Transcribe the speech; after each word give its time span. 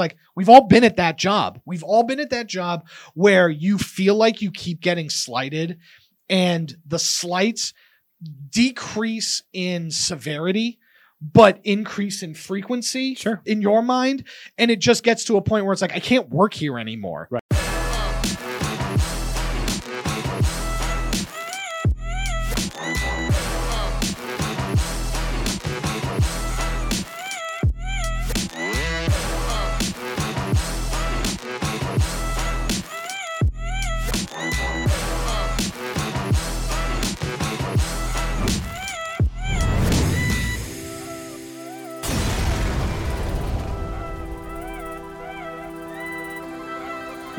like 0.00 0.16
we've 0.34 0.48
all 0.48 0.66
been 0.66 0.82
at 0.82 0.96
that 0.96 1.16
job. 1.16 1.60
We've 1.64 1.84
all 1.84 2.02
been 2.02 2.18
at 2.18 2.30
that 2.30 2.48
job 2.48 2.88
where 3.14 3.48
you 3.48 3.78
feel 3.78 4.16
like 4.16 4.42
you 4.42 4.50
keep 4.50 4.80
getting 4.80 5.08
slighted 5.08 5.78
and 6.28 6.76
the 6.86 6.98
slights 6.98 7.72
decrease 8.50 9.42
in 9.52 9.90
severity 9.90 10.78
but 11.22 11.60
increase 11.64 12.22
in 12.22 12.34
frequency 12.34 13.14
Sure. 13.14 13.42
in 13.44 13.60
your 13.60 13.82
mind 13.82 14.24
and 14.58 14.70
it 14.70 14.78
just 14.80 15.02
gets 15.04 15.24
to 15.24 15.36
a 15.36 15.42
point 15.42 15.64
where 15.64 15.72
it's 15.72 15.82
like 15.82 15.94
I 15.94 16.00
can't 16.00 16.30
work 16.30 16.54
here 16.54 16.78
anymore. 16.78 17.28
Right. 17.30 17.39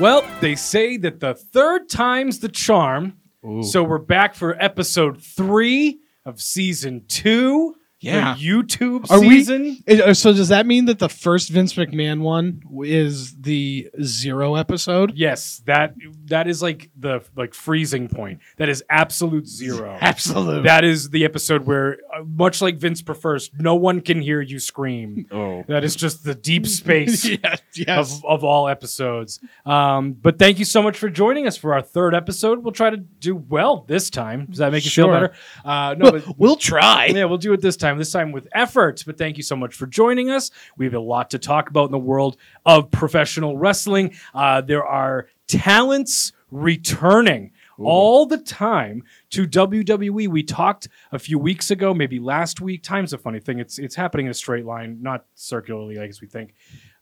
Well, 0.02 0.28
they 0.40 0.56
say 0.56 0.98
that 0.98 1.20
the 1.20 1.36
third 1.36 1.88
time's 1.88 2.40
the 2.40 2.50
charm. 2.50 3.18
So 3.62 3.84
we're 3.84 4.00
back 4.00 4.34
for 4.34 4.60
episode 4.60 5.22
three 5.22 6.00
of 6.26 6.42
season 6.42 7.06
two. 7.08 7.76
Yeah. 8.02 8.34
The 8.36 8.44
YouTube 8.46 9.10
Are 9.12 9.20
season. 9.20 9.78
It- 9.86 10.02
uh, 10.02 10.14
so 10.14 10.34
does 10.34 10.50
that 10.50 10.66
mean 10.66 10.86
that 10.86 11.00
the 11.00 11.08
first 11.10 11.50
Vince 11.50 11.74
McMahon 11.76 12.22
one 12.22 12.62
is 12.84 13.36
the 13.40 13.90
zero 14.02 14.56
episode? 14.56 15.14
Yes, 15.16 15.62
that 15.68 15.94
that 16.26 16.48
is 16.48 16.62
like 16.62 16.90
the 16.98 17.22
like 17.36 17.54
freezing 17.54 18.08
point. 18.10 18.40
That 18.58 18.70
is 18.70 18.84
absolute 18.90 19.48
zero. 19.48 19.98
Absolutely. 20.02 20.64
That 20.64 20.84
is 20.84 21.10
the 21.12 21.26
episode 21.26 21.66
where, 21.66 22.00
uh, 22.14 22.24
much 22.24 22.62
like 22.62 22.78
Vince 22.78 23.02
prefers, 23.02 23.52
no 23.60 23.76
one 23.76 24.02
can 24.02 24.20
hear 24.22 24.42
you 24.42 24.60
scream. 24.60 25.28
oh. 25.32 25.64
That 25.68 25.84
is 25.84 25.96
just 25.96 26.24
the 26.24 26.34
deep 26.36 26.66
space 26.66 27.24
yes, 27.44 27.62
yes. 27.76 28.18
of, 28.18 28.26
of 28.26 28.44
all 28.44 28.68
episodes. 28.68 29.40
Um, 29.66 30.14
but 30.14 30.40
thank 30.40 30.58
you 30.60 30.66
so 30.66 30.82
much 30.82 30.98
for 30.98 31.10
joining 31.10 31.46
us 31.48 31.56
for 31.56 31.74
our 31.74 31.82
third 31.82 32.16
episode. 32.16 32.64
We'll 32.64 32.74
try 32.74 32.90
to 32.90 32.98
do 32.98 33.36
well 33.36 33.86
this 33.88 34.10
time. 34.10 34.48
Does 34.48 34.58
that 34.58 34.72
make 34.72 34.86
you 34.86 34.92
feel 34.92 35.08
better? 35.08 35.34
Uh, 35.64 35.96
no, 35.98 36.12
but 36.12 36.38
we'll 36.38 36.56
try. 36.56 37.06
yeah, 37.08 37.26
we'll 37.26 37.38
do 37.38 37.54
it 37.54 37.62
this 37.62 37.78
time. 37.78 37.91
This 37.98 38.12
time 38.12 38.32
with 38.32 38.48
effort. 38.54 39.04
But 39.06 39.18
thank 39.18 39.38
you 39.38 39.44
so 39.44 39.56
much 39.56 39.76
for 39.76 39.88
joining 39.88 40.30
us. 40.30 40.52
We 40.78 40.86
have 40.86 40.94
a 40.94 41.00
lot 41.00 41.30
to 41.32 41.40
talk 41.40 41.70
about 41.70 41.86
in 41.86 41.92
the 41.92 42.00
world 42.00 42.38
of 42.66 42.92
professional 42.92 43.58
wrestling. 43.58 44.14
Uh, 44.34 44.62
there 44.62 44.86
are 44.86 45.28
talents 45.48 46.34
returning 46.52 47.52
all 47.84 48.28
the 48.28 48.38
time 48.38 49.02
to 49.32 49.48
WWE. 49.48 50.28
We 50.28 50.44
talked 50.44 50.88
a 51.12 51.18
few 51.18 51.40
weeks 51.40 51.72
ago, 51.72 51.96
maybe 51.96 52.20
last 52.20 52.62
week. 52.62 52.84
Time's 52.84 53.12
a 53.12 53.18
funny 53.18 53.40
thing. 53.40 53.58
It's 53.58 53.80
it's 53.80 53.96
happening 53.96 54.28
in 54.28 54.32
a 54.32 54.36
straight 54.36 54.66
line, 54.66 55.00
not 55.02 55.26
circularly, 55.34 55.98
I 56.00 56.06
guess 56.06 56.22
we 56.22 56.28
think, 56.28 56.54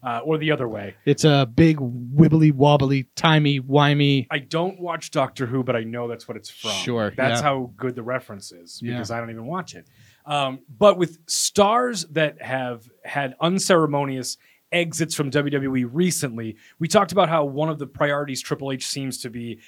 uh, 0.02 0.20
or 0.24 0.38
the 0.38 0.50
other 0.50 0.66
way. 0.68 0.94
It's 1.04 1.24
a 1.24 1.46
big 1.54 1.76
wibbly 1.76 2.50
wobbly, 2.52 3.08
timey 3.14 3.60
wimey. 3.60 4.26
I 4.30 4.38
don't 4.38 4.80
watch 4.80 5.10
Doctor 5.10 5.44
Who, 5.44 5.62
but 5.62 5.76
I 5.76 5.82
know 5.84 6.08
that's 6.08 6.26
what 6.26 6.38
it's 6.38 6.48
from. 6.48 6.70
Sure, 6.70 7.12
That's 7.14 7.40
yeah. 7.42 7.46
how 7.46 7.72
good 7.76 7.94
the 7.94 8.02
reference 8.02 8.50
is 8.50 8.80
Yeah. 8.82 8.94
because 8.94 9.10
I 9.10 9.20
don't 9.20 9.30
even 9.30 9.44
watch 9.46 9.74
it. 9.74 9.86
Um, 10.30 10.60
but 10.78 10.96
with 10.96 11.18
stars 11.28 12.04
that 12.12 12.40
have 12.40 12.88
had 13.04 13.34
unceremonious 13.40 14.36
exits 14.72 15.14
from 15.14 15.30
WWE 15.30 15.88
recently, 15.92 16.56
we 16.78 16.86
talked 16.88 17.10
about 17.12 17.28
how 17.28 17.44
one 17.44 17.68
of 17.68 17.78
the 17.80 17.86
priorities 17.86 18.40
Triple 18.40 18.70
H 18.70 18.86
seems 18.86 19.18
to 19.22 19.30
be 19.30 19.58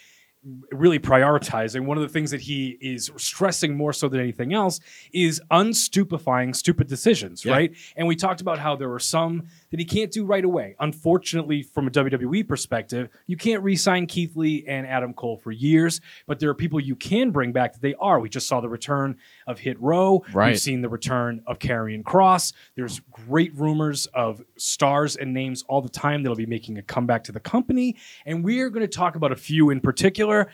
really 0.70 0.98
prioritizing. 0.98 1.84
One 1.86 1.96
of 1.96 2.02
the 2.02 2.08
things 2.08 2.30
that 2.32 2.40
he 2.40 2.76
is 2.80 3.10
stressing 3.16 3.76
more 3.76 3.92
so 3.92 4.08
than 4.08 4.20
anything 4.20 4.52
else 4.52 4.80
is 5.12 5.40
unstupefying 5.50 6.54
stupid 6.54 6.88
decisions, 6.88 7.44
Yeah. 7.44 7.52
right? 7.52 7.72
And 7.96 8.06
we 8.08 8.16
talked 8.16 8.40
about 8.40 8.58
how 8.58 8.76
there 8.76 8.88
were 8.88 8.98
some 8.98 9.48
that 9.72 9.80
he 9.80 9.84
can't 9.86 10.12
do 10.12 10.24
right 10.24 10.44
away. 10.44 10.76
Unfortunately, 10.78 11.62
from 11.62 11.88
a 11.88 11.90
WWE 11.90 12.46
perspective, 12.46 13.08
you 13.26 13.36
can't 13.36 13.62
re-sign 13.64 14.06
Keith 14.06 14.36
Lee 14.36 14.64
and 14.68 14.86
Adam 14.86 15.12
Cole 15.14 15.38
for 15.38 15.50
years, 15.50 16.00
but 16.26 16.38
there 16.38 16.50
are 16.50 16.54
people 16.54 16.78
you 16.78 16.94
can 16.94 17.30
bring 17.30 17.50
back 17.52 17.72
that 17.72 17.82
they 17.82 17.94
are. 17.94 18.20
We 18.20 18.28
just 18.28 18.46
saw 18.46 18.60
the 18.60 18.68
return 18.68 19.16
of 19.46 19.58
Hit 19.58 19.80
Row. 19.80 20.24
Right. 20.32 20.48
We've 20.48 20.60
seen 20.60 20.82
the 20.82 20.88
return 20.88 21.42
of 21.46 21.58
Karrion 21.58 22.04
Kross. 22.04 22.52
There's 22.76 23.00
great 23.10 23.52
rumors 23.56 24.06
of 24.06 24.42
stars 24.56 25.16
and 25.16 25.32
names 25.32 25.64
all 25.68 25.80
the 25.80 25.88
time 25.88 26.22
that'll 26.22 26.36
be 26.36 26.46
making 26.46 26.78
a 26.78 26.82
comeback 26.82 27.24
to 27.24 27.32
the 27.32 27.40
company. 27.40 27.96
And 28.26 28.44
we're 28.44 28.70
going 28.70 28.86
to 28.86 28.96
talk 28.96 29.16
about 29.16 29.32
a 29.32 29.36
few 29.36 29.70
in 29.70 29.80
particular, 29.80 30.50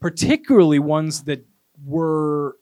particularly 0.00 0.78
ones 0.78 1.24
that 1.24 1.44
were 1.84 2.56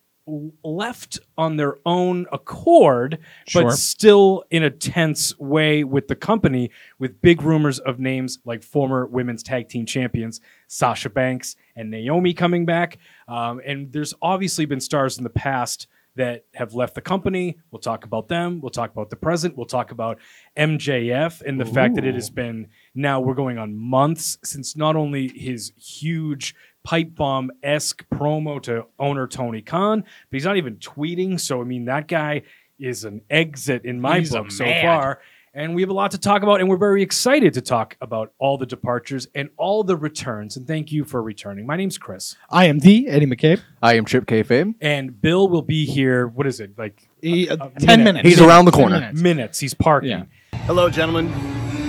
left 0.62 1.18
on 1.36 1.56
their 1.56 1.78
own 1.86 2.26
accord, 2.32 3.18
Sure. 3.46 3.64
but 3.64 3.72
still 3.72 4.44
in 4.50 4.62
a 4.62 4.70
tense 4.70 5.38
way 5.38 5.84
with 5.84 6.08
the 6.08 6.16
company, 6.16 6.70
with 6.98 7.20
big 7.22 7.42
rumors 7.42 7.78
of 7.78 7.98
names 7.98 8.38
like 8.44 8.62
former 8.62 9.06
women's 9.06 9.42
tag 9.42 9.68
team 9.68 9.86
champions 9.86 10.40
Sasha 10.66 11.08
Banks 11.08 11.56
and 11.76 11.90
Naomi 11.90 12.34
coming 12.34 12.66
back. 12.66 12.98
Um, 13.26 13.60
and 13.66 13.90
there's 13.92 14.12
obviously 14.20 14.66
been 14.66 14.80
stars 14.80 15.16
in 15.16 15.24
the 15.24 15.30
past 15.30 15.86
that 16.18 16.44
have 16.54 16.74
left 16.74 16.96
the 16.96 17.00
company. 17.00 17.56
We'll 17.70 17.80
talk 17.80 18.04
about 18.04 18.28
them. 18.28 18.60
We'll 18.60 18.70
talk 18.70 18.90
about 18.90 19.08
the 19.08 19.16
present. 19.16 19.56
We'll 19.56 19.66
talk 19.66 19.92
about 19.92 20.18
MJF 20.56 21.42
and 21.42 21.60
the 21.60 21.64
fact 21.64 21.94
that 21.94 22.04
it 22.04 22.14
has 22.14 22.28
been 22.28 22.66
now 22.94 23.20
we're 23.20 23.34
going 23.34 23.56
on 23.56 23.76
months 23.76 24.36
since 24.42 24.76
not 24.76 24.96
only 24.96 25.28
his 25.28 25.72
huge 25.76 26.56
pipe 26.82 27.14
bomb 27.14 27.52
esque 27.62 28.04
promo 28.12 28.60
to 28.62 28.86
owner 28.98 29.28
Tony 29.28 29.62
Khan, 29.62 30.00
but 30.00 30.08
he's 30.30 30.44
not 30.44 30.56
even 30.56 30.76
tweeting. 30.76 31.38
So 31.38 31.60
I 31.60 31.64
mean 31.64 31.84
that 31.84 32.08
guy 32.08 32.42
is 32.80 33.04
an 33.04 33.22
exit 33.30 33.84
in 33.84 34.00
my 34.00 34.18
He's 34.18 34.30
book 34.30 34.50
so 34.50 34.64
far. 34.82 35.20
And 35.54 35.74
we 35.74 35.82
have 35.82 35.88
a 35.90 35.94
lot 35.94 36.10
to 36.12 36.18
talk 36.18 36.42
about, 36.42 36.60
and 36.60 36.68
we're 36.68 36.76
very 36.76 37.02
excited 37.02 37.54
to 37.54 37.60
talk 37.60 37.96
about 38.00 38.32
all 38.38 38.58
the 38.58 38.66
departures 38.66 39.26
and 39.34 39.48
all 39.56 39.82
the 39.82 39.96
returns. 39.96 40.56
And 40.56 40.66
thank 40.66 40.92
you 40.92 41.04
for 41.04 41.22
returning. 41.22 41.66
My 41.66 41.76
name's 41.76 41.98
Chris, 41.98 42.36
I 42.50 42.66
am 42.66 42.80
the 42.80 43.08
Eddie 43.08 43.26
McCabe. 43.26 43.60
I 43.82 43.94
am 43.94 44.04
Chip 44.04 44.26
Kayfabe. 44.26 44.74
and 44.80 45.20
Bill 45.20 45.48
will 45.48 45.62
be 45.62 45.86
here. 45.86 46.26
What 46.28 46.46
is 46.46 46.60
it 46.60 46.78
like? 46.78 47.08
He, 47.22 47.48
uh, 47.48 47.54
A 47.74 47.80
ten 47.80 48.00
minute. 48.00 48.04
minutes. 48.04 48.28
He's 48.28 48.40
around 48.40 48.66
the 48.66 48.70
corner. 48.72 49.00
minutes. 49.00 49.20
Minutes. 49.20 49.58
He's 49.60 49.74
parking. 49.74 50.10
Yeah. 50.10 50.24
Hello, 50.66 50.90
gentlemen. 50.90 51.32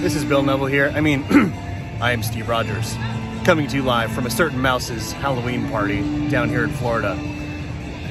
This 0.01 0.15
is 0.15 0.23
Bill 0.23 0.41
Neville 0.41 0.67
here. 0.67 0.91
I 0.95 1.01
mean, 1.01 1.23
I 2.01 2.11
am 2.13 2.23
Steve 2.23 2.47
Rogers, 2.47 2.95
coming 3.43 3.67
to 3.67 3.75
you 3.75 3.83
live 3.83 4.11
from 4.13 4.25
a 4.25 4.29
certain 4.31 4.59
mouse's 4.61 5.11
Halloween 5.11 5.69
party 5.69 6.01
down 6.29 6.47
here 6.49 6.63
in 6.63 6.69
Florida. 6.71 7.17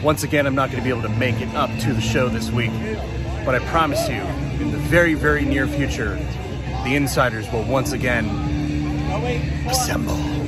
Once 0.05 0.23
again, 0.23 0.47
I'm 0.47 0.55
not 0.55 0.71
going 0.71 0.81
to 0.81 0.85
be 0.85 0.91
able 0.91 1.03
to 1.09 1.17
make 1.17 1.41
it 1.41 1.53
up 1.55 1.71
to 1.81 1.93
the 1.95 2.01
show 2.03 2.29
this 2.29 2.51
week, 2.51 2.71
but 3.45 3.55
I 3.55 3.59
promise 3.71 4.09
you, 4.09 4.21
in 4.61 4.73
the 4.73 4.79
very, 4.79 5.15
very 5.15 5.45
near 5.45 5.67
future, 5.67 6.15
the 6.85 6.95
insiders 6.95 7.51
will 7.53 7.65
once 7.65 7.93
again 7.93 8.27
assemble. 9.67 10.48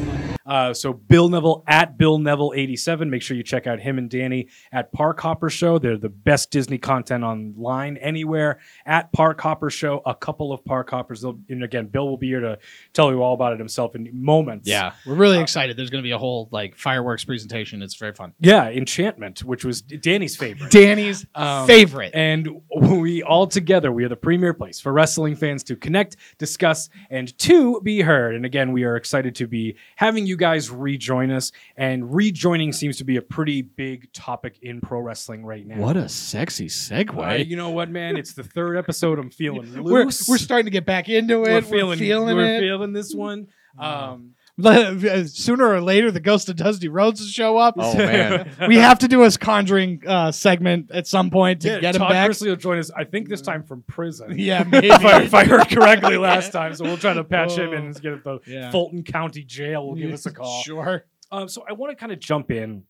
Uh, 0.50 0.75
so 0.75 0.93
Bill 0.93 1.28
Neville 1.28 1.62
at 1.69 1.97
Bill 1.97 2.19
Neville 2.19 2.53
eighty 2.56 2.77
seven. 2.77 3.09
Make 3.09 3.22
sure 3.22 3.37
you 3.37 3.43
check 3.44 3.66
out 3.69 3.78
him 3.81 3.99
and 3.99 4.11
Danny 4.11 4.49
at 4.72 4.93
Park 4.93 5.21
Hopper 5.21 5.49
Show. 5.49 5.78
They're 5.78 5.97
the 5.97 6.09
best 6.09 6.50
Disney 6.50 6.77
content 6.77 7.22
online 7.22 7.97
anywhere. 7.99 8.59
At 8.84 9.12
Park 9.12 9.41
Hopper 9.41 9.71
Show, 9.71 10.03
a 10.05 10.15
couple 10.15 10.53
of 10.53 10.65
Park 10.65 10.91
Hoppers. 10.91 11.21
They'll, 11.22 11.38
and 11.49 11.62
again, 11.62 11.87
Bill 11.87 12.09
will 12.09 12.16
be 12.16 12.27
here 12.27 12.41
to 12.41 12.59
tell 12.93 13.11
you 13.12 13.22
all 13.22 13.34
about 13.34 13.53
it 13.53 13.59
himself 13.61 13.94
in 13.94 14.11
moments. 14.12 14.69
Yeah, 14.69 14.93
we're 15.06 15.15
really 15.15 15.38
excited. 15.41 15.77
There's 15.77 15.91
going 15.91 16.03
to 16.03 16.06
be 16.06 16.11
a 16.11 16.19
whole 16.19 16.49
like 16.50 16.77
fireworks 16.77 17.25
presentation. 17.25 17.81
It's 17.81 17.94
very 17.94 18.12
fun. 18.15 18.32
yeah. 18.41 18.69
Enchantment, 18.71 19.44
which 19.44 19.65
was 19.65 19.82
Danny's 19.82 20.37
favorite. 20.37 20.72
Danny's 20.72 21.25
Um, 21.37 21.67
favorite. 21.69 22.12
And 22.15 22.61
we 22.77 23.22
all 23.22 23.47
together, 23.47 23.93
we 23.93 24.05
are 24.05 24.09
the 24.09 24.17
premier 24.17 24.53
place 24.53 24.81
for 24.81 24.93
wrestling 24.93 25.37
fans 25.37 25.62
to 25.65 25.77
connect, 25.77 26.17
discuss, 26.38 26.88
and 27.09 27.37
to 27.38 27.81
be 27.82 28.00
heard. 28.00 28.35
And 28.35 28.44
again, 28.44 28.73
we 28.73 28.82
are 28.85 28.96
excited 28.96 29.35
to 29.37 29.46
be 29.46 29.76
having 29.94 30.26
you 30.26 30.37
guys 30.40 30.70
rejoin 30.70 31.31
us. 31.31 31.52
And 31.76 32.12
rejoining 32.12 32.72
seems 32.72 32.96
to 32.96 33.04
be 33.04 33.16
a 33.16 33.22
pretty 33.22 33.62
big 33.62 34.12
topic 34.12 34.58
in 34.62 34.81
pro 34.81 34.98
wrestling 34.98 35.44
right 35.44 35.64
now. 35.66 35.78
What 35.78 35.96
a 35.96 36.08
sexy 36.08 36.66
segue. 36.66 37.31
Uh, 37.31 37.34
you 37.37 37.56
know 37.56 37.70
what, 37.70 37.90
man? 37.90 38.16
It's 38.16 38.32
the 38.32 38.42
third 38.42 38.76
episode. 38.76 39.19
I'm 39.19 39.31
feeling 39.40 39.82
we're, 39.82 40.04
loose. 40.04 40.28
we're 40.28 40.38
starting 40.38 40.66
to 40.66 40.70
get 40.70 40.87
back 40.87 41.08
into 41.08 41.44
it. 41.44 41.52
We're 41.52 41.62
feeling, 41.62 41.98
feeling 41.98 42.37
we're 42.37 42.58
feeling 42.58 42.92
this 42.92 43.14
one. 43.14 43.46
Um, 43.78 44.34
Sooner 45.28 45.66
or 45.66 45.80
later, 45.80 46.10
the 46.10 46.20
ghost 46.20 46.48
of 46.48 46.56
Dusty 46.56 46.88
Rhodes 46.88 47.20
will 47.20 47.28
show 47.28 47.56
up. 47.58 47.74
Oh, 47.78 47.94
man. 47.96 48.50
we 48.68 48.76
have 48.76 48.98
to 49.00 49.08
do 49.08 49.22
his 49.22 49.36
conjuring 49.36 50.02
uh, 50.06 50.32
segment 50.32 50.90
at 50.90 51.06
some 51.06 51.30
point 51.30 51.62
to 51.62 51.68
yeah, 51.68 51.80
get 51.80 51.94
him 51.94 52.00
Todd 52.00 52.10
back. 52.10 52.30
Chrisley 52.30 52.48
will 52.48 52.56
join 52.56 52.78
us. 52.78 52.90
I 52.90 53.04
think 53.04 53.28
this 53.28 53.40
time 53.40 53.62
from 53.62 53.82
prison. 53.82 54.38
Yeah, 54.38 54.64
maybe. 54.68 54.88
if, 54.88 55.04
I, 55.04 55.22
if 55.22 55.34
I 55.34 55.44
heard 55.44 55.68
correctly 55.68 56.16
last 56.16 56.52
time. 56.52 56.74
So 56.74 56.84
we'll 56.84 56.98
try 56.98 57.14
to 57.14 57.24
patch 57.24 57.56
him 57.56 57.72
in 57.72 57.86
and 57.86 58.02
get 58.02 58.12
at 58.12 58.24
the 58.24 58.40
Yeah. 58.46 58.70
Fulton 58.70 59.02
County 59.02 59.44
Jail. 59.44 59.88
Will 59.88 59.96
give 59.96 60.12
us 60.12 60.26
a 60.26 60.32
call. 60.32 60.62
Sure. 60.62 61.04
Um, 61.32 61.48
so 61.48 61.64
I 61.68 61.72
want 61.72 61.90
to 61.90 61.96
kind 61.96 62.12
of 62.12 62.18
jump 62.18 62.50
in 62.50 62.84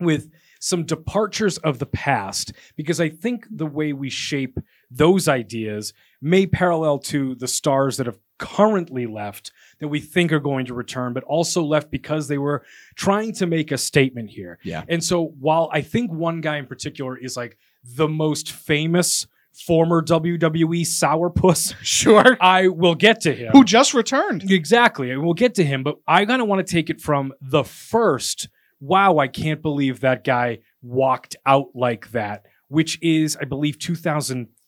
with 0.00 0.30
some 0.60 0.84
departures 0.84 1.58
of 1.58 1.78
the 1.78 1.86
past 1.86 2.52
because 2.76 3.00
I 3.00 3.08
think 3.08 3.46
the 3.50 3.66
way 3.66 3.92
we 3.92 4.10
shape 4.10 4.58
those 4.90 5.28
ideas 5.28 5.92
may 6.20 6.46
parallel 6.46 6.98
to 6.98 7.34
the 7.34 7.48
stars 7.48 7.96
that 7.96 8.06
have 8.06 8.18
currently 8.38 9.06
left 9.06 9.52
that 9.82 9.88
we 9.88 10.00
think 10.00 10.32
are 10.32 10.40
going 10.40 10.66
to 10.66 10.74
return, 10.74 11.12
but 11.12 11.24
also 11.24 11.62
left 11.62 11.90
because 11.90 12.28
they 12.28 12.38
were 12.38 12.64
trying 12.94 13.32
to 13.34 13.46
make 13.46 13.70
a 13.70 13.78
statement 13.78 14.30
here. 14.30 14.58
Yeah. 14.62 14.84
And 14.88 15.02
so 15.04 15.34
while 15.38 15.68
I 15.72 15.82
think 15.82 16.10
one 16.10 16.40
guy 16.40 16.56
in 16.56 16.66
particular 16.66 17.16
is 17.16 17.36
like 17.36 17.58
the 17.84 18.08
most 18.08 18.50
famous 18.50 19.26
former 19.52 20.02
WWE 20.02 20.82
sourpuss, 20.82 21.74
Sure. 21.82 22.36
I 22.40 22.68
will 22.68 22.94
get 22.94 23.20
to 23.22 23.34
him. 23.34 23.52
Who 23.52 23.64
just 23.64 23.94
returned. 23.94 24.50
Exactly. 24.50 25.10
And 25.10 25.22
we'll 25.22 25.34
get 25.34 25.54
to 25.56 25.64
him, 25.64 25.82
but 25.82 25.98
I 26.06 26.24
kind 26.24 26.40
of 26.40 26.48
want 26.48 26.66
to 26.66 26.72
take 26.72 26.90
it 26.90 27.00
from 27.00 27.32
the 27.40 27.64
first. 27.64 28.48
Wow, 28.80 29.18
I 29.18 29.28
can't 29.28 29.62
believe 29.62 30.00
that 30.00 30.24
guy 30.24 30.58
walked 30.82 31.36
out 31.46 31.68
like 31.74 32.10
that, 32.12 32.46
which 32.68 32.98
is, 33.02 33.36
I 33.40 33.44
believe, 33.44 33.78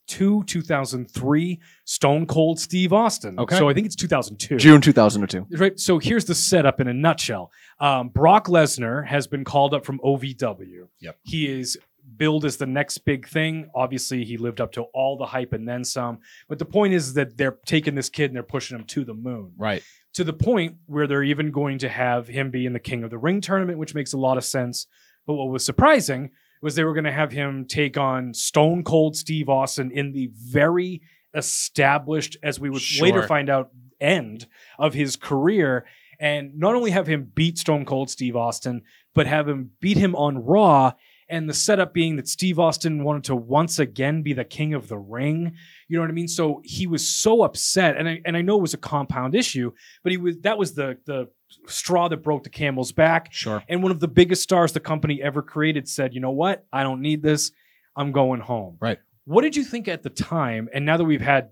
2002, 0.06 0.44
2003, 0.44 1.60
Stone 1.84 2.26
Cold 2.26 2.60
Steve 2.60 2.92
Austin. 2.92 3.38
Okay. 3.38 3.56
So 3.56 3.68
I 3.68 3.74
think 3.74 3.86
it's 3.86 3.96
2002. 3.96 4.56
June 4.56 4.80
2002. 4.80 5.46
Right. 5.56 5.78
So 5.78 5.98
here's 5.98 6.24
the 6.24 6.34
setup 6.34 6.80
in 6.80 6.88
a 6.88 6.94
nutshell. 6.94 7.50
Um, 7.80 8.08
Brock 8.08 8.46
Lesnar 8.48 9.06
has 9.06 9.26
been 9.26 9.44
called 9.44 9.74
up 9.74 9.84
from 9.84 9.98
OVW. 10.00 10.88
Yep. 11.00 11.18
He 11.22 11.46
is 11.50 11.78
billed 12.16 12.44
as 12.44 12.56
the 12.58 12.66
next 12.66 12.98
big 12.98 13.26
thing. 13.26 13.70
Obviously, 13.74 14.24
he 14.24 14.36
lived 14.36 14.60
up 14.60 14.72
to 14.72 14.82
all 14.94 15.16
the 15.16 15.26
hype 15.26 15.52
and 15.52 15.66
then 15.66 15.84
some. 15.84 16.18
But 16.48 16.58
the 16.58 16.64
point 16.64 16.92
is 16.94 17.14
that 17.14 17.36
they're 17.36 17.58
taking 17.66 17.94
this 17.94 18.08
kid 18.08 18.26
and 18.26 18.36
they're 18.36 18.42
pushing 18.42 18.78
him 18.78 18.84
to 18.84 19.04
the 19.04 19.14
moon 19.14 19.52
Right. 19.56 19.82
to 20.14 20.24
the 20.24 20.32
point 20.34 20.76
where 20.86 21.06
they're 21.06 21.22
even 21.22 21.50
going 21.50 21.78
to 21.78 21.88
have 21.88 22.28
him 22.28 22.50
be 22.50 22.66
in 22.66 22.72
the 22.72 22.80
King 22.80 23.04
of 23.04 23.10
the 23.10 23.18
Ring 23.18 23.40
tournament, 23.40 23.78
which 23.78 23.94
makes 23.94 24.12
a 24.12 24.18
lot 24.18 24.36
of 24.36 24.44
sense. 24.44 24.86
But 25.26 25.34
what 25.34 25.48
was 25.48 25.64
surprising 25.64 26.30
was 26.64 26.74
they 26.74 26.82
were 26.82 26.94
going 26.94 27.04
to 27.04 27.12
have 27.12 27.30
him 27.30 27.66
take 27.66 27.98
on 27.98 28.32
Stone 28.32 28.84
Cold 28.84 29.14
Steve 29.18 29.50
Austin 29.50 29.90
in 29.90 30.12
the 30.12 30.30
very 30.34 31.02
established, 31.34 32.38
as 32.42 32.58
we 32.58 32.70
would 32.70 32.80
later 33.00 33.22
find 33.26 33.50
out, 33.50 33.68
end 34.00 34.46
of 34.78 34.94
his 34.94 35.14
career. 35.14 35.84
And 36.18 36.58
not 36.58 36.74
only 36.74 36.90
have 36.90 37.06
him 37.06 37.30
beat 37.34 37.58
Stone 37.58 37.84
Cold 37.84 38.08
Steve 38.08 38.34
Austin, 38.34 38.80
but 39.14 39.26
have 39.26 39.46
him 39.46 39.72
beat 39.80 39.98
him 39.98 40.16
on 40.16 40.38
Raw. 40.38 40.92
And 41.28 41.48
the 41.48 41.54
setup 41.54 41.94
being 41.94 42.16
that 42.16 42.28
Steve 42.28 42.58
Austin 42.58 43.02
wanted 43.02 43.24
to 43.24 43.36
once 43.36 43.78
again 43.78 44.22
be 44.22 44.32
the 44.32 44.44
king 44.44 44.74
of 44.74 44.88
the 44.88 44.98
ring. 44.98 45.56
You 45.88 45.96
know 45.96 46.02
what 46.02 46.10
I 46.10 46.14
mean? 46.14 46.28
So 46.28 46.60
he 46.64 46.86
was 46.86 47.06
so 47.06 47.42
upset, 47.42 47.96
and 47.96 48.08
I 48.08 48.20
and 48.24 48.36
I 48.36 48.42
know 48.42 48.58
it 48.58 48.62
was 48.62 48.74
a 48.74 48.78
compound 48.78 49.34
issue, 49.34 49.72
but 50.02 50.12
he 50.12 50.18
was 50.18 50.38
that 50.40 50.58
was 50.58 50.74
the 50.74 50.98
the 51.06 51.28
straw 51.66 52.08
that 52.08 52.18
broke 52.18 52.42
the 52.42 52.50
camel's 52.50 52.92
back. 52.92 53.32
Sure. 53.32 53.62
And 53.68 53.82
one 53.82 53.92
of 53.92 54.00
the 54.00 54.08
biggest 54.08 54.42
stars 54.42 54.72
the 54.72 54.80
company 54.80 55.22
ever 55.22 55.42
created 55.42 55.88
said, 55.88 56.14
"You 56.14 56.20
know 56.20 56.30
what? 56.30 56.66
I 56.72 56.82
don't 56.82 57.00
need 57.00 57.22
this. 57.22 57.52
I'm 57.96 58.12
going 58.12 58.40
home." 58.40 58.76
Right. 58.80 58.98
What 59.24 59.42
did 59.42 59.56
you 59.56 59.64
think 59.64 59.88
at 59.88 60.02
the 60.02 60.10
time? 60.10 60.68
And 60.74 60.84
now 60.84 60.96
that 60.96 61.04
we've 61.04 61.20
had 61.20 61.50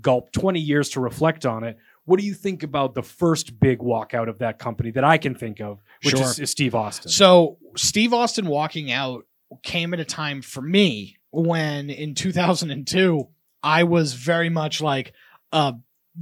gulp 0.00 0.32
20 0.32 0.60
years 0.60 0.90
to 0.90 1.00
reflect 1.00 1.46
on 1.46 1.64
it, 1.64 1.76
what 2.04 2.18
do 2.18 2.26
you 2.26 2.34
think 2.34 2.62
about 2.62 2.94
the 2.94 3.02
first 3.02 3.58
big 3.60 3.78
walkout 3.78 4.28
of 4.28 4.38
that 4.38 4.58
company 4.58 4.90
that 4.92 5.04
I 5.04 5.18
can 5.18 5.34
think 5.34 5.60
of, 5.60 5.80
which 6.04 6.16
Sure. 6.16 6.24
is, 6.26 6.38
is 6.40 6.50
Steve 6.50 6.74
Austin? 6.74 7.10
So 7.10 7.58
Steve 7.76 8.12
Austin 8.12 8.46
walking 8.46 8.90
out 8.90 9.24
came 9.62 9.94
at 9.94 10.00
a 10.00 10.04
time 10.04 10.42
for 10.42 10.62
me 10.62 11.16
when 11.30 11.90
in 11.90 12.14
2002 12.14 13.28
I 13.62 13.84
was 13.84 14.14
very 14.14 14.48
much 14.48 14.80
like 14.80 15.12
a 15.52 15.74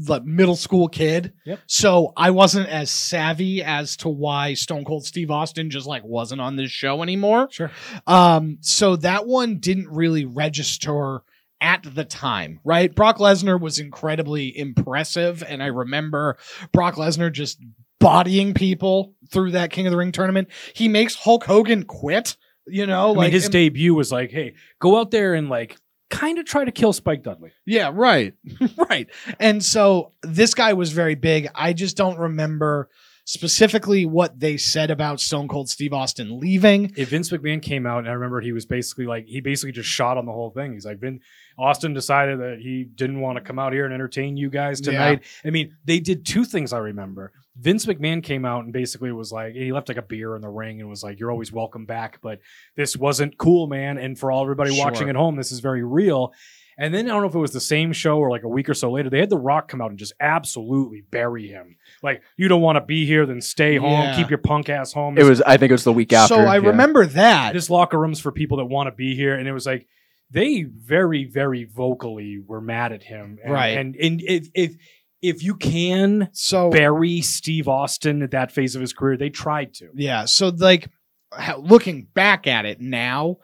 like 0.07 0.25
middle 0.25 0.55
school 0.55 0.87
kid. 0.89 1.33
Yep. 1.47 1.59
So 1.67 2.13
I 2.17 2.31
wasn't 2.31 2.69
as 2.69 2.91
savvy 2.91 3.63
as 3.63 3.97
to 3.99 4.09
why 4.09 4.55
Stone 4.55 4.85
Cold 4.85 5.05
Steve 5.05 5.31
Austin 5.33 5.69
just 5.71 5.87
like 5.87 6.05
wasn't 6.05 6.41
on 6.41 6.55
this 6.57 6.71
show 6.71 7.03
anymore. 7.03 7.49
Sure. 7.51 7.71
Um 8.07 8.59
so 8.61 8.97
that 8.97 9.27
one 9.27 9.59
didn't 9.59 9.89
really 9.89 10.25
register 10.25 11.23
at 11.61 11.83
the 11.95 12.05
time, 12.05 12.61
right? 12.65 12.95
Brock 12.95 13.19
Lesnar 13.19 13.61
was 13.61 13.79
incredibly 13.79 14.57
impressive 14.57 15.43
and 15.47 15.63
I 15.63 15.67
remember 15.67 16.39
Brock 16.73 16.95
Lesnar 16.95 17.31
just 17.33 17.61
bodying 17.99 18.55
people 18.55 19.15
through 19.31 19.51
that 19.53 19.71
King 19.71 19.87
of 19.87 19.91
the 19.91 19.97
Ring 19.99 20.13
tournament. 20.13 20.49
He 20.75 20.89
makes 20.89 21.15
Hulk 21.15 21.45
Hogan 21.45 21.83
quit, 21.85 22.37
you 22.67 22.87
know, 22.87 23.07
I 23.07 23.09
mean, 23.09 23.17
like 23.17 23.33
his 23.33 23.45
and- 23.45 23.53
debut 23.53 23.95
was 23.95 24.11
like, 24.11 24.31
"Hey, 24.31 24.55
go 24.81 24.99
out 24.99 25.11
there 25.11 25.35
and 25.35 25.49
like 25.49 25.77
kind 26.09 26.39
of 26.39 26.45
try 26.47 26.65
to 26.65 26.73
kill 26.73 26.93
Spike 26.93 27.23
Dudley." 27.23 27.53
Yeah, 27.67 27.91
right. 27.93 28.35
right. 28.89 29.09
And 29.39 29.63
so 29.63 30.13
this 30.23 30.55
guy 30.55 30.73
was 30.73 30.93
very 30.93 31.15
big. 31.15 31.49
I 31.55 31.73
just 31.73 31.97
don't 31.97 32.19
remember 32.19 32.89
specifically 33.35 34.05
what 34.07 34.41
they 34.41 34.57
said 34.57 34.91
about 34.91 35.21
Stone 35.21 35.47
Cold 35.47 35.71
Steve 35.71 35.93
Austin 35.93 36.41
leaving. 36.41 36.93
if 36.97 37.11
Vince 37.11 37.31
McMahon 37.31 37.63
came 37.63 37.87
out 37.87 38.01
and 38.01 38.09
I 38.09 38.13
remember 38.13 38.41
he 38.41 38.51
was 38.51 38.67
basically 38.67 39.07
like 39.07 39.25
he 39.27 39.41
basically 39.41 39.71
just 39.71 39.89
shot 39.89 40.19
on 40.19 40.27
the 40.27 40.33
whole 40.33 40.51
thing. 40.51 40.73
He's 40.73 40.85
like 40.85 40.99
Vin 40.99 41.21
Austin 41.57 41.95
decided 41.95 42.41
that 42.41 42.59
he 42.61 42.83
didn't 42.83 43.21
want 43.21 43.37
to 43.39 43.41
come 43.45 43.57
out 43.59 43.73
here 43.73 43.85
and 43.85 43.95
entertain 43.95 44.37
you 44.37 44.51
guys 44.51 44.81
Yeah. 44.81 44.91
tonight. 44.93 45.25
I 45.45 45.51
mean, 45.51 45.77
they 45.85 46.01
did 46.01 46.27
two 46.27 46.45
things 46.45 46.73
I 46.73 46.79
remember. 46.79 47.33
Vince 47.57 47.87
McMahon 47.87 48.21
came 48.21 48.45
out 48.45 48.65
and 48.65 48.73
basically 48.73 49.13
was 49.13 49.31
like 49.31 49.55
he 49.55 49.71
left 49.73 49.89
like 49.89 49.99
a 49.99 50.03
beer 50.03 50.35
in 50.35 50.43
the 50.43 50.49
ring 50.49 50.81
and 50.81 50.91
was 50.91 51.05
like 51.05 51.21
you're 51.21 51.31
always 51.31 51.53
welcome 51.53 51.85
back, 51.87 52.19
but 52.21 52.41
this 52.75 52.97
wasn't 52.97 53.39
cool, 53.39 53.69
man, 53.69 53.97
and 53.97 54.19
for 54.19 54.33
all 54.33 54.43
everybody 54.43 54.75
Sure. 54.75 54.85
watching 54.85 55.09
at 55.09 55.15
home, 55.15 55.37
this 55.37 55.53
is 55.53 55.61
very 55.61 55.85
real. 55.85 56.33
And 56.81 56.93
then 56.95 57.07
I 57.07 57.13
don't 57.13 57.23
know 57.23 57.29
if 57.29 57.35
it 57.35 57.39
was 57.39 57.53
the 57.53 57.61
same 57.61 57.93
show 57.93 58.19
or 58.19 58.31
like 58.31 58.43
a 58.43 58.49
week 58.49 58.69
or 58.69 58.75
so 58.75 58.91
later, 58.91 59.11
they 59.11 59.21
had 59.21 59.31
The 59.31 59.37
Rock 59.39 59.69
come 59.69 59.81
out 59.81 59.91
and 59.91 59.99
just 59.99 60.15
absolutely 60.19 61.03
bury 61.11 61.47
him. 61.47 61.77
Like, 62.03 62.23
you 62.37 62.49
don't 62.49 62.63
want 62.63 62.77
to 62.77 62.81
be 62.81 63.05
here, 63.07 63.27
then 63.27 63.41
stay 63.41 63.77
home, 63.77 64.01
Yeah. 64.01 64.17
keep 64.17 64.31
your 64.31 64.39
punk 64.39 64.69
ass 64.71 64.93
home. 64.93 65.19
It 65.19 65.25
was. 65.25 65.43
I 65.43 65.59
think 65.59 65.71
it 65.71 65.75
was 65.75 65.85
the 65.85 65.93
week 65.93 66.13
after. 66.13 66.35
so 66.35 66.41
I 66.41 66.59
yeah. 66.59 66.69
remember 66.69 67.05
that. 67.07 67.53
this 67.53 67.69
locker 67.71 67.99
room's 67.99 68.19
for 68.19 68.33
people 68.33 68.57
that 68.59 68.65
want 68.65 68.87
to 68.89 68.93
be 68.95 69.15
here 69.15 69.35
and 69.37 69.47
it 69.47 69.53
was 69.53 69.67
like 69.67 69.87
they 70.31 70.63
very 70.63 71.25
very 71.25 71.65
vocally 71.65 72.39
were 72.47 72.61
mad 72.61 72.93
at 72.93 73.03
him 73.03 73.39
and, 73.45 73.53
Right. 73.53 73.77
and 73.77 73.95
and 73.97 74.23
if 74.23 74.49
if 74.55 74.77
if 75.21 75.43
you 75.43 75.57
can 75.57 76.29
So 76.33 76.71
bury 76.71 77.21
steve 77.21 77.69
austin 77.69 78.23
at 78.23 78.31
that 78.31 78.53
phase 78.53 78.75
of 78.75 78.81
his 78.81 78.93
career 78.95 79.17
they 79.19 79.29
tried 79.31 79.75
to 79.75 79.89
Yeah. 79.95 80.25
So 80.27 80.49
like 80.49 80.89
how, 81.33 81.59
looking 81.59 82.09
back 82.15 82.47
at 82.47 82.65
it 82.65 82.81
now, 82.81 83.37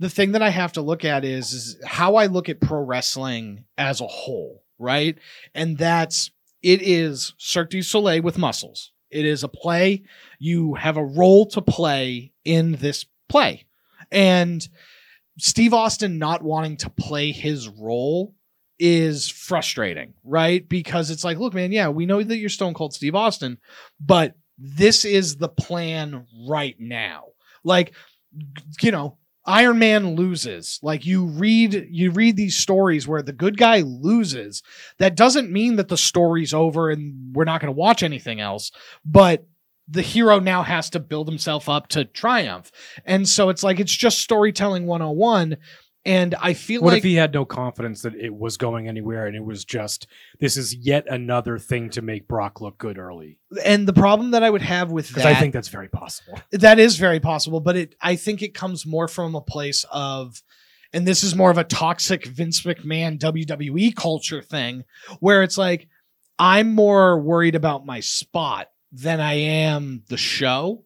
the 0.00 0.10
thing 0.10 0.32
that 0.32 0.42
I 0.42 0.48
have 0.48 0.72
to 0.72 0.82
look 0.82 1.04
at 1.04 1.24
is, 1.24 1.52
is 1.52 1.76
how 1.84 2.16
I 2.16 2.26
look 2.26 2.48
at 2.48 2.60
pro 2.60 2.80
wrestling 2.80 3.64
as 3.76 4.00
a 4.00 4.06
whole, 4.06 4.64
right? 4.78 5.16
And 5.54 5.76
that's 5.76 6.30
it 6.62 6.80
is 6.82 7.34
Cirque 7.36 7.70
du 7.70 7.82
Soleil 7.82 8.22
with 8.22 8.38
muscles. 8.38 8.92
It 9.10 9.26
is 9.26 9.44
a 9.44 9.48
play. 9.48 10.02
You 10.38 10.74
have 10.74 10.96
a 10.96 11.04
role 11.04 11.46
to 11.50 11.60
play 11.60 12.32
in 12.44 12.72
this 12.72 13.04
play. 13.28 13.66
And 14.10 14.66
Steve 15.38 15.74
Austin 15.74 16.18
not 16.18 16.42
wanting 16.42 16.78
to 16.78 16.90
play 16.90 17.30
his 17.30 17.68
role 17.68 18.34
is 18.78 19.28
frustrating, 19.28 20.14
right? 20.24 20.66
Because 20.66 21.10
it's 21.10 21.24
like, 21.24 21.38
look, 21.38 21.52
man, 21.52 21.72
yeah, 21.72 21.88
we 21.88 22.06
know 22.06 22.22
that 22.22 22.38
you're 22.38 22.48
Stone 22.48 22.72
Cold 22.72 22.94
Steve 22.94 23.14
Austin, 23.14 23.58
but 24.00 24.34
this 24.56 25.04
is 25.04 25.36
the 25.36 25.48
plan 25.48 26.26
right 26.48 26.76
now. 26.78 27.24
Like, 27.62 27.92
you 28.80 28.92
know, 28.92 29.18
Iron 29.46 29.78
Man 29.78 30.16
loses. 30.16 30.78
Like 30.82 31.06
you 31.06 31.24
read 31.24 31.88
you 31.90 32.10
read 32.10 32.36
these 32.36 32.56
stories 32.56 33.08
where 33.08 33.22
the 33.22 33.32
good 33.32 33.56
guy 33.56 33.80
loses. 33.80 34.62
That 34.98 35.16
doesn't 35.16 35.50
mean 35.50 35.76
that 35.76 35.88
the 35.88 35.96
story's 35.96 36.52
over 36.54 36.90
and 36.90 37.34
we're 37.34 37.44
not 37.44 37.60
going 37.60 37.72
to 37.72 37.78
watch 37.78 38.02
anything 38.02 38.40
else, 38.40 38.70
but 39.04 39.46
the 39.88 40.02
hero 40.02 40.38
now 40.38 40.62
has 40.62 40.88
to 40.90 41.00
build 41.00 41.28
himself 41.28 41.68
up 41.68 41.88
to 41.88 42.04
triumph. 42.04 42.70
And 43.04 43.28
so 43.28 43.48
it's 43.48 43.62
like 43.62 43.80
it's 43.80 43.94
just 43.94 44.20
storytelling 44.20 44.86
101 44.86 45.56
and 46.04 46.34
I 46.40 46.54
feel 46.54 46.80
what 46.82 46.92
like 46.92 46.98
if 46.98 47.04
he 47.04 47.14
had 47.14 47.34
no 47.34 47.44
confidence 47.44 48.02
that 48.02 48.14
it 48.14 48.34
was 48.34 48.56
going 48.56 48.88
anywhere 48.88 49.26
and 49.26 49.36
it 49.36 49.44
was 49.44 49.64
just 49.64 50.06
this 50.38 50.56
is 50.56 50.74
yet 50.74 51.06
another 51.08 51.58
thing 51.58 51.90
to 51.90 52.02
make 52.02 52.26
brock 52.26 52.60
look 52.60 52.78
good 52.78 52.98
early 52.98 53.38
and 53.64 53.86
the 53.86 53.92
problem 53.92 54.30
that 54.30 54.42
I 54.42 54.50
would 54.50 54.62
have 54.62 54.90
with 54.90 55.10
that 55.10 55.26
i 55.26 55.34
think 55.34 55.52
that's 55.52 55.68
very 55.68 55.88
possible 55.88 56.40
That 56.52 56.78
is 56.78 56.96
very 56.96 57.20
possible, 57.20 57.60
but 57.60 57.76
it 57.76 57.94
I 58.00 58.16
think 58.16 58.42
it 58.42 58.54
comes 58.54 58.86
more 58.86 59.08
from 59.08 59.34
a 59.34 59.40
place 59.40 59.84
of 59.90 60.42
and 60.92 61.06
this 61.06 61.22
is 61.22 61.36
more 61.36 61.50
of 61.50 61.58
a 61.58 61.64
toxic 61.64 62.26
Vince 62.26 62.62
McMahon 62.62 63.18
WWE 63.18 63.94
culture 63.94 64.42
thing 64.42 64.84
where 65.20 65.42
it's 65.42 65.56
like 65.56 65.88
I'm 66.38 66.74
more 66.74 67.20
worried 67.20 67.54
about 67.54 67.86
my 67.86 68.00
spot 68.00 68.68
than 68.92 69.20
I 69.20 69.34
am 69.34 70.02
the 70.08 70.16
show. 70.16 70.84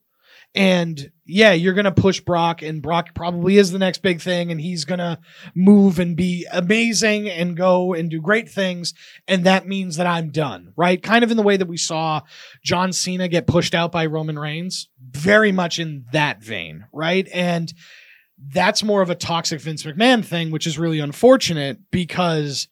And 0.55 1.11
yeah, 1.27 1.53
you're 1.53 1.75
going 1.75 1.85
to 1.87 1.93
push 1.93 2.21
Brock 2.21 2.63
and 2.63 2.81
Brock 2.83 3.15
probably 3.15 3.57
is 3.57 3.73
the 3.73 3.79
next 3.79 4.03
big 4.03 4.21
thing 4.21 4.53
and 4.53 4.61
he's 4.61 4.85
going 4.85 4.99
to 4.99 5.19
move 5.55 5.99
and 5.99 6.17
be 6.17 6.47
amazing 6.53 7.29
and 7.29 7.57
go 7.57 7.93
and 7.95 8.11
do 8.11 8.21
great 8.21 8.49
things 8.49 8.95
and 9.27 9.45
that 9.45 9.67
means 9.67 9.97
that 9.97 10.07
I'm 10.07 10.31
done, 10.31 10.73
right? 10.77 11.03
Kind 11.03 11.25
of 11.25 11.31
in 11.31 11.37
the 11.37 11.43
way 11.43 11.57
that 11.57 11.67
we 11.67 11.77
saw 11.77 12.21
John 12.63 12.93
Cena 12.93 13.27
get 13.27 13.47
pushed 13.47 13.75
out 13.75 13.91
by 13.91 14.07
Roman 14.07 14.39
Reigns, 14.39 14.89
very 15.11 15.51
much 15.51 15.79
in 15.79 16.05
that 16.13 16.43
vein, 16.43 16.85
right? 16.93 17.27
And 17.33 17.73
that's 18.39 18.85
more 18.85 19.03
of 19.03 19.11
a 19.11 19.15
toxic 19.15 19.61
Vince 19.61 19.83
McMahon 19.83 20.25
thing, 20.25 20.51
which 20.51 20.67
is 20.67 20.79
really 20.79 21.01
unfortunate 21.01 21.79
because 21.91 22.69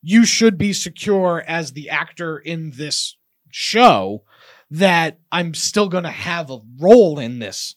you 0.00 0.24
should 0.24 0.56
be 0.56 0.72
secure 0.72 1.42
as 1.46 1.72
the 1.72 1.90
actor 1.90 2.38
in 2.38 2.70
this 2.76 3.16
show 3.50 4.22
that 4.70 5.18
I'm 5.30 5.54
still 5.54 5.88
going 5.88 6.04
to 6.04 6.10
have 6.10 6.50
a 6.50 6.58
role 6.80 7.18
in 7.18 7.38
this. 7.38 7.76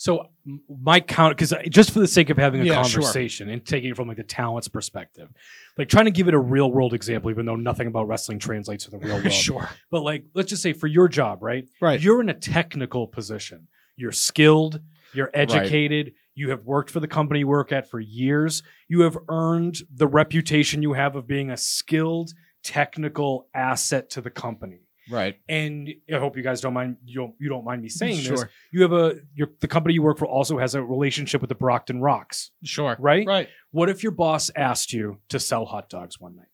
So 0.00 0.28
my 0.68 1.00
count, 1.00 1.36
because 1.36 1.52
just 1.70 1.90
for 1.90 1.98
the 1.98 2.06
sake 2.06 2.30
of 2.30 2.36
having 2.36 2.60
a 2.60 2.64
Yeah, 2.64 2.82
sure. 2.84 3.00
conversation 3.02 3.48
and 3.48 3.64
taking 3.66 3.90
it 3.90 3.96
from 3.96 4.06
like 4.06 4.16
the 4.16 4.22
talent's 4.22 4.68
perspective, 4.68 5.28
like 5.76 5.88
trying 5.88 6.04
to 6.04 6.12
give 6.12 6.28
it 6.28 6.34
a 6.34 6.38
real 6.38 6.70
world 6.70 6.94
example, 6.94 7.30
even 7.30 7.46
though 7.46 7.56
nothing 7.56 7.88
about 7.88 8.06
wrestling 8.06 8.38
translates 8.38 8.84
to 8.84 8.92
the 8.92 8.98
real 8.98 9.16
world. 9.20 9.32
sure. 9.32 9.68
But 9.90 10.02
like, 10.02 10.24
let's 10.34 10.50
just 10.50 10.62
say 10.62 10.72
for 10.72 10.86
your 10.86 11.08
job, 11.08 11.42
right? 11.42 11.68
Right. 11.80 12.00
You're 12.00 12.20
in 12.20 12.28
a 12.28 12.34
technical 12.34 13.08
position. 13.08 13.66
You're 13.96 14.12
skilled. 14.12 14.80
You're 15.14 15.30
educated. 15.34 16.12
You 16.36 16.50
have 16.50 16.64
worked 16.64 16.90
for 16.90 17.00
the 17.00 17.08
company 17.08 17.40
you 17.40 17.48
work 17.48 17.72
at 17.72 17.90
for 17.90 17.98
years. 17.98 18.62
You 18.86 19.00
have 19.00 19.18
earned 19.28 19.78
the 19.92 20.06
reputation 20.06 20.80
you 20.82 20.92
have 20.92 21.16
of 21.16 21.26
being 21.26 21.50
a 21.50 21.56
skilled 21.56 22.30
technical 22.62 23.48
asset 23.52 24.10
to 24.10 24.20
the 24.20 24.30
company. 24.30 24.82
Right. 25.10 25.38
And 25.48 25.88
I 26.12 26.18
hope 26.18 26.36
you 26.36 26.42
guys 26.42 26.60
don't 26.60 26.74
mind 26.74 26.96
you 27.04 27.14
don't, 27.20 27.34
you 27.38 27.48
don't 27.48 27.64
mind 27.64 27.82
me 27.82 27.88
saying 27.88 28.22
this. 28.28 28.44
You 28.72 28.82
have 28.82 28.92
a 28.92 29.16
your 29.34 29.50
the 29.60 29.68
company 29.68 29.94
you 29.94 30.02
work 30.02 30.18
for 30.18 30.26
also 30.26 30.58
has 30.58 30.74
a 30.74 30.82
relationship 30.82 31.40
with 31.40 31.48
the 31.48 31.54
Brockton 31.54 32.00
Rox, 32.00 32.50
Sure. 32.64 32.96
right? 32.98 33.26
Right. 33.26 33.48
What 33.70 33.88
if 33.88 34.02
your 34.02 34.12
boss 34.12 34.50
asked 34.54 34.92
you 34.92 35.18
to 35.30 35.38
sell 35.40 35.64
hot 35.64 35.88
dogs 35.88 36.20
one 36.20 36.36
night? 36.36 36.46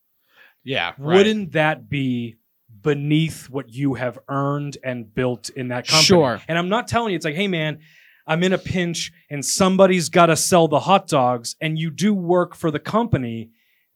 Yeah. 0.62 0.92
Wouldn't 0.98 1.52
that 1.52 1.88
be 1.88 2.36
beneath 2.82 3.48
what 3.50 3.70
you 3.72 3.94
have 3.94 4.18
earned 4.28 4.78
and 4.84 5.12
built 5.14 5.48
in 5.50 5.68
that 5.68 5.86
company? 5.86 6.04
Sure. 6.04 6.40
And 6.48 6.58
I'm 6.58 6.68
not 6.68 6.88
telling 6.88 7.10
you 7.12 7.16
it's 7.16 7.24
like, 7.24 7.34
hey 7.34 7.48
man, 7.48 7.80
I'm 8.26 8.42
in 8.42 8.52
a 8.52 8.58
pinch 8.58 9.12
and 9.30 9.44
somebody's 9.44 10.08
got 10.08 10.26
to 10.26 10.36
sell 10.36 10.68
the 10.68 10.80
hot 10.80 11.08
dogs 11.08 11.56
and 11.60 11.78
you 11.78 11.90
do 11.90 12.14
work 12.14 12.54
for 12.54 12.70
the 12.70 12.78
company, 12.78 13.50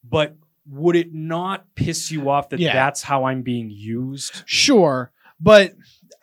but 0.05 0.37
would 0.71 0.97
it 0.97 1.13
not 1.15 1.75
piss 1.75 2.11
you 2.11 2.29
off 2.29 2.51
that 2.51 2.61
Yeah. 2.61 2.75
that's 2.75 3.03
how 3.03 3.25
I'm 3.25 3.43
being 3.43 3.71
used? 3.71 4.43
Sure. 4.47 5.13
But 5.41 5.75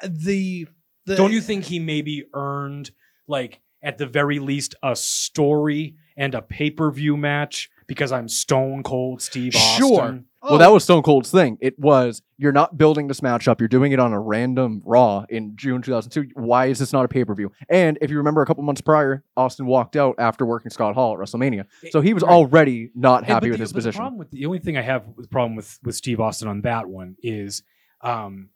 the, 0.07 0.67
the 1.05 1.15
Don't 1.15 1.31
you 1.31 1.41
think 1.41 1.65
he 1.65 1.79
maybe 1.79 2.25
earned 2.33 2.91
like 3.27 3.61
at 3.81 3.97
the 3.97 4.05
very 4.05 4.39
least 4.39 4.75
a 4.83 4.95
story 4.95 5.95
and 6.17 6.33
a 6.35 6.41
pay-per-view 6.41 7.17
match 7.17 7.69
because 7.87 8.11
I'm 8.11 8.27
Stone 8.27 8.83
Cold 8.83 9.21
Steve 9.21 9.55
Austin? 9.55 9.87
Sure. 9.87 10.23
Well, 10.51 10.59
that 10.59 10.71
was 10.71 10.83
Stone 10.83 11.03
Cold's 11.03 11.31
thing. 11.31 11.57
It 11.61 11.77
was 11.79 12.21
you're 12.37 12.51
not 12.51 12.77
building 12.77 13.07
this 13.07 13.21
matchup. 13.21 13.59
You're 13.59 13.67
doing 13.67 13.91
it 13.91 13.99
on 13.99 14.13
a 14.13 14.19
random 14.19 14.81
Raw 14.85 15.25
in 15.29 15.55
June 15.55 15.81
2002. 15.81 16.31
Why 16.39 16.67
is 16.67 16.79
this 16.79 16.93
not 16.93 17.03
a 17.05 17.07
pay 17.07 17.25
per 17.25 17.33
view? 17.33 17.51
And 17.69 17.97
if 18.01 18.11
you 18.11 18.17
remember, 18.17 18.41
a 18.41 18.45
couple 18.45 18.63
months 18.63 18.81
prior, 18.81 19.23
Austin 19.35 19.65
walked 19.65 19.95
out 19.95 20.15
after 20.19 20.45
working 20.45 20.69
Scott 20.71 20.93
Hall 20.95 21.13
at 21.13 21.19
WrestleMania, 21.19 21.65
so 21.91 22.01
he 22.01 22.13
was 22.13 22.23
Right. 22.23 22.31
already 22.31 22.91
not 22.95 23.23
happy 23.25 23.49
with 23.49 23.57
the, 23.59 23.63
his 23.63 23.71
the 23.71 23.75
position. 23.75 23.99
problem 23.99 24.17
with 24.19 24.31
the 24.31 24.45
only 24.45 24.59
thing 24.59 24.77
I 24.77 24.81
have 24.81 25.05
with 25.15 25.29
problem 25.29 25.55
with 25.55 25.79
with 25.83 25.95
Steve 25.95 26.19
Austin 26.19 26.47
on 26.47 26.61
that 26.61 26.87
one 26.87 27.15
is 27.23 27.63
um 28.01 28.49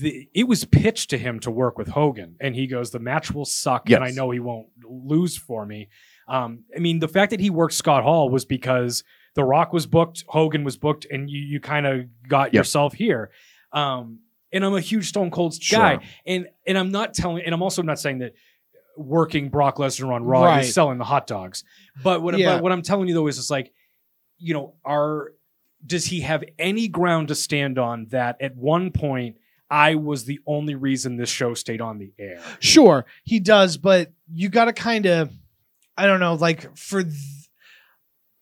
the 0.00 0.28
it 0.32 0.48
was 0.48 0.64
pitched 0.64 1.10
to 1.10 1.18
him 1.18 1.38
to 1.40 1.50
work 1.50 1.76
with 1.76 1.88
Hogan 1.88 2.36
and 2.40 2.54
he 2.54 2.66
goes 2.66 2.90
the 2.92 2.98
match 2.98 3.30
will 3.32 3.44
suck 3.44 3.90
and 3.90 4.02
I 4.02 4.10
know 4.10 4.30
he 4.30 4.40
won't 4.40 4.68
lose 4.82 5.36
for 5.36 5.66
me. 5.66 5.88
Um 6.28 6.64
I 6.74 6.78
mean 6.78 7.00
the 7.00 7.08
fact 7.08 7.30
that 7.30 7.40
he 7.40 7.50
worked 7.50 7.74
Scott 7.74 8.02
Hall 8.02 8.30
was 8.30 8.46
because 8.46 9.04
The 9.36 9.44
Rock 9.44 9.72
was 9.72 9.86
booked, 9.86 10.24
Hogan 10.26 10.64
was 10.64 10.76
booked 10.76 11.06
and 11.10 11.30
you 11.30 11.40
you 11.40 11.60
kind 11.60 11.86
of 11.86 12.06
got 12.28 12.46
Yep. 12.52 12.54
yourself 12.54 12.92
here. 12.94 13.30
Um 13.72 14.20
and 14.52 14.64
I'm 14.64 14.74
a 14.74 14.80
huge 14.80 15.08
Stone 15.08 15.30
Cold 15.30 15.54
Sure. 15.62 15.78
guy 15.78 15.98
and 16.26 16.48
and 16.66 16.76
I'm 16.76 16.90
not 16.90 17.14
telling 17.14 17.44
and 17.44 17.54
I'm 17.54 17.62
also 17.62 17.82
not 17.82 17.98
saying 18.00 18.18
that 18.18 18.32
working 18.96 19.50
Brock 19.50 19.76
Lesnar 19.76 20.12
on 20.12 20.24
Raw 20.24 20.44
Right. 20.44 20.64
is 20.64 20.72
selling 20.74 20.98
the 20.98 21.04
hot 21.04 21.26
dogs. 21.26 21.62
But 22.02 22.22
what, 22.22 22.36
Yeah. 22.38 22.54
but 22.54 22.62
what 22.62 22.72
I'm 22.72 22.82
telling 22.82 23.08
you 23.08 23.14
though 23.14 23.26
is 23.28 23.38
it's 23.38 23.50
like, 23.50 23.72
you 24.38 24.54
know, 24.54 24.74
are 24.84 25.32
does 25.84 26.06
he 26.06 26.22
have 26.22 26.42
any 26.58 26.88
ground 26.88 27.28
to 27.28 27.34
stand 27.34 27.78
on 27.78 28.06
that 28.06 28.36
at 28.40 28.56
one 28.56 28.90
point 28.90 29.36
I 29.70 29.96
was 29.96 30.24
the 30.24 30.40
only 30.46 30.74
reason 30.74 31.16
this 31.16 31.28
show 31.28 31.52
stayed 31.54 31.80
on 31.82 31.98
the 31.98 32.12
air? 32.18 32.40
Sure, 32.60 33.04
he 33.24 33.38
does, 33.40 33.76
but 33.76 34.12
you 34.32 34.48
got 34.48 34.64
to 34.66 34.72
kind 34.72 35.04
of, 35.06 35.30
I 35.96 36.06
don't 36.06 36.20
know, 36.20 36.34
like 36.34 36.74
for 36.76 37.02
th- 37.02 37.14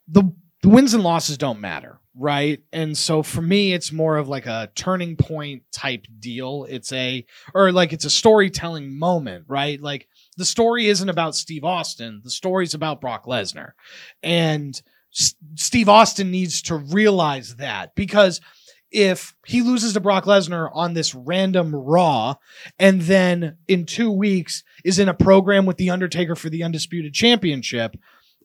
the 0.07 0.33
the 0.65 0.71
wins 0.71 0.95
and 0.95 1.03
losses 1.03 1.37
don't 1.37 1.61
matter, 1.61 2.01
right? 2.15 2.63
And 2.73 2.97
so 2.97 3.23
for 3.23 3.43
me, 3.43 3.75
it's 3.75 3.93
more 3.93 4.17
of 4.17 4.29
like 4.29 4.47
a 4.47 4.71
turning 4.75 5.15
point 5.15 5.63
type 5.71 6.07
deal. 6.21 6.65
It's 6.71 6.91
a 6.91 7.27
or 7.53 7.71
like 7.71 7.93
it's 7.93 8.07
a 8.07 8.11
storytelling 8.11 8.99
moment, 8.99 9.45
right? 9.47 9.79
Like 9.79 10.09
the 10.39 10.47
story 10.47 10.87
isn't 10.87 11.11
about 11.11 11.37
Steve 11.37 11.65
Austin. 11.65 12.23
The 12.25 12.31
story's 12.31 12.73
about 12.73 13.03
Brock 13.03 13.27
Lesnar, 13.27 13.73
and 14.23 14.81
S- 15.15 15.35
Steve 15.57 15.91
Austin 15.91 16.31
needs 16.31 16.63
to 16.63 16.77
realize 16.77 17.57
that 17.57 17.95
because 17.95 18.41
if 18.91 19.35
he 19.45 19.61
loses 19.61 19.93
to 19.93 20.01
Brock 20.01 20.25
Lesnar 20.25 20.71
on 20.73 20.95
this 20.95 21.15
random 21.15 21.75
Raw 21.75 22.37
and 22.79 23.03
then 23.03 23.59
in 23.69 23.85
two 23.85 24.11
weeks 24.11 24.65
is 24.83 24.99
in 24.99 25.11
a 25.11 25.15
program 25.15 25.67
with 25.67 25.77
The 25.77 25.91
Undertaker 25.91 26.35
for 26.35 26.49
the 26.49 26.63
Undisputed 26.63 27.13
Championship, 27.13 27.97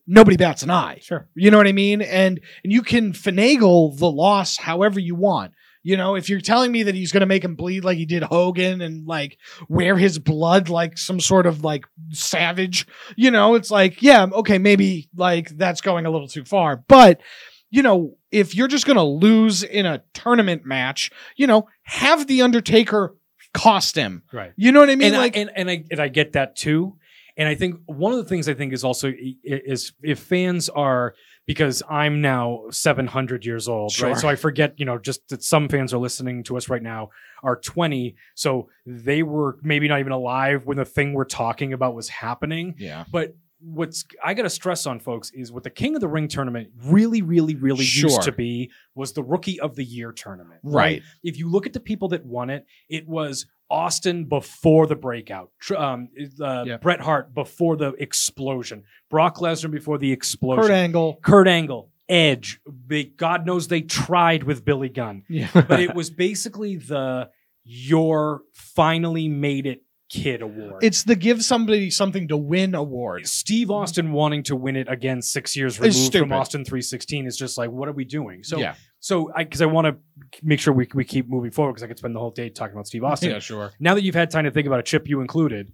nobody 0.09 0.35
bats 0.35 0.63
an 0.63 0.71
eye. 0.71 0.99
Sure. 1.01 1.29
You 1.35 1.51
know 1.51 1.57
what 1.57 1.67
I 1.67 1.71
mean? 1.71 2.01
And 2.01 2.41
and 2.63 2.73
you 2.73 2.81
can 2.81 3.13
finagle 3.13 3.97
the 3.97 4.11
loss 4.11 4.57
however 4.57 4.99
you 4.99 5.15
want. 5.15 5.53
You 5.81 5.95
know, 5.95 6.15
if 6.15 6.29
you're 6.29 6.41
telling 6.41 6.73
me 6.73 6.83
that 6.83 6.95
he's 6.95 7.13
going 7.13 7.21
to 7.21 7.25
make 7.25 7.43
him 7.43 7.55
bleed 7.55 7.85
like 7.85 7.97
he 7.97 8.05
did 8.05 8.21
Hogan 8.21 8.81
and 8.81 9.07
like 9.07 9.37
wear 9.69 9.97
his 9.97 10.19
blood 10.19 10.67
like 10.67 10.97
some 10.97 11.21
sort 11.21 11.45
of 11.45 11.63
like 11.63 11.85
savage, 12.11 12.85
you 13.15 13.31
know, 13.31 13.55
it's 13.55 13.71
like, 13.71 14.01
yeah, 14.01 14.27
okay, 14.33 14.57
maybe 14.57 15.07
like 15.15 15.49
that's 15.51 15.79
going 15.79 16.05
a 16.05 16.11
little 16.11 16.27
too 16.27 16.43
far. 16.43 16.83
But, 16.89 17.21
you 17.69 17.81
know, 17.81 18.17
if 18.29 18.55
you're 18.55 18.67
just 18.67 18.85
going 18.85 18.97
to 18.97 19.03
lose 19.03 19.63
in 19.63 19.85
a 19.85 20.03
tournament 20.13 20.65
match, 20.65 21.11
you 21.37 21.47
know, 21.47 21.69
have 21.83 22.27
the 22.27 22.41
Undertaker 22.41 23.15
cost 23.53 23.95
him. 23.95 24.23
Right. 24.33 24.51
You 24.57 24.73
know 24.73 24.81
what 24.81 24.89
I 24.89 24.95
mean? 24.95 25.13
and, 25.13 25.17
like, 25.17 25.37
I, 25.37 25.39
and 25.39 25.51
and 25.55 25.69
I 25.69 25.83
and 25.89 25.99
I 26.01 26.09
get 26.09 26.33
that 26.33 26.57
too. 26.57 26.97
And 27.39 27.47
I 27.47 27.55
think 27.55 27.79
one 27.87 28.11
of 28.11 28.17
the 28.19 28.25
things 28.25 28.47
I 28.47 28.53
think 28.53 28.73
is 28.73 28.83
also 28.83 29.11
is 29.43 29.93
if 30.03 30.19
fans 30.19 30.69
are 30.69 31.15
because 31.47 31.81
I'm 31.89 32.21
now 32.21 32.65
700 32.69 33.43
years 33.45 33.67
old, 33.67 33.91
Sure. 33.91 34.09
right? 34.09 34.17
So 34.17 34.27
I 34.27 34.35
forget, 34.35 34.75
you 34.77 34.85
know, 34.85 34.99
just 34.99 35.27
that 35.29 35.41
some 35.41 35.67
fans 35.69 35.93
are 35.93 35.97
listening 35.97 36.43
to 36.43 36.57
us 36.57 36.69
right 36.69 36.83
now 36.83 37.09
are 37.41 37.55
20, 37.55 38.15
so 38.35 38.69
they 38.85 39.23
were 39.23 39.57
maybe 39.63 39.87
not 39.87 39.99
even 39.99 40.11
alive 40.11 40.65
when 40.67 40.77
the 40.77 40.85
thing 40.85 41.13
we're 41.13 41.23
talking 41.25 41.73
about 41.73 41.95
was 41.95 42.09
happening. 42.09 42.75
yeah. 42.77 43.05
But 43.11 43.35
what's 43.61 44.05
I 44.23 44.33
got 44.35 44.43
to 44.43 44.49
stress 44.49 44.85
on 44.85 44.99
folks 44.99 45.31
is 45.31 45.51
what 45.51 45.63
the 45.63 45.69
King 45.69 45.95
of 45.95 46.01
the 46.01 46.07
Ring 46.07 46.27
tournament 46.27 46.69
really, 46.85 47.21
really, 47.21 47.55
really 47.55 47.83
Sure. 47.83 48.09
used 48.09 48.21
to 48.23 48.31
be 48.31 48.69
was 48.95 49.13
the 49.13 49.23
Rookie 49.23 49.59
of 49.59 49.75
the 49.75 49.83
Year 49.83 50.11
tournament. 50.11 50.61
Right. 50.63 51.01
If 51.23 51.37
you 51.37 51.49
look 51.49 51.65
at 51.65 51.73
the 51.73 51.79
people 51.79 52.09
that 52.09 52.25
won 52.25 52.49
it, 52.49 52.65
it 52.89 53.07
was 53.07 53.47
Austin 53.69 54.25
before 54.25 54.87
the 54.87 54.95
breakout, 54.95 55.51
um, 55.77 56.09
uh, 56.41 56.63
Yeah. 56.65 56.77
Bret 56.77 56.99
Hart 57.01 57.33
before 57.33 57.77
the 57.77 57.89
explosion, 57.99 58.83
Brock 59.09 59.37
Lesnar 59.37 59.71
before 59.71 59.97
the 59.97 60.11
explosion, 60.11 60.63
Kurt 60.63 60.71
Angle. 60.71 61.19
Kurt 61.21 61.47
Angle, 61.47 61.91
Edge. 62.07 62.59
They, 62.87 63.03
God 63.03 63.45
knows 63.45 63.67
they 63.67 63.81
tried 63.81 64.43
with 64.43 64.65
Billy 64.65 64.89
Gunn, 64.89 65.23
Yeah. 65.29 65.49
but 65.53 65.79
it 65.79 65.93
was 65.93 66.09
basically 66.09 66.77
the 66.77 67.29
your 67.63 68.41
finally 68.53 69.27
made 69.27 69.67
it 69.67 69.83
kid 70.09 70.41
award. 70.41 70.83
It's 70.83 71.03
the 71.03 71.15
give 71.15 71.43
somebody 71.43 71.91
something 71.91 72.27
to 72.29 72.37
win 72.37 72.73
award. 72.73 73.27
Steve 73.27 73.69
Austin 73.69 74.11
wanting 74.11 74.43
to 74.43 74.55
win 74.55 74.75
it 74.75 74.87
again 74.89 75.21
six 75.21 75.55
years 75.55 75.79
removed 75.79 76.17
from. 76.17 76.33
Austin 76.33 76.65
316 76.65 77.27
is 77.27 77.37
just 77.37 77.57
like, 77.57 77.69
what 77.69 77.87
are 77.87 77.91
we 77.93 78.05
doing? 78.05 78.43
So, 78.43 78.57
yeah. 78.57 78.73
So 78.99 79.31
I 79.35 79.43
because 79.43 79.61
I 79.61 79.65
want 79.65 79.85
to 79.87 79.95
make 80.43 80.59
sure 80.59 80.73
we, 80.73 80.87
we 80.93 81.05
keep 81.05 81.29
moving 81.29 81.51
forward 81.51 81.73
because 81.73 81.83
I 81.83 81.87
could 81.87 81.97
spend 81.97 82.15
the 82.15 82.19
whole 82.19 82.31
day 82.31 82.49
talking 82.49 82.73
about 82.73 82.87
Steve 82.87 83.03
Austin. 83.03 83.29
Yeah, 83.33 83.39
sure. 83.39 83.71
Now 83.79 83.95
that 83.95 84.03
you've 84.03 84.15
had 84.15 84.29
time 84.29 84.45
to 84.45 84.51
think 84.51 84.67
about 84.67 84.79
it, 84.79 84.85
Chip, 84.85 85.07
you 85.07 85.21
included, 85.21 85.71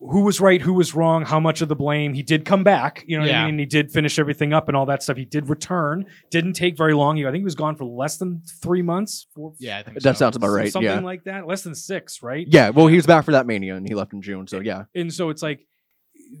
who 0.00 0.22
was 0.22 0.40
right, 0.40 0.60
who 0.60 0.72
was 0.72 0.94
wrong, 0.96 1.24
how 1.24 1.38
much 1.38 1.60
of 1.62 1.68
the 1.68 1.76
blame? 1.76 2.12
He 2.14 2.22
did 2.24 2.44
come 2.44 2.64
back, 2.64 3.04
you 3.06 3.16
know 3.16 3.22
what 3.22 3.30
Yeah. 3.30 3.44
I 3.44 3.46
mean? 3.46 3.58
He 3.58 3.66
did 3.66 3.92
finish 3.92 4.18
everything 4.18 4.52
up 4.52 4.66
and 4.66 4.76
all 4.76 4.86
that 4.86 5.00
stuff. 5.02 5.16
He 5.16 5.24
did 5.24 5.48
return. 5.48 6.06
Didn't 6.30 6.54
take 6.54 6.76
very 6.76 6.92
long. 6.94 7.16
He- 7.16 7.24
I 7.24 7.30
think 7.30 7.42
he 7.42 7.44
was 7.44 7.54
gone 7.54 7.76
for 7.76 7.84
less 7.84 8.16
than 8.16 8.42
three 8.62 8.82
months. 8.82 9.28
Four, 9.34 9.54
Yeah, 9.60 9.78
I 9.78 9.82
think 9.84 10.00
that 10.00 10.16
so. 10.16 10.24
sounds 10.24 10.34
about 10.36 10.48
right. 10.48 10.72
Something 10.72 10.90
Yeah. 10.90 11.00
like 11.00 11.22
that. 11.24 11.46
Less 11.46 11.62
than 11.62 11.74
six, 11.76 12.20
right? 12.22 12.46
yeah. 12.50 12.70
Well, 12.70 12.88
he 12.88 12.96
was 12.96 13.06
back 13.06 13.24
for 13.24 13.30
that 13.32 13.46
Mania 13.46 13.76
and 13.76 13.86
he 13.88 13.94
left 13.94 14.12
in 14.12 14.22
June. 14.22 14.48
So 14.48 14.58
yeah. 14.60 14.84
and 14.94 15.12
so 15.12 15.30
it's 15.30 15.42
like 15.42 15.60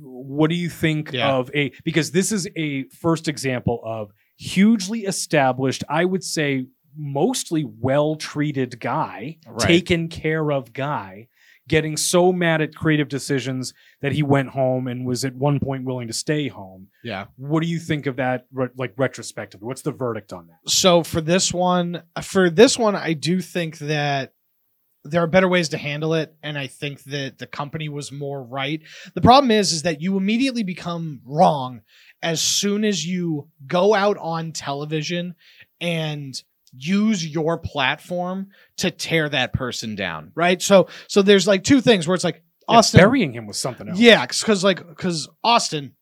what 0.00 0.48
do 0.50 0.56
you 0.56 0.68
think 0.70 1.12
Yeah. 1.12 1.32
of 1.34 1.50
a 1.54 1.70
because 1.84 2.10
this 2.12 2.32
is 2.32 2.48
a 2.56 2.84
first 2.88 3.28
example 3.28 3.80
of 3.84 4.10
hugely 4.42 5.00
established 5.04 5.84
i 5.88 6.04
would 6.04 6.24
say 6.24 6.66
mostly 6.96 7.64
well 7.64 8.16
treated 8.16 8.78
guy 8.80 9.38
Right. 9.46 9.66
taken 9.66 10.08
care 10.08 10.50
of 10.52 10.72
guy 10.72 11.28
getting 11.68 11.96
so 11.96 12.32
mad 12.32 12.60
at 12.60 12.74
creative 12.74 13.08
decisions 13.08 13.72
that 14.00 14.12
he 14.12 14.22
went 14.22 14.48
home 14.50 14.88
and 14.88 15.06
was 15.06 15.24
at 15.24 15.34
one 15.36 15.60
point 15.60 15.84
willing 15.84 16.08
to 16.08 16.12
stay 16.12 16.48
home 16.48 16.88
Yeah. 17.04 17.26
what 17.36 17.62
do 17.62 17.68
you 17.68 17.78
think 17.78 18.06
of 18.06 18.16
that 18.16 18.46
re- 18.52 18.68
like 18.76 18.94
retrospectively 18.98 19.66
what's 19.66 19.82
the 19.82 19.92
verdict 19.92 20.32
on 20.32 20.48
that 20.48 20.58
So 20.70 21.02
for 21.04 21.20
this 21.20 21.52
one, 21.54 22.02
for 22.22 22.50
this 22.50 22.76
one, 22.78 22.96
I 22.96 23.12
do 23.12 23.40
think 23.40 23.78
that 23.78 24.32
there 25.04 25.22
are 25.22 25.26
better 25.26 25.48
ways 25.48 25.70
to 25.70 25.78
handle 25.78 26.14
it, 26.14 26.34
and 26.42 26.56
I 26.58 26.66
think 26.68 27.02
that 27.04 27.38
the 27.38 27.46
company 27.46 27.88
was 27.88 28.12
more 28.12 28.42
right. 28.42 28.80
The 29.14 29.20
problem 29.20 29.50
is, 29.50 29.72
is 29.72 29.82
that 29.82 30.00
you 30.00 30.16
immediately 30.16 30.62
become 30.62 31.20
wrong 31.24 31.80
as 32.22 32.40
soon 32.40 32.84
as 32.84 33.04
you 33.04 33.48
go 33.66 33.94
out 33.94 34.16
on 34.18 34.52
television 34.52 35.34
and 35.80 36.40
use 36.74 37.26
your 37.26 37.58
platform 37.58 38.48
to 38.78 38.90
tear 38.90 39.28
that 39.28 39.52
person 39.52 39.94
down 39.94 40.32
right 40.34 40.62
so 40.62 40.88
so 41.06 41.20
there's 41.20 41.46
like 41.46 41.64
two 41.64 41.82
things 41.82 42.08
where 42.08 42.14
it's 42.14 42.24
like 42.24 42.42
Yeah, 42.66 42.76
Austin, 42.78 42.98
burying 43.00 43.32
him 43.34 43.46
with 43.46 43.56
something 43.56 43.88
else. 43.88 43.98
yeah, 43.98 44.24
because 44.24 44.64
like 44.64 44.86
because 44.88 45.28
Austin, 45.44 45.92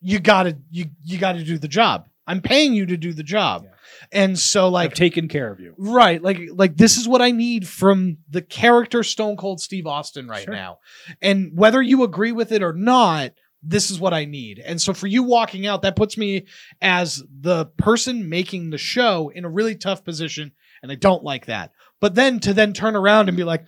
you 0.00 0.20
gotta 0.20 0.56
you 0.70 0.86
you 1.02 1.18
gotta 1.18 1.42
do 1.42 1.58
the 1.58 1.66
job. 1.66 2.06
I'm 2.26 2.40
paying 2.40 2.74
you 2.74 2.86
to 2.86 2.96
do 2.96 3.12
the 3.12 3.22
job, 3.22 3.64
Yeah. 3.64 3.70
and 4.12 4.38
so 4.38 4.66
I've 4.66 4.72
like 4.72 4.94
taken 4.94 5.26
care 5.28 5.50
of 5.50 5.58
you. 5.60 5.74
Right. 5.78 6.22
Like 6.22 6.38
like 6.52 6.76
this 6.76 6.96
is 6.96 7.08
what 7.08 7.22
I 7.22 7.30
need 7.32 7.66
from 7.66 8.18
the 8.28 8.42
character 8.42 9.02
Stone 9.02 9.36
Cold 9.36 9.60
Steve 9.60 9.86
Austin 9.86 10.28
right 10.28 10.44
Sure. 10.44 10.54
now. 10.54 10.78
And 11.20 11.52
whether 11.54 11.82
you 11.82 12.04
agree 12.04 12.32
with 12.32 12.52
it 12.52 12.62
or 12.62 12.72
not, 12.72 13.32
this 13.62 13.90
is 13.90 13.98
what 14.00 14.14
I 14.14 14.24
need. 14.26 14.58
And 14.58 14.80
so 14.80 14.94
for 14.94 15.06
you 15.06 15.22
walking 15.22 15.66
out, 15.66 15.82
that 15.82 15.96
puts 15.96 16.16
me 16.16 16.46
as 16.80 17.22
the 17.40 17.66
person 17.66 18.28
making 18.28 18.70
the 18.70 18.78
show 18.78 19.30
in 19.34 19.44
a 19.44 19.50
really 19.50 19.74
tough 19.74 20.04
position. 20.04 20.52
And 20.82 20.90
I 20.90 20.94
don't 20.94 21.24
like 21.24 21.46
that. 21.46 21.72
But 22.00 22.14
then 22.14 22.40
to 22.40 22.54
then 22.54 22.72
turn 22.72 22.96
around 22.96 23.28
and 23.28 23.36
be 23.36 23.44
like, 23.44 23.66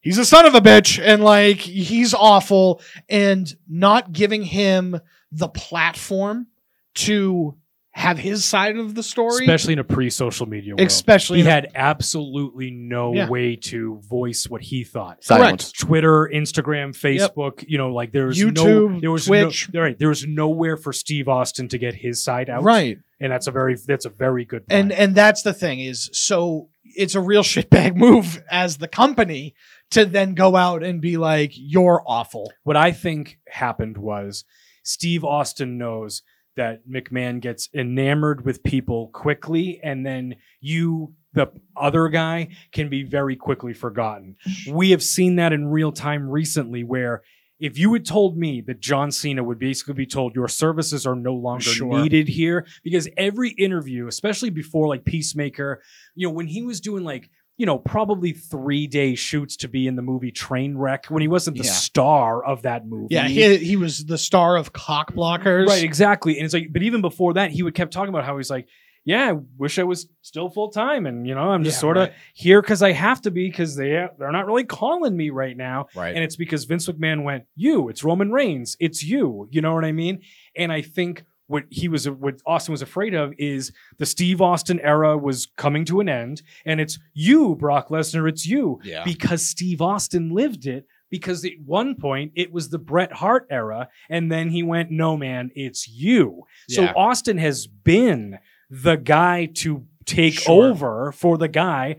he's 0.00 0.18
a 0.18 0.24
son 0.24 0.46
of 0.46 0.54
a 0.54 0.60
bitch 0.60 1.02
and 1.02 1.24
like 1.24 1.56
he's 1.58 2.14
awful 2.14 2.80
and 3.08 3.52
not 3.68 4.12
giving 4.12 4.42
him 4.44 5.00
the 5.32 5.48
platform 5.48 6.46
to 6.94 7.56
have 7.96 8.18
his 8.18 8.44
side 8.44 8.76
of 8.76 8.96
the 8.96 9.02
story. 9.04 9.44
Especially 9.44 9.72
in 9.72 9.78
a 9.78 9.84
pre-social 9.84 10.46
media 10.46 10.72
world. 10.74 10.80
Especially 10.84 11.38
he 11.38 11.42
in 11.42 11.46
a- 11.46 11.50
had 11.50 11.68
absolutely 11.76 12.72
no 12.72 13.14
Yeah. 13.14 13.28
way 13.28 13.54
to 13.56 14.00
voice 14.08 14.48
what 14.48 14.62
he 14.62 14.82
thought. 14.82 15.22
Silence. 15.22 15.70
Twitter, 15.70 16.28
Instagram, 16.32 16.90
Facebook, 16.90 17.64
you 17.68 17.78
know, 17.78 17.92
like 17.94 18.10
there 18.10 18.26
was 18.26 18.38
no 18.42 18.50
YouTube, 18.52 19.00
there 19.00 19.12
was 19.12 19.26
Twitch. 19.26 19.72
no 19.72 19.80
right, 19.80 19.98
there 19.98 20.08
was 20.08 20.26
nowhere 20.26 20.76
for 20.76 20.92
Steve 20.92 21.28
Austin 21.28 21.68
to 21.68 21.78
get 21.78 21.94
his 21.94 22.22
side 22.22 22.50
out. 22.50 22.64
Right. 22.64 22.98
And 23.20 23.30
that's 23.32 23.46
a 23.46 23.52
very 23.52 23.76
that's 23.86 24.04
a 24.06 24.10
very 24.10 24.44
good 24.44 24.66
point. 24.66 24.80
and 24.80 24.92
and 24.92 25.14
that's 25.14 25.42
the 25.42 25.54
thing 25.54 25.78
is 25.80 26.10
so 26.12 26.68
it's 26.96 27.14
a 27.14 27.20
real 27.20 27.42
shitbag 27.52 27.94
move 27.94 28.42
as 28.50 28.78
the 28.78 28.88
company 28.88 29.54
to 29.92 30.04
then 30.04 30.34
go 30.34 30.56
out 30.56 30.82
and 30.82 31.00
be 31.00 31.16
like 31.16 31.52
you're 31.54 32.02
awful 32.06 32.52
what 32.64 32.76
I 32.76 32.90
think 32.90 33.38
happened 33.48 33.96
was 33.98 34.44
Steve 34.82 35.24
Austin 35.24 35.78
knows 35.78 36.22
that 36.56 36.88
McMahon 36.88 37.40
gets 37.40 37.68
enamored 37.74 38.44
with 38.44 38.62
people 38.62 39.08
quickly, 39.08 39.80
and 39.82 40.04
then 40.06 40.36
you, 40.60 41.14
the 41.32 41.48
other 41.76 42.08
guy, 42.08 42.48
can 42.72 42.88
be 42.88 43.02
very 43.02 43.36
quickly 43.36 43.72
forgotten. 43.72 44.36
We 44.70 44.90
have 44.90 45.02
seen 45.02 45.36
that 45.36 45.52
in 45.52 45.66
real 45.68 45.92
time 45.92 46.28
recently, 46.28 46.84
where 46.84 47.22
if 47.60 47.78
you 47.78 47.92
had 47.92 48.04
told 48.04 48.36
me 48.36 48.60
that 48.62 48.80
John 48.80 49.10
Cena 49.10 49.42
would 49.42 49.58
basically 49.58 49.94
be 49.94 50.06
told 50.06 50.34
your 50.34 50.48
services 50.48 51.06
are 51.06 51.14
no 51.14 51.34
longer 51.34 51.64
Sure. 51.64 52.02
needed 52.02 52.28
here, 52.28 52.66
because 52.82 53.08
every 53.16 53.50
interview, 53.50 54.06
especially 54.06 54.50
before 54.50 54.88
like 54.88 55.04
Peacemaker, 55.04 55.80
you 56.14 56.26
know, 56.26 56.32
when 56.34 56.46
he 56.46 56.62
was 56.62 56.80
doing 56.80 57.04
like 57.04 57.30
you 57.56 57.66
know, 57.66 57.78
probably 57.78 58.32
three 58.32 58.86
day 58.86 59.14
shoots 59.14 59.56
to 59.58 59.68
be 59.68 59.86
in 59.86 59.94
the 59.96 60.02
movie 60.02 60.32
Trainwreck 60.32 61.10
when 61.10 61.20
he 61.22 61.28
wasn't 61.28 61.56
the 61.56 61.64
Yeah. 61.64 61.70
star 61.70 62.44
of 62.44 62.62
that 62.62 62.86
movie. 62.86 63.14
yeah 63.14 63.28
he, 63.28 63.56
he 63.58 63.76
was 63.76 64.04
the 64.06 64.18
star 64.18 64.56
of 64.56 64.72
cock 64.72 65.12
blockers 65.14 65.68
right, 65.68 65.84
exactly. 65.84 66.36
And 66.36 66.44
it's 66.44 66.54
like, 66.54 66.72
but 66.72 66.82
even 66.82 67.00
before 67.00 67.34
that, 67.34 67.50
he 67.50 67.62
would 67.62 67.74
kept 67.74 67.92
talking 67.92 68.08
about 68.08 68.24
how 68.24 68.36
he's 68.36 68.50
like, 68.50 68.66
yeah, 69.06 69.30
I 69.30 69.32
wish 69.58 69.78
I 69.78 69.82
was 69.82 70.08
still 70.22 70.48
full 70.48 70.70
time, 70.70 71.04
and 71.04 71.28
you 71.28 71.34
know, 71.34 71.50
I'm 71.50 71.62
just 71.62 71.76
Yeah, 71.76 71.80
sort 71.80 71.96
of 71.98 72.08
right. 72.08 72.16
here 72.32 72.62
because 72.62 72.82
I 72.82 72.92
have 72.92 73.20
to 73.22 73.30
be 73.30 73.48
because 73.50 73.76
they 73.76 74.06
they're 74.18 74.32
not 74.32 74.46
really 74.46 74.64
calling 74.64 75.14
me 75.14 75.28
right 75.28 75.54
now, 75.54 75.88
right 75.94 76.14
and 76.14 76.24
it's 76.24 76.36
because 76.36 76.64
Vince 76.64 76.88
McMahon 76.88 77.22
went, 77.22 77.44
you, 77.54 77.90
it's 77.90 78.02
Roman 78.02 78.32
Reigns, 78.32 78.78
it's 78.80 79.04
you, 79.04 79.46
you 79.50 79.60
know 79.60 79.74
what 79.74 79.84
I 79.84 79.92
mean? 79.92 80.22
And 80.56 80.72
I 80.72 80.80
think 80.80 81.22
what 81.46 81.64
he 81.70 81.88
was, 81.88 82.08
what 82.08 82.40
Austin 82.46 82.72
was 82.72 82.82
afraid 82.82 83.14
of 83.14 83.34
is 83.38 83.72
the 83.98 84.06
Steve 84.06 84.40
Austin 84.40 84.80
era 84.80 85.16
was 85.18 85.46
coming 85.56 85.84
to 85.86 86.00
an 86.00 86.08
end, 86.08 86.42
and 86.64 86.80
it's 86.80 86.98
you, 87.12 87.54
Brock 87.56 87.88
Lesnar, 87.88 88.28
it's 88.28 88.46
you, 88.46 88.80
yeah 88.82 89.04
because 89.04 89.44
Steve 89.46 89.80
Austin 89.82 90.30
lived 90.30 90.66
it. 90.66 90.86
Because 91.10 91.44
at 91.44 91.52
one 91.64 91.94
point 91.94 92.32
it 92.34 92.50
was 92.52 92.70
the 92.70 92.78
Bret 92.78 93.12
Hart 93.12 93.46
era, 93.48 93.88
and 94.10 94.32
then 94.32 94.48
he 94.50 94.64
went, 94.64 94.90
"No, 94.90 95.16
man, 95.16 95.50
it's 95.54 95.86
you." 95.86 96.42
So 96.68 96.86
Austin 96.96 97.38
has 97.38 97.68
been 97.68 98.38
the 98.68 98.96
guy 98.96 99.46
to 99.56 99.84
take 100.06 100.40
Sure. 100.40 100.70
over 100.70 101.12
for 101.12 101.38
the 101.38 101.46
guy. 101.46 101.96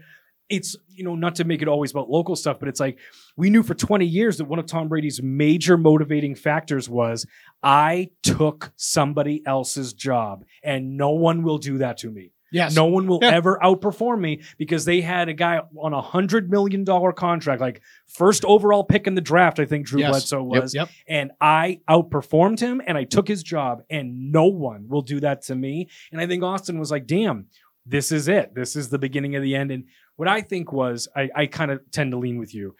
It's 0.50 0.76
you 0.88 1.04
know 1.04 1.16
not 1.16 1.36
to 1.36 1.44
make 1.44 1.62
it 1.62 1.68
always 1.68 1.92
about 1.92 2.10
local 2.10 2.36
stuff, 2.36 2.60
but 2.60 2.70
it's 2.70 2.80
like 2.80 3.00
we 3.36 3.50
knew 3.50 3.64
for 3.64 3.74
20 3.74 4.06
years 4.06 4.38
that 4.38 4.46
one 4.46 4.60
of 4.60 4.66
Tom 4.68 4.88
Brady's 4.88 5.22
major 5.22 5.78
motivating 5.78 6.36
factors 6.36 6.88
was 6.88 7.26
I 7.64 8.10
took 8.24 8.72
somebody 8.76 9.42
else's 9.46 9.94
job, 9.94 10.46
and 10.64 10.98
no 10.98 11.10
one 11.12 11.42
will 11.44 11.58
do 11.58 11.80
that 11.80 11.98
to 12.00 12.12
me. 12.12 12.32
yes 12.52 12.76
No 12.76 12.86
one 12.86 13.08
will 13.08 13.20
Yeah. 13.24 13.32
ever 13.32 13.58
outperform 13.64 14.22
me 14.22 14.42
because 14.60 14.86
they 14.86 15.02
had 15.02 15.30
a 15.30 15.34
guy 15.34 15.62
on 15.82 15.94
a 15.94 16.02
hundred 16.02 16.52
million 16.52 16.84
dollar 16.84 17.12
contract, 17.12 17.60
like 17.60 17.82
first 18.08 18.46
overall 18.46 18.84
pick 18.84 19.08
in 19.08 19.16
the 19.16 19.22
draft. 19.22 19.60
I 19.60 19.66
think 19.66 19.88
Drew 19.88 20.00
Yes. 20.02 20.12
Bledsoe 20.12 20.54
Yep, 20.54 20.62
was, 20.62 20.74
yep 20.76 20.90
and 21.08 21.32
I 21.42 21.80
outperformed 21.90 22.60
him, 22.60 22.82
and 22.86 22.98
I 23.00 23.04
took 23.04 23.28
his 23.28 23.42
job, 23.42 23.82
and 23.90 24.32
no 24.32 24.46
one 24.46 24.88
will 24.88 25.02
do 25.02 25.20
that 25.22 25.42
to 25.44 25.56
me. 25.56 25.90
And 26.12 26.22
I 26.22 26.28
think 26.28 26.44
Austin 26.44 26.78
was 26.78 26.92
like, 26.92 27.08
"Damn, 27.08 27.48
this 27.86 28.12
is 28.12 28.28
it. 28.28 28.54
This 28.54 28.76
is 28.76 28.90
the 28.90 29.00
beginning 29.00 29.36
of 29.36 29.42
the 29.42 29.56
end." 29.56 29.72
And 29.72 29.86
what 30.16 30.28
I 30.28 30.42
think 30.42 30.72
was, 30.72 31.08
I, 31.16 31.30
I 31.36 31.46
kind 31.48 31.72
of 31.72 31.80
tend 31.92 32.12
to 32.12 32.18
lean 32.18 32.38
with 32.40 32.54
you. 32.54 32.76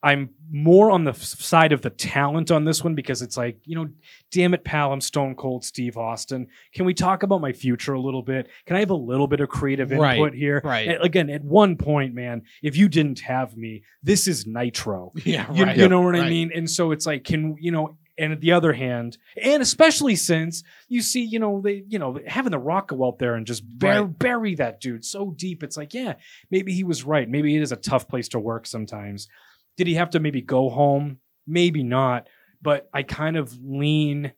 I'm 0.00 0.30
more 0.48 0.92
on 0.92 1.02
the 1.02 1.10
f- 1.10 1.16
side 1.22 1.72
of 1.72 1.82
the 1.82 1.90
talent 1.90 2.52
on 2.52 2.64
this 2.64 2.84
one 2.84 2.94
because 2.94 3.20
it's 3.20 3.36
like, 3.36 3.58
you 3.64 3.74
know, 3.74 3.88
damn 4.30 4.54
it, 4.54 4.62
pal, 4.62 4.92
I'm 4.92 5.00
Stone 5.00 5.34
Cold 5.34 5.64
Steve 5.64 5.96
Austin. 5.96 6.46
Can 6.72 6.84
we 6.86 6.94
talk 6.94 7.24
about 7.24 7.40
my 7.40 7.52
future 7.52 7.94
a 7.94 8.00
little 8.00 8.22
bit? 8.22 8.48
Can 8.66 8.76
I 8.76 8.78
have 8.78 8.90
a 8.90 8.94
little 8.94 9.26
bit 9.26 9.40
of 9.40 9.48
creative 9.48 9.90
Right, 9.90 10.16
input 10.16 10.34
here? 10.34 10.60
right. 10.62 10.86
A- 10.88 11.02
Again, 11.02 11.28
at 11.30 11.42
one 11.42 11.76
point, 11.76 12.14
man, 12.14 12.42
if 12.62 12.76
you 12.76 12.88
didn't 12.88 13.18
have 13.20 13.56
me, 13.56 13.82
this 14.04 14.28
is 14.28 14.46
Nitro. 14.46 15.12
yeah 15.24 15.52
You, 15.52 15.64
right 15.64 15.76
you 15.76 15.88
know 15.88 16.00
what 16.02 16.14
I 16.14 16.28
mean? 16.30 16.52
And 16.54 16.70
so 16.70 16.92
it's 16.92 17.04
like, 17.04 17.24
can 17.24 17.56
you 17.58 17.72
know? 17.72 17.96
And 18.18 18.32
at 18.32 18.40
the 18.40 18.50
other 18.52 18.72
hand, 18.72 19.16
and 19.40 19.62
especially 19.62 20.16
since 20.16 20.64
you 20.88 21.02
see, 21.02 21.22
you 21.22 21.38
know, 21.38 21.60
they, 21.60 21.84
you 21.88 21.98
know, 22.00 22.18
having 22.26 22.50
the 22.50 22.58
Rock 22.58 22.88
go 22.88 23.06
out 23.06 23.18
there 23.20 23.34
and 23.36 23.46
just 23.46 23.64
bur- 23.66 24.02
Right. 24.02 24.18
bury 24.18 24.54
that 24.56 24.80
dude 24.80 25.04
so 25.04 25.30
deep, 25.30 25.62
it's 25.62 25.76
like, 25.76 25.94
yeah, 25.94 26.14
maybe 26.50 26.72
he 26.72 26.82
was 26.84 27.04
right. 27.04 27.28
Maybe 27.28 27.54
it 27.56 27.62
is 27.62 27.70
a 27.72 27.76
tough 27.76 28.08
place 28.08 28.28
to 28.30 28.40
work 28.40 28.66
sometimes. 28.66 29.28
Did 29.76 29.86
he 29.86 29.94
have 29.94 30.10
to 30.10 30.20
maybe 30.20 30.40
go 30.42 30.68
home? 30.68 31.18
Maybe 31.46 31.84
not. 31.84 32.28
But 32.60 32.88
I 32.92 33.04
kind 33.04 33.36
of 33.36 33.56
lean 33.62 34.32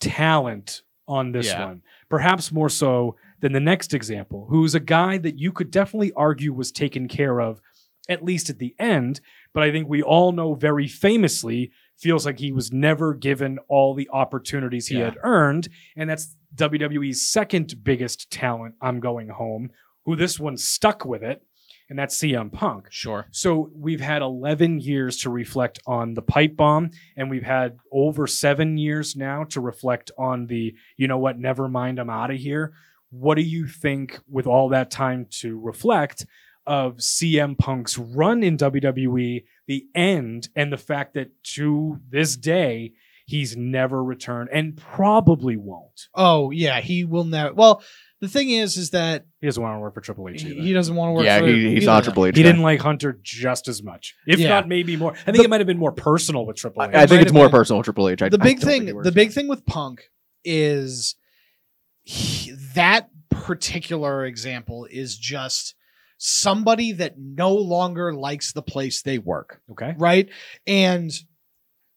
talent 0.00 0.82
on 1.08 1.32
this 1.32 1.46
Yeah. 1.46 1.66
one, 1.66 1.82
perhaps 2.08 2.50
more 2.52 2.68
so 2.68 3.16
than 3.40 3.52
the 3.52 3.60
next 3.60 3.94
example, 3.94 4.46
who's 4.50 4.74
a 4.74 4.80
guy 4.80 5.18
that 5.18 5.38
you 5.38 5.52
could 5.52 5.70
definitely 5.70 6.12
argue 6.12 6.52
was 6.52 6.72
taken 6.72 7.06
care 7.08 7.40
of, 7.40 7.60
at 8.08 8.24
least 8.24 8.50
at 8.50 8.58
the 8.58 8.74
end. 8.78 9.20
But 9.52 9.62
I 9.62 9.70
think 9.70 9.88
we 9.88 10.02
all 10.02 10.32
know 10.32 10.54
very 10.54 10.88
famously 10.88 11.70
feels 11.98 12.26
like 12.26 12.38
he 12.38 12.52
was 12.52 12.72
never 12.72 13.14
given 13.14 13.58
all 13.68 13.94
the 13.94 14.08
opportunities 14.12 14.86
he 14.88 14.98
Yeah. 14.98 15.04
had 15.06 15.18
earned. 15.22 15.68
And 15.96 16.08
that's 16.10 16.36
WWE's 16.54 17.28
second 17.28 17.82
biggest 17.82 18.30
talent, 18.30 18.74
I'm 18.80 19.00
going 19.00 19.28
home, 19.28 19.70
who 20.04 20.16
this 20.16 20.38
one 20.38 20.56
stuck 20.56 21.04
with 21.04 21.22
it. 21.22 21.42
And 21.88 21.96
that's 21.96 22.18
CM 22.20 22.50
Punk. 22.50 22.88
sure 22.90 23.26
So 23.30 23.70
we've 23.72 24.00
had 24.00 24.20
11 24.20 24.80
years 24.80 25.18
to 25.18 25.30
reflect 25.30 25.78
on 25.86 26.14
the 26.14 26.22
pipe 26.22 26.56
bomb, 26.56 26.90
and 27.16 27.30
we've 27.30 27.44
had 27.44 27.78
over 27.92 28.26
seven 28.26 28.76
years 28.76 29.14
now 29.14 29.44
to 29.44 29.60
reflect 29.60 30.10
on 30.18 30.48
the, 30.48 30.74
you 30.96 31.06
know 31.06 31.18
what, 31.18 31.38
never 31.38 31.68
mind, 31.68 32.00
I'm 32.00 32.10
out 32.10 32.32
of 32.32 32.38
here. 32.38 32.72
What 33.10 33.36
do 33.36 33.42
you 33.42 33.68
think, 33.68 34.18
with 34.28 34.48
all 34.48 34.68
that 34.70 34.90
time 34.90 35.26
to 35.38 35.60
reflect, 35.60 36.26
of 36.66 36.96
CM 36.96 37.56
Punk's 37.58 37.96
run 37.98 38.42
in 38.42 38.56
WWE, 38.56 39.44
the 39.66 39.86
end, 39.94 40.48
and 40.56 40.72
the 40.72 40.76
fact 40.78 41.14
that 41.14 41.30
to 41.54 42.00
this 42.08 42.36
day, 42.36 42.92
he's 43.26 43.56
never 43.56 44.02
returned 44.04 44.48
and 44.52 44.76
probably 44.76 45.56
won't? 45.56 46.06
oh 46.14 46.50
yeah 46.52 46.80
he 46.80 47.04
will 47.04 47.24
never 47.24 47.52
well 47.54 47.82
the 48.20 48.28
thing 48.28 48.50
is 48.50 48.76
is 48.76 48.90
that 48.90 49.26
He 49.40 49.46
doesn't 49.48 49.60
want 49.60 49.74
to 49.74 49.80
work 49.80 49.94
for 49.94 50.00
Triple 50.00 50.28
H 50.28 50.42
he, 50.42 50.50
either. 50.52 50.60
he 50.62 50.72
doesn't 50.72 50.94
want 50.94 51.08
to 51.10 51.12
work 51.14 51.24
yeah, 51.24 51.40
for 51.40 51.46
he, 51.48 51.70
he's 51.70 51.82
either. 51.82 51.86
not 51.86 52.04
Triple 52.04 52.26
H. 52.26 52.36
He 52.36 52.42
didn't 52.44 52.62
like 52.62 52.78
Hunter 52.80 53.18
just 53.24 53.66
as 53.66 53.82
much, 53.82 54.14
if 54.28 54.38
Yeah. 54.38 54.48
not 54.50 54.68
maybe 54.68 54.96
more. 54.96 55.12
I 55.12 55.16
think 55.32 55.38
The- 55.38 55.42
it 55.44 55.50
might 55.50 55.58
have 55.60 55.66
been 55.66 55.76
more 55.78 55.90
personal 55.92 56.46
with 56.46 56.56
Triple 56.56 56.82
I, 56.82 56.86
H. 56.88 56.94
I 56.94 57.06
think 57.06 57.22
it's 57.22 57.32
more 57.32 57.46
been- 57.46 57.50
personal. 57.58 57.78
With 57.78 57.86
Triple 57.86 58.08
H. 58.08 58.22
I, 58.22 58.28
the 58.28 58.38
big 58.38 58.60
don't 58.60 58.68
think 58.70 58.84
thing 58.86 59.02
the 59.02 59.12
big 59.12 59.32
thing 59.32 59.48
with 59.48 59.66
punk 59.66 60.04
is 60.44 61.16
he- 62.04 62.52
that 62.74 63.10
particular 63.30 64.24
example 64.24 64.86
is 64.90 65.16
just 65.18 65.74
somebody 66.18 66.92
that 66.92 67.18
no 67.18 67.52
longer 67.54 68.12
likes 68.14 68.52
the 68.52 68.62
place 68.62 69.02
they 69.02 69.18
work 69.18 69.60
okay. 69.70 69.94
right 69.98 70.28
and 70.66 71.12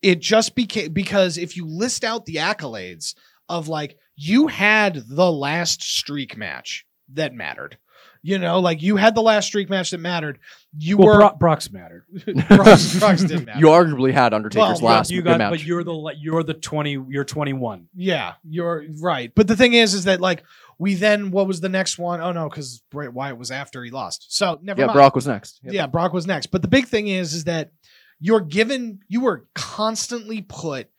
it 0.01 0.19
just 0.19 0.55
became 0.55 0.91
because 0.91 1.37
if 1.37 1.55
you 1.57 1.65
list 1.65 2.03
out 2.03 2.25
the 2.25 2.35
accolades 2.35 3.15
of 3.47 3.67
like 3.67 3.97
you 4.15 4.47
had 4.47 5.03
the 5.07 5.31
last 5.31 5.81
streak 5.81 6.35
match 6.37 6.85
that 7.13 7.33
mattered 7.33 7.77
you 8.21 8.37
know 8.37 8.59
like 8.59 8.81
you 8.81 8.97
had 8.97 9.15
the 9.15 9.21
last 9.21 9.45
streak 9.47 9.69
match 9.69 9.91
that 9.91 9.97
mattered 9.99 10.37
you 10.77 10.97
Well, 10.97 11.07
were 11.07 11.17
Brock, 11.17 11.39
Brock's 11.39 11.71
mattered. 11.71 12.03
Brock's- 12.47 12.99
Brock's 12.99 13.23
didn't 13.23 13.45
matter. 13.45 13.59
You 13.59 13.67
arguably 13.67 14.11
had 14.13 14.33
Undertaker's 14.35 14.81
Well, 14.81 14.93
last 14.93 15.09
you 15.09 15.21
good 15.21 15.29
got, 15.29 15.37
match. 15.39 15.51
but 15.51 15.63
you're 15.63 15.83
the 15.83 16.13
you're 16.19 16.43
the 16.43 16.53
twenty. 16.53 16.91
You're 17.09 17.23
twenty 17.23 17.53
one. 17.53 17.87
Yeah, 17.95 18.33
you're 18.47 18.85
right. 19.01 19.31
But 19.33 19.47
the 19.47 19.55
thing 19.55 19.73
is, 19.73 19.95
is 19.95 20.03
that 20.03 20.21
like 20.21 20.43
we 20.79 20.95
then 20.95 21.29
what 21.29 21.45
was 21.45 21.61
the 21.61 21.69
next 21.69 21.99
one? 21.99 22.21
Oh 22.21 22.31
no, 22.31 22.49
because 22.49 22.81
Bray 22.89 23.09
Wyatt 23.09 23.37
was 23.37 23.51
after 23.51 23.83
he 23.83 23.91
lost. 23.91 24.33
So 24.35 24.57
never 24.63 24.81
yeah, 24.81 24.87
mind. 24.87 24.95
Brock 24.95 25.15
was 25.15 25.27
next. 25.27 25.59
Yep. 25.63 25.73
Yeah, 25.73 25.87
Brock 25.87 26.13
was 26.13 26.25
next. 26.25 26.47
But 26.47 26.61
the 26.61 26.67
big 26.67 26.87
thing 26.87 27.07
is, 27.07 27.33
is 27.33 27.43
that 27.43 27.71
you're 28.19 28.39
given 28.39 29.01
you 29.07 29.21
were 29.21 29.45
constantly 29.53 30.41
put 30.41 30.89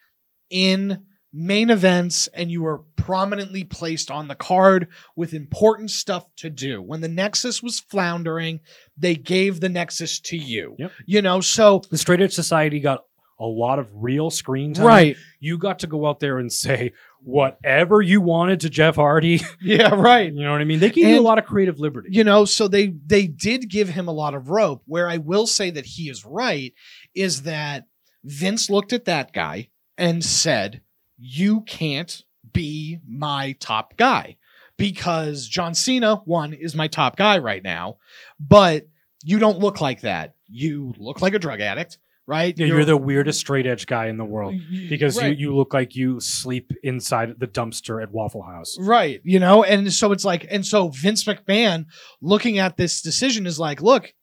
in 0.50 1.06
main 1.32 1.70
events 1.70 2.28
and 2.28 2.50
you 2.50 2.62
were 2.62 2.78
prominently 2.96 3.64
placed 3.64 4.10
on 4.10 4.28
the 4.28 4.34
card 4.34 4.88
with 5.16 5.32
important 5.32 5.90
stuff 5.90 6.26
to 6.36 6.50
do. 6.50 6.82
When 6.82 7.00
the 7.00 7.08
Nexus 7.08 7.62
was 7.62 7.80
floundering, 7.80 8.60
they 8.98 9.14
gave 9.14 9.60
the 9.60 9.68
Nexus 9.68 10.20
to 10.20 10.36
you. 10.36 10.74
Yep. 10.78 10.92
You 11.06 11.22
know, 11.22 11.40
so 11.40 11.82
The 11.90 11.98
Straight 11.98 12.20
Edge 12.20 12.34
Society 12.34 12.80
got 12.80 13.04
a 13.38 13.46
lot 13.46 13.78
of 13.78 13.88
real 13.94 14.30
screen 14.30 14.74
time. 14.74 14.86
right. 14.86 15.16
You 15.38 15.56
got 15.56 15.78
to 15.80 15.86
go 15.86 16.06
out 16.06 16.20
there 16.20 16.38
and 16.38 16.52
say 16.52 16.92
whatever 17.22 18.00
you 18.00 18.20
wanted 18.20 18.60
to 18.60 18.70
Jeff 18.70 18.96
Hardy. 18.96 19.40
Yeah, 19.60 19.94
right. 19.94 20.32
You 20.32 20.42
know 20.42 20.52
what 20.52 20.60
I 20.60 20.64
mean? 20.64 20.80
They 20.80 20.90
gave 20.90 21.06
you 21.06 21.18
a 21.18 21.22
lot 21.22 21.38
of 21.38 21.44
creative 21.44 21.78
liberty. 21.78 22.08
you 22.12 22.24
know 22.24 22.44
so 22.44 22.66
they 22.66 22.94
they 23.06 23.26
did 23.26 23.68
give 23.68 23.88
him 23.90 24.08
a 24.08 24.12
lot 24.12 24.34
of 24.34 24.48
rope 24.48 24.82
where 24.86 25.06
i 25.08 25.18
will 25.18 25.46
say 25.46 25.70
that 25.70 25.84
he 25.84 26.08
is 26.08 26.24
right 26.24 26.72
is 27.14 27.42
that 27.42 27.86
vince 28.24 28.70
looked 28.70 28.92
at 28.92 29.04
that 29.04 29.32
guy 29.32 29.68
and 29.98 30.24
said 30.24 30.80
you 31.18 31.60
can't 31.62 32.22
be 32.52 32.98
my 33.06 33.52
top 33.60 33.96
guy 33.98 34.36
because 34.78 35.46
john 35.46 35.74
cena 35.74 36.16
one 36.24 36.52
is 36.54 36.74
my 36.74 36.88
top 36.88 37.16
guy 37.16 37.38
right 37.38 37.62
now 37.62 37.96
but 38.40 38.86
you 39.22 39.38
don't 39.38 39.58
look 39.58 39.80
like 39.80 40.00
that 40.00 40.34
you 40.48 40.94
look 40.98 41.20
like 41.20 41.34
a 41.34 41.38
drug 41.38 41.60
addict 41.60 41.98
right 42.30 42.56
Yeah, 42.56 42.66
you're, 42.66 42.84
the 42.84 42.96
weirdest 42.96 43.40
straight 43.40 43.66
edge 43.66 43.86
guy 43.86 44.06
in 44.06 44.16
the 44.16 44.24
world 44.24 44.54
mm-hmm. 44.54 44.88
because 44.88 45.18
Right. 45.18 45.36
you, 45.36 45.48
you 45.48 45.56
look 45.56 45.74
like 45.74 45.96
you 45.96 46.20
sleep 46.20 46.72
inside 46.84 47.34
the 47.38 47.48
dumpster 47.48 48.00
at 48.00 48.12
Waffle 48.12 48.42
House. 48.42 48.76
Right. 48.78 49.20
You 49.24 49.40
know, 49.40 49.64
and 49.64 49.92
so 49.92 50.12
it's 50.12 50.24
like, 50.24 50.46
and 50.48 50.64
so 50.64 50.88
Vince 50.88 51.24
McMahon 51.24 51.86
looking 52.22 52.58
at 52.58 52.76
this 52.76 53.02
decision 53.02 53.46
is 53.46 53.58
like, 53.58 53.82
look, 53.82 54.14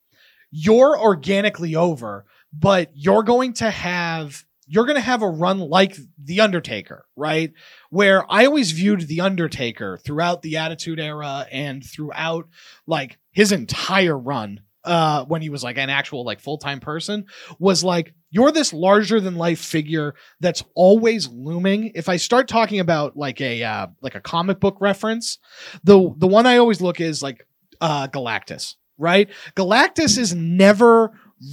you're 0.52 0.98
organically 0.98 1.76
over, 1.76 2.26
but 2.54 2.90
you're 2.94 3.24
going 3.24 3.54
to 3.56 3.70
have 3.70 4.46
you're 4.70 4.86
going 4.86 4.96
to 4.98 5.02
have 5.02 5.22
a 5.22 5.30
run 5.30 5.60
like 5.60 5.96
the 6.22 6.42
Undertaker, 6.42 7.06
right? 7.16 7.54
Where 7.90 8.30
I 8.30 8.46
always 8.46 8.72
viewed 8.72 9.08
the 9.08 9.22
Undertaker 9.22 9.98
throughout 9.98 10.42
the 10.42 10.58
Attitude 10.58 11.00
Era 11.00 11.46
and 11.52 11.86
throughout 11.86 12.50
like 12.86 13.18
his 13.32 13.54
entire 13.54 14.18
run 14.18 14.60
uh 14.88 15.26
when 15.26 15.42
he 15.42 15.50
was 15.50 15.64
like 15.64 15.78
an 15.78 15.90
actual 15.90 16.24
like 16.24 16.40
full-time 16.40 16.80
person 16.80 17.26
was 17.60 17.84
like 17.84 18.14
you're 18.30 18.52
this 18.52 18.74
larger 18.74 19.20
than 19.20 19.36
life 19.36 19.60
figure 19.60 20.14
that's 20.40 20.64
always 20.76 21.28
looming. 21.28 21.92
If 21.96 22.10
i 22.10 22.18
start 22.18 22.48
talking 22.48 22.80
about 22.80 23.16
like 23.16 23.40
a 23.42 23.64
uh 23.64 23.88
like 24.02 24.16
a 24.16 24.22
comic 24.22 24.60
book 24.60 24.78
reference 24.80 25.38
the 25.84 26.14
the 26.18 26.28
one 26.28 26.46
i 26.46 26.58
always 26.58 26.82
look 26.82 27.00
is 27.00 27.22
like 27.22 27.46
uh 27.82 28.08
galactus 28.08 28.76
right? 28.98 29.30
Galactus 29.56 30.18
is 30.18 30.34
never 30.34 31.12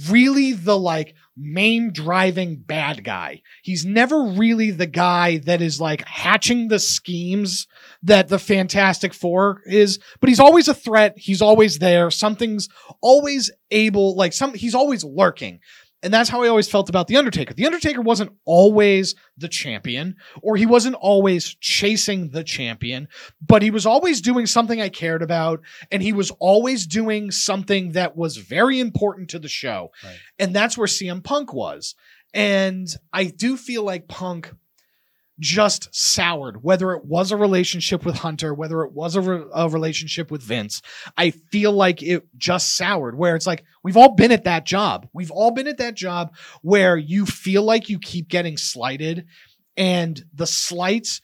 really 0.09 0.53
the 0.53 0.77
like 0.77 1.15
main 1.37 1.91
driving 1.91 2.55
bad 2.55 3.03
guy. 3.03 3.41
He's 3.61 3.85
never 3.85 4.23
really 4.23 4.71
the 4.71 4.87
guy 4.87 5.37
that 5.39 5.61
is 5.61 5.81
like 5.81 6.05
hatching 6.07 6.69
the 6.69 6.79
schemes 6.79 7.67
that 8.03 8.29
the 8.29 8.39
fantastic 8.39 9.13
four 9.13 9.61
is 9.65 9.99
but 10.19 10.29
he's 10.29 10.39
always 10.39 10.67
a 10.67 10.73
threat. 10.73 11.13
He's 11.17 11.41
always 11.41 11.79
there. 11.79 12.09
Something's 12.09 12.69
always 13.01 13.51
able 13.71 14.15
like 14.15 14.33
some 14.33 14.53
he's 14.53 14.75
always 14.75 15.03
lurking 15.03 15.59
and 16.05 16.13
that's 16.13 16.29
how 16.29 16.43
I 16.43 16.47
always 16.47 16.69
felt 16.69 16.87
about 16.87 17.07
The 17.07 17.17
Undertaker. 17.17 17.53
The 17.55 17.65
Undertaker 17.65 17.99
wasn't 17.99 18.31
always 18.45 19.15
the 19.37 19.47
champion, 19.47 20.15
or 20.41 20.55
he 20.55 20.67
wasn't 20.67 20.95
always 20.95 21.55
chasing 21.55 22.29
the 22.29 22.43
champion, 22.43 23.07
but 23.45 23.63
he 23.63 23.71
was 23.71 23.87
always 23.87 24.21
doing 24.21 24.45
something 24.45 24.79
I 24.79 24.89
cared 24.89 25.23
about, 25.23 25.61
and 25.91 26.03
he 26.03 26.13
was 26.13 26.31
always 26.39 26.85
doing 26.85 27.31
something 27.31 27.93
that 27.93 28.15
was 28.15 28.37
very 28.37 28.79
important 28.79 29.31
to 29.31 29.39
the 29.39 29.49
show. 29.49 29.91
Right. 30.03 30.19
And 30.37 30.55
that's 30.55 30.77
where 30.77 30.87
CM 30.87 31.23
Punk 31.23 31.53
was. 31.53 31.95
And 32.33 32.87
I 33.11 33.25
do 33.25 33.57
feel 33.57 33.83
like 33.83 34.07
Punk 34.07 34.53
just 35.39 35.93
soured, 35.93 36.63
whether 36.63 36.93
it 36.93 37.05
was 37.05 37.31
a 37.31 37.37
relationship 37.37 38.05
with 38.05 38.15
Hunter, 38.15 38.53
whether 38.53 38.83
it 38.83 38.93
was 38.93 39.15
a, 39.15 39.21
re- 39.21 39.45
a 39.53 39.69
relationship 39.69 40.31
with 40.31 40.41
Vince. 40.41 40.81
I 41.17 41.31
feel 41.31 41.71
like 41.71 42.01
it 42.01 42.27
just 42.37 42.75
soured, 42.75 43.17
where 43.17 43.35
it's 43.35 43.47
like, 43.47 43.63
we've 43.83 43.97
all 43.97 44.15
been 44.15 44.31
at 44.31 44.45
that 44.45 44.65
job. 44.65 45.07
We've 45.13 45.31
all 45.31 45.51
been 45.51 45.67
at 45.67 45.77
that 45.79 45.95
job 45.95 46.35
where 46.61 46.95
you 46.95 47.25
feel 47.25 47.63
like 47.63 47.89
you 47.89 47.99
keep 47.99 48.29
getting 48.29 48.57
slighted 48.57 49.25
and 49.75 50.23
the 50.33 50.47
slights 50.47 51.21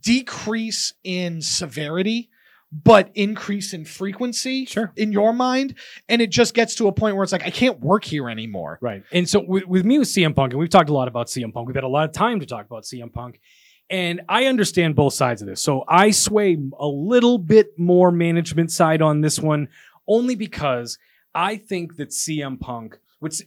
decrease 0.00 0.94
in 1.04 1.40
severity 1.42 2.30
but 2.70 3.10
increase 3.14 3.72
in 3.72 3.84
frequency 3.84 4.66
Sure. 4.66 4.92
in 4.96 5.10
your 5.10 5.32
mind 5.32 5.74
and 6.08 6.20
it 6.20 6.30
just 6.30 6.52
gets 6.52 6.74
to 6.74 6.86
a 6.88 6.92
point 6.92 7.16
where 7.16 7.22
it's 7.24 7.32
like 7.32 7.46
i 7.46 7.50
can't 7.50 7.80
work 7.80 8.04
here 8.04 8.28
anymore 8.28 8.78
Right. 8.82 9.02
And 9.10 9.26
so 9.28 9.40
with, 9.40 9.66
with 9.66 9.84
me 9.86 9.98
with 9.98 10.08
CM 10.08 10.34
Punk, 10.36 10.52
and 10.52 10.60
we've 10.60 10.68
talked 10.68 10.90
a 10.90 10.92
lot 10.92 11.08
about 11.08 11.28
CM 11.28 11.52
Punk, 11.52 11.66
we've 11.66 11.74
had 11.74 11.84
a 11.84 11.88
lot 11.88 12.04
of 12.08 12.12
time 12.12 12.40
to 12.40 12.46
talk 12.46 12.66
about 12.66 12.84
CM 12.84 13.12
Punk. 13.12 13.40
And 13.90 14.20
I 14.28 14.44
understand 14.46 14.94
both 14.96 15.14
sides 15.14 15.40
of 15.40 15.48
this. 15.48 15.62
So 15.62 15.84
I 15.88 16.10
sway 16.10 16.58
a 16.78 16.86
little 16.86 17.38
bit 17.38 17.78
more 17.78 18.10
management 18.12 18.70
side 18.70 19.00
on 19.00 19.22
this 19.22 19.38
one, 19.40 19.68
only 20.06 20.34
because 20.34 20.98
I 21.34 21.56
think 21.56 21.96
that 21.96 22.10
CM 22.10 22.60
Punk, 22.60 22.98
which 23.18 23.40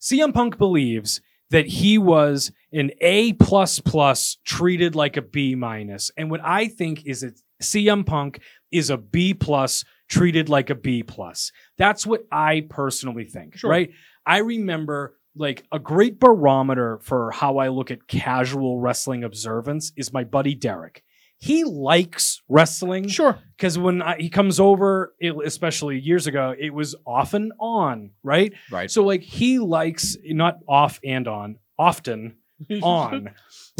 CM 0.00 0.32
Punk 0.32 0.58
believes 0.58 1.20
that 1.50 1.66
he 1.66 1.98
was 1.98 2.50
an 2.72 2.90
A 3.02 3.34
plus 3.34 3.78
plus 3.78 4.38
treated 4.44 4.94
like 4.94 5.16
a 5.18 5.22
B 5.22 5.54
minus. 5.54 6.10
And 6.16 6.30
what 6.30 6.40
I 6.42 6.66
think 6.68 7.04
is 7.04 7.20
that 7.20 7.38
CM 7.62 8.04
Punk 8.04 8.40
is 8.70 8.90
a 8.90 8.96
B 8.96 9.34
plus 9.34 9.84
treated 10.08 10.48
like 10.48 10.70
a 10.70 10.74
B 10.74 11.02
plus. 11.02 11.52
That's 11.78 12.06
what 12.06 12.24
I 12.30 12.66
personally 12.68 13.24
think. 13.24 13.56
Sure. 13.56 13.70
Right. 13.70 13.90
I 14.26 14.38
remember 14.38 15.16
like 15.34 15.64
a 15.72 15.78
great 15.78 16.20
barometer 16.20 17.00
for 17.02 17.30
how 17.30 17.56
I 17.58 17.68
look 17.68 17.90
at 17.90 18.06
casual 18.06 18.78
wrestling 18.80 19.24
observance 19.24 19.92
is 19.96 20.12
my 20.12 20.24
buddy 20.24 20.54
Derek. 20.54 21.02
He 21.38 21.64
likes 21.64 22.40
wrestling 22.48 23.08
sure 23.08 23.36
because 23.56 23.76
when 23.76 24.00
I, 24.00 24.16
he 24.18 24.28
comes 24.28 24.60
over, 24.60 25.14
it, 25.18 25.34
especially 25.44 25.98
years 25.98 26.28
ago, 26.28 26.54
it 26.56 26.72
was 26.72 26.94
off 27.04 27.34
and 27.34 27.52
on, 27.58 28.10
right? 28.22 28.52
right 28.70 28.88
So 28.90 29.02
like 29.04 29.22
he 29.22 29.58
likes 29.58 30.16
not 30.24 30.58
off 30.68 31.00
and 31.02 31.26
on, 31.26 31.56
often 31.78 32.36
on, 32.82 33.30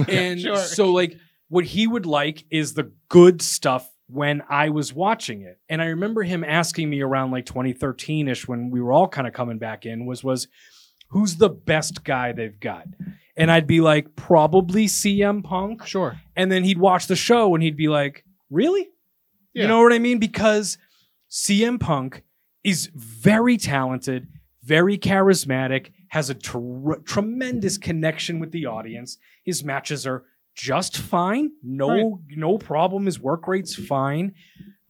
and 0.09 0.41
Sure. 0.41 0.57
so 0.57 0.91
like 0.91 1.17
what 1.53 1.67
he 1.67 1.87
would 1.87 2.07
like 2.07 2.47
is 2.49 2.73
the 2.73 2.91
good 3.11 3.43
stuff 3.43 3.87
when 4.07 4.43
I 4.49 4.71
was 4.71 4.95
watching 4.95 5.43
it. 5.43 5.61
And 5.69 5.83
I 5.83 5.87
remember 5.89 6.23
him 6.23 6.45
asking 6.45 6.89
me 6.89 7.03
around 7.03 7.31
like 7.31 7.45
2013 7.45 8.27
ish 8.29 8.49
when 8.49 8.71
we 8.71 8.81
were 8.81 8.91
all 8.91 9.07
kind 9.07 9.27
of 9.27 9.35
coming 9.35 9.59
back 9.59 9.85
in 9.85 10.07
was 10.07 10.25
was 10.25 10.49
who's 11.11 11.37
the 11.37 11.51
best 11.51 12.05
guy 12.05 12.33
they've 12.33 12.59
got. 12.59 12.87
And 13.37 13.51
I'd 13.51 13.67
be 13.67 13.83
like, 13.83 14.17
probably 14.17 14.87
CM 14.87 15.45
Punk. 15.45 15.85
sure 15.87 16.19
And 16.35 16.51
then 16.51 16.65
he'd 16.65 16.79
watch 16.79 17.07
the 17.07 17.17
show 17.17 17.55
and 17.55 17.63
he'd 17.63 17.77
be 17.77 17.89
like, 17.89 18.25
Really? 18.49 18.89
Yeah. 19.53 19.65
You 19.65 19.69
know 19.69 19.83
what 19.83 19.93
I 19.93 19.99
mean? 19.99 20.21
Because 20.21 20.79
CM 21.31 21.79
Punk 21.79 22.23
is 22.65 22.89
very 22.95 23.59
talented, 23.59 24.27
very 24.63 24.97
charismatic, 24.97 25.91
has 26.09 26.31
a 26.31 26.35
tr- 26.35 27.03
tremendous 27.05 27.77
connection 27.77 28.39
with 28.39 28.53
the 28.53 28.65
audience. 28.65 29.19
His 29.45 29.63
matches 29.63 30.07
are 30.07 30.25
just 30.55 30.97
fine. 30.99 31.51
No, 31.63 31.89
Right. 31.89 32.37
no 32.37 32.59
problem. 32.59 33.07
His 33.07 33.21
work 33.21 33.47
rate's 33.49 33.75
fine. 33.75 34.35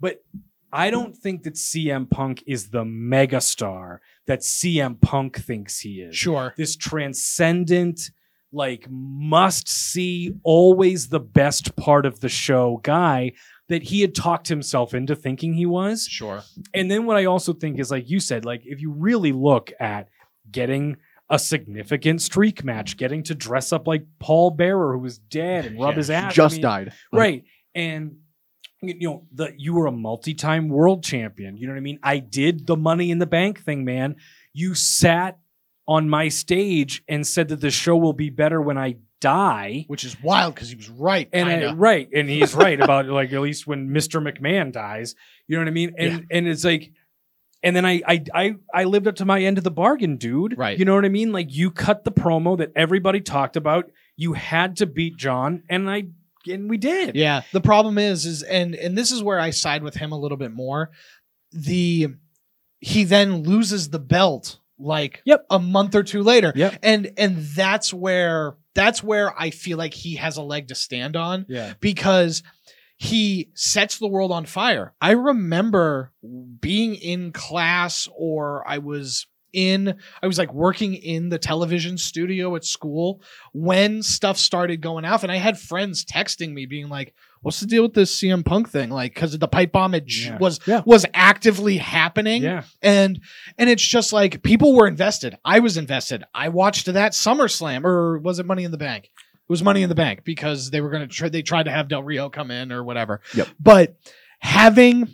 But 0.01 0.25
I 0.73 0.91
don't 0.91 1.17
think 1.17 1.43
that 1.43 1.55
CM 1.55 2.09
Punk 2.09 2.43
is 2.47 2.71
the 2.71 2.85
megastar 2.85 3.99
that 4.27 4.41
CM 4.41 5.01
Punk 5.01 5.39
thinks 5.39 5.81
he 5.81 6.01
is 6.01 6.17
sure 6.17 6.55
this 6.57 6.77
transcendent 6.77 8.11
like 8.55 8.87
must 8.91 9.69
see 9.69 10.33
always 10.43 11.09
the 11.09 11.21
best 11.21 11.75
part 11.77 12.05
of 12.07 12.21
the 12.21 12.29
show 12.29 12.81
guy 12.83 13.33
that 13.69 13.83
he 13.85 14.01
had 14.03 14.15
talked 14.15 14.49
himself 14.49 14.93
into 14.93 15.17
thinking 15.17 15.55
he 15.55 15.65
was 15.65 16.07
sure 16.07 16.43
and 16.75 16.91
then 16.91 17.07
what 17.07 17.17
i 17.17 17.25
also 17.25 17.55
think 17.55 17.79
is 17.79 17.91
like 17.91 18.11
you 18.11 18.21
said 18.21 18.45
like 18.45 18.61
if 18.67 18.79
you 18.83 18.93
really 18.93 19.33
look 19.33 19.73
at 19.81 20.09
getting 20.51 20.97
a 21.31 21.39
significant 21.39 22.21
streak 22.21 22.63
match 22.65 22.97
getting 22.97 23.23
to 23.23 23.35
dress 23.35 23.73
up 23.73 23.87
like 23.87 24.05
paul 24.19 24.51
bearer 24.51 24.93
who 24.93 24.99
was 24.99 25.19
dead 25.19 25.65
and 25.67 25.81
rub 25.81 25.91
Yeah, 25.93 25.97
his 25.97 26.11
ass. 26.11 26.33
I 26.33 26.35
Just 26.35 26.55
mean, 26.57 26.63
died. 26.63 26.93
right. 27.13 27.45
And 27.75 28.17
you 28.83 29.09
know 29.09 29.27
the 29.33 29.53
you 29.57 29.75
were 29.75 29.87
a 29.87 29.93
multi-time 29.93 30.69
world 30.69 31.05
champion. 31.05 31.57
You 31.57 31.67
know 31.69 31.73
what 31.73 31.79
i 31.79 31.83
mean? 31.83 32.01
I 32.03 32.19
did 32.19 32.67
the 32.67 32.77
money 32.77 33.11
in 33.11 33.19
the 33.19 33.27
bank 33.27 33.65
thing 33.65 33.85
man. 33.85 34.17
You 34.53 34.75
sat 34.75 35.39
on 35.89 36.09
my 36.09 36.29
stage 36.29 37.03
and 37.09 37.27
said 37.27 37.49
that 37.49 37.61
the 37.61 37.71
show 37.71 37.97
will 37.97 38.13
be 38.13 38.29
better 38.31 38.61
when 38.61 38.77
i 38.79 38.97
die. 39.21 39.85
Which 39.87 40.05
is 40.05 40.21
wild 40.21 40.55
because 40.57 40.69
he 40.69 40.75
was 40.75 40.89
right 40.91 41.29
and 41.33 41.49
I, 41.49 41.73
right. 41.75 42.09
And 42.13 42.29
he's 42.29 42.55
right 42.55 42.81
about 42.81 43.07
like 43.21 43.33
at 43.33 43.41
least 43.41 43.67
when 43.69 43.89
mr 43.91 44.21
mcmahon 44.21 44.73
dies. 44.73 45.15
You 45.47 45.57
know 45.57 45.63
what 45.63 45.69
i 45.69 45.73
mean? 45.73 45.95
And 45.97 46.27
and 46.31 46.49
it's 46.49 46.65
like 46.65 46.93
and 47.63 47.75
then 47.77 47.85
I, 47.87 48.01
I 48.07 48.25
I 48.35 48.55
I 48.75 48.85
lived 48.85 49.07
up 49.07 49.17
to 49.17 49.25
my 49.25 49.41
end 49.43 49.59
of 49.59 49.65
the 49.65 49.71
bargain, 49.71 50.17
dude. 50.17 50.57
Right. 50.59 50.79
You 50.79 50.85
know 50.85 50.95
what 50.95 51.05
I 51.05 51.09
mean? 51.11 51.33
Like 51.33 51.55
you 51.55 51.71
cut 51.71 52.05
the 52.05 52.13
promo 52.13 52.59
that 52.59 52.73
everybody 52.77 53.21
talked 53.21 53.57
about. 53.57 53.91
You 54.17 54.33
had 54.35 54.77
to 54.77 54.87
beat 54.87 55.17
John, 55.17 55.63
and 55.69 55.89
I 55.91 56.05
and 56.49 56.69
we 56.69 56.77
did. 56.77 57.15
Yeah. 57.15 57.43
The 57.53 57.61
problem 57.61 57.99
is, 57.99 58.27
is 58.27 58.43
and 58.43 58.75
and 58.75 58.97
this 58.99 59.13
is 59.13 59.23
where 59.23 59.39
I 59.41 59.51
side 59.51 59.83
with 59.83 59.95
him 59.95 60.13
a 60.13 60.19
little 60.19 60.37
bit 60.39 60.53
more. 60.53 60.91
The 61.53 62.09
he 62.81 63.05
then 63.05 63.43
loses 63.45 63.91
the 63.91 63.99
belt 64.01 64.59
like 64.79 65.23
Yep. 65.25 65.47
a 65.51 65.59
month 65.61 65.95
or 65.95 66.03
two 66.03 66.23
later. 66.23 66.53
Yep. 66.57 66.79
And 66.83 67.13
and 67.17 67.37
that's 67.39 67.93
where 67.95 68.55
that's 68.75 69.03
where 69.03 69.39
I 69.41 69.51
feel 69.51 69.77
like 69.79 69.95
he 69.95 70.17
has 70.17 70.37
a 70.39 70.43
leg 70.43 70.69
to 70.69 70.75
stand 70.75 71.15
on 71.15 71.47
Yeah. 71.49 71.75
because 71.81 72.43
he 73.03 73.51
sets 73.55 73.99
the 73.99 74.07
world 74.07 74.31
on 74.31 74.47
fire. 74.47 74.95
I 75.01 75.11
remember 75.13 76.13
being 76.61 76.95
in 76.95 77.33
class 77.33 78.07
or 78.17 78.63
I 78.69 78.79
was 78.79 79.27
in 79.53 79.97
I 80.23 80.27
was 80.29 80.39
like 80.39 80.55
working 80.55 80.95
in 80.95 81.29
the 81.29 81.39
television 81.39 81.99
studio 81.99 82.55
at 82.57 82.65
school 82.65 83.21
when 83.53 84.03
stuff 84.03 84.39
started 84.39 84.81
going 84.81 85.05
off 85.05 85.25
and 85.25 85.33
I 85.33 85.37
had 85.37 85.59
friends 85.59 86.05
texting 86.07 86.55
me 86.55 86.65
being 86.65 86.89
like 86.89 87.13
what's 87.43 87.61
the 87.61 87.67
deal 87.67 87.83
with 87.83 87.93
this 87.93 88.19
CM 88.19 88.45
Punk 88.47 88.71
thing 88.71 88.89
like 88.89 89.15
cuz 89.15 89.37
the 89.37 89.49
pipe 89.49 89.73
bomb 89.73 89.95
j- 90.07 90.29
Yeah. 90.29 90.39
was 90.39 90.59
Yeah. 90.67 90.81
was 90.87 91.05
actively 91.13 91.77
happening 91.77 92.43
Yeah. 92.45 92.63
and 92.81 93.21
and 93.59 93.69
it's 93.69 93.87
just 93.87 94.11
like 94.11 94.43
people 94.43 94.75
were 94.75 94.87
invested. 94.87 95.37
I 95.45 95.59
was 95.59 95.77
invested. 95.77 96.25
I 96.33 96.49
watched 96.49 96.87
that 96.87 97.13
SummerSlam 97.13 97.85
or 97.85 98.21
was 98.21 98.39
it 98.39 98.47
Money 98.47 98.65
in 98.65 98.71
the 98.71 98.79
Bank? 98.79 99.11
It 99.53 99.61
was 99.61 99.63
Money 99.63 99.83
in 99.83 99.91
the 99.91 99.95
Bank 99.95 100.25
because 100.25 100.71
they 100.71 100.81
were 100.81 100.89
going 100.89 101.07
to 101.07 101.15
try. 101.15 101.29
They 101.29 101.43
tried 101.43 101.65
to 101.65 101.71
have 101.71 101.89
Del 101.89 102.03
Rio 102.03 102.31
come 102.31 102.51
in 102.51 102.73
or 102.73 102.83
whatever. 102.83 103.21
Yep. 103.35 103.49
But 103.61 103.97
having 104.39 105.09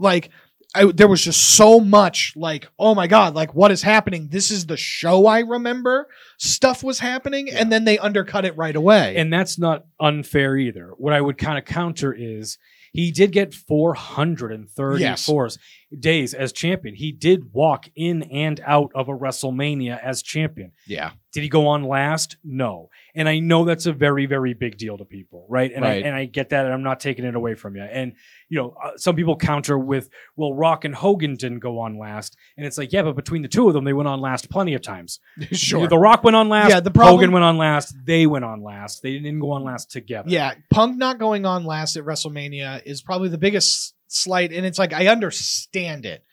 like. 0.00 0.30
I, 0.74 0.84
there 0.92 1.08
was 1.08 1.22
just 1.22 1.54
so 1.56 1.80
much 1.80 2.34
like, 2.36 2.68
oh 2.78 2.94
my 2.94 3.06
God, 3.06 3.34
like 3.34 3.54
what 3.54 3.70
is 3.70 3.80
happening? 3.80 4.28
This 4.30 4.50
is 4.50 4.66
the 4.66 4.76
show 4.76 5.26
I 5.26 5.40
remember 5.40 6.08
stuff 6.36 6.84
was 6.84 6.98
happening, 6.98 7.48
and 7.48 7.72
then 7.72 7.84
they 7.84 7.98
undercut 7.98 8.44
it 8.44 8.54
right 8.54 8.76
away. 8.76 9.16
And 9.16 9.32
that's 9.32 9.58
not 9.58 9.86
unfair 9.98 10.58
either. 10.58 10.90
What 10.98 11.14
I 11.14 11.22
would 11.22 11.38
kind 11.38 11.56
of 11.56 11.64
counter 11.64 12.12
is 12.12 12.58
he 12.92 13.10
did 13.10 13.32
get 13.32 13.54
434 13.54 15.48
days 15.96 16.34
as 16.34 16.52
champion. 16.52 16.94
He 16.94 17.12
did 17.12 17.52
walk 17.52 17.88
in 17.96 18.22
and 18.24 18.60
out 18.66 18.90
of 18.94 19.08
a 19.08 19.12
WrestleMania 19.16 20.02
as 20.02 20.22
champion. 20.22 20.72
yeah. 20.86 21.12
Did 21.30 21.42
he 21.42 21.50
go 21.50 21.66
on 21.68 21.84
last? 21.84 22.38
No. 22.42 22.88
And 23.14 23.28
I 23.28 23.38
know 23.38 23.66
that's 23.66 23.84
a 23.84 23.92
very, 23.92 24.24
very 24.24 24.54
big 24.54 24.78
deal 24.78 24.96
to 24.96 25.04
people, 25.04 25.46
right? 25.50 25.70
And 25.72 25.84
Right. 25.84 26.02
I 26.02 26.06
and 26.08 26.16
I 26.16 26.24
get 26.24 26.48
that, 26.48 26.64
and 26.64 26.72
I'm 26.72 26.82
not 26.82 27.00
taking 27.00 27.26
it 27.26 27.34
away 27.34 27.54
from 27.54 27.76
you. 27.76 27.82
And 27.82 28.14
you 28.48 28.58
know, 28.58 28.74
uh, 28.82 28.92
some 28.96 29.14
people 29.14 29.36
counter 29.36 29.78
with, 29.78 30.08
"Well, 30.36 30.54
Rock 30.54 30.86
and 30.86 30.94
Hogan 30.94 31.36
didn't 31.36 31.58
go 31.58 31.80
on 31.80 31.98
last," 31.98 32.34
and 32.56 32.64
it's 32.66 32.78
like, 32.78 32.94
yeah, 32.94 33.02
but 33.02 33.14
between 33.14 33.42
the 33.42 33.48
two 33.48 33.68
of 33.68 33.74
them, 33.74 33.84
they 33.84 33.92
went 33.92 34.08
on 34.08 34.22
last 34.22 34.48
plenty 34.50 34.72
of 34.72 34.80
times. 34.80 35.20
Sure. 35.52 35.86
The 35.86 35.98
Rock 35.98 36.24
went 36.24 36.34
on 36.34 36.48
last. 36.48 36.70
Yeah, 36.70 36.80
the 36.80 36.90
problem- 36.90 37.16
Hogan 37.16 37.32
went 37.32 37.44
on 37.44 37.58
last. 37.58 37.94
They 38.06 38.26
went 38.26 38.46
on 38.46 38.62
last. 38.62 39.02
They 39.02 39.12
didn't 39.18 39.38
go 39.40 39.50
on 39.50 39.64
last 39.64 39.90
together. 39.90 40.30
Yeah, 40.30 40.54
Punk 40.70 40.96
not 40.96 41.18
going 41.18 41.44
on 41.44 41.64
last 41.66 41.96
at 41.96 42.04
WrestleMania 42.04 42.82
is 42.86 43.02
probably 43.02 43.28
the 43.28 43.38
biggest 43.38 43.94
slight, 44.08 44.52
and 44.52 44.66
it's 44.66 44.78
like 44.78 44.92
I 44.92 45.06
understand 45.06 46.06
it. 46.06 46.24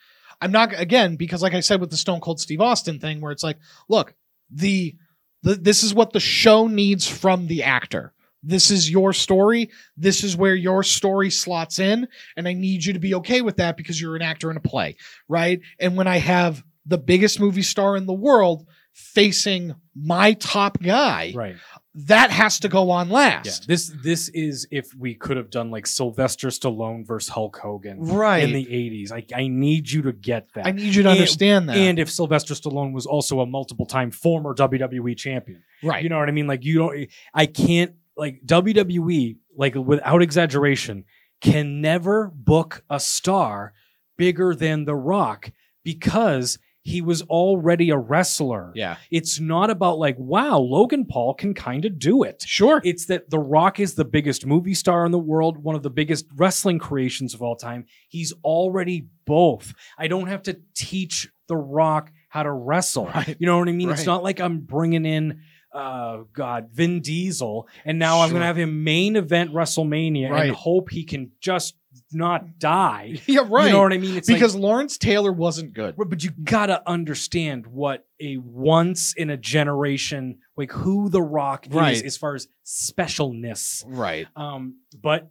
I'm 0.41 0.51
not 0.51 0.77
again 0.77 1.15
because, 1.15 1.41
like 1.41 1.53
I 1.53 1.59
said, 1.61 1.79
with 1.79 1.91
the 1.91 1.97
Stone 1.97 2.21
Cold 2.21 2.39
Steve 2.39 2.61
Austin 2.61 2.99
thing, 2.99 3.21
where 3.21 3.31
it's 3.31 3.43
like, 3.43 3.57
look, 3.87 4.13
the, 4.49 4.95
the 5.43 5.55
this 5.55 5.83
is 5.83 5.93
what 5.93 6.13
the 6.13 6.19
show 6.19 6.67
needs 6.67 7.07
from 7.07 7.47
the 7.47 7.63
actor. 7.63 8.13
This 8.43 8.69
is 8.69 8.89
your 8.91 9.11
story. 9.11 9.71
This 9.97 10.23
is 10.23 10.37
where 10.37 10.53
your 10.53 10.83
story 10.83 11.31
slots 11.31 11.79
in, 11.79 12.07
and 12.37 12.47
I 12.47 12.53
need 12.53 12.85
you 12.85 12.93
to 12.93 12.99
be 12.99 13.15
okay 13.15 13.41
with 13.41 13.57
that 13.57 13.75
because 13.75 13.99
you're 13.99 14.15
an 14.15 14.21
actor 14.21 14.51
in 14.51 14.57
a 14.57 14.61
play, 14.61 14.97
right? 15.27 15.61
And 15.79 15.97
when 15.97 16.07
I 16.07 16.17
have 16.17 16.63
the 16.85 16.99
biggest 16.99 17.39
movie 17.39 17.63
star 17.63 17.97
in 17.97 18.05
the 18.05 18.13
world 18.13 18.67
facing 18.93 19.73
my 19.95 20.33
top 20.33 20.79
guy, 20.81 21.33
Right. 21.35 21.55
That 21.97 22.29
has 22.29 22.59
to 22.59 22.67
go 22.67 22.91
on 22.91 23.07
Yeah. 23.07 23.13
last. 23.13 23.67
This 23.67 23.91
this 24.03 24.27
is 24.29 24.67
if 24.69 24.93
we 24.93 25.15
could 25.15 25.37
have 25.37 25.49
done 25.49 25.71
like 25.71 25.87
Sylvester 25.87 26.49
Stallone 26.49 27.07
versus 27.07 27.29
Hulk 27.29 27.57
Hogan 27.57 27.99
Right. 28.01 28.43
in 28.43 28.51
the 28.51 28.65
80s. 28.65 29.11
I, 29.13 29.25
I 29.33 29.47
need 29.47 29.89
you 29.89 30.01
to 30.03 30.11
get 30.11 30.49
that. 30.55 30.67
I 30.67 30.71
need 30.71 30.93
you 30.93 31.03
to 31.03 31.09
And- 31.09 31.17
understand 31.19 31.69
that. 31.69 31.77
and 31.77 31.97
if 31.97 32.11
Sylvester 32.11 32.53
Stallone 32.53 32.91
was 32.93 33.05
also 33.05 33.39
a 33.39 33.45
multiple 33.45 33.85
time 33.85 34.11
former 34.11 34.53
WWE 34.53 35.15
champion. 35.15 35.63
right. 35.83 36.03
You 36.03 36.09
know 36.09 36.19
what 36.19 36.27
I 36.27 36.33
mean? 36.33 36.47
Like 36.47 36.65
you 36.65 36.77
don't 36.79 37.07
I 37.33 37.45
can't 37.45 37.93
like 38.17 38.41
WWE, 38.45 39.37
like 39.57 39.75
without 39.75 40.21
exaggeration, 40.21 41.05
can 41.41 41.79
never 41.81 42.29
book 42.33 42.83
a 42.89 42.99
star 42.99 43.73
bigger 44.17 44.53
than 44.55 44.85
The 44.85 44.95
Rock 44.95 45.51
because 45.83 46.57
he 46.87 47.01
was 47.01 47.23
already 47.23 47.89
a 47.89 47.97
wrestler. 47.97 48.71
yeah. 48.75 48.97
It's 49.09 49.39
not 49.39 49.71
about 49.71 49.97
like, 49.97 50.15
wow, 50.19 50.59
Logan 50.59 51.05
Paul 51.05 51.33
can 51.33 51.55
kind 51.55 51.83
of 51.83 51.97
do 51.97 52.21
it. 52.21 52.43
Sure. 52.45 52.79
It's 52.83 53.07
that 53.07 53.31
The 53.31 53.39
Rock 53.39 53.79
is 53.79 53.95
the 53.95 54.05
biggest 54.05 54.45
movie 54.45 54.75
star 54.75 55.03
in 55.03 55.11
the 55.11 55.17
world, 55.17 55.57
one 55.57 55.73
of 55.75 55.81
the 55.81 55.89
biggest 55.89 56.27
wrestling 56.35 56.77
creations 56.77 57.33
of 57.33 57.41
all 57.41 57.55
time. 57.55 57.85
He's 58.07 58.33
already 58.43 59.07
both. 59.25 59.73
I 59.97 60.07
don't 60.07 60.27
have 60.27 60.43
to 60.43 60.59
teach 60.75 61.27
The 61.47 61.57
Rock 61.57 62.11
how 62.29 62.43
to 62.43 62.51
wrestle. 62.51 63.07
Right. 63.07 63.35
You 63.39 63.47
know 63.47 63.57
what 63.57 63.67
I 63.67 63.71
mean? 63.71 63.89
It's 63.89 64.05
not 64.05 64.21
like 64.21 64.39
I'm 64.39 64.59
bringing 64.59 65.05
in, 65.07 65.41
uh, 65.73 66.19
God, 66.33 66.69
Vin 66.71 67.01
Diesel, 67.01 67.67
and 67.83 67.97
now 67.97 68.21
I'm 68.21 68.29
going 68.29 68.41
to 68.41 68.45
have 68.45 68.57
him 68.59 68.83
main 68.83 69.15
event 69.15 69.51
WrestleMania 69.53 70.29
Right. 70.29 70.47
and 70.49 70.55
hope 70.55 70.91
he 70.91 71.03
can 71.03 71.31
just 71.41 71.75
not 72.15 72.57
die. 72.59 73.19
yeah, 73.27 73.41
right. 73.47 73.67
You 73.67 73.73
know 73.73 73.81
what 73.81 73.93
I 73.93 73.97
mean? 73.97 74.15
It's 74.17 74.29
like- 74.29 74.37
because 74.37 74.55
Lawrence 74.55 74.97
Taylor 74.97 75.31
wasn't 75.31 75.73
good. 75.73 75.95
but 75.97 76.23
you 76.23 76.31
gotta 76.43 76.81
understand 76.89 77.67
what 77.67 78.05
a 78.19 78.37
once 78.37 79.13
in 79.13 79.29
a 79.29 79.37
generation, 79.37 80.39
like 80.57 80.71
who 80.71 81.09
The 81.09 81.21
Rock 81.21 81.67
is 81.67 82.01
as 82.01 82.17
far 82.17 82.35
as 82.35 82.47
specialness. 82.65 83.83
Right. 83.87 84.27
Um, 84.35 84.79
but 84.99 85.29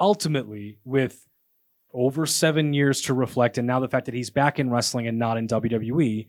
ultimately, 0.00 0.78
with 0.84 1.26
over 1.92 2.26
seven 2.26 2.72
years 2.74 3.02
to 3.02 3.14
reflect, 3.14 3.56
and 3.58 3.66
now 3.66 3.80
the 3.80 3.88
fact 3.88 4.06
that 4.06 4.14
he's 4.14 4.30
back 4.30 4.58
in 4.58 4.68
wrestling 4.70 5.06
and 5.06 5.18
not 5.18 5.36
in 5.36 5.46
WWE, 5.46 6.26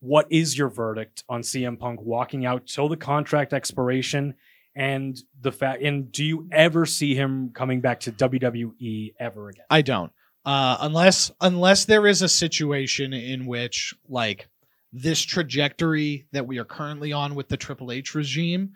what 0.00 0.26
is 0.30 0.56
your 0.56 0.68
verdict 0.68 1.22
on 1.28 1.42
CM 1.42 1.78
Punk 1.78 2.00
walking 2.02 2.44
out 2.46 2.66
till 2.66 2.88
the 2.88 2.96
contract 2.96 3.52
expiration? 3.52 4.34
And 4.74 5.18
the 5.40 5.52
fact, 5.52 5.82
and 5.82 6.10
do 6.10 6.24
you 6.24 6.48
ever 6.50 6.86
see 6.86 7.14
him 7.14 7.50
coming 7.54 7.80
back 7.80 8.00
to 8.00 8.12
WWE 8.12 9.14
ever 9.18 9.50
again? 9.50 9.64
I 9.68 9.82
don't. 9.82 10.12
Uh, 10.44 10.76
unless 10.80 11.30
unless 11.40 11.84
there 11.84 12.06
is 12.06 12.22
a 12.22 12.28
situation 12.28 13.12
in 13.12 13.46
which 13.46 13.94
like 14.08 14.48
this 14.92 15.22
trajectory 15.22 16.26
that 16.32 16.46
we 16.46 16.58
are 16.58 16.64
currently 16.64 17.12
on 17.12 17.34
with 17.34 17.48
the 17.48 17.56
Triple 17.56 17.92
H 17.92 18.14
regime 18.14 18.72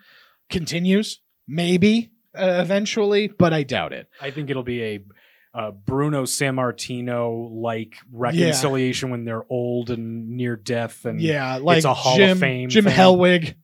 continues, 0.49 1.19
maybe 1.47 2.11
uh, 2.37 2.59
eventually, 2.61 3.27
but 3.27 3.53
I 3.53 3.63
doubt 3.63 3.91
it. 3.91 4.07
I 4.21 4.31
think 4.31 4.49
it'll 4.49 4.63
be 4.63 4.83
a 4.83 4.99
uh, 5.53 5.71
Bruno 5.71 6.23
Sammartino 6.23 7.49
like 7.51 7.95
reconciliation 8.11 9.09
when 9.09 9.25
they're 9.25 9.45
old 9.49 9.89
and 9.89 10.29
near 10.29 10.55
death, 10.55 11.05
and 11.05 11.19
yeah, 11.19 11.57
like 11.57 11.77
it's 11.77 11.85
a 11.85 11.93
Hall 11.93 12.13
of 12.13 12.17
Jim, 12.17 12.37
Fame 12.37 12.69
Jim 12.69 12.85
thing. 12.85 12.93
Hellwig. 12.93 13.55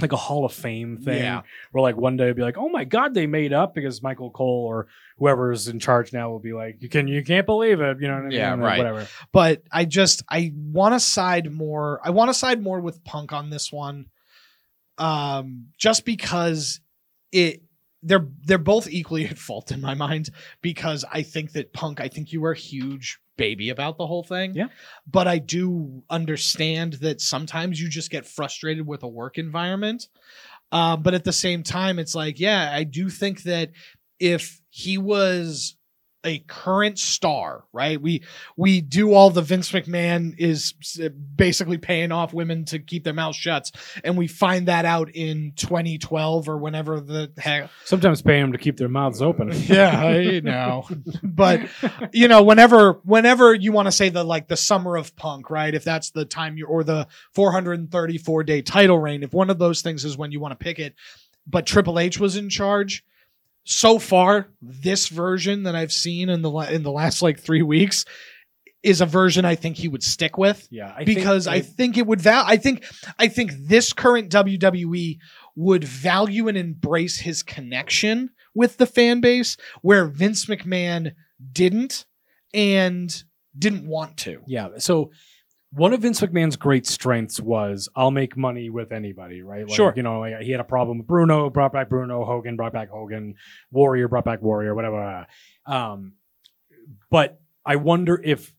Like 0.00 0.12
a 0.12 0.16
Hall 0.16 0.44
of 0.44 0.52
Fame 0.52 0.98
thing. 0.98 1.22
Yeah. 1.22 1.42
Where 1.70 1.82
like 1.82 1.96
one 1.96 2.16
day 2.16 2.24
it'll 2.24 2.36
be 2.36 2.42
like, 2.42 2.58
oh 2.58 2.68
my 2.68 2.84
god, 2.84 3.14
they 3.14 3.26
made 3.26 3.52
up 3.52 3.74
because 3.74 4.02
Michael 4.02 4.30
Cole 4.30 4.66
or 4.68 4.88
whoever's 5.18 5.68
in 5.68 5.78
charge 5.78 6.12
now 6.12 6.30
will 6.30 6.40
be 6.40 6.52
like, 6.52 6.76
you 6.80 6.88
can 6.88 7.06
you 7.08 7.22
can't 7.22 7.46
believe 7.46 7.80
it, 7.80 8.00
you 8.00 8.08
know? 8.08 8.14
What 8.14 8.24
I 8.24 8.28
mean? 8.28 8.38
Yeah, 8.38 8.54
right. 8.56 8.78
Whatever. 8.78 9.06
but 9.32 9.62
I 9.70 9.84
just 9.84 10.22
I 10.28 10.52
want 10.54 10.94
to 10.94 11.00
side 11.00 11.52
more. 11.52 12.00
I 12.02 12.10
want 12.10 12.28
to 12.28 12.34
side 12.34 12.60
more 12.62 12.80
with 12.80 13.04
Punk 13.04 13.32
on 13.32 13.50
this 13.50 13.72
one, 13.72 14.06
um, 14.98 15.68
just 15.76 16.04
because 16.04 16.80
it 17.30 17.62
they're 18.02 18.26
they're 18.44 18.58
both 18.58 18.88
equally 18.88 19.26
at 19.26 19.38
fault 19.38 19.70
in 19.70 19.80
my 19.80 19.94
mind. 19.94 20.30
Because 20.60 21.04
I 21.10 21.22
think 21.22 21.52
that 21.52 21.72
Punk, 21.72 22.00
I 22.00 22.08
think 22.08 22.32
you 22.32 22.40
were 22.40 22.52
a 22.52 22.58
huge 22.58 23.20
baby 23.38 23.70
about 23.70 23.96
the 23.96 24.06
whole 24.06 24.22
thing. 24.22 24.54
Yeah. 24.54 24.68
but 25.10 25.26
I 25.26 25.38
do 25.38 26.02
understand 26.10 26.94
that 26.94 27.22
sometimes 27.22 27.80
you 27.80 27.88
just 27.88 28.10
get 28.10 28.26
frustrated 28.26 28.86
with 28.86 29.02
a 29.02 29.08
work 29.08 29.38
environment. 29.38 30.08
Uh, 30.70 30.98
but 30.98 31.14
at 31.14 31.24
the 31.24 31.32
same 31.32 31.62
time, 31.62 31.98
it's 31.98 32.14
like, 32.14 32.38
yeah, 32.38 32.70
I 32.70 32.84
do 32.84 33.08
think 33.08 33.44
that 33.44 33.70
if 34.20 34.60
he 34.68 34.98
was 34.98 35.77
a 36.28 36.38
current 36.38 36.98
star, 36.98 37.64
right? 37.72 38.00
We 38.00 38.22
we 38.56 38.80
do 38.80 39.12
all 39.14 39.30
the 39.30 39.42
Vince 39.42 39.72
McMahon 39.72 40.34
is 40.38 40.74
basically 41.34 41.78
paying 41.78 42.12
off 42.12 42.32
women 42.32 42.64
to 42.66 42.78
keep 42.78 43.04
their 43.04 43.14
mouths 43.14 43.36
shut, 43.36 43.70
and 44.04 44.16
we 44.16 44.28
find 44.28 44.68
that 44.68 44.84
out 44.84 45.10
in 45.10 45.52
2012 45.56 46.48
or 46.48 46.58
whenever 46.58 47.00
the 47.00 47.32
heck. 47.38 47.70
Sometimes 47.84 48.22
paying 48.22 48.42
them 48.42 48.52
to 48.52 48.58
keep 48.58 48.76
their 48.76 48.88
mouths 48.88 49.22
open. 49.22 49.52
Yeah, 49.68 50.00
I 50.00 50.40
know, 50.40 50.88
but 51.22 51.60
you 52.12 52.28
know, 52.28 52.42
whenever 52.42 52.94
whenever 53.04 53.54
you 53.54 53.72
want 53.72 53.86
to 53.86 53.92
say 53.92 54.08
the 54.08 54.24
like 54.24 54.48
the 54.48 54.56
summer 54.56 54.96
of 54.96 55.14
punk, 55.16 55.50
right? 55.50 55.74
If 55.74 55.84
that's 55.84 56.10
the 56.10 56.24
time 56.24 56.56
you 56.56 56.66
or 56.66 56.84
the 56.84 57.06
434 57.32 58.44
day 58.44 58.62
title 58.62 58.98
reign, 58.98 59.22
if 59.22 59.32
one 59.32 59.50
of 59.50 59.58
those 59.58 59.82
things 59.82 60.04
is 60.04 60.16
when 60.16 60.32
you 60.32 60.40
want 60.40 60.52
to 60.52 60.62
pick 60.62 60.78
it, 60.78 60.94
but 61.46 61.66
Triple 61.66 61.98
H 61.98 62.18
was 62.18 62.36
in 62.36 62.48
charge. 62.48 63.04
So 63.70 63.98
far, 63.98 64.48
this 64.62 65.08
version 65.08 65.64
that 65.64 65.76
I've 65.76 65.92
seen 65.92 66.30
in 66.30 66.40
the 66.40 66.50
la- 66.50 66.68
in 66.68 66.82
the 66.82 66.90
last 66.90 67.20
like 67.20 67.38
three 67.38 67.60
weeks 67.60 68.06
is 68.82 69.02
a 69.02 69.06
version 69.06 69.44
I 69.44 69.56
think 69.56 69.76
he 69.76 69.88
would 69.88 70.02
stick 70.02 70.38
with 70.38 70.66
Yeah, 70.70 70.94
I 70.96 71.04
because 71.04 71.46
I 71.46 71.60
think 71.60 71.76
think 71.76 71.98
it 71.98 72.06
would 72.06 72.22
val. 72.22 72.44
I 72.46 72.56
think 72.56 72.86
I 73.18 73.28
think 73.28 73.52
this 73.52 73.92
current 73.92 74.30
WWE 74.30 75.18
would 75.54 75.84
value 75.84 76.48
and 76.48 76.56
embrace 76.56 77.18
his 77.18 77.42
connection 77.42 78.30
with 78.54 78.78
the 78.78 78.86
fan 78.86 79.20
base, 79.20 79.58
where 79.82 80.06
Vince 80.06 80.46
McMahon 80.46 81.12
didn't 81.52 82.06
and 82.54 83.22
didn't 83.58 83.86
want 83.86 84.16
to. 84.18 84.40
Yeah. 84.46 84.68
So 84.78 85.10
one 85.72 85.92
of 85.92 86.00
Vince 86.00 86.20
McMahon's 86.20 86.56
great 86.56 86.86
strengths 86.86 87.38
was 87.40 87.88
I'll 87.94 88.10
make 88.10 88.36
money 88.36 88.70
with 88.70 88.90
anybody, 88.90 89.42
right? 89.42 89.66
Like, 89.66 89.74
Sure. 89.76 89.92
You 89.94 90.02
know, 90.02 90.20
like, 90.20 90.40
he 90.40 90.50
had 90.50 90.60
a 90.60 90.64
problem 90.64 90.98
with 90.98 91.06
Bruno, 91.06 91.50
brought 91.50 91.72
back 91.72 91.88
Bruno, 91.90 92.24
Hogan, 92.24 92.56
brought 92.56 92.72
back 92.72 92.88
Hogan, 92.88 93.34
Warrior, 93.70 94.08
brought 94.08 94.24
back 94.24 94.40
Warrior, 94.40 94.74
whatever. 94.74 95.26
Um, 95.66 96.14
but 97.10 97.40
I 97.66 97.76
wonder 97.76 98.20
if, 98.24 98.54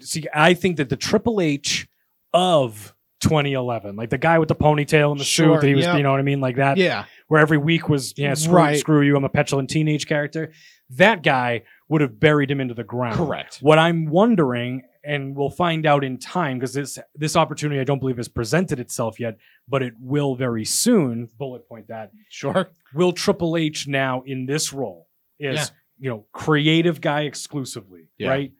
see, 0.00 0.24
I 0.32 0.54
think 0.54 0.78
that 0.78 0.88
the 0.88 0.96
Triple 0.96 1.40
H 1.42 1.88
of 2.32 2.94
2011, 3.20 3.96
like 3.96 4.10
the 4.10 4.18
guy 4.18 4.38
with 4.38 4.48
the 4.48 4.54
ponytail 4.54 5.10
and 5.10 5.20
the 5.20 5.24
Sure, 5.24 5.56
suit 5.56 5.60
that 5.62 5.66
he 5.68 5.74
was, 5.74 5.84
yeah. 5.84 5.96
you 5.96 6.02
know 6.02 6.10
what 6.10 6.20
I 6.20 6.22
mean? 6.24 6.40
Like 6.40 6.56
that, 6.56 6.76
Yeah. 6.78 7.04
where 7.28 7.40
every 7.40 7.58
week 7.58 7.88
was, 7.88 8.14
yeah, 8.16 8.34
screw, 8.34 8.54
Right. 8.56 8.78
screw 8.78 9.02
you, 9.02 9.16
I'm 9.16 9.24
a 9.24 9.28
petulant 9.28 9.68
teenage 9.70 10.06
character. 10.06 10.52
That 10.90 11.22
guy 11.22 11.62
would 11.88 12.00
have 12.00 12.18
buried 12.20 12.50
him 12.50 12.60
into 12.60 12.74
the 12.74 12.84
ground. 12.84 13.16
Correct. 13.16 13.58
What 13.60 13.78
I'm 13.78 14.06
wondering, 14.06 14.82
and 15.06 15.36
we'll 15.36 15.50
find 15.50 15.86
out 15.86 16.02
in 16.04 16.18
time, 16.18 16.58
because 16.58 16.74
this 16.74 16.98
this 17.14 17.36
opportunity 17.36 17.80
I 17.80 17.84
don't 17.84 18.00
believe 18.00 18.16
has 18.16 18.28
presented 18.28 18.80
itself 18.80 19.20
yet, 19.20 19.36
but 19.68 19.82
it 19.82 19.94
will 20.00 20.34
very 20.34 20.64
soon. 20.64 21.28
Bullet 21.38 21.68
point 21.68 21.88
that. 21.88 22.10
Sure. 22.28 22.70
Will 22.94 23.12
Triple 23.12 23.56
H 23.56 23.86
now 23.86 24.22
in 24.26 24.46
this 24.46 24.72
role 24.72 25.08
is 25.38 25.54
Yeah. 25.56 25.64
you 25.98 26.10
know 26.10 26.26
creative 26.32 27.00
guy 27.00 27.22
exclusively, 27.22 28.08
Yeah. 28.18 28.30
right? 28.30 28.52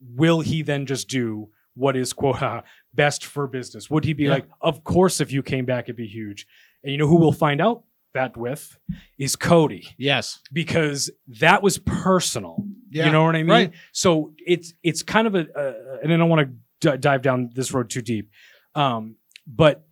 Will 0.00 0.40
he 0.40 0.62
then 0.62 0.86
just 0.86 1.08
do 1.08 1.50
what 1.74 1.96
is 1.96 2.12
quote 2.12 2.42
uh, 2.42 2.62
best 2.94 3.24
for 3.26 3.46
business? 3.46 3.90
Would 3.90 4.04
he 4.04 4.12
be 4.12 4.24
Yeah. 4.24 4.30
like, 4.30 4.46
of 4.60 4.84
course, 4.84 5.20
if 5.20 5.32
you 5.32 5.42
came 5.42 5.64
back, 5.64 5.84
it'd 5.86 5.96
be 5.96 6.06
huge. 6.06 6.46
And 6.82 6.92
you 6.92 6.98
know 6.98 7.06
who 7.06 7.16
we'll 7.16 7.32
find 7.32 7.60
out 7.60 7.84
that 8.14 8.36
with 8.36 8.76
is 9.18 9.36
Cody 9.36 9.86
Yes. 9.98 10.40
because 10.52 11.10
that 11.40 11.62
was 11.62 11.78
personal. 11.78 12.64
Yeah. 12.90 13.06
You 13.06 13.12
know 13.12 13.24
what 13.24 13.36
I 13.36 13.42
mean? 13.42 13.48
Right. 13.48 13.72
So 13.92 14.32
it's 14.38 14.74
it's 14.82 15.02
kind 15.02 15.26
of 15.26 15.34
a, 15.34 15.46
uh, 15.56 15.98
and 16.02 16.12
I 16.12 16.16
don't 16.16 16.28
want 16.28 16.48
to 16.80 16.90
d- 16.90 16.98
dive 16.98 17.22
down 17.22 17.50
this 17.54 17.72
road 17.72 17.88
too 17.88 18.02
deep, 18.02 18.30
um, 18.74 19.16
but 19.46 19.86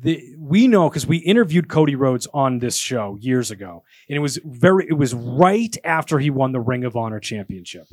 the, 0.00 0.34
we 0.38 0.66
know 0.66 0.88
because 0.88 1.06
we 1.06 1.18
interviewed 1.18 1.68
Cody 1.68 1.94
Rhodes 1.94 2.26
on 2.32 2.58
this 2.58 2.76
show 2.76 3.18
years 3.20 3.50
ago, 3.50 3.82
and 4.08 4.16
it 4.16 4.20
was 4.20 4.38
very 4.44 4.86
it 4.88 4.94
was 4.94 5.14
right 5.14 5.76
after 5.84 6.18
he 6.18 6.30
won 6.30 6.52
the 6.52 6.60
Ring 6.60 6.84
of 6.84 6.96
Honor 6.96 7.20
championship, 7.20 7.86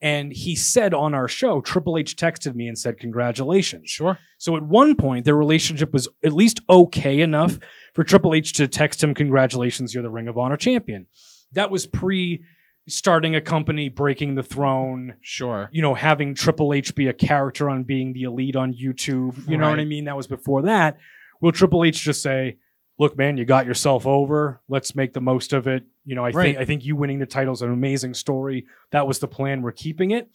and 0.00 0.32
he 0.32 0.54
said 0.54 0.94
on 0.94 1.12
our 1.14 1.28
show, 1.28 1.60
Triple 1.60 1.98
H 1.98 2.16
texted 2.16 2.54
me 2.54 2.68
and 2.68 2.78
said 2.78 2.98
congratulations. 2.98 3.90
Sure. 3.90 4.18
So 4.38 4.56
at 4.56 4.62
one 4.62 4.94
point, 4.94 5.24
their 5.24 5.36
relationship 5.36 5.92
was 5.92 6.08
at 6.24 6.32
least 6.32 6.60
okay 6.70 7.20
enough 7.20 7.58
for 7.94 8.04
Triple 8.04 8.34
H 8.34 8.52
to 8.54 8.68
text 8.68 9.02
him, 9.02 9.12
Congratulations, 9.14 9.92
you're 9.92 10.02
the 10.02 10.10
Ring 10.10 10.28
of 10.28 10.38
Honor 10.38 10.56
champion. 10.56 11.06
That 11.52 11.70
was 11.70 11.86
pre 11.86 12.44
starting 12.88 13.34
a 13.36 13.40
company, 13.40 13.88
breaking 13.88 14.34
the 14.34 14.42
throne, 14.42 15.14
Sure. 15.20 15.68
you 15.72 15.82
know, 15.82 15.94
having 15.94 16.34
Triple 16.34 16.72
H 16.72 16.94
be 16.94 17.06
a 17.08 17.12
character 17.12 17.68
on 17.70 17.84
being 17.84 18.12
the 18.12 18.22
elite 18.24 18.56
on 18.56 18.72
YouTube. 18.74 19.48
You 19.48 19.56
know 19.58 19.70
what 19.70 19.78
I 19.80 19.84
mean? 19.84 20.04
That 20.06 20.16
was 20.16 20.26
before 20.26 20.62
that. 20.62 20.98
Will 21.40 21.52
Triple 21.52 21.84
H 21.84 22.00
just 22.02 22.22
say, 22.22 22.56
Look, 23.00 23.16
man, 23.16 23.36
you 23.36 23.44
got 23.44 23.64
yourself 23.64 24.08
over. 24.08 24.60
Let's 24.68 24.96
make 24.96 25.12
the 25.12 25.20
most 25.20 25.52
of 25.52 25.68
it. 25.68 25.84
You 26.04 26.16
know, 26.16 26.24
I 26.24 26.30
Right. 26.30 26.42
think 26.42 26.58
I 26.58 26.64
think 26.64 26.84
you 26.84 26.96
winning 26.96 27.20
the 27.20 27.26
title 27.26 27.52
is 27.54 27.62
an 27.62 27.70
amazing 27.72 28.14
story. 28.14 28.66
That 28.90 29.06
was 29.06 29.20
the 29.20 29.28
plan. 29.28 29.62
We're 29.62 29.70
keeping 29.70 30.10
it. 30.10 30.28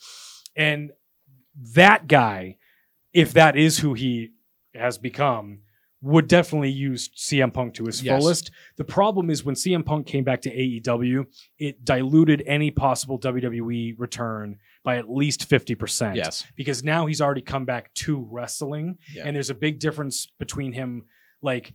And 0.55 0.91
that 1.73 2.07
guy, 2.07 2.55
if 3.11 3.33
that 3.33 3.57
is 3.57 3.79
who 3.79 3.93
he 3.95 4.31
has 4.73 4.97
become, 4.97 5.59
would 6.03 6.27
definitely 6.27 6.69
use 6.69 7.09
CM 7.15 7.51
Punk 7.53 7.73
to 7.75 7.85
his 7.85 8.03
Yes. 8.03 8.21
fullest. 8.21 8.51
The 8.75 8.83
problem 8.83 9.29
is 9.29 9.45
when 9.45 9.55
CM 9.55 9.83
Punk 9.85 10.05
came 10.05 10.25
back 10.25 10.41
to 10.41 10.51
AEW, 10.51 11.25
it 11.57 11.85
diluted 11.85 12.43
any 12.45 12.71
possible 12.71 13.17
WWE 13.17 13.95
return 13.97 14.57
by 14.83 14.97
at 14.97 15.09
least 15.09 15.49
50%. 15.49 16.15
Yes. 16.17 16.45
Because 16.57 16.83
now 16.83 17.05
he's 17.05 17.21
already 17.21 17.41
come 17.41 17.63
back 17.63 17.93
to 17.95 18.27
wrestling. 18.29 18.97
Yeah. 19.15 19.23
And 19.25 19.33
there's 19.35 19.49
a 19.49 19.55
big 19.55 19.79
difference 19.79 20.27
between 20.37 20.73
him 20.73 21.05
like 21.41 21.73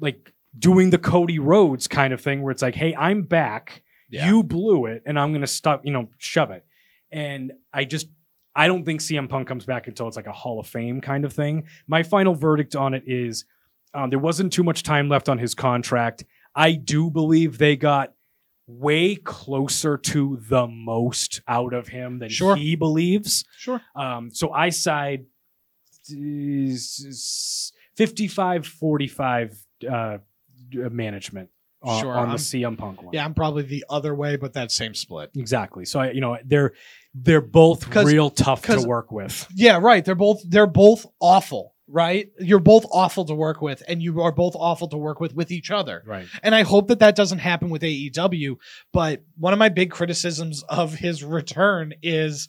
like 0.00 0.32
doing 0.58 0.88
the 0.88 0.98
Cody 0.98 1.38
Rhodes 1.38 1.86
kind 1.86 2.14
of 2.14 2.20
thing 2.22 2.40
where 2.40 2.50
it's 2.50 2.62
like, 2.62 2.74
hey, 2.74 2.94
I'm 2.94 3.22
back. 3.22 3.82
Yeah. 4.08 4.28
You 4.28 4.42
blew 4.42 4.86
it, 4.86 5.02
and 5.04 5.18
I'm 5.18 5.32
gonna 5.34 5.46
stop, 5.46 5.84
you 5.84 5.92
know, 5.92 6.08
shove 6.16 6.50
it. 6.50 6.64
And 7.10 7.52
I 7.72 7.84
just 7.84 8.08
I 8.54 8.66
don't 8.66 8.84
think 8.84 9.00
CM 9.00 9.28
Punk 9.28 9.48
comes 9.48 9.64
back 9.64 9.88
until 9.88 10.08
it's 10.08 10.16
like 10.16 10.26
a 10.26 10.32
Hall 10.32 10.60
of 10.60 10.66
Fame 10.66 11.00
kind 11.00 11.24
of 11.24 11.32
thing. 11.32 11.64
My 11.86 12.02
final 12.02 12.34
verdict 12.34 12.76
on 12.76 12.92
it 12.94 13.04
is 13.06 13.44
um, 13.94 14.10
there 14.10 14.18
wasn't 14.18 14.52
too 14.52 14.62
much 14.62 14.82
time 14.82 15.08
left 15.08 15.28
on 15.28 15.38
his 15.38 15.54
contract. 15.54 16.24
I 16.54 16.72
do 16.72 17.10
believe 17.10 17.58
they 17.58 17.76
got 17.76 18.12
way 18.66 19.16
closer 19.16 19.96
to 19.98 20.38
the 20.48 20.66
most 20.66 21.40
out 21.48 21.72
of 21.72 21.88
him 21.88 22.18
than 22.18 22.28
Sure. 22.28 22.54
he 22.56 22.76
believes. 22.76 23.44
Sure. 23.58 23.80
Um, 23.96 24.30
so 24.30 24.52
I 24.52 24.68
side 24.70 25.24
55 27.96 28.66
45 28.66 29.66
uh, 29.90 30.18
management 30.72 31.50
on, 31.82 32.00
Sure, 32.00 32.12
on 32.12 32.28
I'm- 32.28 32.36
CM 32.38 32.76
Punk 32.78 33.02
one. 33.02 33.12
Yeah, 33.14 33.24
I'm 33.24 33.34
probably 33.34 33.62
the 33.64 33.84
other 33.90 34.14
way, 34.14 34.36
but 34.36 34.52
that 34.54 34.70
same 34.70 34.94
split. 34.94 35.30
Exactly. 35.36 35.84
So 35.84 36.00
I, 36.00 36.10
you 36.12 36.20
know, 36.20 36.38
they're 36.44 36.72
they're 37.14 37.40
both 37.40 37.94
real 37.94 38.30
tough 38.30 38.62
to 38.62 38.80
work 38.80 39.12
with. 39.12 39.46
Yeah, 39.54 39.78
right. 39.78 40.04
They're 40.04 40.14
both 40.14 40.42
they're 40.48 40.66
both 40.66 41.04
awful, 41.20 41.74
right? 41.88 42.28
You're 42.38 42.58
both 42.58 42.86
awful 42.90 43.24
to 43.26 43.34
work 43.34 43.60
with, 43.60 43.82
and 43.86 44.02
you 44.02 44.22
are 44.22 44.32
both 44.32 44.54
awful 44.56 44.88
to 44.88 44.96
work 44.96 45.20
with 45.20 45.34
with 45.34 45.50
each 45.50 45.70
other. 45.70 46.02
Right. 46.06 46.26
And 46.42 46.54
I 46.54 46.62
hope 46.62 46.88
that 46.88 47.00
that 47.00 47.16
doesn't 47.16 47.38
happen 47.40 47.68
with 47.68 47.82
AEW. 47.82 48.56
But 48.92 49.22
one 49.36 49.52
of 49.52 49.58
my 49.58 49.68
big 49.68 49.90
criticisms 49.90 50.62
of 50.68 50.94
his 50.94 51.22
return 51.22 51.92
is, 52.02 52.48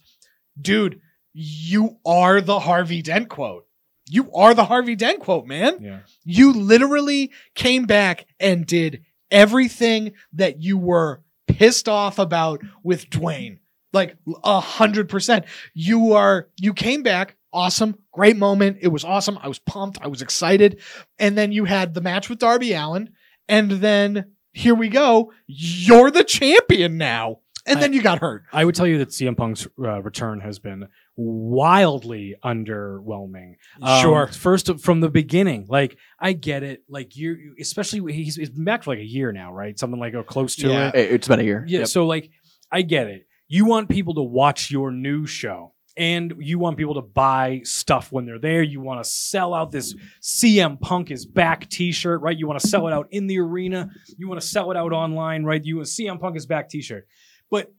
dude, 0.59 1.01
you 1.33 1.97
are 2.05 2.39
the 2.41 2.59
Harvey 2.59 3.01
Dent 3.01 3.27
quote. 3.29 3.65
You 4.09 4.31
are 4.33 4.53
the 4.53 4.65
Harvey 4.65 4.95
Dent 4.95 5.21
quote, 5.21 5.45
man. 5.47 5.77
Yeah. 5.81 5.99
You 6.25 6.53
literally 6.53 7.31
came 7.55 7.85
back 7.85 8.27
and 8.39 8.65
did 8.65 9.03
everything 9.33 10.13
that 10.31 10.61
you 10.61 10.77
were 10.77 11.21
pissed 11.47 11.89
off 11.89 12.19
about 12.19 12.61
with 12.83 13.09
Dwayne. 13.09 13.59
Like 13.91 14.15
a 14.43 14.59
hundred 14.59 15.09
percent. 15.09 15.45
You 15.73 16.13
are, 16.13 16.47
you 16.57 16.73
came 16.73 17.03
back. 17.03 17.35
Awesome. 17.51 17.97
Great 18.11 18.37
moment. 18.37 18.77
It 18.81 18.87
was 18.87 19.03
awesome. 19.03 19.37
I 19.41 19.47
was 19.47 19.59
pumped. 19.59 19.99
I 20.01 20.07
was 20.07 20.21
excited. 20.21 20.79
And 21.19 21.37
then 21.37 21.51
you 21.51 21.65
had 21.65 21.93
the 21.93 22.01
match 22.01 22.29
with 22.29 22.39
Darby 22.39 22.73
Allin. 22.73 23.11
And 23.47 23.69
then 23.69 24.31
here 24.53 24.73
we 24.73 24.89
go. 24.89 25.31
You're 25.45 26.09
the 26.09 26.23
champion 26.23 26.97
now. 26.97 27.39
And 27.65 27.81
then 27.81 27.93
you 27.93 28.01
got 28.01 28.19
hurt. 28.19 28.43
I 28.51 28.65
would 28.65 28.75
tell 28.75 28.87
you 28.87 28.97
that 28.97 29.09
CM 29.09 29.37
Punk's 29.37 29.67
uh, 29.79 30.01
return 30.01 30.41
has 30.41 30.59
been 30.59 30.87
wildly 31.15 32.35
underwhelming. 32.43 33.55
Um, 33.81 34.01
Sure. 34.01 34.27
First 34.27 34.79
from 34.79 34.99
the 35.01 35.09
beginning, 35.09 35.65
like 35.69 35.97
I 36.19 36.33
get 36.33 36.63
it. 36.63 36.83
Like 36.89 37.15
you, 37.15 37.55
especially 37.59 38.13
he's, 38.13 38.35
he's 38.35 38.49
been 38.49 38.65
back 38.65 38.83
for 38.83 38.91
like 38.91 38.99
a 38.99 39.05
year 39.05 39.31
now, 39.31 39.53
right? 39.53 39.77
Something 39.77 39.99
like 39.99 40.13
oh, 40.15 40.23
close 40.23 40.55
to 40.57 40.69
Yeah. 40.69 40.87
it. 40.89 40.95
Hey, 40.95 41.09
It's 41.09 41.27
been 41.27 41.39
a 41.39 41.43
year. 41.43 41.63
Yeah. 41.67 41.79
Yep. 41.79 41.87
So 41.87 42.05
like, 42.05 42.29
I 42.71 42.81
get 42.81 43.07
it. 43.07 43.27
You 43.47 43.65
want 43.65 43.89
people 43.89 44.15
to 44.15 44.23
watch 44.23 44.71
your 44.71 44.91
new 44.91 45.25
show. 45.25 45.73
And 45.95 46.33
you 46.39 46.57
want 46.57 46.75
people 46.77 46.95
to 46.95 47.03
buy 47.03 47.61
stuff 47.65 48.11
when 48.11 48.25
they're 48.25 48.39
there. 48.39 48.63
You 48.63 48.81
want 48.81 49.03
to 49.03 49.07
sell 49.07 49.53
out 49.53 49.71
this 49.71 49.93
CM 50.23 50.81
Punk 50.81 51.11
is 51.11 51.23
back 51.23 51.69
T-shirt, 51.69 52.19
right? 52.21 52.35
You 52.35 52.47
want 52.47 52.59
to 52.61 52.67
sell 52.67 52.87
it 52.87 52.93
out 52.93 53.09
in 53.11 53.27
the 53.27 53.37
arena. 53.37 53.91
You 54.17 54.27
want 54.27 54.41
to 54.41 54.47
sell 54.47 54.71
it 54.71 54.75
out 54.77 54.91
online, 54.91 55.43
right? 55.43 55.63
You 55.63 55.75
want 55.75 55.87
CM 55.89 56.19
Punk 56.19 56.35
is 56.35 56.47
back 56.47 56.67
T-shirt. 56.69 57.07
But 57.51 57.71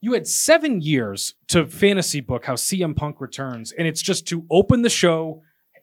you 0.00 0.12
had 0.12 0.26
seven 0.26 0.80
years 0.80 1.34
to 1.48 1.66
fantasy 1.66 2.20
book 2.20 2.44
how 2.44 2.54
CM 2.54 2.94
Punk 2.94 3.20
returns, 3.20 3.72
and 3.72 3.86
it's 3.88 4.02
just 4.02 4.26
to 4.28 4.44
open 4.50 4.82
the 4.82 4.90
show, 4.90 5.42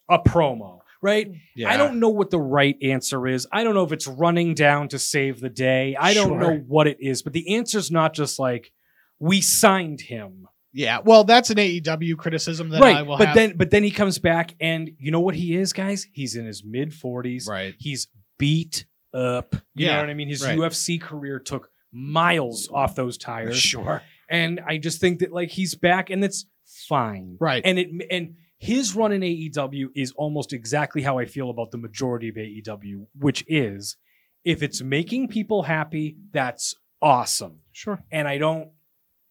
a 0.09 0.19
promo, 0.19 0.79
right? 1.01 1.29
Yeah. 1.55 1.69
I 1.69 1.77
don't 1.77 1.99
know 1.99 2.09
what 2.09 2.29
the 2.29 2.39
right 2.39 2.77
answer 2.81 3.27
is. 3.27 3.45
I 3.51 3.63
don't 3.63 3.73
know 3.73 3.83
if 3.83 3.91
it's 3.91 4.07
running 4.07 4.53
down 4.53 4.87
to 4.89 4.99
save 4.99 5.39
the 5.41 5.49
day. 5.49 5.95
I 5.99 6.13
don't 6.13 6.29
Sure. 6.29 6.39
know 6.39 6.57
what 6.67 6.87
it 6.87 6.97
is, 7.01 7.21
but 7.23 7.33
the 7.33 7.55
answer's 7.55 7.91
not 7.91 8.13
just 8.13 8.39
like 8.39 8.71
we 9.19 9.41
signed 9.41 10.01
him, 10.01 10.47
Yeah. 10.73 10.99
Well, 11.03 11.23
that's 11.23 11.49
an 11.49 11.57
AEW 11.57 12.17
criticism 12.17 12.67
that 12.69 12.81
I 12.83 12.93
right? 12.95 13.05
will 13.07 13.17
But 13.17 13.27
have. 13.29 13.35
then, 13.35 13.57
but 13.57 13.69
then 13.71 13.83
he 13.83 13.91
comes 13.91 14.19
back, 14.19 14.55
and 14.59 14.91
you 14.99 15.09
know 15.11 15.21
what 15.21 15.33
he 15.35 15.55
is, 15.55 15.71
guys? 15.73 16.05
He's 16.13 16.35
in 16.35 16.45
his 16.45 16.63
mid 16.65 16.93
forties. 16.93 17.47
right. 17.49 17.73
He's 17.79 18.07
beat 18.37 18.85
up. 19.13 19.55
You 19.73 19.85
Yeah, 19.87 19.95
know 19.95 20.01
what 20.01 20.09
I 20.09 20.13
mean? 20.15 20.27
His 20.27 20.43
right. 20.43 20.57
UFC 20.57 20.99
career 21.01 21.39
took 21.39 21.69
miles 21.95 22.69
off 22.73 22.93
those 22.95 23.17
tires, 23.17 23.57
Sure. 23.57 24.01
and 24.29 24.59
I 24.67 24.77
just 24.77 24.99
think 24.99 25.19
that 25.19 25.31
like 25.31 25.49
he's 25.49 25.75
back, 25.75 26.09
and 26.09 26.23
it's 26.23 26.45
fine. 26.87 27.37
Right. 27.39 27.61
And 27.65 27.79
it 27.79 27.89
and 28.11 28.35
his 28.57 28.95
run 28.95 29.11
in 29.11 29.21
AEW 29.21 29.87
is 29.95 30.11
almost 30.11 30.51
exactly 30.53 31.01
how 31.01 31.17
I 31.19 31.25
feel 31.25 31.49
about 31.49 31.71
the 31.71 31.77
majority 31.77 32.29
of 32.29 32.35
AEW, 32.35 33.07
which 33.19 33.43
is 33.47 33.97
if 34.43 34.61
it's 34.63 34.81
making 34.81 35.27
people 35.29 35.63
happy, 35.63 36.17
that's 36.31 36.75
awesome. 37.01 37.59
Sure. 37.71 38.03
And 38.11 38.27
I 38.27 38.37
don't 38.37 38.69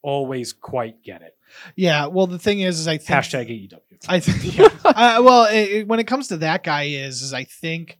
always 0.03 0.53
quite 0.53 1.03
get 1.03 1.23
it. 1.23 1.37
Yeah. 1.77 2.07
Well, 2.07 2.27
the 2.27 2.39
thing 2.39 2.61
is, 2.61 2.81
is 2.81 2.89
I 2.89 2.99
think 2.99 3.09
Hashtag 3.09 3.49
AEW. 3.49 3.81
I 4.09 4.21
think. 4.21 4.57
Yeah. 4.59 4.69
uh, 4.85 5.23
well, 5.25 5.45
it, 5.47 5.71
it- 5.71 5.89
when 5.89 5.99
it 6.01 6.07
comes 6.07 6.29
to 6.29 6.39
that 6.39 6.63
guy, 6.63 6.85
is 6.85 7.23
is 7.23 7.33
I 7.33 7.45
think. 7.45 7.99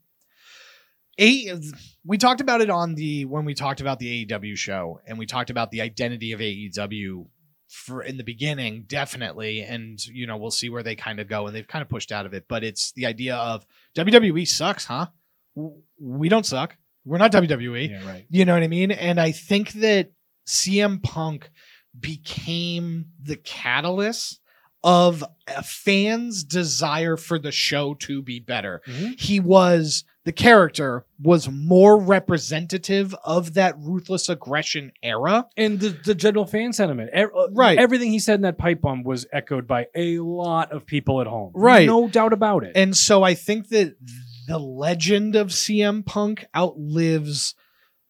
A, 1.19 1.61
we 2.05 2.19
talked 2.19 2.41
about 2.41 2.61
it 2.61 2.71
on 2.71 2.95
the 2.95 3.25
when 3.25 3.45
we 3.45 3.55
talked 3.55 3.81
about 3.81 3.99
the 3.99 4.27
AEW 4.27 4.57
show, 4.57 5.01
and 5.07 5.19
we 5.19 5.27
talked 5.27 5.51
about 5.51 5.71
the 5.71 5.81
identity 5.81 6.33
of 6.33 6.41
AEW 6.41 7.27
for 7.69 8.03
in 8.03 8.17
the 8.17 8.25
beginning, 8.25 8.85
definitely. 8.87 9.63
And 9.63 10.05
you 10.07 10.27
know, 10.27 10.37
we'll 10.37 10.51
see 10.51 10.71
where 10.71 10.83
they 10.83 10.95
kind 10.97 11.21
of 11.21 11.29
go. 11.29 11.47
And 11.47 11.55
they've 11.55 11.67
kind 11.67 11.83
of 11.83 11.89
pushed 11.89 12.13
out 12.13 12.27
of 12.27 12.35
it. 12.35 12.47
But 12.49 12.65
it's 12.65 12.93
the 12.93 13.07
idea 13.07 13.37
of 13.37 13.67
WWE 13.97 14.47
sucks, 14.47 14.85
huh? 14.85 15.07
We 16.01 16.29
don't 16.29 16.47
suck. 16.47 16.77
We're 17.05 17.19
not 17.19 17.33
WWE. 17.33 17.91
Yeah, 17.91 18.07
right. 18.07 18.27
You 18.31 18.45
know 18.45 18.55
what 18.55 18.63
I 18.63 18.69
mean? 18.69 18.91
And 18.91 19.21
I 19.21 19.33
think 19.33 19.73
that 19.75 20.13
CM 20.47 21.03
Punk 21.03 21.51
became 21.99 23.07
the 23.23 23.37
catalyst 23.37 24.41
of 24.83 25.25
a 25.47 25.63
fan's 25.63 26.45
desire 26.45 27.17
for 27.17 27.39
the 27.39 27.53
show 27.53 27.95
to 27.95 28.21
be 28.21 28.41
better. 28.41 28.83
Mhm. 28.87 29.19
He 29.21 29.41
was 29.41 30.05
the 30.25 30.33
character 30.33 31.05
was 31.23 31.51
more 31.51 31.99
representative 31.99 33.15
of 33.25 33.55
that 33.55 33.75
ruthless 33.79 34.29
aggression 34.29 34.91
era. 35.03 35.47
And 35.57 35.79
the, 35.79 35.91
the 36.05 36.15
general 36.15 36.47
fan 36.47 36.73
sentiment, 36.73 37.11
E- 37.15 37.23
uh, 37.25 37.49
Right. 37.53 37.79
Everything 37.79 38.11
he 38.11 38.19
said 38.19 38.37
in 38.37 38.41
that 38.43 38.57
pipe 38.59 38.81
bomb 38.81 39.03
was 39.05 39.27
echoed 39.33 39.67
by 39.67 39.87
a 39.95 40.19
lot 40.19 40.73
of 40.73 40.87
people 40.87 41.21
at 41.21 41.27
home. 41.27 41.53
Right. 41.55 41.87
No 41.87 42.09
doubt 42.09 42.33
about 42.33 42.65
it. 42.65 42.73
And 42.75 42.97
so 42.97 43.23
I 43.23 43.35
think 43.35 43.69
that 43.69 43.97
the 44.49 44.59
legend 44.59 45.37
of 45.37 45.49
CM 45.49 46.05
Punk 46.05 46.45
outlives 46.57 47.55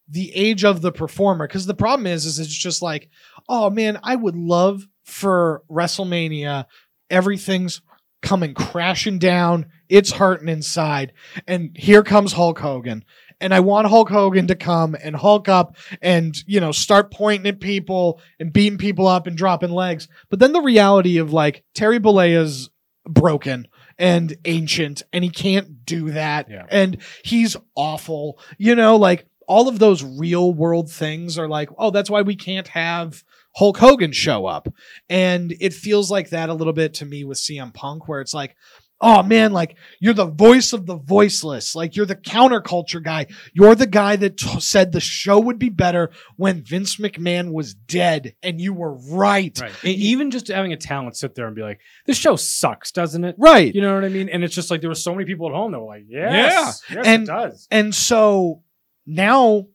the 0.09 0.33
age 0.35 0.65
of 0.65 0.83
the 0.83 0.93
performer 0.93 1.47
because 1.49 1.67
the 1.67 1.75
problem 1.75 2.07
is 2.07 2.27
is 2.27 2.39
it's 2.39 2.53
just 2.55 2.83
like, 2.83 3.09
oh 3.49 3.71
man, 3.71 3.99
I 4.03 4.15
would 4.17 4.37
love 4.37 4.87
for 5.05 5.63
WrestleMania 5.71 6.67
everything's 7.11 7.81
coming 8.25 8.55
crashing 8.55 9.19
down, 9.21 9.67
it's 9.89 10.11
hurting 10.13 10.49
inside, 10.49 11.13
and 11.47 11.71
here 11.77 12.03
comes 12.03 12.33
Hulk 12.33 12.59
Hogan. 12.59 13.05
And 13.41 13.53
I 13.53 13.61
want 13.61 13.89
Hulk 13.89 14.09
Hogan 14.09 14.47
to 14.47 14.55
come 14.55 14.97
and 15.03 15.15
Hulk 15.15 15.49
up 15.49 15.77
and, 16.01 16.35
you 16.47 16.61
know, 16.61 16.73
start 16.73 17.11
pointing 17.13 17.47
at 17.49 17.61
people 17.61 18.21
and 18.41 18.53
beating 18.53 18.79
people 18.79 19.07
up 19.07 19.27
and 19.27 19.37
dropping 19.37 19.71
legs. 19.71 20.09
But 20.31 20.39
then 20.39 20.53
the 20.53 20.63
reality 20.63 21.19
of 21.19 21.33
like 21.33 21.65
Terry 21.75 21.99
Bollea's 21.99 22.71
broken 23.07 23.69
and 23.99 24.35
ancient 24.45 25.03
and 25.13 25.23
he 25.23 25.31
can't 25.31 25.85
do 25.85 26.11
that 26.13 26.49
Yeah. 26.51 26.67
and 26.71 26.97
he's 27.23 27.55
awful 27.77 28.39
you 28.59 28.75
know 28.75 28.97
like 28.97 29.27
all 29.47 29.69
of 29.69 29.79
those 29.79 30.03
real 30.03 30.53
world 30.53 30.91
things 30.91 31.39
are 31.39 31.47
like 31.47 31.69
oh 31.79 31.91
that's 31.91 32.09
why 32.11 32.23
we 32.23 32.35
can't 32.35 32.67
have 32.69 33.23
Hulk 33.57 33.77
Hogan 33.79 34.13
show 34.13 34.47
up 34.47 34.69
and 35.09 35.55
it 35.61 35.73
feels 35.73 36.11
like 36.11 36.31
that 36.31 36.49
a 36.49 36.55
little 36.55 36.73
bit 36.73 36.95
to 36.95 37.05
me 37.05 37.25
with 37.25 37.39
CM 37.39 37.73
Punk 37.73 38.09
where 38.09 38.21
it's 38.21 38.35
like 38.35 38.57
oh 39.01 39.23
man 39.25 39.53
like 39.53 39.77
you're 40.01 40.15
the 40.15 40.25
voice 40.25 40.73
of 40.73 40.87
the 40.87 40.97
voiceless 40.97 41.75
like 41.75 41.97
you're 41.97 42.07
the 42.07 42.15
counterculture 42.15 43.03
guy 43.03 43.27
you're 43.53 43.75
the 43.75 43.89
guy 43.89 44.15
that 44.15 44.37
t- 44.37 44.61
said 44.61 44.93
the 44.93 45.01
show 45.01 45.39
would 45.39 45.59
be 45.59 45.69
better 45.69 46.11
when 46.37 46.63
Vince 46.63 46.97
McMahon 46.97 47.53
was 47.53 47.75
dead 47.75 48.35
and 48.43 48.61
you 48.61 48.73
were 48.73 48.95
right 49.11 49.59
right. 49.61 49.85
Even 49.85 50.31
just 50.31 50.47
having 50.49 50.73
a 50.73 50.77
talent 50.77 51.17
sit 51.17 51.35
there 51.35 51.47
and 51.47 51.57
be 51.57 51.63
like, 51.63 51.81
this 52.07 52.17
show 52.17 52.37
sucks, 52.37 52.93
doesn't 52.93 53.25
it? 53.25 53.35
right 53.37 53.75
You 53.75 53.83
know 53.83 53.95
what 53.95 54.05
I 54.05 54.09
mean? 54.09 54.29
And 54.29 54.45
it's 54.45 54.55
just 54.55 54.71
like 54.71 54.81
there 54.81 54.91
were 54.91 54.95
so 54.95 55.13
many 55.13 55.27
people 55.27 55.49
at 55.49 55.55
home 55.55 55.73
that 55.73 55.81
were 55.81 55.87
like, 55.87 56.05
yes, 56.09 56.83
yes, 56.89 57.07
And- 57.07 57.25
it 57.25 57.27
does. 57.27 57.67
And 57.73 57.93
so 57.95 58.63
now, 59.07 59.67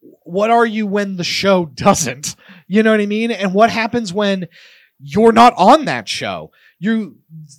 what 0.00 0.50
are 0.50 0.66
you 0.66 0.86
when 0.86 1.16
the 1.16 1.24
show 1.24 1.66
doesn't? 1.66 2.36
You 2.68 2.82
know 2.82 2.92
what 2.92 3.00
I 3.00 3.06
mean? 3.06 3.30
And 3.30 3.52
what 3.54 3.70
happens 3.70 4.12
when 4.12 4.46
you're 5.00 5.32
not 5.32 5.54
on 5.56 5.86
that 5.86 6.08
show? 6.08 6.52
You, 6.78 7.16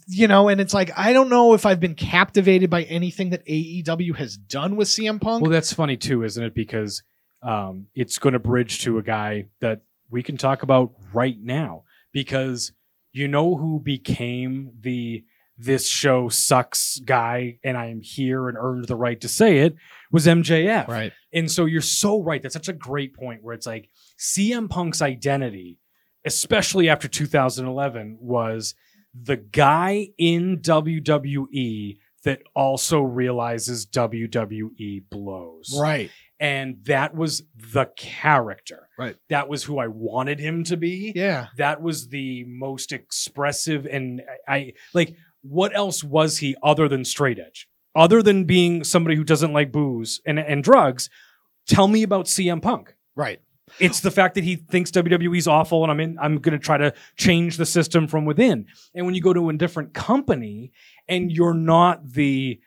you 0.08 0.28
know, 0.28 0.48
and 0.48 0.62
it's 0.62 0.74
like, 0.74 0.92
I 0.98 1.12
don't 1.12 1.30
know 1.30 1.54
if 1.54 1.66
I've 1.66 1.80
been 1.80 1.96
captivated 1.96 2.70
by 2.70 2.84
anything 2.84 3.32
that 3.32 3.46
AEW 3.46 4.16
has 4.16 4.38
done 4.38 4.78
with 4.78 4.88
CM 4.88 5.20
Punk. 5.20 5.42
Well, 5.42 5.52
that's 5.52 5.74
funny 5.74 5.98
too, 5.98 6.24
isn't 6.24 6.42
it? 6.42 6.56
Because 6.56 7.04
um, 7.42 7.88
it's 7.96 8.18
going 8.18 8.34
to 8.34 8.40
bridge 8.40 8.84
to 8.84 8.98
a 8.98 9.04
guy 9.04 9.46
that 9.60 9.82
we 10.10 10.24
can 10.24 10.38
talk 10.38 10.64
about 10.64 10.94
right 11.14 11.38
now. 11.42 11.84
Because 12.14 12.72
you 13.12 13.28
know 13.28 13.56
who 13.56 13.80
became 13.80 14.72
the 14.80 15.24
this 15.60 15.90
show 15.90 16.30
sucks 16.30 17.00
guy, 17.00 17.60
and 17.64 17.78
I 17.78 17.88
am 17.88 18.00
here 18.02 18.48
and 18.48 18.58
earned 18.58 18.88
the 18.88 18.96
right 18.96 19.20
to 19.22 19.28
say 19.28 19.60
it 19.60 19.76
was 20.12 20.26
MJF. 20.26 20.88
right. 20.88 21.12
And 21.34 21.52
so 21.52 21.66
you're 21.66 21.82
so 21.82 22.22
right. 22.22 22.42
That's 22.42 22.54
such 22.54 22.70
a 22.70 22.74
great 22.74 23.14
point 23.14 23.44
where 23.44 23.54
it's 23.54 23.68
like 23.68 23.90
CM 24.18 24.70
Punk's 24.70 25.02
identity, 25.02 25.80
especially 26.26 26.90
after 26.90 27.08
2011, 27.08 28.18
was 28.20 28.76
the 29.14 29.38
guy 29.38 30.10
in 30.18 30.60
WWE 30.60 31.98
that 32.24 32.42
also 32.54 33.02
realizes 33.02 33.86
WWE 33.86 35.04
blows. 35.10 35.76
Right. 35.80 36.12
And 36.40 36.78
that 36.86 37.16
was 37.16 37.44
the 37.56 37.86
character. 37.98 38.88
Right. 38.98 39.16
That 39.30 39.50
was 39.50 39.64
who 39.64 39.78
I 39.78 39.88
wanted 39.88 40.40
him 40.40 40.64
to 40.66 40.78
be. 40.78 41.12
Yeah. 41.16 41.48
That 41.58 41.82
was 41.82 42.08
the 42.08 42.46
most 42.46 42.92
expressive 42.92 43.86
and 43.86 44.22
I, 44.48 44.56
I 44.56 44.74
like 44.94 45.16
what 45.42 45.76
else 45.76 46.04
was 46.04 46.38
he 46.40 46.56
other 46.62 46.88
than 46.88 47.06
straight 47.06 47.40
edge? 47.40 47.68
Other 48.00 48.24
than 48.24 48.46
being 48.46 48.86
somebody 48.86 49.18
who 49.18 49.26
doesn't 49.26 49.52
like 49.52 49.74
booze 49.74 50.22
and, 50.26 50.40
and 50.40 50.64
drugs, 50.64 51.10
tell 51.68 51.90
me 51.90 52.02
about 52.02 52.28
CM 52.28 52.62
Punk. 52.62 52.96
Right. 53.14 53.42
It's 53.78 54.00
the 54.00 54.10
fact 54.10 54.36
that 54.36 54.46
he 54.46 54.56
thinks 54.56 54.90
WWE's 54.92 55.50
awful 55.50 55.84
and 55.84 55.92
I'm 55.92 56.00
in 56.00 56.18
I'm 56.18 56.38
gonna 56.38 56.60
try 56.60 56.78
to 56.78 56.94
change 57.18 57.58
the 57.58 57.66
system 57.66 58.08
from 58.08 58.24
within. 58.24 58.68
And 58.96 59.06
when 59.06 59.16
you 59.16 59.22
go 59.22 59.34
to 59.34 59.50
a 59.50 59.54
different 59.54 59.94
company 59.94 60.72
and 61.10 61.30
you're 61.30 61.54
not 61.54 62.14
the 62.14 62.62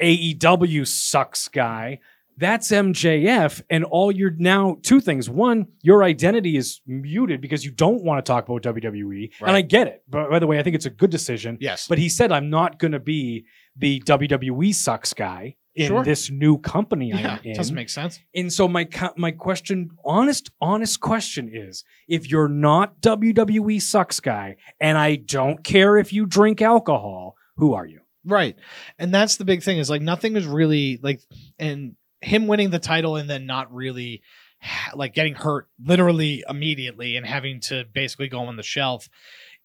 AEW 0.00 0.86
sucks 0.86 1.48
guy, 1.48 2.00
that's 2.38 2.70
MJF. 2.70 3.62
And 3.68 3.84
all 3.84 4.12
you're 4.12 4.30
now 4.30 4.78
two 4.82 5.00
things. 5.00 5.28
One, 5.28 5.66
your 5.82 6.04
identity 6.04 6.56
is 6.56 6.80
muted 6.86 7.40
because 7.40 7.64
you 7.64 7.72
don't 7.72 8.04
want 8.04 8.24
to 8.24 8.32
talk 8.32 8.48
about 8.48 8.62
WWE. 8.62 9.32
And 9.40 9.56
I 9.56 9.60
get 9.62 9.88
it. 9.88 10.04
But 10.08 10.30
by 10.30 10.38
the 10.38 10.46
way, 10.46 10.58
I 10.58 10.62
think 10.62 10.76
it's 10.76 10.86
a 10.86 10.90
good 10.90 11.10
decision. 11.10 11.58
Yes. 11.60 11.88
But 11.88 11.98
he 11.98 12.08
said, 12.08 12.30
I'm 12.30 12.48
not 12.48 12.78
going 12.78 12.92
to 12.92 13.00
be 13.00 13.46
the 13.78 14.00
WWE 14.00 14.74
sucks 14.74 15.14
guy 15.14 15.56
in 15.74 15.86
Sure. 15.86 16.04
this 16.04 16.30
new 16.30 16.58
company 16.58 17.10
yeah. 17.10 17.38
I'm 17.40 17.44
in. 17.44 17.54
Doesn't 17.56 17.74
make 17.74 17.88
sense. 17.88 18.20
and 18.34 18.52
so 18.52 18.66
my 18.68 18.88
my 19.16 19.30
question, 19.30 19.90
honest, 20.04 20.50
honest 20.60 21.00
question 21.00 21.48
is, 21.52 21.84
if 22.08 22.30
you're 22.30 22.48
not 22.48 23.00
WWE 23.00 23.80
sucks 23.80 24.20
guy, 24.20 24.56
and 24.80 24.98
I 24.98 25.16
don't 25.16 25.62
care 25.62 25.96
if 25.96 26.12
you 26.12 26.26
drink 26.26 26.60
alcohol, 26.60 27.36
who 27.56 27.74
are 27.74 27.86
you? 27.86 28.00
Right. 28.24 28.56
And 28.98 29.14
that's 29.14 29.36
the 29.36 29.44
big 29.44 29.62
thing 29.62 29.78
is 29.78 29.88
like 29.88 30.02
nothing 30.02 30.36
is 30.36 30.46
really 30.46 30.98
like 31.02 31.20
and 31.58 31.94
him 32.20 32.46
winning 32.48 32.70
the 32.70 32.78
title 32.80 33.16
and 33.16 33.30
then 33.30 33.46
not 33.46 33.72
really 33.72 34.22
like 34.94 35.14
getting 35.14 35.34
hurt 35.34 35.68
literally 35.82 36.44
immediately 36.48 37.16
and 37.16 37.24
having 37.24 37.60
to 37.60 37.84
basically 37.92 38.28
go 38.28 38.40
on 38.40 38.56
the 38.56 38.62
shelf 38.62 39.08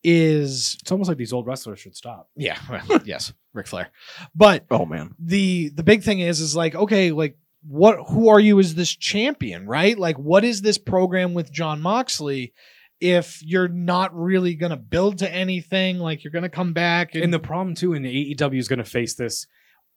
is 0.04 0.78
It's 0.82 0.92
almost 0.92 1.08
like 1.08 1.18
these 1.18 1.34
old 1.34 1.48
wrestlers 1.48 1.80
should 1.80 1.96
stop. 1.96 2.30
yeah, 2.36 2.60
well, 2.70 3.02
yes, 3.06 3.34
Ric 3.54 3.68
Flair. 3.68 3.90
But 4.36 4.66
Oh 4.70 4.86
man. 4.86 5.16
the 5.20 5.70
the 5.70 5.84
big 5.84 6.04
thing 6.04 6.20
is 6.20 6.40
is 6.40 6.56
like 6.56 6.76
okay, 6.76 7.12
like 7.12 7.38
what 7.66 7.98
who 8.10 8.28
are 8.28 8.40
you 8.40 8.60
as 8.60 8.76
this 8.76 8.94
champion, 8.96 9.66
right? 9.68 9.98
Like 9.98 10.18
what 10.20 10.44
is 10.44 10.62
this 10.62 10.78
program 10.78 11.34
with 11.34 11.52
Jon 11.52 11.82
Moxley 11.82 12.54
if 13.00 13.42
you're 13.44 13.68
not 13.68 14.16
really 14.16 14.56
going 14.56 14.70
to 14.70 14.78
build 14.78 15.18
to 15.18 15.30
anything, 15.30 16.00
like 16.00 16.24
you're 16.24 16.32
going 16.32 16.44
to 16.44 16.50
come 16.50 16.72
back 16.72 17.16
and, 17.16 17.24
And 17.26 17.34
the 17.34 17.40
problem 17.40 17.76
too, 17.76 17.94
and 17.94 18.06
the 18.06 18.34
AEW 18.36 18.58
is 18.58 18.70
going 18.70 18.80
to 18.80 18.86
face 18.86 19.14
this 19.16 19.46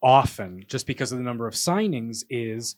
often, 0.03 0.65
just 0.67 0.85
because 0.85 1.13
of 1.13 1.17
the 1.17 1.23
number 1.23 1.47
of 1.47 1.53
signings, 1.53 2.23
is 2.29 2.75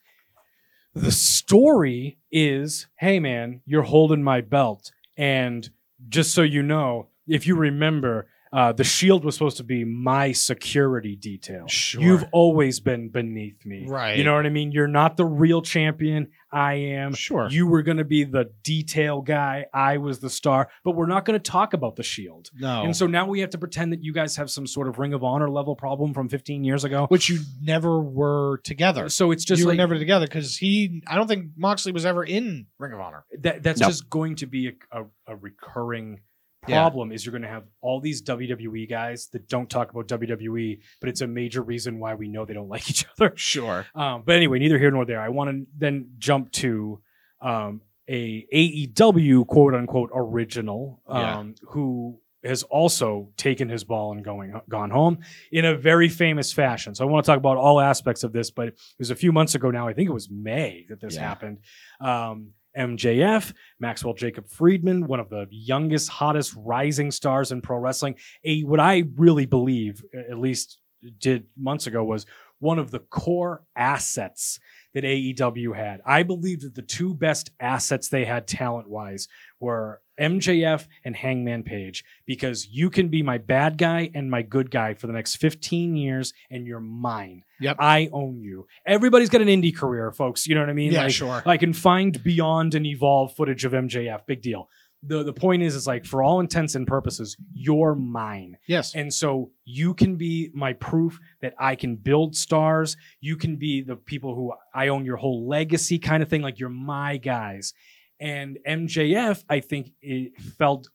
the 0.94 1.12
story 1.12 2.18
is, 2.32 2.88
hey 2.98 3.20
man, 3.20 3.62
you're 3.66 3.82
holding 3.84 4.24
my 4.24 4.42
belt, 4.42 4.92
and 5.18 5.70
just 6.10 6.34
so 6.34 6.42
you 6.44 6.62
know, 6.62 7.08
if 7.30 7.48
you 7.48 7.56
remember. 7.56 8.28
Uh, 8.52 8.72
the 8.74 8.84
shield 8.84 9.24
was 9.24 9.36
supposed 9.36 9.58
to 9.58 9.64
be 9.64 9.84
my 9.86 10.32
security 10.32 11.16
detail. 11.16 11.68
Sure. 11.68 12.02
You've 12.02 12.26
always 12.32 12.80
been 12.80 13.10
beneath 13.10 13.64
me. 13.64 13.86
Right. 13.88 14.18
You 14.18 14.24
know 14.24 14.34
what 14.34 14.48
I 14.48 14.50
mean? 14.50 14.72
You're 14.72 14.88
not 14.88 15.18
the 15.18 15.26
real 15.26 15.62
champion. 15.62 16.30
I 16.52 16.74
am. 16.74 17.14
Sure. 17.14 17.48
You 17.52 17.68
were 17.68 17.84
going 17.84 17.98
to 17.98 18.04
be 18.04 18.24
the 18.24 18.50
detail 18.64 19.22
guy. 19.22 19.68
I 19.72 19.98
was 19.98 20.18
the 20.18 20.32
star. 20.32 20.70
But 20.84 20.96
we're 20.96 21.06
not 21.06 21.26
going 21.26 21.40
to 21.40 21.52
talk 21.52 21.76
about 21.76 21.96
the 21.96 22.02
shield. 22.02 22.50
no. 22.60 22.82
And 22.86 22.98
so 22.98 23.06
now 23.06 23.28
we 23.28 23.42
have 23.42 23.52
to 23.52 23.60
pretend 23.60 23.94
that 23.94 24.04
you 24.04 24.14
guys 24.14 24.36
have 24.38 24.50
some 24.50 24.66
sort 24.66 24.88
of 24.88 24.98
Ring 24.98 25.14
of 25.14 25.24
Honor 25.24 25.48
level 25.52 25.76
problem 25.76 26.16
from 26.16 26.28
15 26.28 26.64
years 26.64 26.84
ago. 26.84 27.06
which 27.10 27.30
you 27.30 27.42
never 27.62 28.02
were 28.02 28.58
together. 28.64 29.10
So 29.10 29.30
it's 29.30 29.46
just 29.46 29.60
you 29.60 29.68
like 29.68 29.74
were 29.74 29.78
never 29.78 30.00
together 30.00 30.26
because 30.26 30.58
he. 30.58 31.04
I 31.06 31.14
don't 31.18 31.28
think 31.28 31.52
Moxley 31.56 31.92
was 31.92 32.04
ever 32.04 32.24
in 32.24 32.66
Ring 32.80 32.94
of 32.94 33.00
Honor. 33.00 33.26
that, 33.42 33.62
that's 33.62 33.80
No. 33.80 33.90
just 33.90 34.10
going 34.10 34.38
to 34.38 34.48
be 34.48 34.70
a, 34.92 35.02
a, 35.02 35.06
a 35.28 35.36
recurring 35.36 36.22
Yeah. 36.68 36.82
problem 36.82 37.12
is 37.12 37.26
you're 37.26 37.32
going 37.32 37.42
to 37.44 37.48
have 37.48 37.64
all 37.82 38.00
these 38.02 38.22
WWE 38.22 38.90
guys 38.90 39.28
that 39.34 39.48
don't 39.48 39.70
talk 39.70 39.92
about 39.92 40.08
WWE, 40.08 40.80
but 41.00 41.10
it's 41.10 41.22
a 41.22 41.28
major 41.28 41.62
reason 41.62 42.00
why 42.00 42.16
we 42.16 42.28
know 42.28 42.46
they 42.46 42.54
don't 42.54 42.70
like 42.76 42.90
each 42.90 43.06
other. 43.18 43.32
Sure. 43.36 43.86
Um, 43.96 44.24
but 44.26 44.36
anyway, 44.36 44.60
neither 44.60 44.78
here 44.78 44.92
nor 44.92 45.06
there. 45.06 45.22
I 45.22 45.30
want 45.30 45.50
to 45.52 45.66
then 45.78 46.10
jump 46.18 46.52
to 46.54 47.00
um, 47.42 47.82
a 48.10 48.46
AEW 48.54 49.48
quote 49.48 49.74
unquote 49.74 50.10
original 50.14 51.02
Yeah. 51.08 51.38
um, 51.40 51.56
who 51.70 52.20
has 52.44 52.64
also 52.64 53.30
taken 53.36 53.68
his 53.68 53.84
ball 53.84 54.14
and 54.14 54.24
going 54.24 54.54
gone 54.70 54.90
home 54.90 55.20
in 55.52 55.66
a 55.66 55.76
very 55.76 56.08
famous 56.08 56.54
fashion. 56.54 56.96
So 56.96 57.06
I 57.06 57.10
want 57.12 57.26
to 57.26 57.30
talk 57.30 57.38
about 57.38 57.58
all 57.58 57.82
aspects 57.82 58.24
of 58.24 58.32
this, 58.32 58.50
but 58.50 58.70
it 58.70 58.76
was 58.98 59.12
a 59.12 59.16
few 59.16 59.32
months 59.34 59.56
ago 59.56 59.72
now. 59.72 59.88
I 59.90 59.94
think 59.94 60.10
it 60.10 60.14
was 60.14 60.30
May 60.30 60.86
that 60.90 61.02
this 61.02 61.16
Yeah. 61.16 61.22
happened. 61.22 61.58
Um, 62.00 62.52
MJF, 62.78 63.54
Maxwell 63.80 64.14
Jacob 64.14 64.48
Friedman, 64.48 65.08
one 65.08 65.20
of 65.20 65.30
the 65.30 65.48
youngest, 65.50 66.10
hottest 66.10 66.54
rising 66.58 67.12
stars 67.12 67.52
in 67.52 67.62
pro 67.62 67.78
wrestling. 67.78 68.16
A 68.44 68.62
what 68.62 68.80
I 68.80 69.04
really 69.16 69.46
believe, 69.46 70.04
at 70.14 70.40
least 70.40 70.80
did 71.20 71.46
months 71.58 71.88
ago, 71.88 72.04
was 72.04 72.26
one 72.60 72.80
of 72.80 72.92
the 72.92 73.00
core 73.00 73.64
assets 73.76 74.60
that 74.94 75.04
AEW 75.04 75.76
had. 75.76 76.02
I 76.06 76.24
believe 76.24 76.62
that 76.62 76.76
the 76.76 76.82
two 76.82 77.14
best 77.14 77.52
assets 77.60 78.10
they 78.10 78.26
had 78.26 78.48
talent 78.48 78.90
wise 78.90 79.28
were 79.60 80.02
MJF 80.20 80.88
and 81.04 81.16
Hangman 81.16 81.64
Page 81.64 82.04
because 82.26 82.68
you 82.68 82.90
can 82.90 83.08
be 83.08 83.24
my 83.24 83.38
bad 83.38 83.78
guy 83.78 84.12
and 84.14 84.30
my 84.30 84.42
good 84.42 84.70
guy 84.72 84.94
for 84.94 85.08
the 85.08 85.14
next 85.14 85.38
15 85.38 85.96
years 85.96 86.34
and 86.50 86.68
you're 86.68 86.80
mine. 86.80 87.44
Yep. 87.62 87.78
I 87.80 88.10
own 88.12 88.42
you. 88.42 88.68
Everybody's 88.86 89.30
got 89.30 89.42
an 89.42 89.48
indie 89.48 89.76
career, 89.76 90.12
folks. 90.12 90.48
You 90.48 90.56
know 90.56 90.62
what 90.62 90.70
I 90.70 90.74
mean? 90.74 90.92
Yeah, 90.92 91.04
Like, 91.04 91.12
sure. 91.14 91.44
I 91.46 91.58
can 91.58 91.74
find 91.74 92.22
beyond 92.24 92.76
and 92.76 92.86
evolve 92.86 93.36
footage 93.36 93.66
of 93.66 93.74
MJF. 93.74 94.26
Big 94.26 94.42
deal. 94.42 94.70
The 95.02 95.24
the 95.24 95.32
point 95.32 95.64
is 95.64 95.76
is 95.76 95.88
like 95.88 96.06
for 96.06 96.22
all 96.22 96.42
intents 96.42 96.76
and 96.76 96.86
purposes, 96.86 97.38
you're 97.54 97.96
mine. 97.96 98.58
Yes. 98.68 98.96
And 98.96 99.14
so 99.14 99.52
you 99.64 99.94
can 99.94 100.18
be 100.18 100.52
my 100.54 100.74
proof 100.74 101.20
that 101.42 101.54
I 101.58 101.76
can 101.76 101.96
build 101.96 102.36
stars. 102.36 102.98
You 103.22 103.38
can 103.38 103.56
be 103.56 103.82
the 103.82 103.96
people 103.96 104.36
who 104.36 104.52
I 104.74 104.90
own 104.90 105.06
your 105.06 105.16
whole 105.16 105.48
legacy 105.48 106.00
kind 106.00 106.22
of 106.22 106.28
thing. 106.28 106.42
Like 106.42 106.60
you're 106.60 106.68
my 106.68 107.16
guys. 107.16 107.74
And 108.20 108.58
MJF, 108.68 109.44
I 109.50 109.60
think 109.60 109.92
it 110.02 110.40
felt 110.58 110.90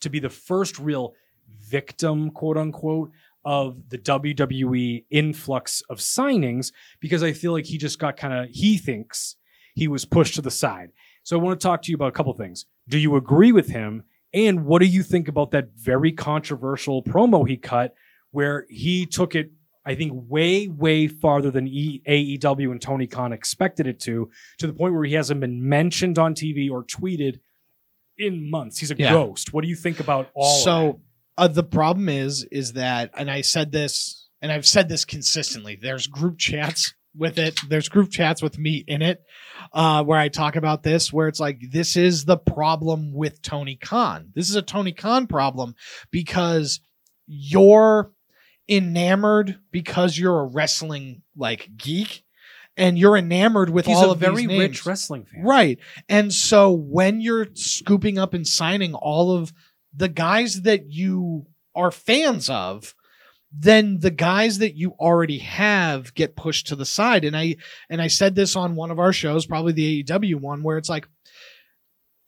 to 0.00 0.10
be 0.10 0.20
the 0.20 0.30
first 0.30 0.78
real 0.78 1.14
victim, 1.68 2.30
quote 2.30 2.56
unquote, 2.56 3.10
of 3.44 3.88
the 3.88 3.98
WWE 3.98 5.04
influx 5.10 5.82
of 5.90 5.98
signings 5.98 6.72
because 7.00 7.22
I 7.22 7.32
feel 7.32 7.52
like 7.52 7.66
he 7.66 7.78
just 7.78 7.98
got 7.98 8.16
kind 8.16 8.32
of, 8.34 8.48
he 8.50 8.78
thinks 8.78 9.36
he 9.74 9.88
was 9.88 10.04
pushed 10.04 10.36
to 10.36 10.42
the 10.42 10.50
side. 10.50 10.90
So 11.24 11.36
I 11.38 11.42
want 11.42 11.58
to 11.58 11.62
talk 11.62 11.82
to 11.82 11.90
you 11.90 11.96
about 11.96 12.08
a 12.08 12.12
couple 12.12 12.32
things. 12.34 12.66
Do 12.88 12.98
you 12.98 13.16
agree 13.16 13.52
with 13.52 13.68
him? 13.68 14.04
And 14.34 14.64
what 14.64 14.80
do 14.80 14.86
you 14.86 15.02
think 15.02 15.28
about 15.28 15.50
that 15.50 15.70
very 15.76 16.12
controversial 16.12 17.02
promo 17.02 17.46
he 17.46 17.56
cut 17.56 17.94
where 18.30 18.66
he 18.68 19.06
took 19.06 19.34
it, 19.34 19.50
I 19.84 19.94
think, 19.96 20.12
way, 20.14 20.68
way 20.68 21.08
farther 21.08 21.50
than 21.50 21.66
e- 21.66 22.02
AEW 22.08 22.70
and 22.70 22.80
Tony 22.80 23.06
Khan 23.06 23.32
expected 23.32 23.86
it 23.86 23.98
to, 24.00 24.30
to 24.58 24.66
the 24.66 24.72
point 24.72 24.94
where 24.94 25.04
he 25.04 25.14
hasn't 25.14 25.40
been 25.40 25.68
mentioned 25.68 26.18
on 26.18 26.34
TV 26.34 26.70
or 26.70 26.84
tweeted 26.84 27.40
in 28.18 28.48
months. 28.50 28.78
He's 28.78 28.90
a 28.90 28.96
Yeah. 28.96 29.12
ghost. 29.12 29.52
What 29.52 29.62
do 29.62 29.68
you 29.68 29.74
think 29.76 29.98
about 29.98 30.30
all 30.34 30.62
so 30.62 31.00
uh, 31.38 31.48
the 31.48 31.62
problem 31.64 32.08
is 32.10 32.44
is 32.52 32.74
that 32.74 33.10
and 33.16 33.30
i 33.30 33.40
said 33.40 33.72
this 33.72 34.28
and 34.42 34.52
i've 34.52 34.66
said 34.66 34.86
this 34.88 35.06
consistently 35.06 35.78
there's 35.80 36.06
group 36.06 36.36
chats 36.38 36.92
with 37.16 37.38
it 37.38 37.58
there's 37.70 37.88
group 37.88 38.10
chats 38.10 38.42
with 38.42 38.58
me 38.58 38.84
in 38.86 39.00
it 39.00 39.22
uh, 39.72 40.04
where 40.04 40.18
i 40.18 40.28
talk 40.28 40.56
about 40.56 40.82
this 40.82 41.10
where 41.10 41.26
it's 41.26 41.40
like 41.40 41.58
this 41.72 41.96
is 41.96 42.26
the 42.26 42.36
problem 42.36 43.14
with 43.14 43.40
tony 43.40 43.76
khan 43.76 44.30
this 44.34 44.50
is 44.50 44.56
a 44.56 44.62
tony 44.62 44.92
khan 44.92 45.26
problem 45.26 45.74
because 46.10 46.80
you're 47.26 48.12
enamored 48.68 49.58
because 49.70 50.18
you're 50.18 50.40
a 50.40 50.46
wrestling 50.46 51.22
like 51.36 51.70
geek 51.76 52.24
and 52.76 52.98
you're 52.98 53.16
enamored 53.16 53.70
with 53.70 53.86
He's 53.86 53.96
all 53.96 54.10
a 54.10 54.12
of 54.12 54.18
very 54.18 54.36
these 54.36 54.46
names. 54.46 54.60
rich 54.60 54.86
wrestling 54.86 55.24
fan. 55.26 55.42
Right. 55.44 55.78
And 56.08 56.32
so 56.32 56.70
when 56.72 57.20
you're 57.20 57.48
scooping 57.54 58.18
up 58.18 58.34
and 58.34 58.46
signing 58.46 58.94
all 58.94 59.36
of 59.36 59.52
the 59.94 60.08
guys 60.08 60.62
that 60.62 60.90
you 60.90 61.46
are 61.74 61.90
fans 61.90 62.48
of, 62.48 62.94
then 63.54 63.98
the 63.98 64.10
guys 64.10 64.58
that 64.58 64.74
you 64.76 64.92
already 64.98 65.36
have 65.38 66.14
get 66.14 66.36
pushed 66.36 66.68
to 66.68 66.76
the 66.76 66.86
side. 66.86 67.24
And 67.26 67.36
I 67.36 67.56
and 67.90 68.00
I 68.00 68.06
said 68.06 68.34
this 68.34 68.56
on 68.56 68.74
one 68.76 68.90
of 68.90 68.98
our 68.98 69.12
shows, 69.12 69.44
probably 69.44 69.72
the 69.72 70.02
AEW 70.02 70.36
one, 70.36 70.62
where 70.62 70.78
it's 70.78 70.88
like 70.88 71.06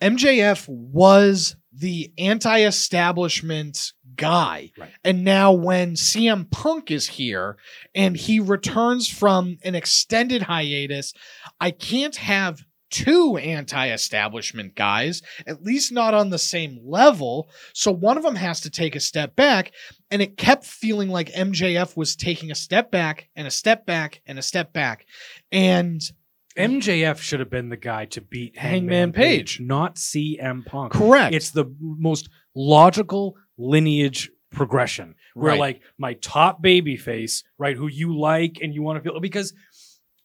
MJF 0.02 0.68
was 0.68 1.56
the 1.76 2.12
anti-establishment 2.18 3.92
guy. 4.14 4.70
Right. 4.78 4.90
And 5.02 5.24
now 5.24 5.52
when 5.52 5.94
CM 5.94 6.50
Punk 6.50 6.90
is 6.90 7.08
here 7.08 7.56
and 7.94 8.16
he 8.16 8.38
returns 8.38 9.08
from 9.08 9.56
an 9.64 9.74
extended 9.74 10.42
hiatus, 10.42 11.12
I 11.60 11.72
can't 11.72 12.16
have 12.16 12.62
two 12.90 13.36
anti-establishment 13.36 14.76
guys, 14.76 15.20
at 15.48 15.64
least 15.64 15.90
not 15.90 16.14
on 16.14 16.30
the 16.30 16.38
same 16.38 16.78
level. 16.84 17.50
So 17.72 17.90
one 17.90 18.16
of 18.16 18.22
them 18.22 18.36
has 18.36 18.60
to 18.60 18.70
take 18.70 18.94
a 18.94 19.00
step 19.00 19.34
back, 19.34 19.72
and 20.12 20.22
it 20.22 20.36
kept 20.36 20.64
feeling 20.64 21.08
like 21.08 21.32
MJF 21.32 21.96
was 21.96 22.14
taking 22.14 22.52
a 22.52 22.54
step 22.54 22.92
back 22.92 23.28
and 23.34 23.48
a 23.48 23.50
step 23.50 23.84
back 23.84 24.20
and 24.26 24.38
a 24.38 24.42
step 24.42 24.72
back. 24.72 25.06
And 25.50 26.00
MJF 26.56 27.18
should 27.18 27.40
have 27.40 27.50
been 27.50 27.68
the 27.68 27.76
guy 27.76 28.04
to 28.06 28.20
beat 28.20 28.56
Hangman, 28.56 28.92
Hangman 28.92 29.12
Page, 29.12 29.58
Page. 29.58 29.60
not 29.60 29.96
CM 29.96 30.64
Punk. 30.64 30.92
correct. 30.92 31.34
It's 31.34 31.50
the 31.50 31.66
most 31.80 32.28
logical 32.54 33.36
lineage 33.58 34.30
progression 34.50 35.16
where 35.34 35.52
Right. 35.52 35.60
like 35.60 35.80
my 35.98 36.14
top 36.14 36.62
baby 36.62 36.96
face, 36.96 37.42
right, 37.58 37.76
who 37.76 37.88
you 37.88 38.16
like 38.16 38.58
and 38.62 38.72
you 38.72 38.82
want 38.82 39.02
to 39.02 39.10
feel 39.10 39.18
because 39.20 39.52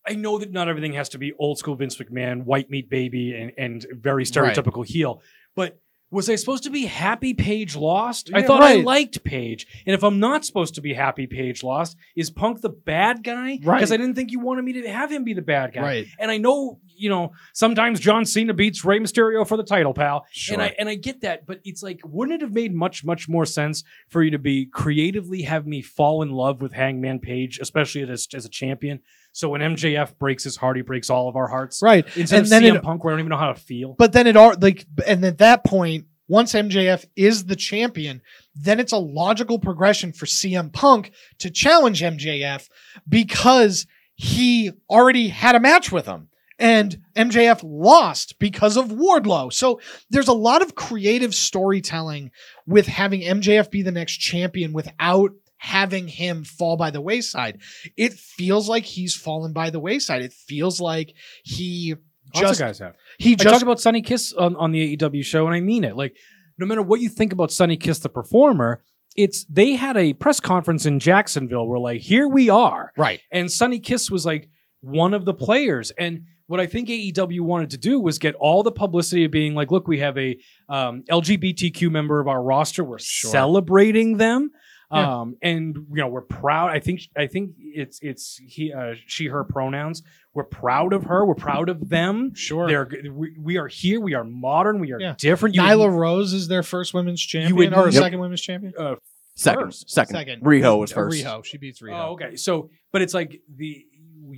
I 0.07 0.13
know 0.15 0.37
that 0.37 0.51
not 0.51 0.67
everything 0.67 0.93
has 0.93 1.09
to 1.09 1.17
be 1.17 1.33
old 1.33 1.57
school 1.57 1.75
Vince 1.75 1.97
McMahon, 1.97 2.43
white 2.43 2.69
meat 2.69 2.89
baby, 2.89 3.33
and, 3.35 3.51
and 3.57 3.85
very 3.91 4.23
stereotypical 4.23 4.85
heel. 4.85 5.21
But 5.55 5.79
was 6.11 6.29
I 6.29 6.35
supposed 6.35 6.63
to 6.63 6.69
be 6.69 6.85
happy 6.85 7.33
Page 7.33 7.75
lost? 7.75 8.31
I 8.33 8.39
Yeah, 8.39 8.47
thought 8.47 8.63
I 8.63 8.75
liked 8.75 9.23
Page. 9.23 9.67
And 9.85 9.93
if 9.93 10.03
I'm 10.03 10.19
not 10.19 10.43
supposed 10.45 10.75
to 10.75 10.81
be 10.81 10.93
happy 10.93 11.27
Page 11.27 11.63
lost, 11.63 11.97
is 12.15 12.29
Punk 12.29 12.61
the 12.61 12.69
bad 12.69 13.23
guy? 13.23 13.59
Right. 13.63 13.77
Because 13.77 13.91
I 13.91 13.97
didn't 13.97 14.15
think 14.15 14.31
you 14.31 14.39
wanted 14.39 14.65
me 14.65 14.73
to 14.73 14.89
have 14.89 15.11
him 15.11 15.23
be 15.23 15.33
the 15.33 15.41
bad 15.41 15.73
guy. 15.73 15.81
right. 15.81 16.07
And 16.17 16.31
I 16.31 16.37
know, 16.37 16.79
you 16.99 17.09
know, 17.09 17.31
sometimes 17.53 17.99
John 17.99 18.25
Cena 18.25 18.53
beats 18.53 18.83
Rey 18.85 18.99
Mysterio 18.99 19.47
for 19.47 19.57
the 19.57 19.63
title, 19.63 19.93
pal. 19.93 20.25
Sure. 20.31 20.53
And 20.55 20.61
I 20.63 20.75
and 20.77 20.89
I 20.89 20.95
get 20.95 21.21
that, 21.21 21.45
but 21.45 21.59
it's 21.63 21.81
like, 21.81 22.01
wouldn't 22.03 22.35
it 22.35 22.45
have 22.45 22.53
made 22.53 22.73
much, 22.73 23.03
much 23.05 23.27
more 23.29 23.45
sense 23.45 23.83
for 24.09 24.21
you 24.23 24.31
to 24.31 24.39
be 24.39 24.65
creatively 24.65 25.43
have 25.43 25.65
me 25.65 25.81
fall 25.81 26.21
in 26.21 26.29
love 26.31 26.61
with 26.61 26.73
Hangman 26.73 27.19
Page, 27.19 27.59
especially 27.59 28.01
as, 28.03 28.27
as 28.33 28.45
a 28.45 28.49
champion? 28.49 28.99
So 29.31 29.49
when 29.49 29.61
MJF 29.61 30.17
breaks 30.17 30.43
his 30.43 30.57
heart, 30.57 30.75
he 30.75 30.81
breaks 30.81 31.09
all 31.09 31.29
of 31.29 31.35
our 31.35 31.47
hearts. 31.47 31.81
right. 31.83 32.05
Instead 32.17 32.37
And 32.37 32.45
of 32.45 32.49
then 32.49 32.63
CM 32.63 32.75
it- 32.77 32.83
Punk, 32.83 33.03
where 33.03 33.13
I 33.13 33.17
don't 33.17 33.21
even 33.21 33.29
know 33.29 33.37
how 33.37 33.53
to 33.53 33.59
feel. 33.59 33.93
But 33.97 34.11
then 34.13 34.27
it 34.27 34.35
all 34.35 34.55
like, 34.59 34.85
and 35.05 35.23
at 35.23 35.37
that 35.37 35.63
point, 35.63 36.05
once 36.27 36.53
MJF 36.53 37.05
is 37.15 37.45
the 37.45 37.55
champion, 37.55 38.21
then 38.55 38.79
it's 38.79 38.91
a 38.91 38.97
logical 38.97 39.57
progression 39.59 40.13
for 40.13 40.25
CM 40.27 40.71
Punk 40.71 41.11
to 41.39 41.49
challenge 41.49 42.01
MJF 42.01 42.67
because 43.07 43.85
he 44.15 44.71
already 44.89 45.29
had 45.29 45.55
a 45.55 45.59
match 45.59 45.91
with 45.91 46.05
him. 46.05 46.28
And 46.59 47.01
MJF 47.15 47.61
lost 47.63 48.37
because 48.37 48.75
of 48.75 48.89
Wardlow. 48.89 49.51
So 49.51 49.79
there's 50.09 50.27
a 50.27 50.33
lot 50.33 50.61
of 50.61 50.75
creative 50.75 51.33
storytelling 51.33 52.31
with 52.67 52.85
having 52.85 53.21
MJF 53.21 53.71
be 53.71 53.81
the 53.81 53.91
next 53.91 54.17
champion 54.17 54.73
without 54.73 55.31
having 55.57 56.07
him 56.07 56.43
fall 56.43 56.75
by 56.77 56.91
the 56.91 57.01
wayside. 57.01 57.61
It 57.95 58.13
feels 58.13 58.67
like 58.67 58.83
he's 58.83 59.15
fallen 59.15 59.53
by 59.53 59.69
the 59.69 59.79
wayside. 59.79 60.21
It 60.21 60.33
feels 60.33 60.81
like 60.81 61.13
he 61.43 61.95
Lots 62.35 62.41
just 62.41 62.61
of 62.61 62.67
guys 62.67 62.79
have. 62.79 62.95
he 63.17 63.33
I 63.33 63.35
just 63.35 63.49
talked 63.49 63.63
about 63.63 63.79
Sonny 63.79 64.01
Kiss 64.01 64.33
on, 64.33 64.55
on 64.55 64.71
the 64.71 64.95
AEW 64.95 65.23
show, 65.25 65.45
and 65.47 65.55
I 65.55 65.61
mean 65.61 65.83
it. 65.83 65.95
Like, 65.95 66.15
no 66.57 66.65
matter 66.65 66.81
what 66.81 66.99
you 66.99 67.09
think 67.09 67.33
about 67.33 67.51
Sonny 67.51 67.77
Kiss 67.77 67.99
the 67.99 68.09
performer, 68.09 68.83
it's 69.15 69.45
they 69.45 69.73
had 69.73 69.97
a 69.97 70.13
press 70.13 70.39
conference 70.39 70.85
in 70.85 70.99
Jacksonville 70.99 71.67
where 71.67 71.79
like, 71.79 72.01
here 72.01 72.27
we 72.27 72.49
are. 72.49 72.91
right. 72.97 73.19
And 73.31 73.51
Sonny 73.51 73.79
Kiss 73.79 74.11
was 74.11 74.25
like 74.25 74.49
one 74.81 75.13
of 75.13 75.25
the 75.25 75.33
players. 75.33 75.91
And 75.91 76.25
what 76.49 76.59
I 76.59 76.65
think 76.65 76.89
AEW 76.89 77.41
wanted 77.41 77.69
to 77.69 77.77
do 77.77 77.99
was 77.99 78.17
get 78.17 78.33
all 78.35 78.63
the 78.63 78.71
publicity 78.71 79.23
of 79.25 79.29
being 79.31 79.53
like, 79.53 79.69
look, 79.69 79.87
we 79.87 79.99
have 79.99 80.17
a 80.17 80.35
um, 80.67 81.03
LGBTQ 81.09 81.91
member 81.91 82.19
of 82.19 82.27
our 82.27 82.41
roster. 82.41 82.83
We're 82.83 82.97
Sure. 82.97 83.29
celebrating 83.31 84.17
them. 84.17 84.49
Yeah. 84.91 85.19
Um, 85.19 85.35
and 85.43 85.75
you 85.75 85.97
know, 85.97 86.07
we're 86.07 86.21
proud. 86.23 86.71
I 86.71 86.79
think 86.79 87.01
I 87.15 87.27
think 87.27 87.51
it's 87.59 87.99
it's 88.01 88.37
he 88.43 88.73
uh, 88.73 88.95
she 89.05 89.27
her 89.27 89.43
pronouns. 89.43 90.01
We're 90.33 90.45
proud 90.45 90.93
of 90.93 91.03
her. 91.03 91.23
We're 91.23 91.35
proud 91.35 91.69
of 91.69 91.87
them. 91.89 92.33
Sure. 92.33 92.67
They're 92.67 92.89
we, 93.13 93.35
we 93.39 93.57
are 93.57 93.67
here. 93.67 94.01
We 94.01 94.15
are 94.15 94.23
modern. 94.23 94.79
We 94.79 94.91
are 94.93 94.99
Yeah. 94.99 95.13
different. 95.19 95.53
You 95.53 95.61
Nyla 95.61 95.95
Rose 95.95 96.33
is 96.33 96.47
their 96.47 96.63
first 96.63 96.95
women's 96.95 97.21
champion 97.21 97.55
would- 97.55 97.73
or 97.75 97.85
Yep. 97.91 97.93
second 97.93 98.19
women's 98.19 98.41
champion. 98.41 98.73
uh, 98.79 98.95
Second, 99.35 99.65
First. 99.67 99.89
second, 99.89 100.15
Second. 100.15 100.41
Riho 100.43 100.77
was 100.79 100.91
first. 100.91 101.23
Riho. 101.23 101.45
She 101.45 101.57
beats 101.57 101.81
Riho. 101.81 101.93
Oh, 102.07 102.11
okay. 102.13 102.35
So, 102.35 102.69
but 102.91 103.01
it's 103.01 103.13
like 103.13 103.39
the 103.55 103.85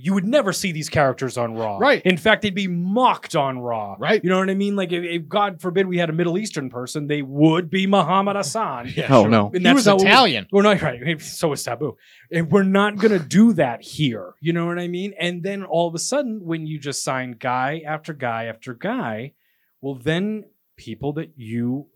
you 0.04 0.12
would 0.14 0.26
never 0.26 0.52
see 0.52 0.72
these 0.72 0.88
characters 0.88 1.38
on 1.38 1.54
Raw. 1.54 1.78
Right. 1.78 2.02
In 2.04 2.16
fact, 2.16 2.42
they'd 2.42 2.52
be 2.54 2.66
mocked 2.66 3.36
on 3.36 3.60
Raw. 3.60 3.94
Right. 4.00 4.20
You 4.24 4.30
know 4.30 4.38
what 4.40 4.50
I 4.50 4.54
mean? 4.54 4.74
Like, 4.74 4.90
if, 4.90 5.04
if 5.04 5.28
God 5.28 5.60
forbid 5.60 5.86
we 5.86 5.96
had 5.98 6.10
a 6.10 6.12
Middle 6.12 6.36
Eastern 6.38 6.70
person, 6.70 7.06
they 7.06 7.22
would 7.22 7.70
be 7.70 7.86
Muhammad 7.86 8.34
Hassan. 8.34 8.92
Yeah, 8.96 9.06
Oh 9.10 9.22
sure. 9.22 9.30
no. 9.30 9.50
And 9.54 9.64
He 9.64 9.72
was 9.72 9.86
not 9.86 9.98
what 9.98 10.02
we- 10.04 10.08
Italian. 10.08 10.46
We're 10.50 10.62
not 10.62 10.82
right. 10.82 11.20
So 11.22 11.52
is 11.52 11.62
taboo. 11.62 11.96
And 12.32 12.50
we're 12.50 12.64
not 12.64 12.96
gonna 12.96 13.20
do 13.20 13.52
that 13.52 13.82
here. 13.82 14.34
You 14.40 14.52
know 14.52 14.66
what 14.66 14.80
I 14.80 14.88
mean? 14.88 15.14
And 15.20 15.42
then 15.44 15.62
all 15.62 15.86
of 15.86 15.94
a 15.94 16.00
sudden, 16.00 16.40
when 16.42 16.66
you 16.66 16.80
just 16.80 17.04
sign 17.04 17.36
guy 17.38 17.82
after 17.86 18.12
guy 18.12 18.46
after 18.46 18.74
guy, 18.74 19.34
well, 19.80 19.94
then 19.94 20.44
people 20.76 21.12
that 21.12 21.32
you 21.36 21.86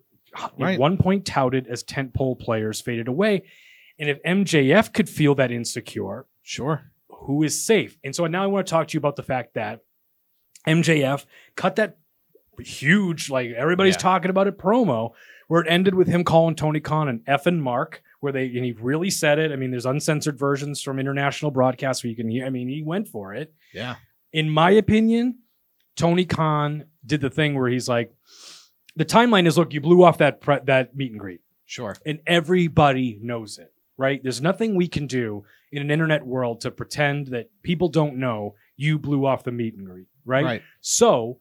Right. 0.58 0.74
at 0.74 0.80
one 0.80 0.96
point 0.98 1.24
touted 1.24 1.66
as 1.66 1.82
tentpole 1.82 2.38
players 2.38 2.80
faded 2.80 3.08
away. 3.08 3.42
And 3.98 4.08
if 4.10 4.22
MJF 4.22 4.92
could 4.92 5.08
feel 5.08 5.34
that 5.36 5.50
insecure, 5.50 6.26
Sure. 6.42 6.92
Who 7.22 7.42
is 7.42 7.64
safe? 7.64 7.98
And 8.04 8.14
so 8.14 8.26
now 8.26 8.42
I 8.44 8.46
want 8.46 8.66
to 8.66 8.70
talk 8.70 8.88
to 8.88 8.94
you 8.94 8.98
about 8.98 9.16
the 9.16 9.22
fact 9.22 9.54
that 9.54 9.80
MJF 10.66 11.24
cut 11.56 11.76
that 11.76 11.98
huge, 12.58 13.30
like 13.30 13.50
everybody's 13.50 13.94
Yeah. 13.94 14.00
talking 14.00 14.30
about 14.30 14.46
it 14.46 14.58
promo, 14.58 15.12
where 15.48 15.60
it 15.62 15.66
ended 15.70 15.94
with 15.94 16.08
him 16.08 16.24
calling 16.24 16.54
Tony 16.56 16.80
Khan 16.80 17.08
an 17.08 17.20
effing 17.28 17.58
mark, 17.60 18.02
where 18.20 18.32
they 18.32 18.46
and 18.46 18.64
he 18.64 18.72
really 18.72 19.10
said 19.10 19.38
it. 19.38 19.52
I 19.52 19.56
mean, 19.56 19.70
there's 19.70 19.86
uncensored 19.86 20.38
versions 20.38 20.82
from 20.82 20.98
international 20.98 21.50
broadcasts 21.50 22.02
where 22.02 22.10
you 22.10 22.16
can 22.16 22.28
hear. 22.28 22.46
I 22.46 22.50
mean, 22.50 22.68
he 22.68 22.82
went 22.82 23.08
for 23.08 23.34
it. 23.34 23.52
Yeah. 23.72 23.96
In 24.32 24.50
my 24.50 24.70
opinion, 24.70 25.38
Tony 25.96 26.24
Khan 26.24 26.84
did 27.04 27.20
the 27.20 27.30
thing 27.30 27.54
where 27.54 27.68
he's 27.68 27.88
like, 27.88 28.12
the 28.96 29.04
timeline 29.04 29.46
is 29.46 29.56
look, 29.58 29.72
you 29.74 29.80
blew 29.80 30.02
off 30.02 30.18
that 30.18 30.40
pre- 30.40 30.60
that 30.64 30.96
meet 30.96 31.12
and 31.12 31.20
greet 31.20 31.40
Sure. 31.66 31.94
and 32.06 32.20
everybody 32.26 33.18
knows 33.22 33.58
it, 33.58 33.72
right? 33.96 34.22
There's 34.22 34.40
nothing 34.42 34.74
we 34.74 34.88
can 34.88 35.06
do 35.06 35.44
in 35.72 35.82
an 35.82 35.90
internet 35.90 36.24
world 36.26 36.60
to 36.62 36.70
pretend 36.70 37.28
that 37.28 37.50
people 37.62 37.88
don't 37.88 38.16
know 38.16 38.54
you 38.76 38.98
blew 38.98 39.26
off 39.26 39.44
the 39.44 39.52
meet 39.52 39.74
and 39.74 39.86
greet, 39.86 40.06
right? 40.24 40.44
Right. 40.44 40.62
So 40.80 41.40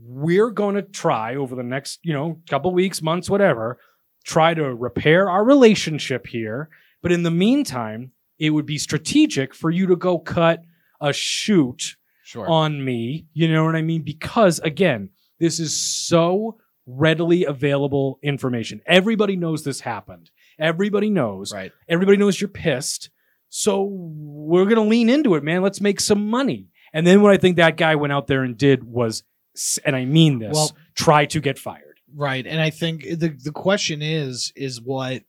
we're 0.00 0.50
going 0.50 0.74
to 0.76 0.82
try 0.82 1.34
over 1.36 1.54
the 1.54 1.62
next, 1.62 2.00
you 2.02 2.12
know, 2.12 2.40
couple 2.48 2.72
weeks, 2.72 3.02
months, 3.02 3.28
whatever, 3.28 3.78
try 4.24 4.54
to 4.54 4.74
repair 4.74 5.28
our 5.30 5.44
relationship 5.44 6.26
here. 6.26 6.68
But 7.02 7.12
in 7.12 7.22
the 7.22 7.30
meantime, 7.30 8.12
it 8.38 8.50
would 8.50 8.66
be 8.66 8.78
strategic 8.78 9.54
for 9.54 9.70
you 9.70 9.86
to 9.86 9.96
go 9.96 10.18
cut 10.18 10.62
a 11.00 11.12
shoot 11.12 11.96
Sure. 12.24 12.46
on 12.46 12.84
me. 12.84 13.24
You 13.32 13.50
know 13.50 13.64
what 13.64 13.74
I 13.74 13.80
mean? 13.80 14.02
Because 14.02 14.58
again, 14.58 15.08
this 15.40 15.58
is 15.58 15.74
so 15.74 16.58
readily 16.88 17.44
available 17.44 18.18
information. 18.22 18.80
Everybody 18.86 19.36
knows 19.36 19.62
this 19.62 19.80
happened. 19.80 20.30
Everybody 20.58 21.10
knows. 21.10 21.52
right. 21.52 21.70
Everybody 21.88 22.16
knows 22.16 22.40
you're 22.40 22.48
pissed. 22.48 23.10
So 23.50 23.84
we're 23.84 24.64
going 24.64 24.76
to 24.76 24.82
lean 24.82 25.08
into 25.10 25.34
it, 25.34 25.44
man. 25.44 25.62
Let's 25.62 25.80
make 25.80 26.00
some 26.00 26.28
money. 26.28 26.68
And 26.92 27.06
then 27.06 27.20
what 27.22 27.32
I 27.32 27.36
think 27.36 27.56
that 27.56 27.76
guy 27.76 27.94
went 27.94 28.12
out 28.12 28.26
there 28.26 28.42
and 28.42 28.56
did 28.56 28.84
was, 28.84 29.22
and 29.84 29.94
I 29.94 30.04
mean 30.06 30.38
this, 30.38 30.54
Well- 30.54 30.76
try 30.94 31.26
to 31.26 31.40
get 31.40 31.58
fired. 31.58 31.84
Right. 32.14 32.46
And 32.46 32.58
I 32.60 32.70
think 32.70 33.02
the 33.02 33.36
the 33.44 33.52
question 33.52 34.00
is 34.00 34.50
is 34.56 34.80
what 34.80 35.24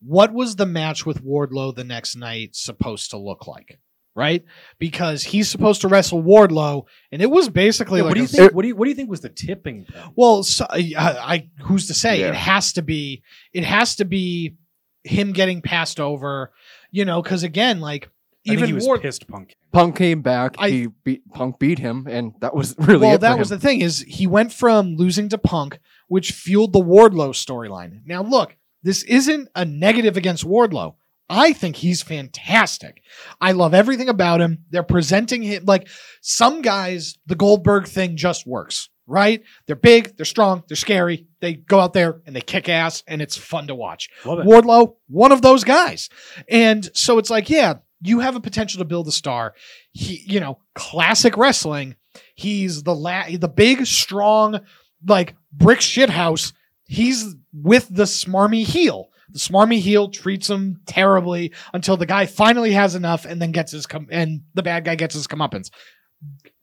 what 0.00 0.34
was 0.34 0.56
the 0.56 0.66
match 0.66 1.06
with 1.06 1.24
Wardlow 1.24 1.74
the 1.74 1.82
next 1.84 2.14
night 2.14 2.54
supposed 2.54 3.10
to 3.12 3.16
look 3.16 3.46
like? 3.46 3.78
Right? 4.16 4.44
Because 4.78 5.24
he's 5.24 5.48
supposed 5.50 5.80
to 5.80 5.88
wrestle 5.88 6.22
Wardlow 6.22 6.84
and 7.10 7.20
it 7.20 7.28
was 7.30 7.48
basically 7.48 7.98
Yeah, 7.98 8.04
like 8.04 8.10
what 8.10 8.14
do 8.14 8.20
you 8.20 8.24
a- 8.26 8.28
think? 8.28 8.54
What 8.54 8.62
do 8.62 8.68
you 8.68 8.76
what 8.76 8.84
do 8.84 8.90
you 8.90 8.94
think 8.94 9.10
was 9.10 9.20
the 9.22 9.28
tipping 9.28 9.86
point? 9.86 10.12
Well, 10.14 10.44
so, 10.44 10.66
I, 10.70 10.92
I 10.96 11.50
who's 11.62 11.88
to 11.88 11.94
say 11.94 12.20
Yeah. 12.20 12.28
it 12.28 12.34
has 12.36 12.72
to 12.74 12.82
be 12.82 13.22
it 13.52 13.64
has 13.64 13.96
to 13.96 14.04
be 14.04 14.54
him 15.02 15.32
getting 15.32 15.62
passed 15.62 15.98
over, 15.98 16.52
you 16.92 17.04
know, 17.04 17.22
cuz 17.22 17.42
again 17.42 17.80
like 17.80 18.04
I 18.46 18.50
think 18.50 18.58
even 18.58 18.66
he 18.68 18.72
was 18.74 18.84
Ward- 18.86 19.00
pissed, 19.02 19.26
punk. 19.26 19.56
Punk 19.72 19.96
came 19.96 20.22
back. 20.22 20.54
I- 20.58 20.70
he 20.70 20.86
beat 21.02 21.28
Punk 21.32 21.58
beat 21.58 21.78
him, 21.80 22.06
and 22.08 22.34
that 22.40 22.54
was 22.54 22.76
really 22.78 23.00
well, 23.00 23.10
it 23.12 23.14
for 23.14 23.20
that 23.22 23.32
him. 23.32 23.38
was 23.40 23.48
the 23.48 23.58
thing 23.58 23.80
is 23.80 24.04
he 24.06 24.26
went 24.28 24.52
from 24.52 24.94
losing 24.96 25.28
to 25.30 25.38
Punk, 25.38 25.80
which 26.08 26.30
fueled 26.30 26.72
the 26.72 26.78
Wardlow 26.84 27.30
storyline. 27.30 28.02
Now, 28.06 28.22
look, 28.22 28.54
this 28.82 29.02
isn't 29.04 29.48
a 29.56 29.64
negative 29.64 30.16
against 30.18 30.44
Wardlow. 30.44 30.94
I 31.28 31.52
think 31.52 31.76
he's 31.76 32.02
fantastic. 32.02 33.02
I 33.40 33.52
love 33.52 33.72
everything 33.74 34.08
about 34.08 34.40
him. 34.40 34.64
They're 34.70 34.82
presenting 34.82 35.42
him 35.42 35.64
like 35.66 35.88
some 36.20 36.60
guys. 36.62 37.16
The 37.26 37.34
Goldberg 37.34 37.86
thing 37.86 38.16
just 38.16 38.46
works, 38.46 38.90
right? 39.06 39.42
They're 39.66 39.76
big, 39.76 40.16
they're 40.16 40.26
strong, 40.26 40.64
they're 40.68 40.76
scary. 40.76 41.26
They 41.40 41.54
go 41.54 41.80
out 41.80 41.94
there 41.94 42.20
and 42.26 42.36
they 42.36 42.40
kick 42.42 42.68
ass, 42.68 43.02
and 43.06 43.22
it's 43.22 43.36
fun 43.36 43.68
to 43.68 43.74
watch. 43.74 44.10
Wardlow, 44.44 44.96
one 45.08 45.32
of 45.32 45.40
those 45.42 45.64
guys. 45.64 46.10
And 46.48 46.88
so 46.94 47.18
it's 47.18 47.30
like, 47.30 47.48
yeah, 47.48 47.74
you 48.02 48.20
have 48.20 48.36
a 48.36 48.40
potential 48.40 48.78
to 48.78 48.84
build 48.84 49.08
a 49.08 49.12
star. 49.12 49.54
He, 49.92 50.22
you 50.26 50.40
know, 50.40 50.58
classic 50.74 51.36
wrestling. 51.38 51.96
He's 52.34 52.82
the 52.82 52.94
la- 52.94 53.28
the 53.30 53.48
big, 53.48 53.86
strong, 53.86 54.60
like 55.06 55.34
brick 55.52 55.80
shit 55.80 56.10
house. 56.10 56.52
He's 56.86 57.34
with 57.52 57.88
the 57.90 58.04
smarmy 58.04 58.64
heel. 58.64 59.08
The 59.34 59.40
smarmy 59.40 59.80
heel 59.80 60.08
treats 60.08 60.48
him 60.48 60.80
terribly 60.86 61.52
until 61.74 61.96
the 61.96 62.06
guy 62.06 62.24
finally 62.24 62.72
has 62.72 62.94
enough 62.94 63.26
and 63.26 63.42
then 63.42 63.52
gets 63.52 63.72
his 63.72 63.86
com- 63.86 64.08
and 64.10 64.42
the 64.54 64.62
bad 64.62 64.84
guy 64.84 64.94
gets 64.94 65.14
his 65.14 65.26
comeuppance. 65.26 65.70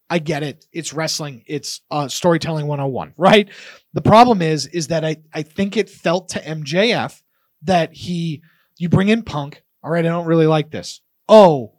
I 0.09 0.19
get 0.19 0.41
it. 0.41 0.65
It's 0.73 0.93
wrestling. 0.93 1.43
It's 1.47 1.81
uh, 1.91 2.07
storytelling 2.07 2.67
101, 2.67 3.13
right? 3.17 3.49
The 3.93 4.01
problem 4.01 4.41
is, 4.41 4.67
is 4.67 4.87
that 4.87 5.05
I, 5.05 5.17
I 5.33 5.43
think 5.43 5.77
it 5.77 5.89
felt 5.89 6.29
to 6.29 6.39
MJF 6.39 7.21
that 7.63 7.93
he, 7.93 8.41
you 8.77 8.89
bring 8.89 9.09
in 9.09 9.23
Punk. 9.23 9.63
All 9.83 9.91
right, 9.91 10.05
I 10.05 10.09
don't 10.09 10.25
really 10.25 10.47
like 10.47 10.71
this. 10.71 11.01
Oh, 11.29 11.73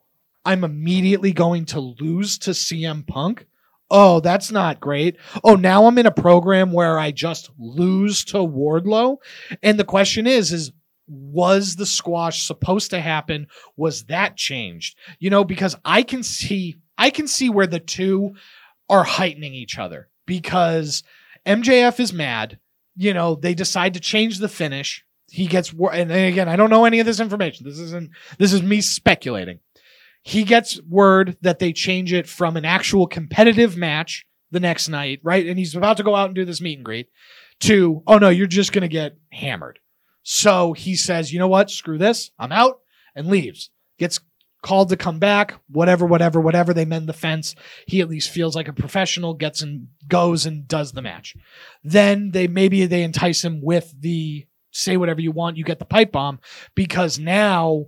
I'm 0.45 0.65
immediately 0.65 1.33
going 1.33 1.67
to 1.67 1.81
lose 1.81 2.39
to 2.41 2.51
CM 2.51 3.07
Punk. 3.07 3.47
Oh, 3.91 4.21
that's 4.21 4.51
not 4.51 4.81
great. 4.81 5.19
Oh, 5.45 5.55
now 5.55 5.85
I'm 5.87 5.99
in 5.99 6.07
a 6.07 6.11
program 6.11 6.73
where 6.73 6.99
I 6.99 7.11
just 7.11 7.51
lose 7.59 8.25
to 8.27 8.39
Wardlow. 8.39 9.19
And 9.63 9.79
the 9.79 9.85
question 9.85 10.27
is, 10.27 10.53
is 10.53 10.73
was 11.13 11.77
the 11.77 11.87
squash 11.87 12.43
supposed 12.43 12.91
to 12.91 13.01
happen? 13.01 13.47
Was 13.77 14.05
that 14.05 14.37
changed? 14.37 14.97
You 15.19 15.31
know, 15.31 15.45
because 15.45 15.77
I 15.85 16.03
can 16.03 16.23
see, 16.23 16.77
I 16.97 17.11
can 17.11 17.29
see 17.29 17.51
where 17.51 17.67
the 17.67 17.81
two 17.81 18.35
are 18.89 19.05
heightening 19.05 19.55
each 19.55 19.79
other 19.79 20.09
because 20.27 21.03
MJF 21.47 22.01
is 22.01 22.13
mad. 22.13 22.59
You 22.97 23.15
know, 23.15 23.35
they 23.35 23.55
decide 23.55 23.95
to 23.95 24.01
change 24.01 24.39
the 24.39 24.49
finish. 24.49 25.05
He 25.31 25.47
gets, 25.47 25.73
wor- 25.73 25.95
and 25.95 26.11
again, 26.11 26.49
I 26.49 26.57
don't 26.57 26.71
know 26.71 26.85
any 26.85 27.01
of 27.01 27.07
this 27.07 27.21
information. 27.21 27.67
This 27.67 27.79
isn't, 27.79 28.11
this 28.39 28.53
is 28.53 28.63
me 28.63 28.81
speculating. 28.81 29.61
He 30.23 30.45
gets 30.45 30.81
word 30.83 31.37
that 31.41 31.59
they 31.59 31.73
change 31.73 32.13
it 32.13 32.29
from 32.29 32.57
an 32.57 32.65
actual 32.65 33.07
competitive 33.07 33.77
match 33.77 34.25
the 34.51 34.61
next 34.61 34.89
night, 34.89 35.21
right? 35.23 35.47
And 35.47 35.59
he's 35.59 35.75
about 35.75 35.97
to 35.97 36.03
go 36.03 36.15
out 36.15 36.27
and 36.27 36.35
do 36.35 36.45
this 36.45 36.61
meet 36.61 36.79
and 36.79 36.85
greet 36.85 37.09
to, 37.61 38.03
oh 38.07 38.19
no, 38.19 38.29
you're 38.29 38.47
just 38.47 38.73
going 38.73 38.83
to 38.83 38.89
get 38.89 39.17
hammered. 39.33 39.79
So 40.23 40.73
he 40.73 40.95
says, 40.95 41.33
you 41.33 41.39
know 41.39 41.49
what? 41.49 41.71
Screw 41.71 41.99
this. 41.99 42.31
I'm 42.39 42.53
out 42.53 42.81
and 43.15 43.29
leaves. 43.29 43.71
Gets 43.99 44.21
called 44.63 44.89
to 44.91 44.97
come 44.97 45.19
back, 45.19 45.61
whatever, 45.69 46.07
whatever, 46.07 46.41
whatever. 46.41 46.73
They 46.73 46.85
mend 46.85 47.09
the 47.09 47.13
fence. 47.13 47.55
He 47.87 48.01
at 48.01 48.09
least 48.09 48.31
feels 48.31 48.55
like 48.55 48.69
a 48.69 48.73
professional, 48.73 49.35
gets 49.35 49.61
and 49.61 49.89
goes 50.07 50.47
and 50.47 50.67
does 50.69 50.93
the 50.93 51.03
match. 51.03 51.37
Then 51.83 52.31
they 52.31 52.47
maybe 52.47 52.87
they 52.87 53.03
entice 53.03 53.45
him 53.45 53.61
with 53.61 53.93
the 54.01 54.47
say 54.71 54.97
whatever 54.97 55.21
you 55.21 55.33
want, 55.33 55.57
you 55.57 55.65
get 55.65 55.79
the 55.79 55.85
pipe 55.85 56.13
bomb 56.13 56.41
because 56.75 57.19
now 57.19 57.87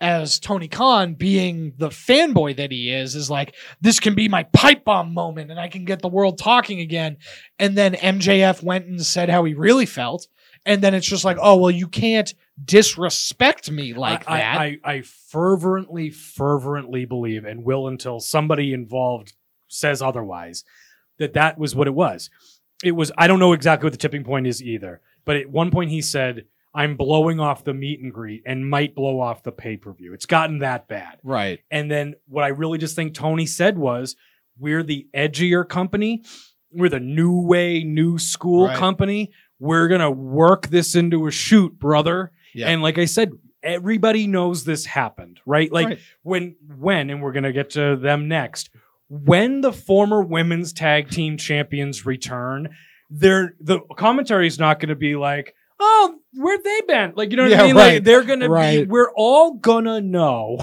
as 0.00 0.38
Tony 0.38 0.68
Khan 0.68 1.14
being 1.14 1.72
the 1.76 1.88
fanboy 1.88 2.56
that 2.56 2.70
he 2.70 2.92
is, 2.92 3.14
is 3.14 3.30
like, 3.30 3.54
this 3.80 4.00
can 4.00 4.14
be 4.14 4.28
my 4.28 4.42
pipe 4.42 4.84
bomb 4.84 5.14
moment 5.14 5.50
and 5.50 5.60
I 5.60 5.68
can 5.68 5.84
get 5.84 6.02
the 6.02 6.08
world 6.08 6.38
talking 6.38 6.80
again. 6.80 7.18
And 7.58 7.76
then 7.76 7.94
MJF 7.94 8.62
went 8.62 8.86
and 8.86 9.04
said 9.04 9.30
how 9.30 9.44
he 9.44 9.54
really 9.54 9.86
felt. 9.86 10.26
And 10.66 10.82
then 10.82 10.94
it's 10.94 11.06
just 11.06 11.24
like, 11.24 11.36
oh, 11.40 11.56
well, 11.56 11.70
you 11.70 11.86
can't 11.88 12.32
disrespect 12.64 13.70
me 13.70 13.94
like 13.94 14.28
I, 14.28 14.38
that. 14.38 14.58
I, 14.58 14.64
I, 14.84 14.92
I 14.94 15.00
fervently, 15.02 16.10
fervently 16.10 17.04
believe, 17.04 17.44
and 17.44 17.64
will 17.64 17.88
until 17.88 18.20
somebody 18.20 18.72
involved 18.72 19.34
says 19.68 20.00
otherwise, 20.00 20.64
that 21.18 21.34
that 21.34 21.58
was 21.58 21.74
what 21.74 21.86
it 21.86 21.94
was. 21.94 22.30
It 22.82 22.92
was. 22.92 23.10
I 23.18 23.26
don't 23.26 23.38
know 23.38 23.52
exactly 23.52 23.86
what 23.86 23.92
the 23.92 23.98
tipping 23.98 24.24
point 24.24 24.46
is 24.46 24.62
either, 24.62 25.00
but 25.24 25.36
at 25.36 25.48
one 25.50 25.70
point 25.70 25.90
he 25.90 26.02
said, 26.02 26.46
"I'm 26.74 26.96
blowing 26.96 27.40
off 27.40 27.64
the 27.64 27.74
meet 27.74 28.00
and 28.00 28.12
greet 28.12 28.42
and 28.46 28.68
might 28.68 28.94
blow 28.94 29.20
off 29.20 29.42
the 29.42 29.52
pay 29.52 29.76
per 29.76 29.92
view." 29.92 30.12
It's 30.12 30.26
gotten 30.26 30.58
that 30.58 30.88
bad. 30.88 31.18
right. 31.22 31.60
And 31.70 31.90
then 31.90 32.14
what 32.26 32.44
I 32.44 32.48
really 32.48 32.78
just 32.78 32.96
think 32.96 33.14
Tony 33.14 33.46
said 33.46 33.78
was, 33.78 34.16
"We're 34.58 34.82
the 34.82 35.06
edgier 35.14 35.66
company. 35.68 36.22
We're 36.70 36.88
the 36.90 37.00
new 37.00 37.40
way, 37.40 37.84
new 37.84 38.18
school 38.18 38.66
Right. 38.66 38.76
company. 38.76 39.30
We're 39.58 39.88
gonna 39.88 40.10
work 40.10 40.68
this 40.68 40.94
into 40.94 41.26
a 41.26 41.30
shoot, 41.30 41.78
brother." 41.78 42.32
Yeah. 42.54 42.68
And 42.68 42.82
like 42.82 42.98
I 42.98 43.04
said, 43.06 43.32
everybody 43.62 44.26
knows 44.26 44.64
this 44.64 44.84
happened, 44.84 45.40
right? 45.46 45.72
Like 45.72 45.88
Right. 45.88 45.98
when 46.22 46.56
when 46.76 47.10
and 47.10 47.22
we're 47.22 47.32
going 47.32 47.44
to 47.44 47.52
get 47.52 47.70
to 47.70 47.96
them 47.96 48.28
next. 48.28 48.70
When 49.08 49.60
the 49.60 49.72
former 49.72 50.22
women's 50.22 50.72
tag 50.72 51.10
team 51.10 51.36
champions 51.36 52.06
return, 52.06 52.74
they're 53.10 53.54
the 53.60 53.80
commentary 53.96 54.46
is 54.46 54.58
not 54.58 54.80
going 54.80 54.88
to 54.90 54.94
be 54.96 55.16
like, 55.16 55.54
"Oh, 55.80 56.16
where'd 56.34 56.62
they 56.64 56.80
been?" 56.86 57.12
Like, 57.16 57.30
you 57.30 57.36
know 57.36 57.44
what 57.44 57.52
Yeah, 57.52 57.62
I 57.62 57.66
mean? 57.66 57.74
Like 57.76 58.04
they're 58.04 58.22
going 58.22 58.40
to 58.40 58.48
be 58.48 58.84
we're 58.84 59.12
all 59.16 59.54
going 59.54 59.84
to 59.84 60.00
know 60.00 60.58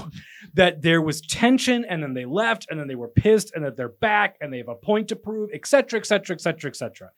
that 0.54 0.82
there 0.82 1.00
was 1.02 1.20
tension 1.20 1.84
and 1.84 2.02
then 2.02 2.14
they 2.14 2.24
left 2.24 2.66
and 2.70 2.78
then 2.78 2.88
they 2.88 2.94
were 2.94 3.08
pissed 3.08 3.52
and 3.54 3.64
that 3.64 3.76
they're 3.76 3.88
back 3.88 4.36
and 4.40 4.52
they 4.52 4.58
have 4.58 4.68
a 4.68 4.74
point 4.74 5.08
to 5.08 5.16
prove, 5.16 5.50
et 5.54 5.66
cetera, 5.66 5.98
et 5.98 6.06
cetera, 6.06 6.34
et 6.34 6.40
cetera, 6.40 6.68
et 6.70 6.76
cetera. 6.76 7.10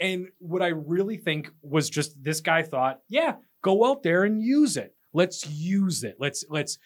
And 0.00 0.28
what 0.38 0.62
I 0.62 0.68
really 0.68 1.16
think 1.16 1.50
was 1.62 1.90
just 1.90 2.22
this 2.22 2.40
guy 2.40 2.62
thought, 2.62 3.00
yeah, 3.08 3.34
go 3.62 3.84
out 3.84 4.02
there 4.02 4.24
and 4.24 4.42
use 4.42 4.76
it. 4.76 4.94
Let's 5.12 5.46
use 5.46 6.04
it. 6.04 6.16
Let's 6.18 6.44
let's 6.48 6.78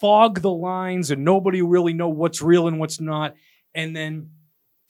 fog 0.00 0.42
the 0.42 0.50
lines 0.50 1.10
and 1.10 1.24
nobody 1.24 1.62
really 1.62 1.92
know 1.92 2.08
what's 2.08 2.42
real 2.42 2.68
and 2.68 2.78
what's 2.78 3.00
not. 3.00 3.34
And 3.74 3.94
then 3.94 4.30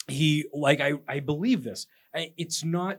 he 0.09 0.47
like 0.53 0.81
I 0.81 0.95
I 1.09 1.21
believe 1.21 1.63
this. 1.63 1.87
It's 2.15 2.65
not 2.65 2.99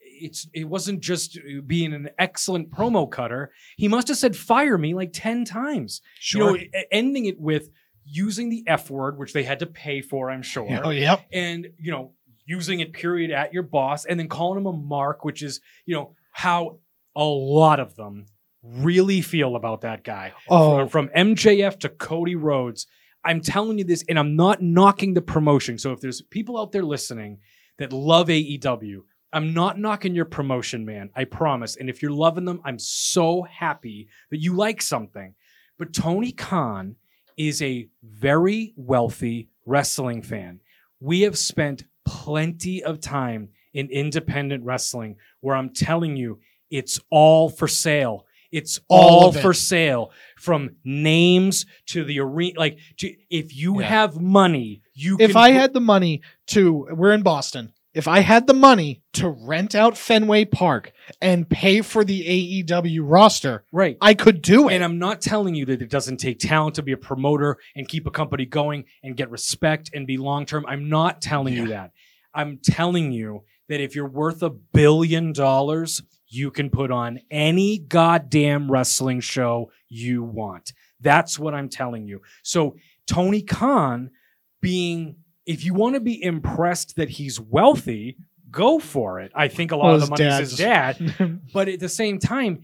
it's 0.00 0.48
it 0.52 0.64
wasn't 0.64 1.00
just 1.00 1.38
being 1.66 1.92
an 1.92 2.10
excellent 2.18 2.70
promo 2.70 3.10
cutter. 3.10 3.52
He 3.76 3.88
must 3.88 4.08
have 4.08 4.16
said 4.16 4.36
fire 4.36 4.78
me 4.78 4.94
like 4.94 5.10
10 5.12 5.44
times. 5.44 6.00
Sure. 6.18 6.56
You 6.56 6.70
know, 6.70 6.80
ending 6.90 7.26
it 7.26 7.38
with 7.38 7.70
using 8.04 8.48
the 8.48 8.64
F 8.66 8.90
word, 8.90 9.18
which 9.18 9.32
they 9.32 9.42
had 9.42 9.60
to 9.60 9.66
pay 9.66 10.00
for, 10.00 10.30
I'm 10.30 10.42
sure 10.42 10.66
oh, 10.82 10.90
yep. 10.90 11.26
and 11.32 11.68
you 11.78 11.92
know 11.92 12.12
using 12.48 12.80
it 12.80 12.94
period 12.94 13.30
at 13.30 13.52
your 13.52 13.62
boss 13.62 14.06
and 14.06 14.18
then 14.18 14.26
calling 14.26 14.58
him 14.58 14.66
a 14.66 14.72
mark, 14.72 15.24
which 15.24 15.42
is, 15.42 15.60
you 15.84 15.94
know, 15.94 16.14
how 16.32 16.78
a 17.14 17.24
lot 17.24 17.78
of 17.78 17.94
them 17.94 18.24
really 18.62 19.20
feel 19.20 19.54
about 19.54 19.82
that 19.82 20.02
guy. 20.02 20.32
Oh, 20.48 20.88
From, 20.88 21.08
from 21.08 21.34
MJF 21.34 21.78
to 21.80 21.90
Cody 21.90 22.34
Rhodes. 22.34 22.86
I'm 23.22 23.42
telling 23.42 23.78
you 23.78 23.84
this, 23.84 24.02
and 24.08 24.18
I'm 24.18 24.34
not 24.34 24.62
knocking 24.62 25.12
the 25.12 25.20
promotion. 25.20 25.76
So 25.76 25.92
if 25.92 26.00
there's 26.00 26.22
people 26.22 26.58
out 26.58 26.72
there 26.72 26.84
listening 26.84 27.40
that 27.78 27.92
love 27.92 28.28
AEW, 28.28 29.00
I'm 29.30 29.52
not 29.52 29.78
knocking 29.78 30.14
your 30.14 30.24
promotion, 30.24 30.86
man. 30.86 31.10
I 31.14 31.24
promise. 31.24 31.76
And 31.76 31.90
if 31.90 32.00
you're 32.00 32.10
loving 32.10 32.46
them, 32.46 32.62
I'm 32.64 32.78
so 32.78 33.42
happy 33.42 34.08
that 34.30 34.40
you 34.40 34.54
like 34.54 34.80
something. 34.80 35.34
But 35.78 35.92
Tony 35.92 36.32
Khan 36.32 36.96
is 37.36 37.60
a 37.60 37.88
very 38.02 38.72
wealthy 38.76 39.50
wrestling 39.66 40.22
fan. 40.22 40.60
We 40.98 41.20
have 41.22 41.36
spent 41.36 41.84
plenty 42.08 42.82
of 42.82 43.00
time 43.00 43.50
in 43.74 43.88
independent 43.90 44.64
wrestling 44.64 45.16
where 45.40 45.54
I'm 45.54 45.70
telling 45.74 46.16
you, 46.16 46.40
it's 46.70 46.98
all 47.10 47.48
for 47.48 47.68
sale. 47.68 48.24
It's 48.50 48.80
All 48.88 49.24
all, 49.24 49.36
it. 49.36 49.42
for 49.42 49.52
sale 49.52 50.10
from 50.38 50.70
names 50.82 51.66
to 51.88 52.02
the 52.02 52.20
arena. 52.20 52.58
Like, 52.58 52.78
to, 52.96 53.14
if 53.28 53.54
you 53.54 53.80
Yeah. 53.80 53.88
have 53.88 54.18
money, 54.20 54.80
you 54.94 55.18
if 55.20 55.36
I 55.36 55.50
put- 55.50 55.60
had 55.60 55.74
the 55.74 55.80
money 55.82 56.22
to, 56.48 56.88
we're 56.92 57.12
in 57.12 57.22
Boston. 57.22 57.74
If 57.98 58.06
I 58.06 58.20
had 58.20 58.46
the 58.46 58.54
money 58.54 59.02
to 59.14 59.28
rent 59.28 59.74
out 59.74 59.98
Fenway 59.98 60.44
Park 60.44 60.92
and 61.20 61.50
pay 61.50 61.80
for 61.80 62.04
the 62.04 62.62
AEW 62.64 63.00
roster, 63.02 63.64
right. 63.72 63.98
I 64.00 64.14
could 64.14 64.40
do 64.40 64.68
it. 64.68 64.74
And 64.74 64.84
I'm 64.84 65.00
not 65.00 65.20
telling 65.20 65.56
you 65.56 65.66
that 65.66 65.82
it 65.82 65.90
doesn't 65.90 66.18
take 66.18 66.38
talent 66.38 66.76
to 66.76 66.84
be 66.84 66.92
a 66.92 66.96
promoter 66.96 67.56
and 67.74 67.88
keep 67.88 68.06
a 68.06 68.12
company 68.12 68.46
going 68.46 68.84
and 69.02 69.16
get 69.16 69.32
respect 69.32 69.90
and 69.92 70.06
be 70.06 70.16
long 70.16 70.46
term. 70.46 70.64
I'm 70.68 70.88
not 70.88 71.20
telling 71.20 71.54
you 71.54 71.66
that. 71.70 71.90
I'm 72.32 72.60
telling 72.62 73.10
you 73.10 73.42
that 73.68 73.80
if 73.80 73.96
you're 73.96 74.08
worth 74.08 74.44
a 74.44 74.50
billion 74.50 75.32
dollars, 75.32 76.00
you 76.28 76.52
can 76.52 76.70
put 76.70 76.92
on 76.92 77.18
any 77.32 77.80
goddamn 77.80 78.70
wrestling 78.70 79.18
show 79.18 79.72
you 79.88 80.22
want. 80.22 80.72
That's 81.00 81.36
what 81.36 81.52
I'm 81.52 81.68
telling 81.68 82.06
you. 82.06 82.20
So, 82.44 82.76
Tony 83.08 83.42
Khan 83.42 84.12
being, 84.60 85.16
if 85.48 85.64
you 85.64 85.74
want 85.74 85.94
to 85.94 86.00
be 86.00 86.22
impressed 86.22 86.94
that 86.96 87.08
he's 87.08 87.40
wealthy, 87.40 88.16
go 88.50 88.78
for 88.78 89.18
it. 89.20 89.32
I 89.34 89.48
think 89.48 89.72
a 89.72 89.76
lot 89.76 89.86
Well, 89.86 89.94
of 89.96 90.00
the 90.02 90.10
money 90.10 90.24
is 90.24 90.50
his 90.50 90.58
dad 90.58 91.40
but 91.52 91.68
at 91.68 91.80
the 91.80 91.88
same 91.88 92.18
time, 92.18 92.62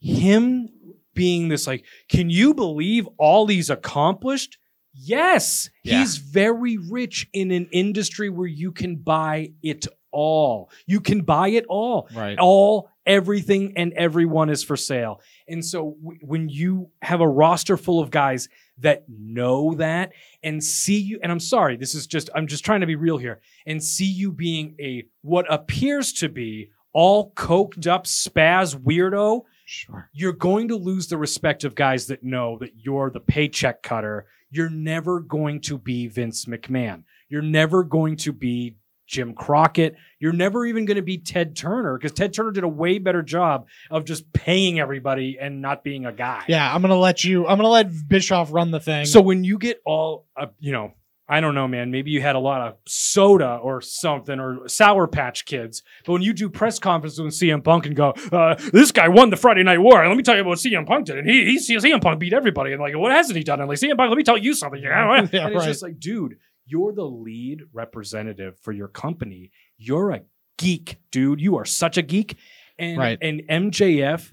him 0.00 0.68
being 1.14 1.48
this 1.48 1.66
like, 1.66 1.84
can 2.08 2.30
you 2.30 2.54
believe 2.54 3.08
all 3.18 3.46
he's 3.48 3.70
accomplished? 3.70 4.58
Yes, 4.94 5.70
Yeah. 5.84 5.98
he's 6.00 6.16
very 6.18 6.76
rich 6.76 7.28
in 7.32 7.50
an 7.50 7.68
industry 7.72 8.30
where 8.30 8.46
you 8.46 8.72
can 8.72 8.96
buy 8.96 9.52
it 9.62 9.86
all. 10.10 10.70
You 10.86 11.00
can 11.00 11.22
buy 11.22 11.48
it 11.48 11.64
all. 11.68 12.08
right. 12.14 12.38
All, 12.38 12.88
everything, 13.04 13.74
and 13.76 13.92
everyone 13.94 14.50
is 14.50 14.62
for 14.64 14.76
sale. 14.76 15.20
And 15.48 15.64
so 15.64 15.96
w- 16.02 16.18
when 16.22 16.48
you 16.48 16.90
have 17.02 17.20
a 17.20 17.28
roster 17.28 17.76
full 17.76 18.00
of 18.00 18.10
guys 18.10 18.48
that 18.80 19.04
know 19.08 19.74
that 19.74 20.12
and 20.42 20.62
see 20.62 20.98
you, 20.98 21.18
and 21.22 21.32
I'm 21.32 21.40
sorry, 21.40 21.76
this 21.76 21.94
is 21.94 22.06
just, 22.06 22.30
I'm 22.34 22.46
just 22.46 22.64
trying 22.64 22.80
to 22.80 22.86
be 22.86 22.96
real 22.96 23.18
here, 23.18 23.40
and 23.66 23.82
see 23.82 24.06
you 24.06 24.32
being 24.32 24.74
a 24.80 25.04
what 25.22 25.46
appears 25.52 26.12
to 26.14 26.28
be 26.28 26.70
all 26.92 27.32
coked 27.32 27.86
up 27.86 28.04
spaz 28.04 28.74
weirdo, 28.74 29.42
Sure. 29.66 30.08
you're 30.14 30.32
going 30.32 30.68
to 30.68 30.76
lose 30.76 31.08
the 31.08 31.18
respect 31.18 31.62
of 31.64 31.74
guys 31.74 32.06
that 32.06 32.22
know 32.24 32.56
that 32.58 32.72
you're 32.76 33.10
the 33.10 33.20
paycheck 33.20 33.82
cutter. 33.82 34.26
You're 34.50 34.70
never 34.70 35.20
going 35.20 35.60
to 35.62 35.76
be 35.76 36.06
Vince 36.08 36.46
McMahon. 36.46 37.04
You're 37.28 37.42
never 37.42 37.84
going 37.84 38.16
to 38.16 38.32
be 38.32 38.76
Jim 39.08 39.34
Crockett. 39.34 39.96
You're 40.20 40.32
never 40.32 40.66
even 40.66 40.84
going 40.84 40.96
to 40.96 41.02
be 41.02 41.18
Ted 41.18 41.56
Turner 41.56 41.96
because 41.98 42.12
Ted 42.12 42.32
Turner 42.32 42.52
did 42.52 42.62
a 42.62 42.68
way 42.68 42.98
better 42.98 43.22
job 43.22 43.66
of 43.90 44.04
just 44.04 44.32
paying 44.32 44.78
everybody 44.78 45.38
and 45.40 45.60
not 45.60 45.82
being 45.82 46.06
a 46.06 46.12
guy. 46.12 46.44
Yeah, 46.46 46.72
I'm 46.72 46.82
gonna 46.82 46.96
let 46.96 47.24
you. 47.24 47.46
I'm 47.46 47.56
gonna 47.56 47.68
let 47.68 47.90
Bischoff 48.08 48.52
run 48.52 48.70
the 48.70 48.80
thing. 48.80 49.06
So 49.06 49.20
when 49.20 49.42
you 49.42 49.58
get 49.58 49.80
all, 49.84 50.26
uh, 50.36 50.46
you 50.60 50.72
know, 50.72 50.92
I 51.30 51.40
don't 51.40 51.54
know, 51.54 51.68
man. 51.68 51.90
Maybe 51.90 52.10
you 52.10 52.22
had 52.22 52.36
a 52.36 52.38
lot 52.38 52.62
of 52.62 52.76
soda 52.86 53.56
or 53.62 53.82
something 53.82 54.40
or 54.40 54.66
Sour 54.66 55.06
Patch 55.06 55.44
Kids. 55.44 55.82
But 56.06 56.14
when 56.14 56.22
you 56.22 56.32
do 56.32 56.48
press 56.48 56.78
conferences 56.78 57.20
with 57.20 57.34
CM 57.34 57.62
Punk 57.62 57.84
and 57.86 57.94
go, 57.94 58.14
uh, 58.32 58.54
"This 58.72 58.92
guy 58.92 59.08
won 59.08 59.28
the 59.30 59.36
Friday 59.36 59.62
Night 59.62 59.78
War," 59.78 60.00
And 60.00 60.08
let 60.08 60.16
me 60.16 60.22
tell 60.22 60.34
you 60.34 60.40
about 60.40 60.50
what 60.50 60.58
CM 60.58 60.86
Punk 60.86 61.06
did, 61.06 61.18
and 61.18 61.28
he, 61.28 61.56
he 61.56 61.76
CM 61.76 62.00
Punk 62.00 62.18
beat 62.18 62.32
everybody, 62.32 62.72
and 62.72 62.80
like, 62.80 62.96
what 62.96 63.12
hasn't 63.12 63.36
he 63.36 63.44
done? 63.44 63.60
And 63.60 63.68
like 63.68 63.78
CM 63.78 63.96
Punk, 63.96 64.08
let 64.10 64.16
me 64.16 64.22
tell 64.24 64.38
you 64.38 64.54
something. 64.54 64.82
You 64.82 64.88
know? 64.88 65.12
and 65.12 65.30
Yeah, 65.32 65.48
it's 65.48 65.56
right. 65.56 65.64
just 65.66 65.82
like, 65.82 65.98
dude, 66.00 66.36
you're 66.68 66.92
the 66.92 67.04
lead 67.04 67.62
representative 67.72 68.58
for 68.60 68.72
your 68.72 68.88
company. 68.88 69.50
You're 69.76 70.10
a 70.12 70.20
geek, 70.58 70.98
dude. 71.10 71.40
You 71.40 71.56
are 71.56 71.64
such 71.64 71.96
a 71.96 72.02
geek. 72.02 72.36
And 72.78 72.98
Right. 72.98 73.18
and 73.20 73.42
MJF 73.48 74.32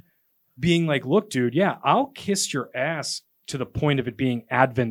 being 0.59 0.85
like, 0.87 1.05
look, 1.05 1.29
dude, 1.29 1.53
yeah, 1.55 1.77
I'll 1.83 2.07
kiss 2.07 2.53
your 2.53 2.69
ass 2.75 3.21
to 3.47 3.57
the 3.57 3.65
point 3.65 3.99
of 3.99 4.07
it 4.07 4.17
being 4.17 4.43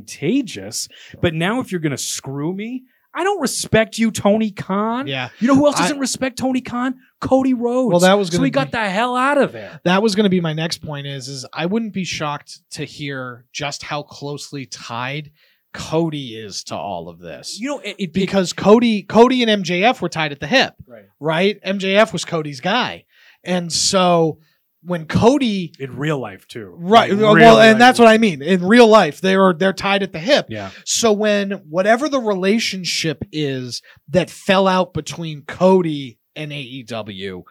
advantageous. 0.05 0.89
But 1.21 1.35
now 1.35 1.61
if 1.61 1.71
you're 1.73 1.81
gonna 1.81 1.97
screw 1.99 2.53
me, 2.53 2.85
I 3.17 3.23
don't 3.23 3.41
respect 3.41 3.97
you, 3.97 4.11
Tony 4.11 4.51
Khan. 4.51 5.07
yeah, 5.07 5.29
You 5.39 5.47
know 5.47 5.55
who 5.55 5.67
else 5.67 5.79
doesn't 5.79 6.01
respect 6.01 6.37
Tony 6.37 6.61
Khan? 6.61 6.97
Cody 7.21 7.55
Rhodes. 7.55 7.91
Well, 7.93 8.01
that 8.01 8.15
was 8.19 8.29
so 8.29 8.43
he 8.43 8.51
got 8.51 8.73
the 8.73 8.89
hell 8.91 9.15
out 9.17 9.39
of 9.39 9.53
there. 9.53 9.81
that 9.85 10.03
was 10.03 10.15
gonna 10.17 10.29
be 10.29 10.41
my 10.41 10.53
next 10.53 10.79
point. 10.79 11.07
Is 11.07 11.29
is 11.29 11.47
I 11.53 11.67
wouldn't 11.67 11.93
be 11.93 12.05
shocked 12.05 12.61
to 12.73 12.85
hear 12.85 13.47
just 13.53 13.85
how 13.85 14.03
closely 14.03 14.67
tied 14.67 15.31
Cody 15.75 16.39
is 16.39 16.65
to 16.65 16.77
all 16.77 17.09
of 17.09 17.19
this. 17.19 17.59
You 17.61 17.69
know, 17.69 17.79
it, 17.81 17.97
it 17.99 18.13
because 18.13 18.53
Cody, 18.55 19.03
Cody 19.03 19.43
and 19.43 19.65
MJF 19.65 20.01
were 20.01 20.09
tied 20.09 20.33
at 20.33 20.41
the 20.41 20.47
hip, 20.47 20.75
right. 20.87 21.05
right? 21.21 21.63
MJF 21.63 22.13
was 22.13 22.25
Cody's 22.25 22.61
guy, 22.61 23.05
and 23.43 23.71
so 23.71 24.39
when 24.85 25.07
Cody, 25.07 25.73
in 25.79 25.97
real 25.97 26.19
life 26.19 26.47
too. 26.47 26.75
right? 26.79 27.11
Like, 27.11 27.37
well, 27.37 27.59
and 27.59 27.73
life. 27.73 27.79
that's 27.79 27.99
what 27.99 28.09
I 28.09 28.19
mean. 28.19 28.43
In 28.43 28.65
real 28.65 28.87
life, 28.87 29.21
they 29.21 29.35
are 29.35 29.53
they're 29.53 29.73
tied 29.73 30.03
at 30.03 30.13
the 30.13 30.19
hip. 30.19 30.47
Yeah. 30.49 30.71
So 30.85 31.13
when 31.13 31.53
whatever 31.69 32.09
the 32.09 32.21
relationship 32.21 33.25
is 33.33 33.83
that 34.09 34.31
fell 34.31 34.69
out 34.69 34.95
between 34.95 35.43
Cody 35.43 36.19
and 36.37 36.53
AEW, 36.53 37.43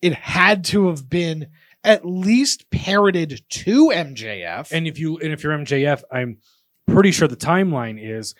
it 0.00 0.14
had 0.14 0.64
to 0.66 0.88
have 0.88 1.08
been 1.08 1.48
at 1.82 2.04
least 2.04 2.70
parroted 2.70 3.42
to 3.48 3.88
MJF. 3.88 4.70
And 4.72 4.86
if 4.86 4.98
you 4.98 5.18
and 5.18 5.32
if 5.32 5.42
you're 5.42 5.56
MJF, 5.56 6.02
I'm 6.12 6.38
pretty 6.86 7.10
sure 7.10 7.28
the 7.28 7.36
timeline 7.36 7.98
is 8.00 8.34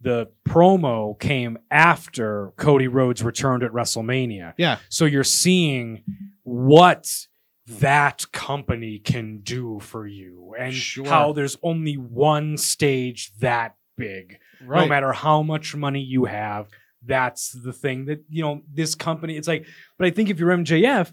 the 0.00 0.28
promo 0.46 1.18
came 1.18 1.58
after 1.70 2.52
Cody 2.56 2.88
Rhodes 2.88 3.22
returned 3.22 3.62
at 3.62 3.72
WrestleMania. 3.72 4.54
Yeah. 4.58 4.78
So 4.88 5.04
you're 5.06 5.24
seeing 5.24 6.02
what 6.42 7.26
that 7.66 8.26
company 8.32 8.98
can 8.98 9.38
do 9.38 9.80
for 9.80 10.06
you 10.06 10.54
and 10.58 10.72
Sure. 10.74 11.06
how 11.06 11.32
there's 11.32 11.56
only 11.62 11.94
one 11.94 12.56
stage 12.56 13.32
that 13.40 13.74
big. 13.96 14.38
Right. 14.64 14.82
No 14.82 14.86
matter 14.86 15.12
how 15.12 15.42
much 15.42 15.74
money 15.74 16.00
you 16.02 16.26
have, 16.26 16.68
that's 17.04 17.50
the 17.52 17.72
thing 17.72 18.04
that, 18.06 18.22
you 18.28 18.42
know, 18.42 18.62
this 18.72 18.94
company, 18.94 19.36
it's 19.36 19.48
like, 19.48 19.66
but 19.98 20.06
I 20.06 20.10
think 20.10 20.28
if 20.30 20.38
you're 20.38 20.50
MJF, 20.50 21.12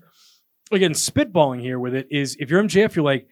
again, 0.71 0.91
spitballing 0.91 1.61
here 1.61 1.79
with 1.79 1.95
it 1.95 2.07
is 2.11 2.35
if 2.39 2.49
you're 2.49 2.61
MJF, 2.61 2.95
you're 2.95 3.05
like, 3.05 3.27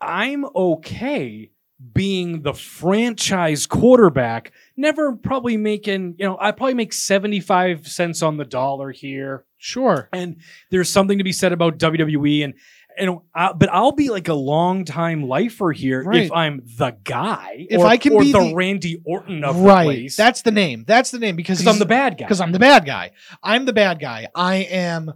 I'm 0.00 0.44
okay 0.54 1.50
being 1.94 2.42
the 2.42 2.54
franchise 2.54 3.66
quarterback, 3.66 4.52
never 4.76 5.14
probably 5.16 5.56
making, 5.56 6.16
you 6.18 6.24
know, 6.26 6.36
I 6.40 6.52
probably 6.52 6.74
make 6.74 6.92
75 6.92 7.86
cents 7.88 8.22
on 8.22 8.36
the 8.36 8.44
dollar 8.44 8.90
here. 8.90 9.44
Sure. 9.58 10.08
And 10.12 10.36
there's 10.70 10.90
something 10.90 11.18
to 11.18 11.24
be 11.24 11.32
said 11.32 11.52
about 11.52 11.78
WWE 11.78 12.44
and 12.44 12.54
and 12.98 13.20
I, 13.34 13.54
but 13.54 13.70
I'll 13.72 13.92
be 13.92 14.10
like 14.10 14.28
a 14.28 14.34
long 14.34 14.84
time 14.84 15.22
lifer 15.26 15.72
here 15.72 16.02
Right. 16.02 16.24
if 16.26 16.32
I'm 16.32 16.60
the 16.76 16.94
guy. 17.04 17.66
If 17.70 17.80
or, 17.80 17.86
I 17.86 17.96
can 17.96 18.12
or 18.12 18.20
be 18.20 18.32
the, 18.32 18.40
the- 18.40 18.54
Randy 18.54 19.00
Orton 19.06 19.44
of 19.44 19.56
the 19.56 19.62
right. 19.62 19.84
place. 19.84 20.14
That's 20.16 20.42
the 20.42 20.50
name. 20.50 20.84
That's 20.86 21.10
the 21.10 21.18
name 21.18 21.34
because 21.34 21.66
I'm 21.66 21.78
the 21.78 21.86
bad 21.86 22.18
guy. 22.18 22.26
because 22.26 22.42
I'm 22.42 22.52
the 22.52 22.58
bad 22.58 22.84
guy. 22.84 23.12
I'm 23.42 23.64
the 23.64 23.72
bad 23.72 23.98
guy. 23.98 24.28
I 24.34 24.56
am. 24.56 25.10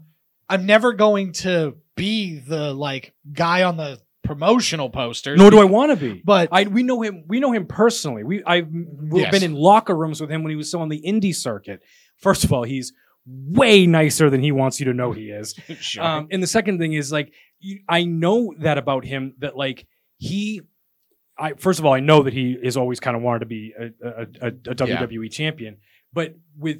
I'm 0.49 0.64
never 0.64 0.95
going 0.95 1.33
to 1.33 1.77
be 1.97 2.39
the 2.39 2.73
like 2.73 3.12
guy 3.31 3.64
on 3.64 3.77
the 3.77 4.01
promotional 4.27 4.91
posters. 4.91 5.39
Nor 5.39 5.51
do 5.51 5.61
I 5.61 5.64
want 5.64 5.91
to 5.91 5.97
be. 5.97 6.22
But 6.24 6.49
I 6.53 6.64
we 6.64 6.83
know 6.83 7.01
him. 7.03 7.24
We 7.27 7.41
know 7.41 7.53
him 7.53 7.66
personally. 7.66 8.24
We 8.24 8.43
I've 8.45 8.68
we've 8.70 9.22
Yes. 9.22 9.31
been 9.33 9.43
in 9.43 9.55
locker 9.55 9.95
rooms 9.97 10.20
with 10.20 10.31
him 10.31 10.43
when 10.43 10.51
he 10.51 10.57
was 10.57 10.68
still 10.68 10.81
on 10.81 10.89
the 10.89 11.01
indie 11.07 11.35
circuit. 11.35 11.81
First 12.18 12.45
of 12.45 12.53
all, 12.53 12.62
he's 12.64 12.93
way 13.27 13.87
nicer 13.87 14.31
than 14.31 14.41
he 14.41 14.53
wants 14.53 14.79
you 14.81 14.87
to 14.87 14.95
know 14.95 15.12
he 15.12 15.31
is. 15.31 15.55
Sure. 15.81 16.03
Um, 16.05 16.29
and 16.31 16.43
the 16.43 16.47
second 16.47 16.79
thing 16.79 16.93
is 16.93 17.11
like 17.12 17.33
you, 17.61 17.81
I 17.89 18.05
know 18.05 18.55
that 18.61 18.79
about 18.79 19.05
him 19.05 19.35
that 19.39 19.57
like 19.57 19.87
he. 20.18 20.62
I 21.39 21.53
first 21.55 21.79
of 21.79 21.85
all 21.85 21.93
I 21.93 22.01
know 22.01 22.22
that 22.22 22.33
he 22.33 22.57
has 22.64 22.77
always 22.77 22.99
kind 23.01 23.16
of 23.16 23.22
wanted 23.22 23.41
to 23.41 23.47
be 23.47 23.74
a, 23.79 23.85
a, 24.07 24.22
a, 24.43 24.47
a 24.49 24.74
WWE 24.74 25.31
champion, 25.31 25.77
but 26.12 26.35
with 26.57 26.79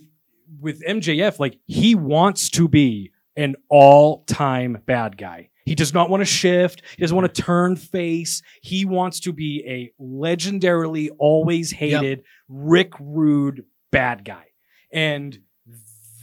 with 0.61 0.82
MJF 0.82 1.38
like 1.38 1.59
he 1.66 1.94
wants 1.94 2.49
to 2.51 2.66
be 2.68 3.11
an 3.36 3.57
all 3.68 4.24
time 4.24 4.78
bad 4.86 5.18
guy. 5.18 5.51
He 5.67 5.75
does 5.75 5.93
not 5.93 6.09
want 6.09 6.23
to 6.23 6.25
shift. 6.25 6.83
He 6.97 7.03
doesn't 7.03 7.17
want 7.17 7.35
to 7.35 7.43
turn 7.43 7.77
face. 7.77 8.41
He 8.62 8.85
wants 8.85 9.21
to 9.21 9.33
be 9.33 9.62
a 9.67 10.03
legendarily 10.03 11.11
always 11.19 11.73
hated 11.73 12.23
Rick 12.49 12.93
Rude 13.01 13.64
bad 13.91 14.25
guy. 14.25 14.45
And 14.93 15.39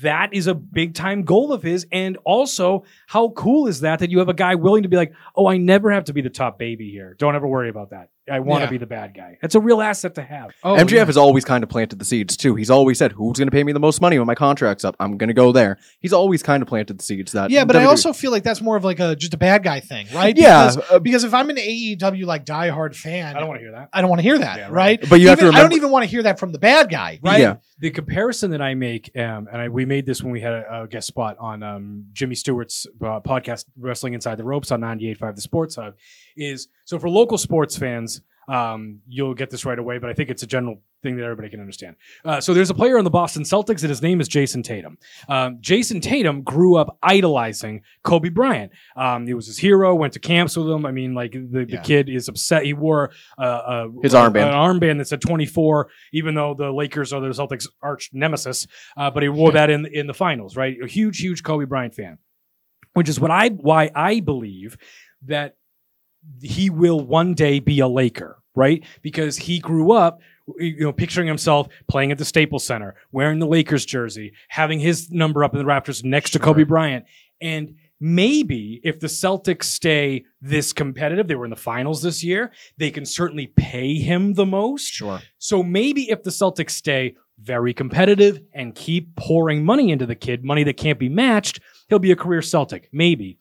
that 0.01 0.33
is 0.33 0.47
a 0.47 0.55
big 0.55 0.93
time 0.93 1.23
goal 1.23 1.51
of 1.51 1.61
his. 1.61 1.85
And 1.91 2.17
also, 2.23 2.85
how 3.07 3.29
cool 3.29 3.67
is 3.67 3.81
that 3.81 3.99
that 3.99 4.09
you 4.09 4.19
have 4.19 4.29
a 4.29 4.33
guy 4.33 4.55
willing 4.55 4.83
to 4.83 4.89
be 4.89 4.97
like, 4.97 5.13
oh, 5.35 5.47
I 5.47 5.57
never 5.57 5.91
have 5.91 6.05
to 6.05 6.13
be 6.13 6.21
the 6.21 6.29
top 6.29 6.57
baby 6.57 6.89
here. 6.89 7.15
Don't 7.19 7.35
ever 7.35 7.47
worry 7.47 7.69
about 7.69 7.89
that. 7.89 8.09
I 8.31 8.39
want 8.39 8.61
to 8.61 8.65
Yeah. 8.65 8.69
be 8.71 8.77
the 8.77 8.85
bad 8.85 9.13
guy. 9.13 9.37
That's 9.41 9.55
a 9.55 9.59
real 9.59 9.81
asset 9.81 10.15
to 10.15 10.21
have. 10.23 10.51
Oh, 10.63 10.75
MJF 10.75 10.91
yeah. 10.91 11.05
has 11.05 11.17
always 11.17 11.43
kind 11.43 11.61
of 11.61 11.69
planted 11.69 11.99
the 11.99 12.05
seeds 12.05 12.37
too. 12.37 12.55
He's 12.55 12.69
always 12.69 12.97
said, 12.97 13.11
"Who's 13.11 13.37
going 13.37 13.47
to 13.47 13.51
pay 13.51 13.63
me 13.65 13.73
the 13.73 13.81
most 13.81 13.99
money 13.99 14.17
when 14.17 14.25
my 14.27 14.35
contract's 14.35 14.85
up? 14.85 14.95
I'm 14.99 15.17
going 15.17 15.27
to 15.27 15.33
go 15.33 15.51
there." 15.51 15.77
He's 15.99 16.13
always 16.13 16.41
kind 16.41 16.61
of 16.63 16.69
planted 16.69 16.97
the 16.99 17.03
seeds 17.03 17.33
that. 17.33 17.49
Yeah, 17.49 17.65
but 17.65 17.75
I 17.75 17.83
WWE 17.83 17.87
also 17.89 18.13
feel 18.13 18.31
like 18.31 18.43
that's 18.43 18.61
more 18.61 18.77
of 18.77 18.85
like 18.85 18.99
a 19.01 19.15
just 19.17 19.33
a 19.33 19.37
bad 19.37 19.61
guy 19.63 19.81
thing, 19.81 20.07
right? 20.13 20.37
Yeah, 20.37 20.69
Because, 20.69 20.91
uh, 20.91 20.99
because 20.99 21.23
if 21.25 21.33
I'm 21.33 21.49
an 21.49 21.57
AEW 21.57 22.25
like 22.25 22.45
diehard 22.45 22.95
fan, 22.95 23.35
I 23.35 23.39
don't 23.39 23.49
want 23.49 23.59
to 23.59 23.63
hear 23.65 23.71
that. 23.73 23.89
I 23.91 23.99
don't 23.99 24.09
want 24.09 24.19
to 24.19 24.23
hear 24.23 24.37
that, 24.37 24.57
Yeah, 24.57 24.63
right? 24.65 24.73
right. 25.01 25.09
But 25.09 25.19
you 25.19 25.27
have 25.27 25.39
to 25.39 25.45
Even- 25.45 25.55
I 25.55 25.57
don't 25.59 25.65
remember- 25.65 25.75
even 25.77 25.91
want 25.91 26.03
to 26.05 26.09
hear 26.09 26.23
that 26.23 26.39
from 26.39 26.53
the 26.53 26.59
bad 26.59 26.89
guy, 26.89 27.19
right? 27.21 27.41
Yeah. 27.41 27.55
The 27.79 27.91
comparison 27.91 28.51
that 28.51 28.61
I 28.61 28.75
make, 28.75 29.11
um, 29.17 29.49
and 29.51 29.61
I, 29.61 29.67
we 29.67 29.83
made 29.85 30.05
this 30.05 30.23
when 30.23 30.31
we 30.31 30.39
had 30.39 30.53
a, 30.53 30.83
a 30.83 30.87
guest 30.87 31.07
spot 31.07 31.35
on 31.39 31.61
um, 31.63 32.05
Jimmy 32.13 32.35
Stewart's 32.35 32.87
uh, 33.01 33.19
podcast, 33.19 33.65
Wrestling 33.77 34.13
Inside 34.13 34.35
the 34.37 34.45
Ropes 34.45 34.71
on 34.71 34.79
98.5 34.79 35.35
The 35.35 35.41
Sports 35.41 35.75
Hub, 35.75 35.95
is 36.37 36.69
so 36.85 36.97
for 36.99 37.09
local 37.09 37.37
sports 37.37 37.75
fans, 37.77 38.12
um, 38.47 38.99
you'll 39.07 39.33
get 39.33 39.49
this 39.49 39.65
right 39.65 39.79
away, 39.79 39.97
but 39.99 40.09
I 40.09 40.13
think 40.13 40.29
it's 40.29 40.43
a 40.43 40.47
general 40.47 40.81
thing 41.01 41.17
that 41.17 41.23
everybody 41.23 41.49
can 41.49 41.59
understand. 41.59 41.95
Uh, 42.23 42.39
so 42.39 42.53
there's 42.53 42.69
a 42.69 42.73
player 42.73 42.97
on 42.97 43.03
the 43.03 43.09
Boston 43.09 43.43
Celtics, 43.43 43.81
and 43.81 43.89
his 43.89 44.01
name 44.01 44.21
is 44.21 44.29
Jayson 44.29 44.63
Tatum. 44.63 44.97
Um, 45.27 45.57
Jayson 45.59 46.01
Tatum 46.01 46.43
grew 46.43 46.75
up 46.77 46.97
idolizing 47.03 47.81
Kobe 48.03 48.29
Bryant. 48.29 48.71
Um, 48.95 49.27
he 49.27 49.33
was 49.33 49.47
his 49.47 49.57
hero, 49.57 49.93
went 49.95 50.13
to 50.13 50.19
camps 50.19 50.55
with 50.55 50.69
him. 50.69 50.85
I 50.85 50.91
mean, 50.91 51.13
like 51.13 51.33
the, 51.33 51.65
the 51.65 51.73
Yeah. 51.73 51.81
kid 51.81 52.09
is 52.09 52.29
upset. 52.29 52.63
He 52.63 52.73
wore 52.73 53.11
uh, 53.37 53.87
a, 53.87 54.01
His 54.01 54.13
armband. 54.13 54.47
an 54.47 54.53
armband 54.53 54.97
that 54.99 55.07
said 55.09 55.19
24, 55.21 55.89
even 56.13 56.35
though 56.35 56.53
the 56.53 56.71
Lakers 56.71 57.11
are 57.11 57.19
the 57.21 57.27
Celtics' 57.29 57.67
arch 57.81 58.09
nemesis. 58.13 58.65
Uh, 58.95 59.11
but 59.11 59.23
he 59.23 59.29
wore 59.29 59.51
that 59.51 59.69
in 59.69 59.85
in 59.87 60.07
the 60.07 60.13
finals, 60.13 60.55
right? 60.55 60.77
A 60.81 60.87
huge, 60.87 61.19
huge 61.19 61.43
Kobe 61.43 61.65
Bryant 61.65 61.95
fan, 61.95 62.17
which 62.93 63.09
is 63.09 63.19
what 63.19 63.31
I 63.31 63.49
why 63.49 63.91
I 63.93 64.21
believe 64.21 64.77
that 65.25 65.55
he 66.41 66.69
will 66.69 66.99
one 66.99 67.33
day 67.33 67.59
be 67.59 67.79
a 67.79 67.87
Laker, 67.87 68.37
right? 68.55 68.83
Because 69.01 69.37
he 69.37 69.59
grew 69.59 69.91
up, 69.91 70.19
you 70.57 70.81
know, 70.81 70.91
picturing 70.91 71.27
himself 71.27 71.67
playing 71.87 72.11
at 72.11 72.17
the 72.17 72.25
Staples 72.25 72.65
Center, 72.65 72.95
wearing 73.11 73.39
the 73.39 73.47
Lakers 73.47 73.85
jersey, 73.85 74.33
having 74.49 74.79
his 74.79 75.11
number 75.11 75.43
up 75.43 75.53
in 75.53 75.59
the 75.59 75.65
Raptors 75.65 76.03
next 76.03 76.31
to 76.31 76.39
Kobe 76.39 76.63
Bryant, 76.63 77.05
and 77.41 77.75
maybe 77.99 78.81
if 78.83 78.99
the 78.99 79.07
Celtics 79.07 79.63
stay 79.63 80.25
this 80.41 80.73
competitive, 80.73 81.27
they 81.27 81.35
were 81.35 81.45
in 81.45 81.49
the 81.49 81.55
finals 81.55 82.01
this 82.01 82.21
year, 82.21 82.51
they 82.77 82.91
can 82.91 83.05
certainly 83.05 83.47
pay 83.55 83.95
him 83.95 84.33
the 84.33 84.45
most. 84.45 84.91
Sure. 84.91 85.21
So 85.37 85.63
maybe 85.63 86.09
if 86.09 86.23
the 86.23 86.29
Celtics 86.29 86.71
stay 86.71 87.15
very 87.41 87.73
competitive 87.73 88.41
and 88.53 88.75
keep 88.75 89.15
pouring 89.15 89.63
money 89.63 89.91
into 89.91 90.05
the 90.05 90.15
kid, 90.15 90.43
money 90.43 90.63
that 90.63 90.75
can't 90.75 90.99
be 90.99 91.09
matched, 91.09 91.61
he'll 91.87 91.99
be 91.99 92.11
a 92.11 92.15
career 92.15 92.41
Celtic. 92.41 92.89
Maybe. 92.91 93.39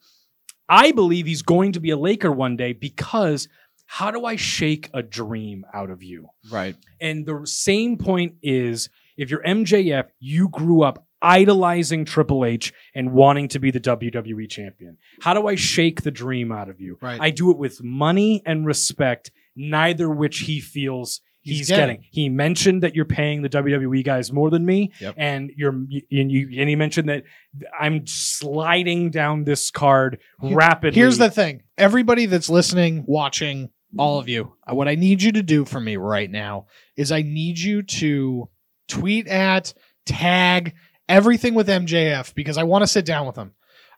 I 0.69 0.91
believe 0.91 1.25
he's 1.25 1.41
going 1.41 1.73
to 1.73 1.79
be 1.79 1.91
a 1.91 1.97
Laker 1.97 2.31
one 2.31 2.55
day 2.55 2.73
because 2.73 3.47
how 3.85 4.11
do 4.11 4.25
I 4.25 4.35
shake 4.35 4.89
a 4.93 5.03
dream 5.03 5.65
out 5.73 5.89
of 5.89 6.01
you? 6.01 6.29
Right. 6.49 6.75
And 6.99 7.25
the 7.25 7.45
same 7.45 7.97
point 7.97 8.35
is 8.41 8.89
if 9.17 9.29
you're 9.29 9.43
MJF, 9.43 10.05
you 10.19 10.49
grew 10.49 10.81
up 10.83 11.05
idolizing 11.21 12.05
Triple 12.05 12.43
H 12.43 12.73
and 12.93 13.13
wanting 13.13 13.47
to 13.49 13.59
be 13.59 13.71
the 13.71 13.79
WWE 13.79 14.49
champion. 14.49 14.97
How 15.21 15.33
do 15.33 15.47
I 15.47 15.55
shake 15.55 16.01
the 16.01 16.11
dream 16.11 16.51
out 16.51 16.69
of 16.69 16.81
you? 16.81 16.97
Right. 17.01 17.19
I 17.21 17.29
do 17.29 17.51
it 17.51 17.57
with 17.57 17.83
money 17.83 18.41
and 18.45 18.65
respect, 18.65 19.31
neither 19.55 20.09
which 20.09 20.39
he 20.39 20.59
feels 20.59 21.21
he's, 21.43 21.59
He's 21.59 21.67
getting. 21.69 21.97
getting. 21.97 22.05
He 22.11 22.29
mentioned 22.29 22.83
that 22.83 22.95
you're 22.95 23.05
paying 23.05 23.41
the 23.43 23.49
WWE 23.49 24.03
guys 24.03 24.31
more 24.31 24.49
than 24.49 24.65
me, 24.65 24.91
Yep. 24.99 25.15
and 25.17 25.51
you're 25.55 25.71
and 25.73 25.97
you 26.09 26.49
and 26.59 26.69
he 26.69 26.75
mentioned 26.75 27.09
that 27.09 27.23
I'm 27.79 28.07
sliding 28.07 29.11
down 29.11 29.43
this 29.43 29.69
card 29.71 30.19
rapidly. 30.41 30.99
Here's 30.99 31.17
the 31.17 31.29
thing. 31.29 31.63
Everybody 31.77 32.25
that's 32.25 32.49
listening, 32.49 33.03
watching, 33.07 33.69
all 33.97 34.17
of 34.19 34.27
you, 34.27 34.53
uh, 34.69 34.73
what 34.73 34.87
I 34.87 34.95
need 34.95 35.21
you 35.21 35.31
to 35.33 35.43
do 35.43 35.65
for 35.65 35.79
me 35.79 35.97
right 35.97 36.29
now 36.31 36.65
is 36.97 37.11
I 37.11 37.21
need 37.21 37.59
you 37.59 37.83
to 37.83 38.49
tweet 38.87 39.27
at, 39.27 39.73
tag 40.05 40.73
everything 41.09 41.53
with 41.53 41.67
MJF 41.67 42.33
because 42.33 42.57
I 42.57 42.63
want 42.63 42.81
to 42.83 42.87
sit 42.87 43.05
down 43.05 43.27
with 43.27 43.35
him. 43.35 43.51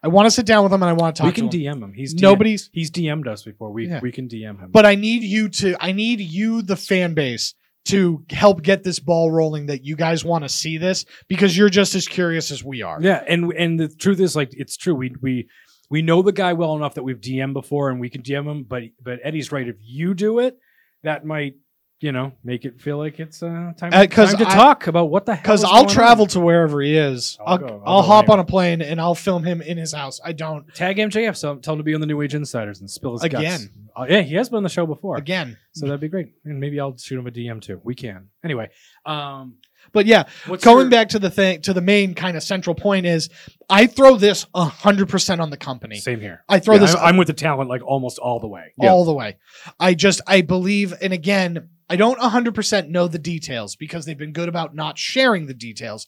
I 0.06 0.08
want 0.08 0.26
to 0.26 0.30
sit 0.30 0.46
down 0.46 0.62
with 0.62 0.72
him 0.72 0.82
and 0.82 0.88
I 0.90 0.92
want 0.92 1.16
to 1.16 1.22
talk 1.22 1.26
we 1.26 1.32
can 1.34 1.48
to 1.50 1.58
him. 1.58 1.80
DM 1.80 1.82
him. 1.84 1.92
He's 1.92 2.14
DM 2.14 2.20
Nobody's 2.22 2.70
He's 2.72 2.90
DM'd 2.90 3.26
us 3.28 3.42
before. 3.42 3.70
We 3.72 3.88
Yeah. 3.88 4.00
we 4.00 4.12
can 4.12 4.28
DM 4.28 4.58
him. 4.60 4.70
but 4.70 4.86
I 4.86 4.94
need 4.94 5.22
you 5.22 5.48
to 5.60 5.76
I 5.80 5.92
need 5.92 6.20
you 6.20 6.62
the 6.62 6.76
fan 6.76 7.14
base 7.14 7.54
to 7.86 8.24
help 8.30 8.62
get 8.62 8.82
this 8.84 8.98
ball 8.98 9.30
rolling 9.30 9.66
that 9.66 9.84
you 9.84 9.96
guys 9.96 10.24
want 10.24 10.44
to 10.44 10.48
see 10.48 10.76
this 10.78 11.04
because 11.28 11.56
you're 11.56 11.68
just 11.68 11.94
as 11.94 12.06
curious 12.08 12.50
as 12.50 12.62
we 12.64 12.82
are. 12.82 12.98
Yeah, 13.00 13.22
and 13.28 13.52
and 13.52 13.78
the 13.78 13.88
truth 13.88 14.18
is, 14.20 14.34
like, 14.34 14.50
it's 14.52 14.76
true. 14.76 14.94
We 14.94 15.14
we 15.22 15.48
we 15.90 16.02
know 16.02 16.20
the 16.22 16.32
guy 16.32 16.52
well 16.52 16.74
enough 16.76 16.94
that 16.94 17.04
we've 17.04 17.20
DM'd 17.20 17.54
before, 17.54 17.90
and 17.90 18.00
we 18.00 18.10
can 18.10 18.22
DM 18.22 18.44
him. 18.50 18.64
But 18.68 18.82
but 19.02 19.18
Eddie's 19.22 19.52
right. 19.52 19.68
If 19.68 19.76
you 19.84 20.14
do 20.14 20.40
it, 20.40 20.56
that 21.04 21.24
might 21.24 21.54
you 22.00 22.12
know 22.12 22.32
make 22.44 22.64
it 22.64 22.80
feel 22.80 22.98
like 22.98 23.18
it's 23.18 23.42
uh, 23.42 23.72
time, 23.76 23.90
Uh, 23.92 24.06
time 24.06 24.36
to 24.36 24.46
I- 24.46 24.54
talk 24.54 24.86
about 24.86 25.06
what 25.06 25.24
the 25.26 25.34
hell. 25.34 25.42
Because 25.42 25.64
I'll 25.64 25.86
travel 25.86 26.24
on. 26.24 26.28
to 26.30 26.40
wherever 26.40 26.80
he 26.82 26.96
is. 26.96 27.38
I'll 27.40 27.46
I'll, 27.54 27.58
go- 27.58 27.82
I'll, 27.86 27.96
I'll 27.96 28.02
hop 28.02 28.28
on 28.28 28.38
a 28.38 28.44
plane 28.44 28.82
and 28.82 29.00
I'll 29.00 29.14
film 29.14 29.44
him 29.44 29.62
in 29.62 29.78
his 29.78 29.92
house. 29.94 30.20
I 30.24 30.32
don't 30.32 30.72
Tag 30.74 30.96
MJF, 30.98 31.36
so 31.36 31.56
tell 31.56 31.74
him 31.74 31.78
to 31.78 31.84
be 31.84 31.94
on 31.94 32.00
the 32.00 32.06
New 32.06 32.20
Age 32.20 32.34
Insiders 32.34 32.80
and 32.80 32.90
spill 32.90 33.12
his 33.18 33.22
guts. 33.22 33.68
Uh, 33.98 34.04
yeah, 34.08 34.20
he 34.20 34.34
has 34.34 34.48
been 34.50 34.58
on 34.58 34.62
the 34.62 34.68
show 34.68 34.84
before, 34.86 35.16
again. 35.16 35.56
so 35.72 35.86
that'd 35.86 36.00
be 36.00 36.08
great. 36.08 36.28
And 36.44 36.60
maybe 36.60 36.78
I'll 36.78 36.96
shoot 36.98 37.18
him 37.18 37.26
a 37.26 37.30
DM 37.30 37.62
too. 37.62 37.80
We 37.82 37.94
can 37.94 38.28
anyway. 38.44 38.68
Um, 39.06 39.56
But 39.92 40.04
yeah, 40.06 40.24
what's 40.46 40.64
going 40.64 40.82
your- 40.86 40.90
back 40.90 41.08
to 41.10 41.18
the 41.18 41.30
thing 41.30 41.62
to 41.62 41.72
the 41.72 41.80
main 41.80 42.14
kind 42.14 42.36
of 42.36 42.42
central 42.42 42.74
point 42.74 43.06
is 43.06 43.30
I 43.70 43.86
throw 43.86 44.16
this 44.16 44.44
hundred 44.54 45.08
percent 45.08 45.40
on 45.40 45.48
the 45.50 45.56
company. 45.56 45.96
Same 45.96 46.20
here. 46.20 46.44
I 46.48 46.58
throw 46.58 46.74
Yeah, 46.74 46.80
this 46.80 46.94
I'm, 46.94 47.04
I'm 47.04 47.16
with 47.16 47.28
the 47.28 47.32
talent 47.34 47.70
like 47.70 47.82
almost 47.82 48.18
all 48.18 48.38
the 48.40 48.48
way. 48.48 48.74
All 48.80 49.04
the 49.04 49.14
way. 49.14 49.38
I 49.80 49.94
just 49.94 50.20
I 50.26 50.42
believe, 50.42 50.92
and 51.00 51.12
again, 51.12 51.70
I 51.88 51.96
don't 51.96 52.18
hundred 52.20 52.54
percent 52.54 52.90
know 52.90 53.08
the 53.08 53.18
details 53.18 53.76
because 53.76 54.04
they've 54.04 54.18
been 54.18 54.32
good 54.32 54.48
about 54.48 54.74
not 54.74 54.98
sharing 54.98 55.46
the 55.46 55.54
details. 55.54 56.06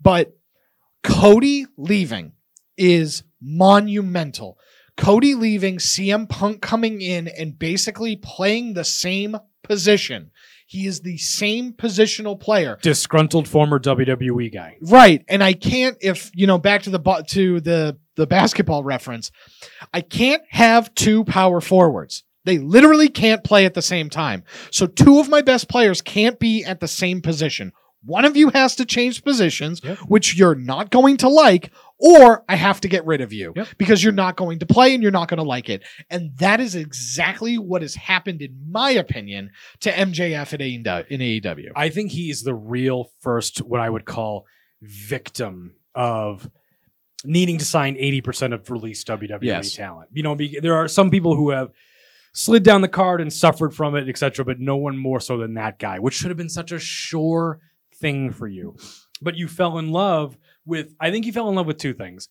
But 0.00 0.36
Cody 1.02 1.66
leaving 1.76 2.32
is 2.76 3.22
monumental. 3.40 4.58
Cody 4.96 5.34
leaving, 5.34 5.78
CM 5.78 6.28
Punk 6.28 6.60
coming 6.62 7.00
in 7.00 7.28
and 7.28 7.58
basically 7.58 8.16
playing 8.16 8.74
the 8.74 8.84
same 8.84 9.36
position. 9.62 10.30
He 10.66 10.86
is 10.86 11.00
the 11.00 11.18
same 11.18 11.72
positional 11.72 12.38
player. 12.40 12.78
Disgruntled 12.82 13.46
former 13.48 13.78
WWE 13.78 14.52
guy. 14.52 14.76
Right. 14.80 15.24
And 15.28 15.42
I 15.42 15.52
can't 15.52 15.96
if, 16.00 16.30
you 16.34 16.46
know, 16.46 16.58
back 16.58 16.82
to 16.82 16.90
the 16.90 17.24
to 17.28 17.60
the 17.60 17.98
the 18.16 18.26
basketball 18.26 18.82
reference. 18.84 19.30
I 19.92 20.00
can't 20.00 20.42
have 20.50 20.94
two 20.94 21.24
power 21.24 21.60
forwards. 21.60 22.22
They 22.44 22.58
literally 22.58 23.08
can't 23.08 23.42
play 23.42 23.64
at 23.64 23.74
the 23.74 23.82
same 23.82 24.08
time. 24.10 24.44
So 24.70 24.86
two 24.86 25.18
of 25.18 25.28
my 25.28 25.42
best 25.42 25.68
players 25.68 26.00
can't 26.00 26.38
be 26.38 26.62
at 26.64 26.80
the 26.80 26.88
same 26.88 27.20
position. 27.20 27.72
One 28.04 28.24
of 28.26 28.36
you 28.36 28.50
has 28.50 28.76
to 28.76 28.84
change 28.84 29.24
positions, 29.24 29.80
Yep. 29.82 29.98
which 30.08 30.36
you're 30.36 30.54
not 30.54 30.90
going 30.90 31.16
to 31.18 31.28
like, 31.28 31.70
or 31.98 32.44
I 32.48 32.56
have 32.56 32.80
to 32.82 32.88
get 32.88 33.06
rid 33.06 33.20
of 33.20 33.32
you 33.32 33.52
Yep. 33.54 33.68
because 33.78 34.02
you're 34.02 34.12
not 34.12 34.36
going 34.36 34.58
to 34.58 34.66
play 34.66 34.94
and 34.94 35.02
you're 35.02 35.12
not 35.12 35.28
going 35.28 35.38
to 35.38 35.44
like 35.44 35.68
it. 35.68 35.82
And 36.10 36.36
that 36.38 36.60
is 36.60 36.74
exactly 36.74 37.56
what 37.56 37.82
has 37.82 37.94
happened, 37.94 38.42
in 38.42 38.56
my 38.70 38.90
opinion, 38.90 39.50
to 39.80 39.90
MJF 39.92 40.52
in 41.08 41.20
AEW. 41.20 41.70
I 41.76 41.88
think 41.88 42.10
he 42.10 42.30
is 42.30 42.42
the 42.42 42.54
real 42.54 43.10
first, 43.20 43.58
what 43.58 43.80
I 43.80 43.88
would 43.88 44.04
call, 44.04 44.44
victim 44.82 45.74
of 45.94 46.50
needing 47.24 47.58
to 47.58 47.64
sign 47.64 47.94
80% 47.96 48.52
of 48.52 48.68
released 48.70 49.06
WWE 49.06 49.38
Yes. 49.42 49.74
talent. 49.74 50.10
You 50.12 50.22
know, 50.22 50.34
be, 50.34 50.58
there 50.60 50.74
are 50.74 50.88
some 50.88 51.10
people 51.10 51.36
who 51.36 51.50
have 51.50 51.70
slid 52.32 52.62
down 52.64 52.80
the 52.80 52.88
card 52.88 53.20
and 53.20 53.32
suffered 53.32 53.74
from 53.74 53.94
it, 53.94 54.08
etc., 54.08 54.44
but 54.44 54.58
no 54.60 54.76
one 54.76 54.98
more 54.98 55.20
so 55.20 55.38
than 55.38 55.54
that 55.54 55.78
guy, 55.78 55.98
which 56.00 56.14
should 56.14 56.28
have 56.30 56.36
been 56.36 56.48
such 56.50 56.72
a 56.72 56.78
sure 56.78 57.60
thing 57.94 58.30
for 58.30 58.46
you. 58.48 58.76
But 59.22 59.36
you 59.36 59.46
fell 59.48 59.78
in 59.78 59.90
love 59.92 60.36
with, 60.66 60.94
I 61.00 61.10
think 61.10 61.26
you 61.26 61.32
fell 61.32 61.48
in 61.48 61.54
love 61.54 61.66
with 61.66 61.78
two 61.78 61.92
things. 61.94 62.28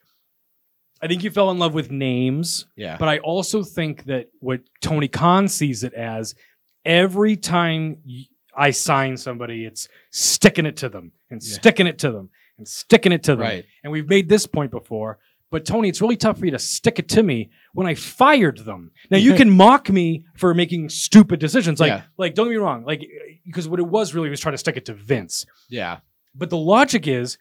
I 1.01 1.07
think 1.07 1.23
you 1.23 1.31
fell 1.31 1.51
in 1.51 1.59
love 1.59 1.73
with 1.73 1.91
names 1.91 2.65
Yeah. 2.77 2.95
but 2.97 3.09
I 3.09 3.17
also 3.19 3.61
think 3.63 4.05
that 4.05 4.27
what 4.39 4.61
Tony 4.81 5.07
Khan 5.09 5.47
sees 5.49 5.83
it 5.83 5.93
as 5.93 6.33
every 6.85 7.35
time 7.35 7.97
y- 8.07 8.25
I 8.55 8.71
sign 8.71 9.17
somebody, 9.17 9.65
it's 9.65 9.87
sticking 10.11 10.65
it 10.65 10.77
to 10.77 10.89
them 10.89 11.11
and 11.29 11.41
Yeah. 11.43 11.55
sticking 11.55 11.87
it 11.87 11.97
to 11.99 12.11
them 12.11 12.29
and 12.57 12.67
sticking 12.67 13.11
it 13.11 13.23
to 13.23 13.31
them. 13.31 13.41
Right. 13.41 13.65
And 13.83 13.91
we've 13.91 14.07
made 14.07 14.29
this 14.29 14.45
point 14.45 14.71
before. 14.71 15.19
But 15.51 15.65
Tony, 15.65 15.89
it's 15.89 16.01
really 16.01 16.17
tough 16.17 16.39
for 16.39 16.45
you 16.45 16.51
to 16.51 16.59
stick 16.59 16.97
it 16.99 17.09
to 17.09 17.21
me 17.23 17.51
when 17.73 17.85
I 17.85 17.93
fired 17.95 18.59
them. 18.59 18.91
Now 19.11 19.17
you 19.17 19.33
can 19.41 19.49
mock 19.49 19.89
me 19.89 20.23
for 20.35 20.53
making 20.53 20.89
stupid 20.89 21.39
decisions, 21.39 21.79
like 21.79 21.89
Yeah. 21.89 22.01
like 22.17 22.33
don't 22.33 22.45
get 22.47 22.51
me 22.51 22.57
wrong, 22.57 22.85
like 22.85 23.05
because 23.45 23.67
what 23.67 23.79
it 23.79 23.87
was 23.87 24.13
really 24.13 24.29
was 24.29 24.39
trying 24.39 24.53
to 24.53 24.57
stick 24.57 24.77
it 24.77 24.85
to 24.85 24.93
Vince. 24.93 25.45
Yeah. 25.69 25.99
But 26.33 26.49
the 26.49 26.57
logic 26.57 27.07
is, 27.07 27.37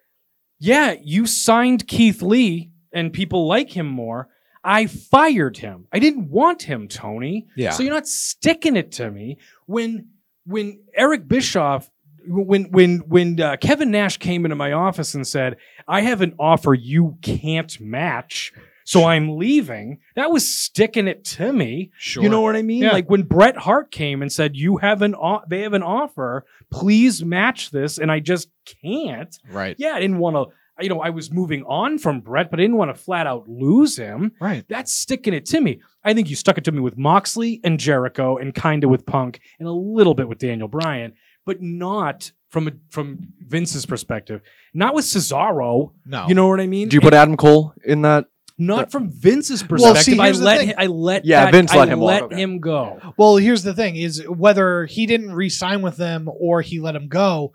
yeah, 0.63 0.95
you 1.03 1.27
signed 1.27 1.89
Keith 1.89 2.23
Lee 2.23 2.71
and 2.93 3.13
people 3.13 3.49
like 3.49 3.71
him 3.71 3.87
more. 3.89 4.29
I 4.63 4.87
fired 4.87 5.57
him. 5.57 5.89
I 5.93 5.99
didn't 5.99 6.31
want 6.31 6.63
him, 6.63 6.87
Tony. 6.87 7.49
Yeah. 7.57 7.71
So 7.71 7.83
you're 7.83 7.93
not 7.93 8.07
sticking 8.07 8.77
it 8.77 8.93
to 8.93 9.11
me 9.11 9.39
when 9.67 10.07
when 10.47 10.81
Eric 10.95 11.27
Bischoff 11.27 11.91
when 12.29 12.71
when 12.71 12.99
when 13.09 13.41
uh, 13.41 13.57
Kevin 13.57 13.91
Nash 13.91 14.19
came 14.19 14.45
into 14.45 14.55
my 14.55 14.71
office 14.71 15.15
and 15.15 15.27
said, 15.27 15.57
"I 15.89 16.03
have 16.03 16.21
an 16.21 16.37
offer 16.39 16.75
you 16.75 17.19
can't 17.23 17.81
match." 17.81 18.53
So 18.85 19.05
I'm 19.05 19.37
leaving. 19.39 19.99
That 20.17 20.31
was 20.31 20.53
sticking 20.53 21.07
it 21.09 21.25
to 21.27 21.53
me. 21.53 21.91
Sure. 21.99 22.23
You 22.23 22.29
know 22.29 22.41
what 22.41 22.57
I 22.57 22.63
mean? 22.63 22.83
Yeah. 22.83 22.93
Like 22.93 23.09
when 23.11 23.23
Bret 23.23 23.57
Hart 23.57 23.91
came 23.91 24.23
and 24.23 24.33
said, 24.33 24.57
"You 24.57 24.79
have 24.79 25.03
an 25.03 25.15
o- 25.15 25.43
they 25.49 25.61
have 25.63 25.73
an 25.75 25.83
offer. 25.83 26.45
Please 26.71 27.25
match 27.25 27.71
this," 27.71 27.99
and 27.99 28.11
I 28.11 28.21
just 28.21 28.49
can't. 28.83 29.37
right. 29.51 29.77
Yeah, 29.79 29.93
I 29.95 30.01
didn't 30.01 30.19
want 30.19 30.37
to. 30.37 30.55
You 30.83 30.89
know, 30.89 31.01
I 31.01 31.11
was 31.11 31.31
moving 31.31 31.63
on 31.65 31.99
from 31.99 32.21
Bret, 32.21 32.51
but 32.51 32.59
I 32.59 32.63
didn't 32.63 32.79
want 32.79 32.95
to 32.97 33.01
flat 33.01 33.27
out 33.27 33.47
lose 33.47 33.97
him. 33.97 34.33
Right. 34.41 34.65
That's 34.69 34.93
sticking 34.93 35.35
it 35.35 35.45
to 35.47 35.61
me. 35.61 35.81
I 36.03 36.15
think 36.15 36.31
you 36.31 36.35
stuck 36.35 36.57
it 36.59 36.65
to 36.65 36.73
me 36.73 36.81
with 36.81 36.97
Moxley 36.97 37.61
and 37.63 37.79
Jericho, 37.79 38.39
and 38.39 38.55
kind 38.55 38.83
of 38.83 38.91
with 38.91 39.05
Punk, 39.07 39.41
and 39.59 39.69
a 39.69 39.73
little 39.73 40.15
bit 40.15 40.29
with 40.29 40.39
Daniel 40.39 40.69
Bryan, 40.69 41.13
but 41.45 41.61
not 41.61 42.33
from 42.49 42.69
a, 42.69 42.73
from 42.89 43.29
Vince's 43.47 43.87
perspective. 43.87 44.41
Not 44.75 44.95
with 44.95 45.05
Cesaro. 45.05 45.93
No. 46.07 46.27
You 46.27 46.35
know 46.35 46.49
what 46.49 46.61
I 46.61 46.67
mean? 46.67 46.89
Do 46.89 46.97
you 46.97 47.01
put 47.01 47.15
Adam 47.15 47.37
Cole 47.37 47.75
in 47.85 48.03
that? 48.03 48.27
Not 48.59 48.91
from 48.93 49.11
Vince's 49.11 49.63
Well, 49.63 49.69
perspective. 49.69 50.03
see, 50.15 50.19
I 50.19 50.25
here's 50.27 50.39
the 50.39 50.45
let 50.45 50.59
thing. 50.59 50.69
him, 50.69 50.75
I 50.79 50.87
let 50.87 51.25
Yeah, 51.25 51.45
that- 51.45 51.53
Vince 51.53 51.73
I 51.73 51.77
let 51.79 51.89
him 51.89 52.01
walk, 52.01 52.11
let 52.11 52.23
okay. 52.25 52.37
him 52.43 52.61
go. 52.61 52.99
Well, 53.17 53.37
here's 53.37 53.63
the 53.63 53.75
thing: 53.75 53.97
is 53.97 54.23
whether 54.29 54.87
he 54.87 55.07
didn't 55.07 55.33
re-sign 55.35 55.83
with 55.83 55.97
them 55.97 56.29
or 56.41 56.61
he 56.63 56.81
let 56.81 56.95
him 56.97 57.09
go. 57.09 57.53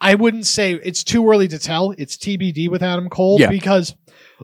I 0.00 0.14
wouldn't 0.16 0.46
say 0.46 0.72
it's 0.72 1.04
too 1.04 1.28
early 1.30 1.46
to 1.48 1.58
tell. 1.58 1.92
It's 1.96 2.16
TBD 2.16 2.68
with 2.68 2.82
Adam 2.82 3.08
Cole 3.08 3.38
Yeah. 3.40 3.50
because, 3.50 3.94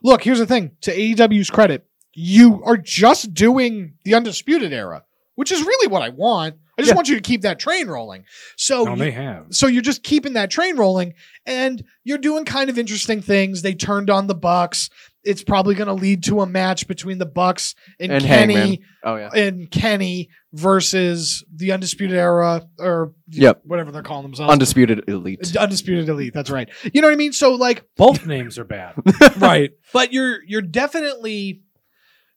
look, 0.02 0.22
here's 0.22 0.38
the 0.38 0.46
thing: 0.46 0.72
to 0.82 0.92
AEW's 0.96 1.50
credit, 1.50 1.84
you 2.14 2.62
are 2.64 2.76
just 2.76 3.34
doing 3.34 3.94
the 4.04 4.14
undisputed 4.14 4.72
era, 4.72 5.04
which 5.34 5.50
is 5.52 5.60
really 5.62 5.88
what 5.88 6.02
I 6.02 6.10
want. 6.10 6.56
I 6.78 6.82
just 6.82 6.90
Yeah. 6.90 6.94
want 6.94 7.08
you 7.08 7.16
to 7.16 7.20
keep 7.20 7.42
that 7.42 7.58
train 7.58 7.88
rolling. 7.88 8.22
So 8.56 8.84
No, 8.84 8.92
you- 8.92 8.98
they 8.98 9.10
have. 9.10 9.46
so 9.50 9.66
you're 9.66 9.82
just 9.82 10.04
keeping 10.04 10.34
that 10.34 10.48
train 10.48 10.76
rolling 10.76 11.14
and 11.44 11.82
you're 12.04 12.18
doing 12.18 12.44
kind 12.44 12.70
of 12.70 12.78
interesting 12.78 13.20
things 13.20 13.62
they 13.62 13.74
turned 13.74 14.08
on 14.10 14.28
the 14.28 14.34
bucks 14.36 14.88
it's 15.28 15.44
probably 15.44 15.74
going 15.74 15.86
to 15.88 15.92
lead 15.94 16.24
to 16.24 16.40
a 16.40 16.46
match 16.46 16.88
between 16.88 17.18
the 17.18 17.26
bucks 17.26 17.74
and, 18.00 18.10
And 18.10 18.24
kenny 18.24 18.54
Hangman. 18.54 18.78
Oh 19.04 19.16
yeah. 19.16 19.30
and 19.34 19.70
kenny 19.70 20.30
versus 20.52 21.44
the 21.54 21.72
undisputed 21.72 22.16
era 22.16 22.66
or 22.78 23.12
Yep. 23.30 23.60
whatever 23.64 23.92
they're 23.92 24.02
calling 24.02 24.22
themselves 24.24 24.50
Undisputed 24.52 25.04
elite. 25.08 25.56
undisputed 25.56 26.08
elite 26.08 26.32
that's 26.34 26.50
right 26.50 26.68
you 26.92 27.00
know 27.00 27.08
what 27.08 27.12
i 27.12 27.16
mean 27.16 27.32
so 27.32 27.54
like 27.54 27.84
Both 27.96 28.26
names 28.26 28.58
are 28.58 28.64
bad. 28.64 28.94
right 29.36 29.70
but 29.92 30.12
you're 30.12 30.42
you're 30.46 30.62
definitely 30.62 31.62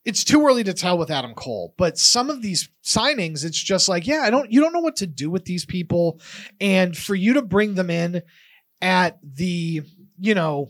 it's 0.03 0.23
too 0.23 0.45
early 0.47 0.63
to 0.63 0.73
tell 0.73 0.97
with 0.97 1.11
Adam 1.11 1.35
Cole, 1.35 1.75
but 1.77 1.95
some 1.95 2.31
of 2.31 2.41
these 2.41 2.69
signings, 2.83 3.45
it's 3.45 3.61
just 3.61 3.87
like, 3.87 4.07
yeah, 4.07 4.21
I 4.23 4.31
don't, 4.31 4.51
you 4.51 4.59
don't 4.59 4.73
know 4.73 4.79
what 4.79 4.95
to 4.95 5.05
do 5.05 5.29
with 5.29 5.45
these 5.45 5.63
people. 5.63 6.19
And 6.59 6.97
for 6.97 7.13
you 7.13 7.33
to 7.35 7.43
bring 7.43 7.75
them 7.75 7.91
in 7.91 8.23
at 8.81 9.19
the, 9.21 9.83
you 10.19 10.33
know, 10.33 10.69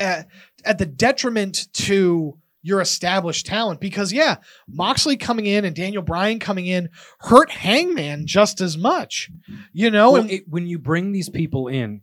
at, 0.00 0.28
at 0.64 0.78
the 0.78 0.86
detriment 0.86 1.72
to 1.74 2.38
your 2.62 2.80
established 2.80 3.46
talent, 3.46 3.80
because 3.80 4.12
yeah, 4.12 4.36
Moxley 4.68 5.16
coming 5.16 5.46
in 5.46 5.64
and 5.64 5.74
Daniel 5.74 6.02
Bryan 6.02 6.38
coming 6.38 6.66
in 6.66 6.90
hurt 7.20 7.50
Hangman 7.50 8.26
just 8.26 8.60
as 8.60 8.76
much, 8.76 9.30
you 9.72 9.90
know? 9.90 10.12
Well, 10.12 10.22
and 10.22 10.30
it, 10.30 10.48
when 10.48 10.66
you 10.66 10.78
bring 10.78 11.12
these 11.12 11.30
people 11.30 11.68
in 11.68 12.02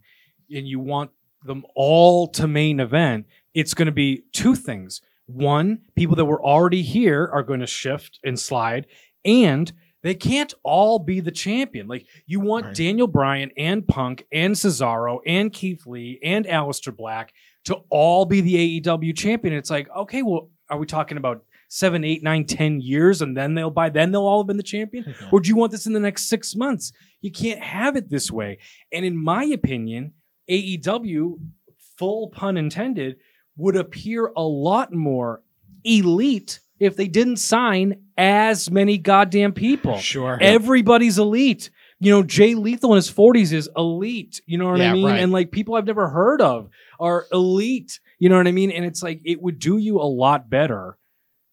and 0.50 0.66
you 0.66 0.80
want 0.80 1.10
them 1.44 1.64
all 1.76 2.26
to 2.28 2.48
main 2.48 2.80
event, 2.80 3.26
it's 3.54 3.74
going 3.74 3.86
to 3.86 3.92
be 3.92 4.24
two 4.32 4.56
things. 4.56 5.00
One, 5.26 5.82
people 5.94 6.16
that 6.16 6.24
were 6.24 6.42
already 6.42 6.82
here 6.82 7.30
are 7.32 7.44
going 7.44 7.60
to 7.60 7.66
shift 7.66 8.18
and 8.24 8.36
slide, 8.36 8.86
and 9.24 9.72
they 10.02 10.14
can't 10.14 10.54
all 10.64 10.98
be 10.98 11.20
the 11.20 11.30
champion. 11.30 11.86
Like 11.86 12.06
you 12.26 12.40
want 12.40 12.66
Right. 12.66 12.74
Daniel 12.74 13.06
Bryan 13.06 13.50
and 13.56 13.86
Punk 13.86 14.26
and 14.32 14.54
Cesaro 14.54 15.20
and 15.26 15.52
Keith 15.52 15.86
Lee 15.86 16.18
and 16.22 16.46
Aleister 16.46 16.96
Black 16.96 17.32
to 17.68 17.76
all 17.88 18.26
be 18.26 18.40
the 18.42 18.80
AEW 18.82 19.16
champion. 19.16 19.54
It's 19.54 19.70
like, 19.70 19.88
okay, 19.96 20.22
well, 20.22 20.50
are 20.68 20.76
we 20.78 20.84
talking 20.86 21.16
about 21.16 21.44
seven, 21.68 22.02
eight, 22.04 22.22
nine, 22.22 22.44
ten 22.44 22.80
years, 22.80 23.22
and 23.22 23.36
then 23.36 23.54
they'll 23.54 23.70
by 23.70 23.88
then 23.90 24.10
they'll 24.10 24.26
all 24.26 24.40
have 24.42 24.46
been 24.46 24.56
the 24.58 24.62
champion? 24.62 25.14
Or 25.32 25.40
do 25.40 25.48
you 25.48 25.56
want 25.56 25.72
this 25.72 25.86
in 25.86 25.92
the 25.94 26.00
next 26.00 26.28
six 26.28 26.54
months? 26.54 26.92
You 27.20 27.30
can't 27.32 27.60
have 27.60 27.96
it 27.96 28.10
this 28.10 28.30
way. 28.30 28.58
And 28.92 29.04
in 29.04 29.16
my 29.22 29.44
opinion, 29.44 30.12
AEW, 30.50 31.38
full 31.98 32.28
pun 32.28 32.56
intended, 32.56 33.16
would 33.56 33.76
appear 33.76 34.32
a 34.36 34.42
lot 34.42 34.92
more 34.92 35.42
elite 35.84 36.60
if 36.78 36.96
they 36.96 37.08
didn't 37.08 37.36
sign 37.38 38.02
as 38.16 38.70
many 38.70 38.98
goddamn 38.98 39.52
people. 39.52 39.98
sure. 39.98 40.38
Everybody's 40.40 41.18
elite. 41.18 41.70
You 42.00 42.12
know, 42.12 42.22
Jay 42.22 42.54
Lethal 42.54 42.92
in 42.92 42.96
his 42.96 43.10
40s 43.10 43.52
is 43.52 43.68
elite. 43.76 44.40
You 44.46 44.58
know 44.58 44.70
what 44.70 44.78
Yeah, 44.78 44.90
I 44.90 44.94
mean? 44.94 45.04
right. 45.04 45.20
And 45.20 45.32
like 45.32 45.50
people 45.50 45.74
I've 45.74 45.86
never 45.86 46.08
heard 46.08 46.40
of 46.40 46.68
are 46.98 47.26
elite. 47.32 48.00
You 48.18 48.28
know 48.28 48.36
what 48.36 48.46
I 48.48 48.52
mean? 48.52 48.70
And 48.70 48.84
it's 48.84 49.02
like 49.02 49.20
it 49.24 49.40
would 49.42 49.58
do 49.58 49.78
you 49.78 49.98
a 50.00 50.02
lot 50.08 50.48
better 50.50 50.96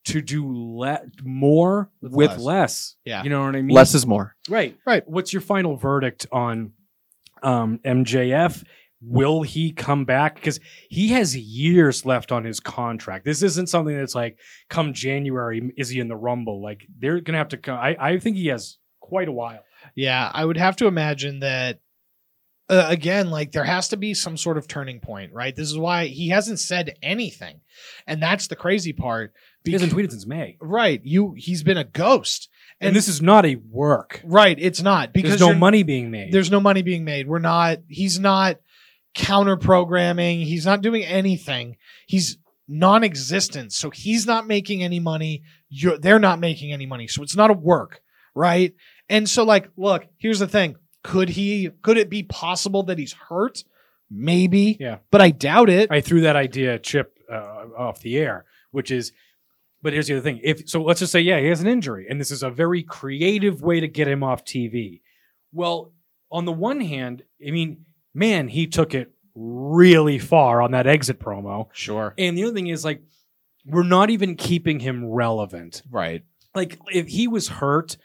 to 0.05 0.21
do 0.21 0.45
le- 0.47 1.01
more 1.23 1.89
With 2.01 2.11
with, 2.13 2.31
less. 2.31 2.39
less. 2.39 2.95
Yeah. 3.05 3.23
You 3.23 3.29
know 3.29 3.43
what 3.43 3.55
I 3.55 3.61
mean? 3.61 3.75
Less 3.75 3.95
is 3.95 4.05
more. 4.05 4.35
Right. 4.49 4.77
Right. 4.85 5.07
What's 5.07 5.33
your 5.33 5.41
final 5.41 5.75
verdict 5.77 6.27
on 6.31 6.73
um, 7.41 7.79
MJF? 7.83 8.63
Will 9.01 9.41
he 9.43 9.71
come 9.71 10.05
back? 10.05 10.35
Because 10.35 10.59
he 10.89 11.09
has 11.09 11.35
years 11.37 12.05
left 12.05 12.31
on 12.31 12.43
his 12.43 12.59
contract. 12.59 13.25
This 13.25 13.43
isn't 13.43 13.67
something 13.69 13.95
that's 13.95 14.15
like 14.15 14.39
come 14.69 14.93
January, 14.93 15.71
is 15.77 15.89
he 15.89 15.99
in 15.99 16.07
the 16.07 16.15
Rumble? 16.15 16.61
Like 16.61 16.87
they're 16.99 17.19
gonna 17.19 17.37
have 17.37 17.49
to 17.49 17.57
come. 17.57 17.77
I, 17.77 17.95
I 17.99 18.19
think 18.19 18.37
he 18.37 18.47
has 18.47 18.77
quite 19.01 19.27
a 19.27 19.31
while. 19.31 19.59
Yeah, 19.95 20.31
I 20.33 20.43
would 20.43 20.57
have 20.57 20.75
to 20.77 20.87
imagine 20.87 21.39
that 21.41 21.79
uh, 22.67 22.85
again, 22.89 23.29
like 23.29 23.51
there 23.51 23.63
has 23.63 23.89
to 23.89 23.97
be 23.97 24.13
some 24.13 24.37
sort 24.37 24.57
of 24.57 24.67
turning 24.67 24.99
point, 24.99 25.33
right? 25.33 25.55
This 25.55 25.69
is 25.69 25.77
why 25.77 26.07
he 26.07 26.29
hasn't 26.29 26.59
said 26.59 26.95
anything. 27.03 27.61
And 28.07 28.21
that's 28.21 28.47
the 28.47 28.55
crazy 28.55 28.93
part. 28.93 29.33
He 29.63 29.71
hasn't 29.71 29.91
tweeted 29.91 30.11
since 30.11 30.25
May, 30.25 30.57
right, 30.61 31.01
you 31.03 31.33
he's 31.37 31.63
been 31.63 31.77
a 31.77 31.83
ghost. 31.83 32.49
and, 32.79 32.95
this 32.95 33.07
is 33.07 33.21
not 33.21 33.45
a 33.45 33.55
work. 33.55 34.21
right, 34.23 34.57
it's 34.59 34.81
not 34.81 35.11
because 35.13 35.31
There's 35.31 35.41
no 35.41 35.53
money 35.55 35.83
being 35.83 36.11
made. 36.11 36.31
There's 36.31 36.51
no 36.51 36.59
money 36.59 36.81
being 36.81 37.03
made. 37.03 37.27
We're 37.27 37.39
not 37.39 37.79
he's 37.87 38.19
not 38.19 38.57
counter 39.15 39.57
programming. 39.57 40.41
He's 40.41 40.65
not 40.65 40.81
doing 40.81 41.03
anything. 41.03 41.77
He's 42.05 42.37
non-existent. 42.67 43.73
So 43.73 43.89
he's 43.89 44.25
not 44.25 44.47
making 44.47 44.83
any 44.83 44.99
money. 44.99 45.43
You're 45.69 45.97
they're 45.97 46.19
not 46.19 46.39
making 46.39 46.73
any 46.73 46.85
money. 46.85 47.07
So 47.07 47.23
it's 47.23 47.35
not 47.35 47.49
a 47.49 47.53
work, 47.53 48.01
right? 48.35 48.73
And 49.09 49.29
so 49.29 49.43
like, 49.43 49.69
look, 49.77 50.05
here's 50.17 50.39
the 50.39 50.47
thing. 50.47 50.75
Could 51.05 51.29
he 51.29 51.69
could 51.83 51.97
it 51.97 52.09
be 52.09 52.23
possible 52.23 52.81
that 52.83 52.97
he's 52.97 53.13
hurt? 53.13 53.63
Maybe. 54.09 54.75
Yeah. 54.79 54.97
But 55.11 55.21
I 55.21 55.29
doubt 55.29 55.69
it. 55.69 55.91
I 55.91 56.01
threw 56.01 56.21
that 56.21 56.35
idea 56.35 56.79
chip 56.79 57.19
uh, 57.31 57.65
off 57.77 58.01
the 58.01 58.17
air, 58.17 58.45
which 58.71 58.89
is. 58.89 59.11
But 59.83 59.93
here's 59.93 60.07
the 60.07 60.15
other 60.15 60.23
thing. 60.23 60.39
If 60.43 60.67
so, 60.67 60.81
let's 60.81 60.99
just 60.99 61.11
say 61.11 61.21
yeah, 61.21 61.39
he 61.39 61.45
has 61.45 61.61
an 61.61 61.67
injury, 61.67 62.07
and 62.09 62.19
this 62.19 62.31
is 62.31 62.41
a 62.41 62.49
very 62.49 62.81
creative 62.81 63.61
way 63.61 63.79
to 63.79 63.87
get 63.87 64.07
him 64.07 64.23
off 64.23 64.43
TV. 64.43 65.01
Well, 65.51 65.93
on 66.31 66.45
the 66.45 66.51
one 66.51 66.81
hand, 66.81 67.21
I 67.45 67.51
mean, 67.51 67.85
man, 68.11 68.47
he 68.47 68.65
took 68.65 68.95
it 68.95 69.11
really 69.35 70.17
far 70.17 70.59
on 70.63 70.71
that 70.71 70.87
exit 70.87 71.19
promo, 71.19 71.67
sure. 71.71 72.15
and 72.17 72.35
the 72.35 72.45
other 72.45 72.53
thing 72.55 72.65
is 72.65 72.83
like, 72.83 73.03
we're 73.63 73.83
not 73.83 74.09
even 74.09 74.35
keeping 74.35 74.79
him 74.79 75.05
relevant. 75.05 75.83
Right. 75.91 76.23
Like, 76.55 76.79
if 76.91 77.07
he 77.07 77.27
was 77.27 77.47
hurt, 77.47 77.97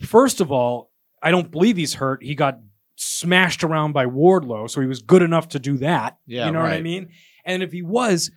first 0.00 0.40
of 0.40 0.50
all, 0.50 0.87
I 1.22 1.30
don't 1.30 1.50
believe 1.50 1.76
he's 1.76 1.94
hurt. 1.94 2.22
He 2.22 2.34
got 2.34 2.58
smashed 2.96 3.64
around 3.64 3.92
by 3.92 4.06
Wardlow, 4.06 4.68
so 4.70 4.80
he 4.80 4.86
was 4.86 5.02
good 5.02 5.22
enough 5.22 5.48
to 5.50 5.58
do 5.58 5.78
that. 5.78 6.18
Yeah, 6.26 6.46
you 6.46 6.52
know 6.52 6.60
what 6.60 6.72
I 6.72 6.80
mean. 6.80 7.10
And 7.44 7.62
if 7.62 7.72
he 7.72 7.82
was, 7.82 8.30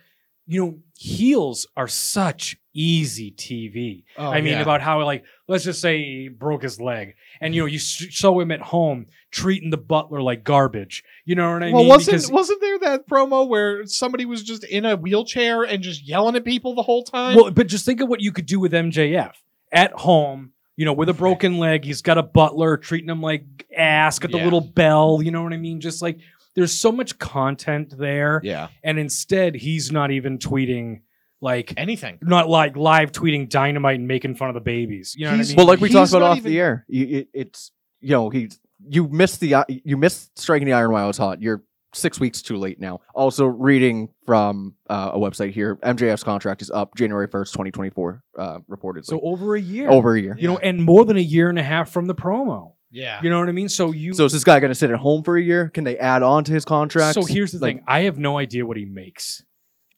you 0.46 0.64
know, 0.64 0.78
heels 0.96 1.66
are 1.76 1.88
such 1.88 2.56
easy 2.74 3.30
TV. 3.32 4.04
Oh, 4.16 4.30
I 4.30 4.40
mean, 4.40 4.54
yeah. 4.54 4.62
about 4.62 4.80
how 4.80 5.04
like 5.04 5.24
let's 5.48 5.64
just 5.64 5.80
say 5.80 5.98
he 5.98 6.28
broke 6.28 6.62
his 6.62 6.80
leg, 6.80 7.14
and 7.40 7.54
you 7.54 7.62
know 7.62 7.66
you 7.66 7.78
show 7.78 8.38
him 8.40 8.50
at 8.50 8.60
home 8.60 9.06
treating 9.30 9.70
the 9.70 9.76
butler 9.76 10.22
like 10.22 10.44
garbage. 10.44 11.04
You 11.24 11.34
know 11.34 11.52
what 11.52 11.62
I 11.62 11.66
mean? 11.66 11.74
well, 11.74 11.82
mean? 11.82 11.88
wasn't 11.88 12.16
Because- 12.16 12.30
wasn't 12.30 12.60
there 12.60 12.78
that 12.80 13.08
promo 13.08 13.46
where 13.46 13.86
somebody 13.86 14.24
was 14.24 14.42
just 14.42 14.64
in 14.64 14.84
a 14.84 14.96
wheelchair 14.96 15.62
and 15.62 15.82
just 15.82 16.06
yelling 16.06 16.36
at 16.36 16.44
people 16.44 16.74
the 16.74 16.82
whole 16.82 17.04
time? 17.04 17.36
well, 17.36 17.50
but 17.50 17.66
just 17.66 17.84
think 17.84 18.00
of 18.00 18.08
what 18.08 18.20
you 18.20 18.32
could 18.32 18.46
do 18.46 18.60
with 18.60 18.72
MJF 18.72 19.32
at 19.70 19.92
home. 19.92 20.52
You 20.76 20.84
know, 20.86 20.92
with 20.94 21.08
a 21.10 21.14
broken 21.14 21.58
leg, 21.58 21.84
he's 21.84 22.00
got 22.02 22.16
a 22.18 22.22
butler 22.22 22.76
treating 22.78 23.10
him 23.10 23.20
like 23.20 23.66
ass, 23.76 24.18
got 24.18 24.30
the 24.32 24.38
Yeah. 24.38 24.44
little 24.44 24.60
bell. 24.62 25.20
You 25.22 25.30
know 25.30 25.42
what 25.42 25.52
I 25.52 25.58
mean? 25.58 25.80
Just 25.80 26.00
like 26.02 26.18
there's 26.54 26.72
so 26.72 26.90
much 26.92 27.18
content 27.18 27.94
there, 27.96 28.40
yeah. 28.42 28.68
and 28.82 28.98
instead 28.98 29.54
he's 29.54 29.90
not 29.92 30.10
even 30.10 30.38
tweeting 30.38 31.00
like 31.42 31.74
Anything. 31.76 32.18
not 32.22 32.48
like 32.48 32.76
live 32.76 33.10
tweeting 33.12 33.48
dynamite 33.48 33.98
and 33.98 34.06
making 34.08 34.34
fun 34.36 34.48
of 34.48 34.54
the 34.54 34.60
babies. 34.60 35.14
You 35.16 35.26
know 35.26 35.32
He's- 35.34 35.48
what 35.48 35.48
I 35.48 35.48
mean? 35.50 35.56
Well, 35.56 35.66
like 35.66 35.80
we 35.80 35.88
He's 35.88 35.94
talked 35.96 36.10
about 36.12 36.18
not 36.20 36.30
off 36.32 36.36
even- 36.38 36.52
the 36.52 36.58
air, 36.60 36.84
you, 36.88 37.06
it, 37.18 37.28
it's 37.34 37.72
you 38.00 38.10
know 38.10 38.30
he 38.30 38.48
you 38.88 39.08
missed 39.08 39.40
the 39.40 39.54
uh, 39.54 39.64
you 39.68 39.96
missed 39.96 40.38
striking 40.38 40.66
the 40.66 40.72
iron 40.72 40.90
while 40.92 41.04
it 41.04 41.08
was 41.08 41.18
hot. 41.18 41.40
You're 41.42 41.62
six 41.94 42.18
weeks 42.20 42.42
too 42.42 42.56
late 42.56 42.80
now. 42.80 43.00
Also, 43.14 43.46
reading 43.46 44.08
from 44.26 44.74
uh, 44.88 45.10
a 45.14 45.18
website 45.18 45.52
here, 45.52 45.76
MJF's 45.76 46.24
contract 46.24 46.62
is 46.62 46.70
up 46.70 46.94
January 46.96 47.26
first, 47.28 47.54
twenty 47.54 47.70
twenty 47.70 47.90
four, 47.90 48.22
uh, 48.38 48.58
reportedly. 48.70 49.04
so 49.04 49.20
over 49.22 49.54
a 49.56 49.60
year. 49.60 49.90
over 49.90 50.14
a 50.14 50.20
year. 50.20 50.36
you 50.38 50.48
know, 50.48 50.58
and 50.58 50.82
more 50.82 51.04
than 51.04 51.16
a 51.16 51.20
year 51.20 51.48
and 51.48 51.58
a 51.58 51.62
half 51.62 51.90
from 51.90 52.06
the 52.06 52.14
promo. 52.14 52.72
Yeah. 52.90 53.20
You 53.22 53.30
know 53.30 53.38
what 53.40 53.48
I 53.48 53.52
mean? 53.52 53.68
So 53.70 53.90
you. 53.92 54.12
So 54.12 54.26
is 54.26 54.32
this 54.32 54.44
guy 54.44 54.60
going 54.60 54.70
to 54.70 54.74
sit 54.74 54.90
at 54.90 54.98
home 54.98 55.22
for 55.22 55.36
a 55.38 55.42
year? 55.42 55.70
Can 55.70 55.84
they 55.84 55.96
add 55.98 56.22
on 56.22 56.44
to 56.44 56.52
his 56.52 56.64
contract? 56.66 57.14
So 57.14 57.24
here's 57.24 57.52
the 57.52 57.58
Like, 57.58 57.76
thing. 57.76 57.84
I 57.88 58.00
have 58.00 58.18
no 58.18 58.36
idea 58.36 58.66
what 58.66 58.76
he 58.76 58.84
makes. 58.84 59.42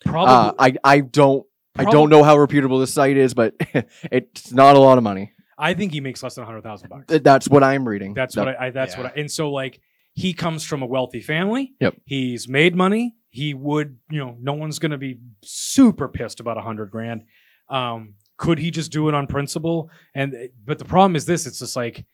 Uh, 0.07 0.11
Probably. 0.11 0.79
I 0.85 0.93
I 0.97 1.01
don't 1.01 1.45
I 1.77 1.85
don't 1.85 2.09
know 2.09 2.23
how 2.23 2.39
reputable 2.39 2.79
this 2.79 2.93
site 2.95 3.17
is, 3.17 3.35
but 3.35 3.55
it's 4.13 4.53
not 4.53 4.77
a 4.77 4.79
lot 4.79 4.97
of 4.99 5.03
money. 5.03 5.33
I 5.59 5.75
think 5.75 5.93
he 5.93 6.01
makes 6.01 6.23
less 6.23 6.35
than 6.37 6.45
hundred 6.45 6.63
thousand 6.63 6.89
bucks. 6.89 7.07
That's 7.23 7.49
what 7.49 7.65
I'm 7.65 7.87
reading. 7.89 8.15
That's 8.15 8.35
That- 8.37 8.47
what 8.47 8.61
I, 8.61 8.67
I 8.67 8.71
that's 8.71 8.95
Yeah. 8.95 9.03
what 9.03 9.13
I, 9.17 9.21
and 9.21 9.31
so 9.31 9.51
like 9.51 9.81
he 10.15 10.33
comes 10.33 10.65
from 10.65 10.83
a 10.83 10.87
wealthy 10.87 11.21
family. 11.21 11.75
Yep. 11.81 11.97
He's 12.05 12.49
made 12.49 12.75
money. 12.75 13.15
He 13.31 13.53
would, 13.53 13.99
you 14.11 14.19
know, 14.21 14.37
no 14.41 14.53
one's 14.55 14.79
gonna 14.79 14.99
be 14.99 15.19
super 15.43 16.09
pissed 16.09 16.41
about 16.41 16.57
a 16.57 16.63
hundred 16.63 16.91
grand. 16.91 17.25
Um, 17.69 18.15
could 18.37 18.59
he 18.59 18.71
just 18.71 18.93
do 18.93 19.09
it 19.09 19.15
on 19.15 19.27
principle? 19.27 19.91
And 20.15 20.35
but 20.65 20.79
the 20.79 20.85
problem 20.85 21.17
is 21.17 21.27
this: 21.27 21.47
it's 21.47 21.59
just 21.59 21.75
like, 21.77 22.05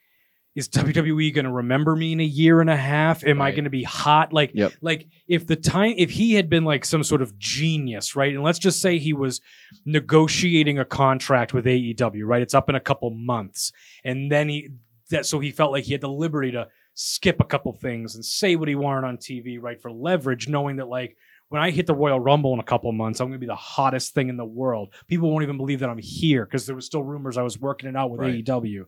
is 0.55 0.69
WWE 0.71 1.35
gonna 1.35 1.53
remember 1.53 1.95
me 1.95 2.13
in 2.13 2.21
a 2.21 2.25
year 2.25 2.61
and 2.63 2.71
a 2.71 2.77
half? 2.77 3.23
Am 3.25 3.43
I 3.43 3.51
gonna 3.51 3.69
be 3.71 3.83
hot? 3.83 4.33
Like, 4.33 4.53
Yep. 4.55 4.73
like 4.81 5.09
if 5.29 5.47
the 5.47 5.57
time 5.57 5.95
if 5.99 6.11
he 6.11 6.35
had 6.35 6.49
been 6.49 6.65
like 6.65 6.85
some 6.87 7.05
sort 7.05 7.21
of 7.23 7.39
genius, 7.39 8.17
right? 8.17 8.33
And 8.35 8.43
let's 8.43 8.59
just 8.59 8.81
say 8.81 8.99
he 8.99 9.13
was 9.13 9.41
negotiating 9.85 10.79
a 10.79 10.85
contract 10.85 11.53
with 11.53 11.67
AEW, 11.67 12.25
right? 12.25 12.43
It's 12.43 12.55
up 12.55 12.69
in 12.69 12.75
a 12.75 12.81
couple 12.81 13.11
months, 13.11 13.73
and 14.05 14.31
then 14.33 14.49
he 14.49 14.71
that 15.11 15.27
so 15.27 15.39
he 15.41 15.51
felt 15.51 15.73
like 15.73 15.85
he 15.85 15.93
had 15.93 16.01
the 16.01 16.09
liberty 16.09 16.53
to 16.53 16.69
skip 17.03 17.41
a 17.41 17.45
couple 17.45 17.73
things 17.73 18.15
and 18.15 18.23
say 18.23 18.57
what 18.57 18.69
he 18.69 18.75
wanted 18.75 19.07
on 19.07 19.17
TV, 19.17 19.57
right, 19.59 19.81
for 19.81 19.91
leverage, 19.91 20.49
knowing 20.49 20.77
that 20.77 20.89
like 20.89 21.17
when 21.49 21.63
I 21.63 21.71
hit 21.71 21.87
the 21.87 21.95
Royal 21.95 22.21
Rumble 22.21 22.53
in 22.53 22.61
a 22.61 22.65
couple 22.65 22.93
months, 22.93 23.21
I'm 23.21 23.29
going 23.29 23.41
to 23.41 23.47
be 23.47 23.47
the 23.47 23.55
hottest 23.55 24.13
thing 24.13 24.29
in 24.29 24.37
the 24.37 24.45
world. 24.45 24.93
People 25.09 25.31
won't 25.31 25.43
even 25.43 25.57
believe 25.57 25.81
that 25.81 25.89
I'm 25.89 25.97
here 25.99 26.45
because 26.45 26.67
there 26.67 26.77
was 26.77 26.85
still 26.85 27.03
rumors 27.03 27.39
I 27.39 27.43
was 27.43 27.59
working 27.59 27.89
it 27.89 27.97
out 27.97 28.11
with 28.11 28.21
Right. 28.21 28.45
AEW. 28.45 28.85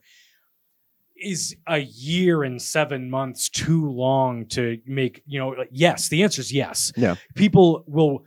Is 1.17 1.57
a 1.67 1.79
year 1.79 2.43
and 2.43 2.61
seven 2.61 3.09
months 3.09 3.49
too 3.49 3.91
long 3.91 4.45
to 4.49 4.79
make, 4.85 5.23
you 5.25 5.39
know, 5.39 5.49
like, 5.49 5.71
yes, 5.73 6.09
the 6.09 6.23
answer 6.23 6.41
is 6.41 6.53
yes. 6.53 6.93
Yeah. 6.97 7.15
People 7.35 7.83
will 7.87 8.25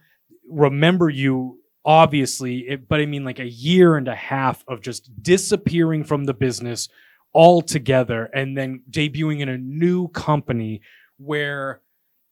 remember 0.50 1.10
you, 1.10 1.60
obviously, 1.84 2.70
it, 2.70 2.88
but 2.88 3.02
I 3.02 3.06
mean, 3.06 3.24
like 3.24 3.40
a 3.40 3.50
year 3.50 3.98
and 3.98 4.08
a 4.08 4.16
half 4.16 4.64
of 4.68 4.82
just 4.82 5.12
disappearing 5.22 6.04
from 6.04 6.24
the 6.24 6.34
business 6.34 6.90
altogether 7.36 8.26
and 8.34 8.58
then 8.58 8.82
debuting 8.90 9.42
in 9.42 9.50
a 9.50 9.58
new 9.58 10.08
company 10.08 10.82
where 11.18 11.82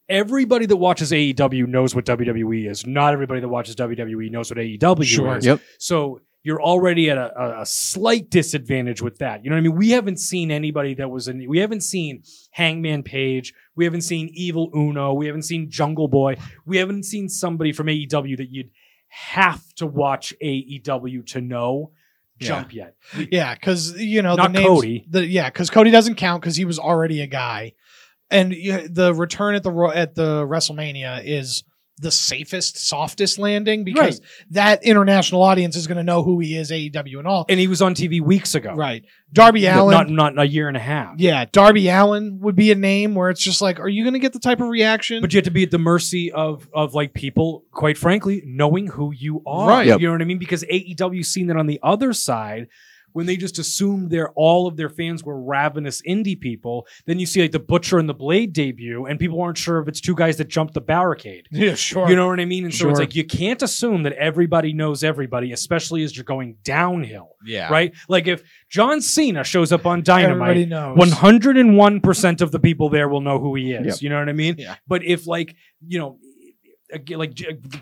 everybody 0.10 0.66
that 0.66 0.78
watches 0.78 1.12
AEW 1.12 1.68
knows 1.68 1.94
what 1.94 2.06
WWE 2.06 2.70
is. 2.70 2.88
Not 2.88 3.14
everybody 3.14 3.42
that 3.42 3.50
watches 3.50 3.76
WWE 3.76 4.32
knows 4.32 4.50
what 4.50 4.58
AEW 4.58 5.04
Sure. 5.04 5.38
is. 5.38 5.46
Yep. 5.46 5.62
So 5.78 6.22
you're 6.44 6.62
already 6.62 7.10
at 7.10 7.18
a, 7.18 7.62
a, 7.62 7.66
slight 7.66 8.30
disadvantage 8.30 9.02
with 9.02 9.20
that. 9.20 9.44
You 9.44 9.50
know 9.50 9.56
what 9.56 9.62
I 9.62 9.64
mean? 9.64 9.76
We 9.78 9.92
haven't 9.92 10.20
seen 10.20 10.52
anybody 10.52 10.94
that 10.96 11.10
was 11.10 11.30
in. 11.30 11.48
We 11.48 11.60
haven't 11.60 11.82
seen 11.82 12.24
Hangman 12.52 13.04
Page. 13.04 13.54
We 13.76 13.86
haven't 13.86 14.02
seen 14.02 14.30
Evil 14.34 14.70
Uno. 14.76 15.14
We 15.14 15.28
haven't 15.28 15.44
seen 15.44 15.70
Jungle 15.70 16.10
Boy. 16.10 16.36
We 16.66 16.78
haven't 16.78 17.04
seen 17.04 17.30
somebody 17.30 17.72
from 17.72 17.88
AEW 17.88 18.38
that 18.38 18.50
you'd 18.52 18.72
have 19.08 19.74
to 19.76 19.88
watch 19.88 20.34
AEW 20.44 21.26
to 21.28 21.42
know. 21.42 21.92
Jump 22.40 22.74
yet. 22.74 22.96
Yeah, 23.32 23.54
because 23.54 24.00
you 24.00 24.22
know 24.22 24.36
Not 24.36 24.54
the 24.54 24.60
names, 24.60 24.68
Cody. 24.68 25.06
The, 25.10 25.26
yeah, 25.26 25.50
because 25.50 25.70
Cody 25.70 25.92
doesn't 25.92 26.16
count 26.16 26.42
because 26.42 26.56
he 26.56 26.66
was 26.66 26.80
already 26.80 27.22
a 27.22 27.28
guy, 27.28 27.74
and 28.30 28.54
you, 28.54 28.88
the 28.88 29.14
return 29.14 29.56
at 29.56 29.64
the 29.64 29.72
at 29.94 30.16
the 30.16 30.46
WrestleMania 30.46 31.24
is 31.26 31.64
the 32.00 32.12
safest, 32.12 32.78
softest 32.88 33.38
landing 33.38 33.84
because 33.84 34.20
that 34.50 34.84
international 34.84 35.44
audience 35.44 35.76
is 35.76 35.86
going 35.86 35.98
to 35.98 36.04
know 36.04 36.24
who 36.24 36.40
he 36.40 36.58
is, 36.58 36.72
AEW 36.72 37.20
and 37.20 37.28
all. 37.28 37.46
And 37.48 37.60
he 37.60 37.68
was 37.68 37.82
on 37.82 37.94
TV 37.94 38.20
weeks 38.20 38.56
ago. 38.56 38.74
Right, 38.74 39.06
Darby 39.32 39.62
Not- 39.64 39.78
Allin. 39.78 39.92
Not 40.16 40.34
not 40.36 40.40
a 40.44 40.48
year 40.48 40.68
and 40.68 40.76
a 40.76 40.80
half. 40.82 41.16
yeah, 41.20 41.46
Darby 41.52 41.88
Allin 41.90 42.40
would 42.42 42.56
be 42.56 42.72
a 42.72 42.76
name 42.76 43.14
where 43.16 43.30
it's 43.30 43.44
just 43.44 43.62
like, 43.62 43.80
are 43.80 43.88
you 43.88 44.04
going 44.04 44.14
to 44.14 44.20
get 44.20 44.34
the 44.34 44.40
type 44.40 44.60
of 44.60 44.70
reaction? 44.70 45.22
But 45.22 45.34
you 45.34 45.38
have 45.38 45.46
to 45.46 45.52
be 45.52 45.64
at 45.64 45.72
the 45.72 45.78
mercy 45.78 46.32
of 46.32 46.68
of 46.74 46.94
like 46.96 47.14
people, 47.14 47.64
quite 47.72 47.98
frankly, 47.98 48.42
knowing 48.46 48.88
who 48.88 49.14
you 49.14 49.44
are. 49.46 49.70
Right. 49.70 49.88
Yep. 49.88 50.00
You 50.02 50.08
know 50.08 50.14
what 50.14 50.22
I 50.22 50.26
mean? 50.26 50.40
Because 50.40 50.64
AEW 50.64 51.24
seen 51.26 51.48
that 51.48 51.58
on 51.58 51.68
the 51.68 51.80
other 51.84 52.12
side 52.14 52.68
when 53.14 53.26
they 53.26 53.38
just 53.38 53.58
assumed 53.58 54.10
their 54.12 54.32
all 54.32 54.68
of 54.68 54.76
their 54.76 54.90
fans 54.90 55.24
were 55.24 55.42
ravenous 55.42 56.02
indie 56.02 56.40
people. 56.40 56.86
Then 57.06 57.20
you 57.20 57.26
see 57.26 57.42
like 57.42 57.52
the 57.52 57.60
Butcher 57.60 57.98
and 57.98 58.10
the 58.10 58.14
Blade 58.14 58.54
debut, 58.54 59.06
and 59.06 59.20
people 59.20 59.42
aren't 59.42 59.58
sure 59.58 59.80
if 59.80 59.88
it's 59.88 60.02
two 60.02 60.16
guys 60.16 60.38
that 60.38 60.50
jumped 60.50 60.74
the 60.74 60.82
barricade. 60.82 61.48
yeah, 61.52 61.76
sure. 61.76 62.10
You 62.10 62.16
know 62.16 62.28
what 62.28 62.40
I 62.40 62.46
mean? 62.46 62.66
And 62.66 62.74
so 62.74 62.90
it's 62.90 63.00
like 63.00 63.16
you 63.16 63.24
can't 63.24 63.62
assume 63.62 64.04
that 64.04 64.14
everybody 64.14 64.74
knows 64.74 65.04
everybody, 65.04 65.52
especially 65.52 66.04
as 66.04 66.16
you're 66.16 66.24
going 66.26 66.58
downhill, 66.64 67.30
yeah, 67.46 67.70
right? 67.72 67.94
Like 68.10 68.28
if 68.28 68.44
John 68.70 69.02
Cena 69.02 69.44
shows 69.44 69.72
up 69.72 69.86
on 69.86 70.04
Dynamite, 70.04 70.68
knows. 70.68 70.98
one 70.98 71.10
hundred 71.10 71.58
and 71.58 71.78
one 71.78 72.02
percent 72.02 72.42
of 72.42 72.52
the 72.52 72.60
people 72.60 72.90
there 72.90 73.08
will 73.08 73.22
know 73.22 73.40
who 73.40 73.56
he 73.56 73.72
is. 73.72 73.86
Yep. 73.86 74.02
You 74.02 74.10
know 74.10 74.20
what 74.20 74.30
I 74.30 74.34
mean? 74.34 74.56
Yeah. 74.58 74.76
But 74.88 75.04
if 75.04 75.28
like 75.28 75.56
you 75.88 76.00
know, 76.00 76.18
like 77.16 77.34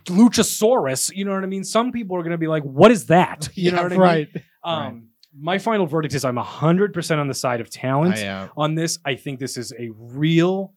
Luchasaurus, 0.06 1.16
you 1.16 1.26
know 1.26 1.34
what 1.34 1.44
I 1.44 1.48
mean? 1.48 1.64
Some 1.64 1.92
people 1.92 2.16
are 2.18 2.22
going 2.22 2.32
to 2.32 2.38
be 2.38 2.48
like, 2.48 2.64
"What 2.64 2.92
is 2.92 3.08
that?" 3.08 3.50
You 3.56 3.72
know 3.72 3.84
what 3.84 3.94
I 3.94 3.96
mean? 3.96 4.00
right. 4.00 4.30
Um, 4.64 5.08
My 5.38 5.58
final 5.58 5.86
verdict 5.86 6.14
is 6.14 6.26
I'm 6.26 6.38
hundred 6.38 6.94
percent 6.94 7.20
on 7.20 7.28
the 7.28 7.34
side 7.34 7.62
of 7.62 7.70
talent 7.70 8.18
I, 8.18 8.28
uh, 8.28 8.48
on 8.58 8.76
this. 8.76 9.00
I 9.06 9.16
think 9.16 9.40
this 9.40 9.58
is 9.58 9.74
a 9.78 9.90
real 9.96 10.74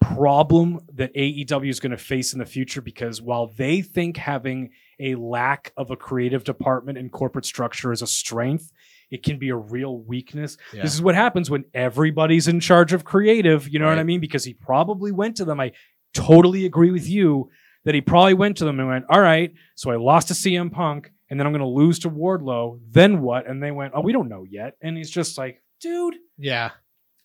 problem 0.00 0.80
that 0.94 1.14
AEW 1.14 1.68
is 1.68 1.80
going 1.80 1.90
to 1.92 1.96
face 1.96 2.32
in 2.32 2.38
the 2.38 2.46
future 2.46 2.80
because 2.80 3.22
while 3.22 3.52
they 3.56 3.80
think 3.82 4.16
having 4.16 4.70
a 5.00 5.14
lack 5.14 5.72
of 5.76 5.90
a 5.90 5.96
creative 5.96 6.44
department 6.44 6.98
and 6.98 7.10
corporate 7.10 7.44
structure 7.44 7.92
is 7.92 8.02
a 8.02 8.06
strength, 8.06 8.72
it 9.10 9.22
can 9.22 9.38
be 9.38 9.50
a 9.50 9.56
real 9.56 9.98
weakness. 9.98 10.56
Yeah. 10.72 10.82
This 10.82 10.94
is 10.94 11.02
what 11.02 11.14
happens 11.14 11.50
when 11.50 11.64
everybody's 11.74 12.48
in 12.48 12.60
charge 12.60 12.92
of 12.92 13.04
creative. 13.04 13.68
You 13.68 13.78
know 13.78 13.86
what 13.86 13.98
I 13.98 14.04
mean? 14.04 14.20
Because 14.20 14.44
he 14.44 14.54
probably 14.54 15.12
went 15.12 15.36
to 15.36 15.44
them. 15.44 15.60
I 15.60 15.72
totally 16.12 16.66
agree 16.66 16.90
with 16.90 17.08
you 17.08 17.50
that 17.84 17.94
he 17.94 18.00
probably 18.00 18.34
went 18.34 18.56
to 18.58 18.64
them 18.64 18.80
and 18.80 18.88
went, 18.88 19.04
All 19.08 19.20
right, 19.20 19.52
so 19.74 19.90
I 19.90 19.96
lost 19.96 20.28
to 20.28 20.34
CM 20.34 20.72
Punk 20.72 21.12
and 21.30 21.38
then 21.38 21.46
I'm 21.46 21.52
going 21.52 21.60
to 21.60 21.66
lose 21.66 21.98
to 22.00 22.10
Wardlow. 22.10 22.80
Then 22.90 23.20
what? 23.22 23.46
And 23.48 23.62
they 23.62 23.70
went, 23.70 23.92
Oh, 23.94 24.00
we 24.00 24.12
don't 24.12 24.28
know 24.28 24.44
yet. 24.48 24.76
And 24.80 24.96
he's 24.96 25.10
just 25.10 25.36
like, 25.38 25.62
Dude, 25.80 26.16
yeah, 26.38 26.70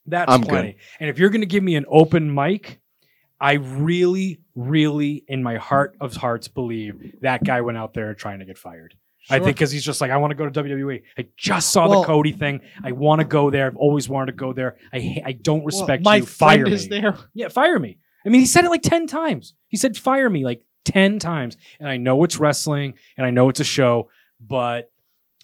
that's 0.05 0.31
I'm 0.31 0.41
plenty. 0.41 0.77
And 0.99 1.09
if 1.09 1.17
you're 1.19 1.29
going 1.29 1.41
to 1.41 1.47
give 1.47 1.63
me 1.63 1.75
an 1.75 1.85
open 1.87 2.33
mic, 2.33 2.79
I 3.39 3.53
really, 3.53 4.39
really, 4.55 5.23
in 5.27 5.41
my 5.41 5.57
heart 5.57 5.95
of 5.99 6.15
hearts, 6.15 6.47
believe 6.47 7.15
that 7.21 7.43
guy 7.43 7.61
went 7.61 7.77
out 7.77 7.93
there 7.93 8.13
trying 8.13 8.39
to 8.39 8.45
get 8.45 8.57
fired. 8.57 8.95
I 9.29 9.37
think 9.39 9.55
because 9.55 9.71
he's 9.71 9.85
just 9.85 10.01
like, 10.01 10.09
I 10.09 10.17
want 10.17 10.31
to 10.31 10.35
go 10.35 10.49
to 10.49 10.63
WWE. 10.63 11.03
I 11.17 11.27
just 11.37 11.71
saw 11.71 11.87
Well- 11.87 12.01
the 12.01 12.07
Cody 12.07 12.31
thing. 12.31 12.61
I 12.83 12.91
want 12.91 13.19
to 13.21 13.25
go 13.25 13.49
there. 13.51 13.67
I've 13.67 13.75
always 13.77 14.09
wanted 14.09 14.31
to 14.33 14.37
go 14.37 14.51
there. 14.51 14.77
I 14.91 15.21
I 15.25 15.31
don't 15.33 15.59
Well, 15.59 15.67
respect 15.67 16.03
my 16.03 16.17
you. 16.17 16.25
Fire 16.25 16.57
friend 16.57 16.63
me. 16.65 16.73
is 16.73 16.87
there. 16.87 17.15
Yeah, 17.33 17.47
fire 17.49 17.77
me. 17.79 17.99
I 18.25 18.29
mean, 18.29 18.41
he 18.41 18.47
said 18.47 18.65
it 18.65 18.69
like 18.69 18.81
10 18.83 19.07
times. 19.07 19.53
He 19.67 19.77
said, 19.77 19.95
fire 19.97 20.29
me 20.29 20.43
like 20.43 20.63
10 20.91 21.19
times. 21.19 21.57
And 21.79 21.87
I 21.87 21.97
know 21.97 22.23
it's 22.23 22.39
wrestling 22.39 22.93
and 23.17 23.25
I 23.25 23.29
know 23.31 23.49
it's 23.49 23.59
a 23.59 23.63
show, 23.65 24.09
but 24.39 24.91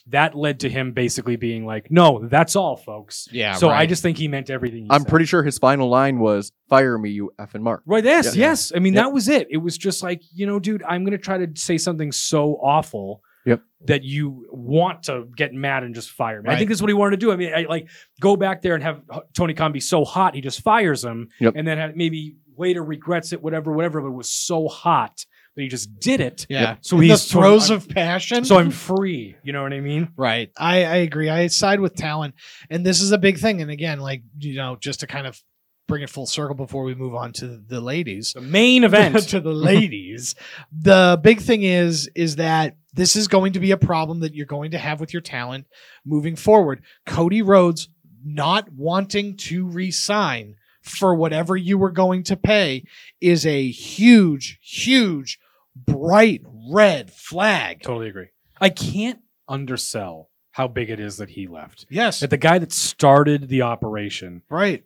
that 0.09 0.35
led 0.35 0.61
to 0.61 0.69
him 0.69 0.93
basically 0.93 1.35
being 1.35 1.65
like, 1.65 1.91
no, 1.91 2.25
that's 2.27 2.55
all, 2.55 2.77
folks. 2.77 3.27
Yeah, 3.31 3.55
So 3.55 3.69
I 3.69 3.85
just 3.85 4.01
think 4.01 4.17
he 4.17 4.29
meant 4.29 4.49
everything 4.49 4.83
he 4.85 4.89
I'm 4.89 5.01
said. 5.01 5.09
pretty 5.09 5.25
sure 5.25 5.43
his 5.43 5.57
final 5.57 5.89
line 5.89 6.19
was 6.19 6.53
"Fire 6.69 6.97
me, 6.97 7.09
you 7.09 7.31
effing 7.37 7.59
mark." 7.61 7.83
Right. 7.85 8.03
Yes. 8.05 8.33
Yeah. 8.35 8.47
Yes. 8.49 8.71
I 8.73 8.79
mean, 8.79 8.93
Yep. 8.93 9.03
that 9.03 9.11
was 9.11 9.27
it. 9.27 9.47
It 9.51 9.57
was 9.57 9.77
just 9.77 10.03
like, 10.03 10.21
you 10.33 10.45
know, 10.47 10.59
dude, 10.59 10.81
I'm 10.83 11.03
going 11.03 11.11
to 11.11 11.17
try 11.17 11.45
to 11.45 11.59
say 11.59 11.77
something 11.77 12.13
so 12.13 12.53
awful 12.63 13.21
Yep. 13.45 13.61
that 13.85 14.03
you 14.03 14.45
want 14.49 15.03
to 15.03 15.27
get 15.35 15.53
mad 15.53 15.83
and 15.83 15.93
just 15.93 16.11
fire 16.11 16.41
me. 16.41 16.47
I 16.47 16.51
Right. 16.53 16.57
think 16.57 16.69
that's 16.69 16.81
what 16.81 16.89
he 16.89 16.93
wanted 16.93 17.11
to 17.19 17.25
do. 17.25 17.31
I 17.33 17.35
mean, 17.35 17.53
I 17.53 17.65
like 17.67 17.89
go 18.21 18.37
back 18.37 18.61
there 18.61 18.75
and 18.75 18.83
have 18.83 19.01
Tony 19.33 19.53
Khan 19.53 19.73
be 19.73 19.79
so 19.81 20.05
hot, 20.05 20.35
he 20.35 20.41
just 20.41 20.61
fires 20.61 21.03
him 21.03 21.27
Yep. 21.41 21.53
and 21.57 21.67
then 21.67 21.77
have, 21.77 21.95
maybe 21.97 22.37
later 22.57 22.81
regrets 22.83 23.33
it, 23.33 23.41
whatever, 23.43 23.73
whatever, 23.73 23.99
but 24.01 24.07
it 24.07 24.11
was 24.15 24.29
so 24.31 24.67
hot 24.69 25.25
that 25.57 25.63
he 25.63 25.67
just 25.69 25.99
did 25.99 26.21
it. 26.21 26.45
Yeah. 26.49 26.75
So 26.81 26.97
In 26.97 27.03
he's 27.03 27.23
the 27.23 27.33
throes 27.33 27.67
so, 27.67 27.75
of 27.75 27.89
passion. 27.89 28.45
so 28.45 28.59
I'm 28.59 28.69
free. 28.69 29.35
You 29.43 29.53
know 29.53 29.63
what 29.63 29.73
I 29.73 29.79
mean? 29.79 30.09
Right. 30.15 30.51
I, 30.55 30.85
I 30.85 30.95
agree. 30.97 31.29
I 31.29 31.47
side 31.47 31.79
with 31.79 31.95
talent. 31.95 32.35
And 32.69 32.85
this 32.85 33.01
is 33.01 33.11
a 33.11 33.17
big 33.17 33.39
thing. 33.39 33.59
And 33.59 33.71
again, 33.71 33.99
like, 33.99 34.21
you 34.37 34.55
know, 34.55 34.77
just 34.79 34.99
to 34.99 35.07
kind 35.07 35.25
of 35.25 35.41
bring 35.87 36.03
it 36.03 36.11
full 36.11 36.27
circle 36.27 36.53
before 36.53 36.83
we 36.83 36.93
move 36.93 37.15
on 37.15 37.33
to 37.33 37.47
the 37.57 37.81
ladies. 37.81 38.33
The 38.33 38.41
main 38.41 38.83
event. 38.83 39.17
to 39.29 39.39
the 39.39 39.51
ladies. 39.51 40.35
the 40.71 41.19
big 41.23 41.41
thing 41.41 41.63
is, 41.63 42.07
is 42.13 42.35
that 42.35 42.77
this 42.93 43.15
is 43.15 43.27
going 43.27 43.53
to 43.53 43.59
be 43.59 43.71
a 43.71 43.77
problem 43.77 44.19
that 44.19 44.35
you're 44.35 44.45
going 44.45 44.71
to 44.71 44.77
have 44.77 44.99
with 44.99 45.11
your 45.11 45.23
talent 45.23 45.65
moving 46.05 46.35
forward. 46.35 46.83
Cody 47.07 47.41
Rhodes 47.41 47.89
not 48.23 48.71
wanting 48.71 49.37
to 49.37 49.67
resign 49.67 50.55
for 50.87 51.15
whatever 51.15 51.55
you 51.55 51.77
were 51.77 51.91
going 51.91 52.23
to 52.23 52.37
pay 52.37 52.83
is 53.21 53.45
a 53.45 53.69
huge, 53.69 54.59
huge, 54.61 55.39
bright 55.85 56.41
red 56.71 57.11
flag. 57.11 57.81
totally 57.83 58.09
agree. 58.09 58.27
I 58.59 58.69
can't 58.69 59.19
undersell 59.47 60.29
how 60.51 60.67
big 60.67 60.89
it 60.89 60.99
is 60.99 61.17
that 61.17 61.29
he 61.29 61.47
left. 61.47 61.85
Yes. 61.89 62.19
That 62.21 62.29
the 62.31 62.37
guy 62.37 62.57
that 62.59 62.71
started 62.71 63.47
the 63.49 63.61
operation 63.61 64.41
Right. 64.49 64.83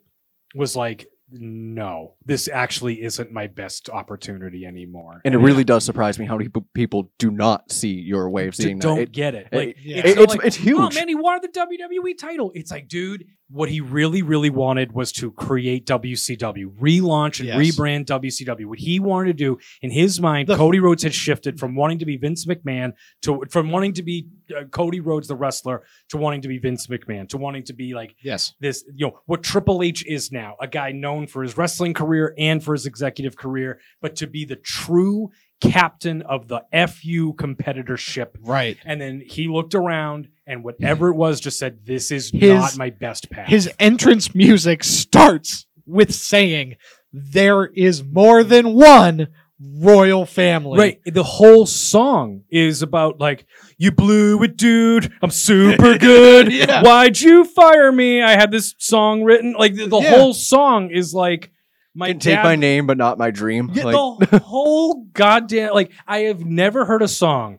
was 0.54 0.76
like 0.76 1.06
no, 1.32 2.14
this 2.24 2.48
actually 2.48 3.02
isn't 3.02 3.32
my 3.32 3.46
best 3.46 3.88
opportunity 3.88 4.66
anymore. 4.66 5.20
And 5.24 5.34
it 5.34 5.38
really 5.38 5.64
does 5.64 5.84
surprise 5.84 6.18
me 6.18 6.26
how 6.26 6.36
many 6.36 6.50
people 6.74 7.10
do 7.18 7.30
not 7.30 7.72
see 7.72 7.92
your 7.92 8.28
way 8.30 8.48
of 8.48 8.54
d- 8.54 8.64
seeing 8.64 8.78
don't 8.78 8.96
that. 8.96 9.02
It- 9.02 9.12
get 9.12 9.34
it. 9.34 9.48
it- 9.50 9.56
Like 9.56 9.76
Yeah. 9.82 10.02
it's, 10.04 10.20
it's 10.20 10.34
like, 10.36 10.46
it's 10.46 10.58
Oh 10.58 10.62
huge. 10.62 10.94
man, 10.94 11.08
he 11.08 11.14
wanted 11.14 11.42
the 11.52 11.58
WWE 11.60 12.14
title. 12.18 12.52
It's 12.54 12.70
like, 12.70 12.88
dude, 12.88 13.24
what 13.48 13.68
he 13.68 13.80
really, 13.82 14.22
really 14.22 14.48
wanted 14.50 14.92
was 14.92 15.12
to 15.12 15.30
create 15.32 15.84
WCW, 15.86 16.72
relaunch 16.80 17.38
and 17.40 17.48
Yes. 17.48 17.56
rebrand 17.58 18.06
WCW. 18.06 18.66
What 18.66 18.78
he 18.78 18.98
wanted 18.98 19.36
to 19.36 19.44
do 19.44 19.58
in 19.82 19.90
his 19.90 20.20
mind, 20.20 20.48
The- 20.48 20.56
Cody 20.56 20.80
Rhodes 20.80 21.02
had 21.02 21.12
shifted 21.14 21.58
from 21.60 21.74
wanting 21.74 21.98
to 21.98 22.06
be 22.06 22.16
Vince 22.16 22.46
McMahon 22.46 22.92
to 23.22 23.42
from 23.50 23.70
wanting 23.70 23.92
to 23.94 24.02
be 24.02 24.26
uh, 24.52 24.64
Cody 24.64 25.00
Rhodes 25.00 25.28
the 25.28 25.34
wrestler 25.36 25.82
to 26.10 26.16
wanting 26.16 26.42
to 26.42 26.48
be 26.48 26.58
Vince 26.58 26.86
McMahon 26.86 27.28
to 27.30 27.38
wanting 27.38 27.62
to 27.64 27.72
be 27.72 27.94
like 27.94 28.14
Yes. 28.22 28.54
this, 28.60 28.84
you 28.94 29.06
know, 29.06 29.18
what 29.26 29.42
Triple 29.42 29.82
H 29.82 30.04
is 30.06 30.30
now, 30.32 30.56
a 30.60 30.66
guy 30.68 30.92
known 30.92 31.26
for 31.26 31.42
his 31.42 31.56
wrestling 31.56 31.94
career 31.94 32.34
and 32.38 32.62
for 32.62 32.74
his 32.74 32.86
executive 32.86 33.36
career, 33.36 33.80
but 34.00 34.16
to 34.16 34.26
be 34.26 34.44
the 34.44 34.56
true 34.56 35.30
captain 35.60 36.22
of 36.22 36.48
the 36.48 36.60
FU 36.72 37.34
competitorship 37.34 38.28
Right. 38.40 38.76
and 38.84 39.00
then 39.00 39.22
he 39.24 39.46
looked 39.48 39.74
around 39.74 40.28
and 40.46 40.64
whatever 40.64 41.08
it 41.08 41.14
was 41.14 41.40
just 41.40 41.58
said, 41.58 41.84
This 41.86 42.10
is 42.10 42.30
His- 42.30 42.52
not 42.54 42.76
my 42.76 42.90
best 42.90 43.30
path. 43.30 43.48
His 43.48 43.70
entrance 43.78 44.34
music 44.34 44.82
starts 44.84 45.66
with 45.86 46.12
saying, 46.12 46.76
There 47.12 47.66
is 47.66 48.02
more 48.02 48.42
than 48.42 48.74
one 48.74 49.28
royal 49.64 50.26
family. 50.26 50.78
right. 50.78 51.00
The 51.04 51.22
whole 51.22 51.66
song 51.66 52.42
is 52.50 52.82
about 52.82 53.20
like, 53.20 53.46
you 53.78 53.92
blew 53.92 54.42
it, 54.42 54.56
dude. 54.56 55.12
I'm 55.22 55.30
super 55.30 55.96
good. 55.98 56.52
Yeah. 56.52 56.82
Why'd 56.82 57.20
you 57.20 57.44
fire 57.44 57.92
me? 57.92 58.22
I 58.22 58.32
had 58.32 58.50
this 58.50 58.74
song 58.78 59.22
written. 59.22 59.52
Like 59.52 59.74
the, 59.74 59.86
the 59.86 60.00
Yeah. 60.00 60.10
whole 60.10 60.34
song 60.34 60.90
is 60.90 61.14
like 61.14 61.50
my 61.94 62.08
can 62.08 62.18
take 62.18 62.34
dad- 62.36 62.44
my 62.44 62.56
name, 62.56 62.86
but 62.86 62.96
not 62.98 63.18
my 63.18 63.30
dream. 63.30 63.70
Yeah, 63.72 63.84
Like, 63.84 64.30
the 64.30 64.38
whole 64.38 65.04
goddamn 65.12 65.74
like 65.74 65.92
I 66.06 66.20
have 66.20 66.44
never 66.44 66.84
heard 66.84 67.02
a 67.02 67.08
song 67.08 67.58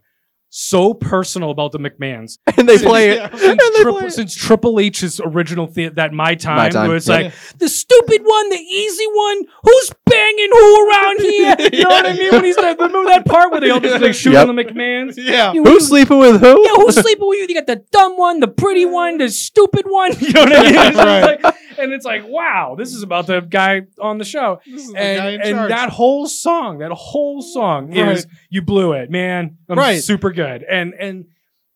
so 0.56 0.94
personal 0.94 1.50
about 1.50 1.72
the 1.72 1.80
McMahons 1.80 2.38
and 2.58 2.70
they 2.70 2.78
play 2.78 3.10
it. 3.10 3.18
Yeah. 3.24 3.30
and 3.32 3.40
since, 3.40 3.58
they 3.78 3.82
Triple, 3.82 3.98
play 4.00 4.08
it. 4.08 4.12
since 4.14 4.36
Triple 4.36 4.80
H's 4.80 5.20
original 5.26 5.66
the- 5.66 5.90
that 5.90 6.14
My 6.14 6.36
Time, 6.36 6.70
Time, 6.72 6.88
where 6.90 6.98
it's 6.98 7.08
yeah. 7.08 7.16
like 7.16 7.34
the 7.58 7.68
stupid 7.68 8.22
one, 8.24 8.50
the 8.50 8.58
easy 8.60 9.06
one, 9.08 9.42
who's 9.64 9.92
banging 10.06 10.50
who 10.52 10.90
around 10.90 11.20
here? 11.22 11.56
You 11.74 11.84
know 11.84 11.90
what 11.90 12.06
I 12.06 12.14
mean? 12.14 12.32
When 12.32 12.44
he's 12.44 12.58
like, 12.58 12.78
remember 12.80 13.10
that 13.10 13.26
part 13.26 13.52
where 13.52 13.62
they 13.62 13.72
all 13.72 13.80
just 13.80 14.00
like 14.02 14.14
shooting 14.14 14.34
Yep. 14.34 14.48
the 14.48 14.54
McMahons? 14.64 15.14
Yeah. 15.18 15.54
You- 15.54 15.64
Who's 15.64 15.88
sleeping 15.88 16.20
with 16.20 16.40
who? 16.40 16.64
yeah, 16.64 16.76
who's 16.76 16.96
sleeping 16.96 17.28
with 17.28 17.40
you? 17.40 17.48
You 17.50 17.56
got 17.56 17.66
the 17.68 17.84
dumb 17.92 18.16
one, 18.18 18.40
the 18.40 18.48
pretty 18.48 18.86
one, 18.86 19.18
the 19.18 19.30
stupid 19.30 19.86
one. 19.88 20.12
You 20.20 20.34
know 20.34 20.42
what 20.44 20.54
I 20.56 20.62
mean? 20.64 20.96
Right. 20.98 21.44
like- 21.44 21.56
and 21.78 21.92
it's 21.94 22.06
like, 22.06 22.24
wow, 22.26 22.76
this 22.78 22.94
is 22.94 23.04
about 23.04 23.28
the 23.28 23.42
guy 23.42 23.82
on 24.02 24.18
the 24.18 24.26
show 24.26 24.60
This 24.66 24.86
is 24.86 24.92
the 24.94 24.98
and, 25.00 25.42
and 25.42 25.72
that 25.72 25.90
whole 25.90 26.28
song, 26.28 26.80
that 26.80 26.92
whole 26.92 27.42
song 27.42 27.92
Right. 27.92 28.16
is 28.18 28.28
you 28.50 28.62
blew 28.62 28.94
it, 28.94 29.10
man. 29.10 29.58
I'm 29.70 29.78
Right. 29.78 30.02
super 30.02 30.32
good. 30.32 30.64
And 30.64 30.94
and 30.94 31.26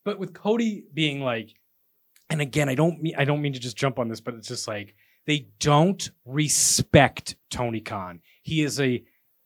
but 0.06 0.20
with 0.20 0.34
Cody 0.34 0.84
being 0.94 1.22
like, 1.22 1.50
and 2.30 2.42
again, 2.42 2.70
I 2.70 2.76
don't 2.76 3.02
mean 3.02 3.16
I 3.18 3.26
don't 3.26 3.42
mean 3.42 3.54
to 3.54 3.60
just 3.60 3.78
jump 3.78 4.00
on 4.00 4.08
this, 4.08 4.22
but 4.22 4.34
it's 4.36 4.48
just 4.48 4.68
like 4.68 4.96
they 5.26 5.48
don't 5.60 6.10
respect 6.26 7.36
Tony 7.50 7.82
Khan. 7.82 8.22
He 8.42 8.62
is 8.62 8.80
a 8.80 9.04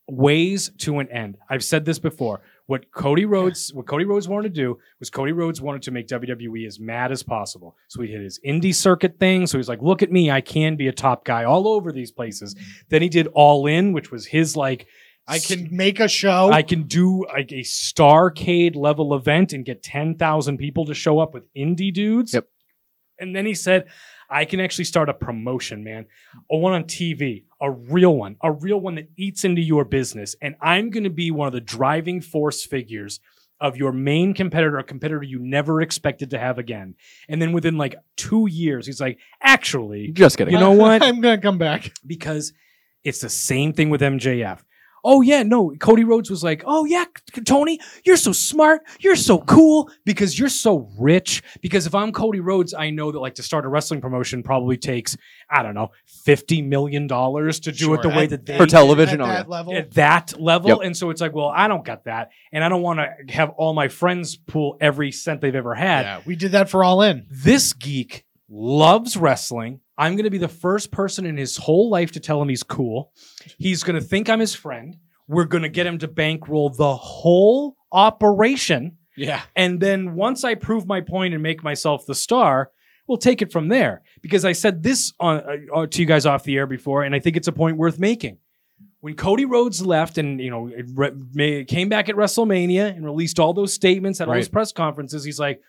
ways 0.08 0.70
to 0.78 0.98
an 0.98 1.08
end. 1.10 1.38
I've 1.48 1.64
said 1.64 1.84
this 1.84 1.98
before. 1.98 2.42
What 2.66 2.90
Cody 2.92 3.24
Rhodes, 3.24 3.72
what 3.74 3.86
Cody 3.86 4.04
Rhodes 4.04 4.28
wanted 4.28 4.54
to 4.54 4.60
do 4.60 4.78
was 4.98 5.10
Cody 5.10 5.32
Rhodes 5.32 5.60
wanted 5.60 5.82
to 5.82 5.90
make 5.90 6.06
WWE 6.06 6.66
as 6.66 6.78
mad 6.78 7.10
as 7.12 7.22
possible. 7.22 7.76
So 7.88 8.02
he 8.02 8.08
did 8.08 8.22
his 8.22 8.40
indie 8.46 8.74
circuit 8.74 9.18
thing. 9.18 9.46
So 9.46 9.58
he's 9.58 9.68
like, 9.68 9.82
look 9.82 10.02
at 10.02 10.12
me, 10.12 10.30
I 10.30 10.40
can 10.40 10.76
be 10.76 10.88
a 10.88 10.92
top 10.92 11.24
guy 11.24 11.44
all 11.44 11.68
over 11.68 11.92
these 11.92 12.12
places. 12.12 12.54
Then 12.88 13.02
he 13.02 13.08
did 13.08 13.28
All 13.34 13.66
In, 13.66 13.92
which 13.92 14.10
was 14.10 14.26
his 14.26 14.56
like 14.56 14.86
I 15.26 15.38
can 15.38 15.68
make 15.70 16.00
a 16.00 16.08
show. 16.08 16.50
I 16.50 16.62
can 16.62 16.84
do 16.84 17.24
like 17.26 17.52
a 17.52 17.60
Starcade 17.60 18.74
level 18.74 19.14
event 19.14 19.52
and 19.52 19.64
get 19.64 19.82
10,000 19.82 20.58
people 20.58 20.86
to 20.86 20.94
show 20.94 21.20
up 21.20 21.32
with 21.32 21.44
indie 21.54 21.92
dudes. 21.92 22.34
Yep. 22.34 22.48
And 23.18 23.36
then 23.36 23.46
he 23.46 23.54
said, 23.54 23.86
I 24.32 24.46
can 24.46 24.60
actually 24.60 24.86
start 24.86 25.08
a 25.08 25.14
promotion, 25.14 25.84
man. 25.84 26.06
A 26.50 26.56
one 26.56 26.72
on 26.72 26.84
TV, 26.84 27.44
a 27.60 27.70
real 27.70 28.16
one, 28.16 28.36
a 28.42 28.50
real 28.50 28.80
one 28.80 28.94
that 28.94 29.08
eats 29.16 29.44
into 29.44 29.60
your 29.60 29.84
business. 29.84 30.34
And 30.40 30.56
I'm 30.60 30.90
going 30.90 31.04
to 31.04 31.10
be 31.10 31.30
one 31.30 31.46
of 31.46 31.52
the 31.52 31.60
driving 31.60 32.20
force 32.22 32.64
figures 32.64 33.20
of 33.60 33.76
your 33.76 33.92
main 33.92 34.34
competitor, 34.34 34.78
a 34.78 34.82
competitor 34.82 35.22
you 35.22 35.38
never 35.38 35.80
expected 35.82 36.30
to 36.30 36.38
have 36.38 36.58
again. 36.58 36.96
And 37.28 37.40
then 37.40 37.52
within 37.52 37.76
like 37.78 37.94
two 38.16 38.48
years, 38.50 38.86
he's 38.86 39.00
like, 39.00 39.18
actually, 39.40 40.08
Just 40.08 40.38
kidding. 40.38 40.52
you 40.54 40.58
know 40.58 40.72
what? 40.72 41.02
I'm 41.04 41.20
gonna 41.20 41.40
come 41.40 41.58
back. 41.58 41.92
because 42.04 42.52
it's 43.04 43.20
the 43.20 43.28
same 43.28 43.72
thing 43.72 43.90
with 43.90 44.00
MJF. 44.00 44.60
Oh 45.04 45.20
yeah, 45.20 45.42
no. 45.42 45.72
Cody 45.80 46.04
Rhodes 46.04 46.30
was 46.30 46.44
like, 46.44 46.62
"Oh 46.66 46.84
yeah, 46.84 47.04
Tony, 47.44 47.80
you're 48.04 48.16
so 48.16 48.32
smart, 48.32 48.82
you're 49.00 49.16
so 49.16 49.38
cool 49.40 49.90
because 50.04 50.38
you're 50.38 50.48
so 50.48 50.88
rich." 50.98 51.42
Because 51.60 51.86
if 51.86 51.94
I'm 51.94 52.12
Cody 52.12 52.40
Rhodes, 52.40 52.72
I 52.72 52.90
know 52.90 53.10
that 53.10 53.18
like 53.18 53.34
to 53.34 53.42
start 53.42 53.64
a 53.64 53.68
wrestling 53.68 54.00
promotion 54.00 54.42
probably 54.42 54.76
takes 54.76 55.16
I 55.50 55.62
don't 55.62 55.74
know 55.74 55.90
fifty 56.06 56.62
million 56.62 57.06
dollars 57.06 57.58
to 57.60 57.72
do 57.72 57.92
it 57.94 58.02
the 58.02 58.08
Sure. 58.10 58.16
way 58.16 58.24
At- 58.24 58.30
that 58.30 58.46
they 58.46 58.56
For 58.58 58.66
television, 58.66 59.20
at 59.20 59.24
oh, 59.24 59.26
that 59.28 59.46
yeah. 59.46 59.50
level. 59.56 59.74
at 59.76 59.90
that 59.94 60.40
level. 60.40 60.68
Yep. 60.70 60.78
And 60.84 60.96
so 60.96 61.10
it's 61.10 61.20
like, 61.20 61.34
well, 61.34 61.48
I 61.54 61.68
don't 61.68 61.84
got 61.84 62.04
that, 62.04 62.30
and 62.52 62.62
I 62.62 62.68
don't 62.68 62.82
want 62.82 63.00
to 63.00 63.32
have 63.34 63.50
all 63.50 63.74
my 63.74 63.88
friends 63.88 64.36
pool 64.36 64.76
every 64.80 65.10
cent 65.12 65.40
they've 65.40 65.54
ever 65.54 65.74
had 65.74 66.02
yeah, 66.02 66.20
we 66.24 66.36
did 66.36 66.52
that 66.52 66.68
for 66.70 66.84
All 66.84 67.02
In. 67.02 67.26
this 67.30 67.72
geek 67.72 68.24
loves 68.48 69.16
wrestling. 69.16 69.80
I'm 69.98 70.14
going 70.16 70.24
to 70.24 70.30
be 70.30 70.38
the 70.38 70.48
first 70.48 70.90
person 70.90 71.26
in 71.26 71.36
his 71.36 71.56
whole 71.56 71.90
life 71.90 72.12
to 72.12 72.20
tell 72.20 72.40
him 72.40 72.48
he's 72.48 72.62
cool. 72.62 73.12
He's 73.58 73.82
going 73.82 74.00
to 74.00 74.06
think 74.06 74.30
I'm 74.30 74.40
his 74.40 74.54
friend. 74.54 74.96
We're 75.28 75.44
going 75.44 75.62
to 75.62 75.68
get 75.68 75.86
him 75.86 75.98
to 75.98 76.08
bankroll 76.08 76.70
the 76.70 76.96
whole 76.96 77.76
operation. 77.92 78.96
Yeah. 79.16 79.42
And 79.54 79.80
then 79.80 80.14
once 80.14 80.44
I 80.44 80.54
prove 80.54 80.86
my 80.86 81.00
point 81.00 81.34
and 81.34 81.42
make 81.42 81.62
myself 81.62 82.06
the 82.06 82.14
star, 82.14 82.70
we'll 83.06 83.18
take 83.18 83.42
it 83.42 83.52
from 83.52 83.68
there. 83.68 84.02
Because 84.22 84.44
I 84.44 84.52
said 84.52 84.82
this 84.82 85.12
on, 85.20 85.36
uh, 85.36 85.74
uh, 85.74 85.86
to 85.86 86.00
you 86.00 86.06
guys 86.06 86.26
off 86.26 86.44
the 86.44 86.56
air 86.56 86.66
before, 86.66 87.02
and 87.02 87.14
I 87.14 87.18
think 87.18 87.36
it's 87.36 87.48
a 87.48 87.52
point 87.52 87.76
worth 87.76 87.98
making. 87.98 88.38
When 89.00 89.14
Cody 89.14 89.44
Rhodes 89.44 89.84
left 89.84 90.16
and 90.16 90.40
you 90.40 90.50
know 90.50 90.68
it 90.68 90.86
re- 90.94 91.64
came 91.64 91.88
back 91.88 92.08
at 92.08 92.14
WrestleMania 92.14 92.94
and 92.94 93.04
released 93.04 93.40
all 93.40 93.52
those 93.52 93.72
statements 93.72 94.20
at 94.20 94.28
all 94.28 94.34
those 94.34 94.48
press 94.48 94.72
conferences, 94.72 95.24
he's 95.24 95.40
like, 95.40 95.60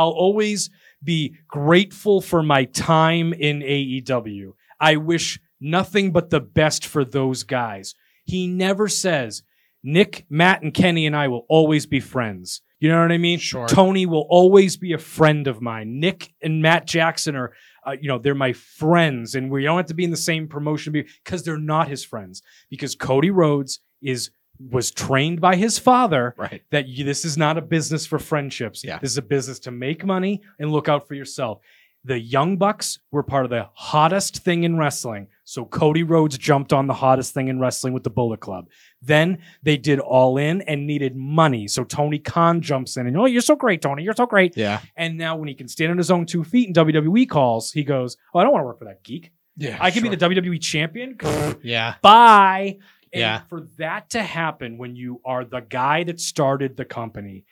"I'll 0.00 0.10
always 0.10 0.70
be 1.02 1.36
grateful 1.48 2.20
for 2.20 2.42
my 2.42 2.64
time 2.64 3.32
in 3.32 3.60
AEW. 3.60 4.52
I 4.80 4.96
wish 4.96 5.38
nothing 5.60 6.12
but 6.12 6.30
the 6.30 6.40
best 6.40 6.86
for 6.86 7.04
those 7.04 7.42
guys." 7.42 7.94
He 8.24 8.46
never 8.46 8.88
says, 8.88 9.42
"Nick, 9.82 10.26
Matt, 10.28 10.62
and 10.62 10.74
Kenny 10.74 11.06
and 11.06 11.16
I 11.16 11.28
will 11.28 11.46
always 11.48 11.86
be 11.86 12.00
friends." 12.00 12.62
You 12.80 12.88
know 12.88 13.02
what 13.02 13.12
I 13.12 13.18
mean? 13.18 13.38
Sure. 13.38 13.68
Tony 13.68 14.06
will 14.06 14.26
always 14.30 14.78
be 14.78 14.94
a 14.94 14.98
friend 14.98 15.46
of 15.46 15.60
mine. 15.60 16.00
Nick 16.00 16.32
and 16.42 16.62
Matt 16.62 16.86
Jackson 16.86 17.36
are, 17.36 17.52
uh, 17.86 17.92
you 18.00 18.08
know, 18.08 18.18
they're 18.18 18.34
my 18.34 18.54
friends, 18.54 19.34
and 19.34 19.50
we 19.50 19.64
don't 19.64 19.76
have 19.76 19.86
to 19.86 19.94
be 19.94 20.04
in 20.04 20.10
the 20.10 20.16
same 20.16 20.48
promotion 20.48 20.92
because 20.92 21.44
they're 21.44 21.58
not 21.58 21.88
his 21.88 22.04
friends. 22.04 22.42
Because 22.70 22.94
Cody 22.94 23.30
Rhodes 23.30 23.80
is 24.00 24.30
was 24.68 24.90
trained 24.90 25.40
by 25.40 25.56
his 25.56 25.78
father 25.78 26.34
Right. 26.36 26.62
that 26.70 26.86
you, 26.86 27.04
this 27.04 27.24
is 27.24 27.38
not 27.38 27.56
a 27.56 27.62
business 27.62 28.06
for 28.06 28.18
friendships. 28.18 28.84
Yeah. 28.84 28.98
This 28.98 29.10
is 29.12 29.18
a 29.18 29.22
business 29.22 29.58
to 29.60 29.70
make 29.70 30.04
money 30.04 30.42
and 30.58 30.70
look 30.70 30.88
out 30.88 31.08
for 31.08 31.14
yourself. 31.14 31.60
The 32.04 32.18
Young 32.18 32.56
Bucks 32.56 32.98
were 33.10 33.22
part 33.22 33.44
of 33.44 33.50
the 33.50 33.68
hottest 33.74 34.38
thing 34.38 34.64
in 34.64 34.78
wrestling. 34.78 35.28
So 35.44 35.66
Cody 35.66 36.02
Rhodes 36.02 36.38
jumped 36.38 36.72
on 36.72 36.86
the 36.86 36.94
hottest 36.94 37.34
thing 37.34 37.48
in 37.48 37.60
wrestling 37.60 37.92
with 37.92 38.04
the 38.04 38.10
Bullet 38.10 38.40
Club. 38.40 38.68
Then 39.02 39.38
they 39.62 39.76
did 39.76 39.98
all 39.98 40.38
in 40.38 40.62
and 40.62 40.86
needed 40.86 41.14
money. 41.14 41.68
So 41.68 41.84
Tony 41.84 42.18
Khan 42.18 42.62
jumps 42.62 42.96
in 42.96 43.06
and, 43.06 43.16
oh, 43.18 43.26
you're 43.26 43.42
so 43.42 43.54
great, 43.54 43.82
Tony. 43.82 44.02
You're 44.02 44.14
so 44.14 44.24
great. 44.26 44.56
Yeah. 44.56 44.80
And 44.96 45.18
now 45.18 45.36
when 45.36 45.48
he 45.48 45.54
can 45.54 45.68
stand 45.68 45.90
on 45.90 45.98
his 45.98 46.10
own 46.10 46.24
two 46.24 46.42
feet 46.42 46.68
and 46.68 46.76
WWE 46.76 47.28
calls, 47.28 47.70
he 47.72 47.84
goes, 47.84 48.16
oh, 48.34 48.38
I 48.38 48.44
don't 48.44 48.52
want 48.52 48.62
to 48.62 48.66
work 48.66 48.78
for 48.78 48.86
that 48.86 49.02
geek. 49.04 49.30
Yeah. 49.56 49.76
I 49.78 49.90
can 49.90 50.02
be 50.02 50.08
the 50.08 50.16
WWE 50.16 50.58
champion. 50.62 51.18
Yeah. 51.62 51.96
Bye. 52.00 52.78
And 53.12 53.20
Yeah. 53.20 53.40
for 53.48 53.66
that 53.78 54.10
to 54.10 54.22
happen 54.22 54.78
when 54.78 54.94
you 54.96 55.20
are 55.24 55.44
the 55.44 55.60
guy 55.60 56.04
that 56.04 56.20
started 56.20 56.76
the 56.76 56.84
company, 56.84 57.44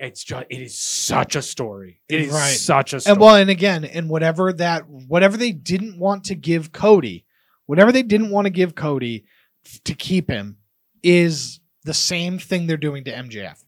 it's 0.00 0.24
just 0.24 0.46
it 0.50 0.60
is 0.60 0.76
such 0.76 1.36
a 1.36 1.42
story. 1.42 2.00
It 2.08 2.20
is 2.22 2.32
Right. 2.32 2.56
such 2.56 2.92
a 2.94 3.00
story. 3.00 3.12
And 3.12 3.20
well, 3.20 3.36
and 3.36 3.48
again, 3.50 3.84
and 3.84 4.08
whatever 4.08 4.52
that, 4.54 4.88
whatever 4.88 5.36
they 5.36 5.52
didn't 5.52 5.98
want 5.98 6.24
to 6.24 6.34
give 6.34 6.72
Cody, 6.72 7.24
whatever 7.66 7.92
they 7.92 8.02
didn't 8.02 8.30
want 8.30 8.46
to 8.46 8.50
give 8.50 8.74
Cody 8.74 9.24
to 9.84 9.94
keep 9.94 10.28
him, 10.28 10.58
is 11.02 11.60
the 11.84 11.94
same 11.94 12.38
thing 12.38 12.66
they're 12.66 12.76
doing 12.76 13.04
to 13.04 13.12
MJF. 13.12 13.62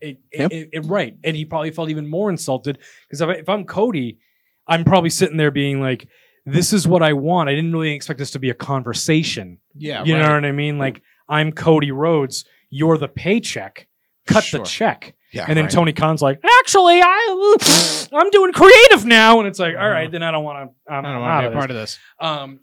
It, 0.00 0.18
Yep. 0.32 0.52
it, 0.52 0.54
it- 0.56 0.68
it- 0.72 0.80
right. 0.86 1.16
And 1.24 1.36
he 1.36 1.44
probably 1.44 1.70
felt 1.70 1.88
even 1.90 2.06
more 2.08 2.30
insulted 2.30 2.78
because 3.06 3.20
if, 3.20 3.28
I- 3.28 3.34
if 3.34 3.48
I'm 3.48 3.64
Cody, 3.64 4.18
I'm 4.66 4.84
probably 4.84 5.10
sitting 5.10 5.36
there 5.36 5.50
being 5.50 5.80
like, 5.80 6.08
this 6.46 6.72
is 6.72 6.86
what 6.88 7.02
I 7.02 7.12
want. 7.12 7.48
I 7.48 7.54
didn't 7.54 7.72
really 7.72 7.92
expect 7.92 8.18
this 8.18 8.30
to 8.32 8.38
be 8.38 8.50
a 8.50 8.54
conversation. 8.54 9.58
Yeah, 9.74 10.04
you 10.04 10.16
know 10.16 10.32
what 10.34 10.44
I 10.44 10.52
mean? 10.52 10.78
Like, 10.78 11.02
I'm 11.28 11.52
Cody 11.52 11.90
Rhodes. 11.92 12.44
You're 12.70 12.98
the 12.98 13.08
paycheck. 13.08 13.86
Cut 14.26 14.44
Sure. 14.44 14.60
the 14.60 14.66
check. 14.66 15.14
Yeah, 15.32 15.44
and 15.48 15.56
then 15.56 15.66
right. 15.66 15.72
Tony 15.72 15.92
Khan's 15.92 16.20
like, 16.22 16.40
actually, 16.60 17.00
I, 17.00 18.08
I'm 18.12 18.30
doing 18.30 18.52
creative 18.52 19.04
now. 19.06 19.38
And 19.38 19.46
it's 19.46 19.58
like, 19.60 19.76
all 19.78 19.88
right, 19.88 20.10
then 20.10 20.22
I 20.22 20.30
don't 20.32 20.42
want 20.44 20.70
to. 20.70 20.92
I'm 20.92 21.04
I 21.06 21.12
don't 21.12 21.20
want 21.20 21.44
to 21.44 21.50
be 21.50 21.54
a 21.54 21.58
part 21.58 21.70
of 21.70 21.76
this. 21.76 21.98
Um, 22.20 22.60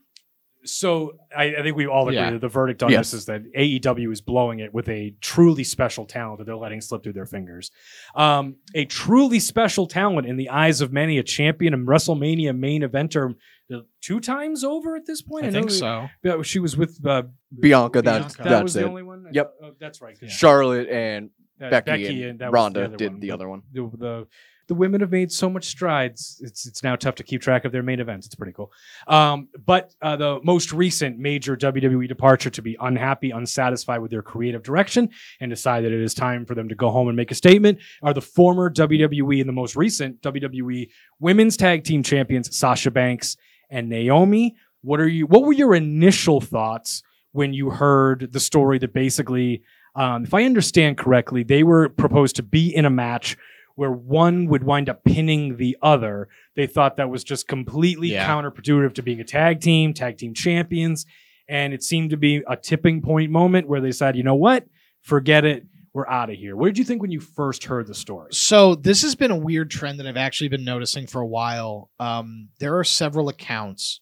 So 0.70 1.14
I, 1.36 1.56
I 1.56 1.62
think 1.64 1.76
we 1.78 1.88
all 1.88 2.04
agree 2.08 2.16
Yeah. 2.18 2.32
that 2.32 2.42
the 2.42 2.48
verdict 2.48 2.84
on 2.84 2.92
Yes. 2.92 3.12
this 3.12 3.22
is 3.22 3.26
that 3.26 3.44
AEW 3.54 4.12
is 4.12 4.22
blowing 4.22 4.60
it 4.60 4.74
with 4.74 4.88
a 4.90 5.16
truly 5.22 5.64
special 5.64 6.06
talent 6.06 6.40
that 6.40 6.46
they're 6.46 6.56
letting 6.56 6.82
slip 6.82 7.04
through 7.04 7.14
their 7.14 7.26
fingers. 7.26 7.72
Um, 8.16 8.56
a 8.76 8.86
truly 8.86 9.40
special 9.40 9.88
talent 9.88 10.28
in 10.28 10.38
the 10.38 10.50
eyes 10.50 10.82
of 10.82 10.92
many, 10.94 11.18
a 11.18 11.24
champion 11.24 11.74
and 11.74 11.88
WrestleMania 11.88 12.58
main 12.58 12.82
eventer 12.82 13.36
uh, 13.74 13.80
two 14.02 14.20
times 14.20 14.64
over 14.64 14.96
at 14.96 15.06
this 15.06 15.22
point. 15.22 15.46
I 15.46 15.50
know 15.50 15.54
think 15.54 15.70
that- 15.70 15.76
so. 15.76 16.08
that 16.24 16.46
She 16.46 16.60
was 16.60 16.78
with 16.78 17.00
uh, 17.06 17.24
Bianca, 17.60 18.02
that's 18.02 18.36
Bianca. 18.36 18.44
that 18.44 18.50
that's 18.50 18.64
was 18.64 18.76
it. 18.76 18.80
the 18.82 18.88
only 18.88 19.04
one. 19.04 19.26
Yep. 19.32 19.54
thought- 19.60 19.68
oh, 19.70 19.76
that's 19.80 20.02
right. 20.02 20.20
'cause 20.20 20.32
Charlotte 20.32 20.88
and 20.90 21.30
that- 21.60 21.86
Becky, 21.86 22.24
and, 22.24 22.40
that 22.40 22.52
Ronda 22.52 22.88
the 22.88 22.98
did 22.98 23.12
one. 23.14 23.20
the 23.20 23.32
other 23.32 23.50
one. 23.50 23.62
the, 23.74 23.90
the 23.98 24.28
the 24.68 24.76
women 24.76 25.02
have 25.02 25.12
made 25.12 25.32
so 25.32 25.50
much 25.50 25.66
strides. 25.66 26.42
It's 26.44 26.66
it's 26.66 26.84
now 26.84 26.96
tough 26.96 27.16
to 27.16 27.24
keep 27.24 27.42
track 27.42 27.64
of 27.64 27.72
their 27.72 27.84
main 27.84 28.00
events. 28.00 28.26
It's 28.26 28.36
pretty 28.36 28.52
cool. 28.52 28.72
Um, 29.08 29.48
but 29.66 29.94
uh, 30.02 30.18
the 30.18 30.40
most 30.44 30.74
recent 30.74 31.18
major 31.18 31.56
WWE 31.56 32.08
departure 32.08 32.50
to 32.50 32.62
be 32.62 32.76
unhappy, 32.80 33.32
unsatisfied 33.32 34.02
with 34.02 34.12
their 34.12 34.22
creative 34.22 34.64
direction, 34.64 35.10
and 35.40 35.50
decide 35.50 35.86
that 35.86 35.92
it 35.94 36.02
is 36.02 36.14
time 36.14 36.46
for 36.46 36.54
them 36.54 36.68
to 36.70 36.76
go 36.76 36.90
home 36.90 37.08
and 37.08 37.16
make 37.16 37.32
a 37.32 37.36
statement 37.36 37.80
are 38.04 38.14
the 38.14 38.22
former 38.22 38.70
WWE 38.70 39.40
and 39.40 39.48
the 39.48 39.54
most 39.54 39.76
recent 39.76 40.22
WWE 40.22 40.90
Women's 41.20 41.56
Tag 41.56 41.84
Team 41.84 42.04
Champions 42.04 42.56
Sasha 42.56 42.92
Banks 42.92 43.38
and 43.70 43.88
Naomi. 43.88 44.56
What 44.82 45.00
are 45.00 45.08
you? 45.08 45.28
What 45.28 45.44
were 45.44 45.54
your 45.54 45.76
initial 45.76 46.42
thoughts 46.42 47.04
when 47.32 47.54
you 47.54 47.70
heard 47.70 48.34
the 48.34 48.40
story 48.40 48.80
that 48.80 48.94
basically? 48.94 49.64
Um, 49.96 50.26
if 50.26 50.34
I 50.36 50.44
understand 50.44 51.00
correctly, 51.00 51.42
they 51.42 51.64
were 51.64 51.90
proposed 51.90 52.36
to 52.36 52.44
be 52.44 52.76
in 52.76 52.86
a 52.86 52.90
match 52.90 53.36
where 53.78 53.92
one 53.92 54.48
would 54.48 54.64
wind 54.64 54.90
up 54.90 55.04
pinning 55.04 55.56
the 55.58 55.78
other. 55.84 56.28
They 56.56 56.66
thought 56.66 56.98
that 56.98 57.10
was 57.12 57.24
just 57.24 57.48
completely 57.48 58.10
Yeah. 58.12 58.28
counterproductive 58.28 58.96
to 58.96 59.04
being 59.04 59.20
a 59.22 59.24
tag 59.24 59.62
team, 59.62 59.94
tag 59.94 60.18
team 60.18 60.34
champions. 60.34 61.06
And 61.48 61.74
it 61.74 61.84
seemed 61.84 62.10
to 62.10 62.18
be 62.18 62.42
a 62.48 62.58
tipping 62.58 63.02
point 63.04 63.32
moment 63.32 63.68
where 63.70 63.80
they 63.80 63.92
said, 63.92 64.18
you 64.18 64.24
know 64.24 64.34
what? 64.36 64.66
Forget 65.04 65.46
it. 65.46 65.66
We're 65.94 66.08
out 66.10 66.30
of 66.32 66.36
here. 66.38 66.56
What 66.56 66.66
did 66.68 66.78
you 66.80 66.84
think 66.86 67.02
when 67.04 67.12
you 67.12 67.20
first 67.20 67.66
heard 67.66 67.86
the 67.88 67.94
story? 67.94 68.30
So 68.32 68.74
this 68.76 69.04
has 69.04 69.14
been 69.16 69.32
a 69.32 69.38
weird 69.38 69.70
trend 69.72 70.00
that 70.00 70.08
I've 70.08 70.18
actually 70.18 70.50
been 70.50 70.66
noticing 70.66 71.06
for 71.08 71.22
a 71.22 71.28
while. 71.28 71.90
Um, 72.00 72.50
there 72.60 72.78
are 72.78 72.84
several 72.84 73.30
accounts 73.30 74.02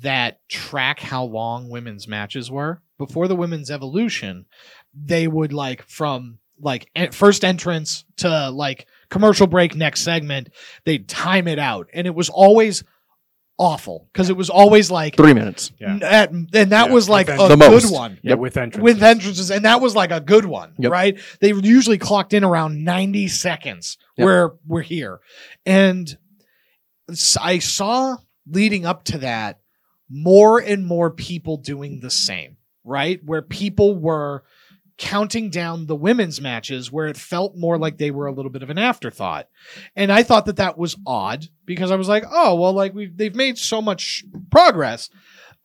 that 0.00 0.38
track 0.48 1.00
how 1.00 1.24
long 1.24 1.68
women's 1.68 2.06
matches 2.06 2.50
were 2.50 2.82
before 2.98 3.26
the 3.26 3.36
women's 3.36 3.70
evolution. 3.70 4.46
They 4.94 5.26
would 5.28 5.52
like 5.52 5.82
from 5.88 6.38
like 6.60 6.90
first 7.12 7.44
entrance 7.44 8.04
to 8.16 8.50
like 8.50 8.86
commercial 9.10 9.46
break 9.46 9.74
next 9.74 10.02
segment. 10.02 10.50
They'd 10.84 11.08
time 11.08 11.48
it 11.48 11.58
out, 11.58 11.88
and 11.92 12.06
it 12.06 12.14
was 12.14 12.28
always 12.28 12.84
awful 13.60 14.08
because 14.12 14.30
it 14.30 14.36
was 14.36 14.50
always 14.50 14.88
like 14.90 15.16
Three 15.16 15.34
minutes. 15.34 15.72
Yeah. 15.80 15.90
n- 15.90 16.02
at- 16.04 16.30
and 16.30 16.48
that 16.52 16.70
Yeah, 16.70 16.92
was 16.92 17.08
like 17.08 17.26
with 17.26 17.40
a 17.40 17.48
the 17.48 17.56
good 17.56 17.70
most. 17.72 17.92
one 17.92 18.18
Yeah, 18.22 18.34
with 18.34 18.56
entrances. 18.56 18.82
with 18.82 19.02
entrances, 19.02 19.50
and 19.50 19.64
that 19.64 19.80
was 19.80 19.96
like 19.96 20.12
a 20.12 20.20
good 20.20 20.44
one, 20.44 20.74
Yep. 20.78 20.92
right? 20.92 21.18
They 21.40 21.52
usually 21.52 21.98
clocked 21.98 22.32
in 22.34 22.44
around 22.44 22.84
90 22.84 23.26
seconds 23.26 23.98
Yep. 24.16 24.24
where 24.24 24.50
we're 24.66 24.82
here. 24.82 25.18
And 25.66 26.16
I 27.40 27.58
saw 27.58 28.18
leading 28.46 28.86
up 28.86 29.02
to 29.04 29.18
that 29.18 29.58
more 30.08 30.60
and 30.60 30.86
more 30.86 31.10
people 31.10 31.56
doing 31.56 32.00
the 32.00 32.10
same, 32.10 32.58
right? 32.84 33.20
Where 33.24 33.42
people 33.42 33.96
were 33.96 34.44
counting 34.98 35.48
down 35.48 35.86
the 35.86 35.96
women's 35.96 36.40
matches 36.40 36.90
where 36.92 37.06
it 37.06 37.16
felt 37.16 37.56
more 37.56 37.78
like 37.78 37.96
they 37.96 38.10
were 38.10 38.26
a 38.26 38.32
little 38.32 38.50
bit 38.50 38.64
of 38.64 38.70
an 38.70 38.78
afterthought. 38.78 39.48
And 39.96 40.12
I 40.12 40.24
thought 40.24 40.46
that 40.46 40.56
that 40.56 40.76
was 40.76 40.96
odd 41.06 41.46
because 41.64 41.90
I 41.90 41.96
was 41.96 42.08
like, 42.08 42.24
oh, 42.30 42.56
well, 42.56 42.72
like 42.72 42.94
we've, 42.94 43.16
they've 43.16 43.34
made 43.34 43.58
so 43.58 43.80
much 43.80 44.24
progress 44.50 45.08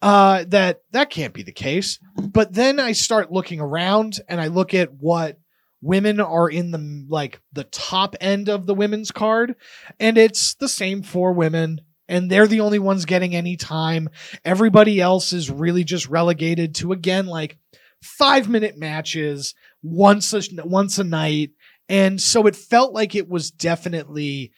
uh, 0.00 0.44
that 0.48 0.82
that 0.92 1.10
can't 1.10 1.34
be 1.34 1.42
the 1.42 1.52
case. 1.52 1.98
But 2.16 2.52
then 2.52 2.78
I 2.78 2.92
start 2.92 3.32
looking 3.32 3.60
around 3.60 4.20
and 4.28 4.40
I 4.40 4.46
look 4.46 4.72
at 4.72 4.92
what 4.92 5.38
women 5.82 6.20
are 6.20 6.48
in 6.48 6.70
the 6.70 7.06
like 7.08 7.40
the 7.52 7.64
top 7.64 8.14
end 8.20 8.48
of 8.48 8.66
the 8.66 8.74
women's 8.74 9.10
card, 9.10 9.56
and 9.98 10.16
it's 10.16 10.54
the 10.54 10.68
same 10.68 11.02
for 11.02 11.32
women. 11.32 11.80
And 12.06 12.30
they're 12.30 12.46
the 12.46 12.60
only 12.60 12.78
ones 12.78 13.06
getting 13.06 13.34
any 13.34 13.56
time. 13.56 14.10
Everybody 14.44 15.00
else 15.00 15.32
is 15.32 15.50
really 15.50 15.84
just 15.84 16.06
relegated 16.06 16.74
to 16.76 16.92
again 16.92 17.26
like 17.26 17.56
five 18.04 18.48
minute 18.48 18.78
matches 18.78 19.54
once 19.82 20.32
a 20.32 20.42
once 20.64 20.98
a 20.98 21.04
night. 21.04 21.50
And 21.88 22.20
so 22.20 22.46
it 22.46 22.56
felt 22.56 22.94
like 22.94 23.14
it 23.14 23.28
was 23.28 23.50
definitely 23.50 24.52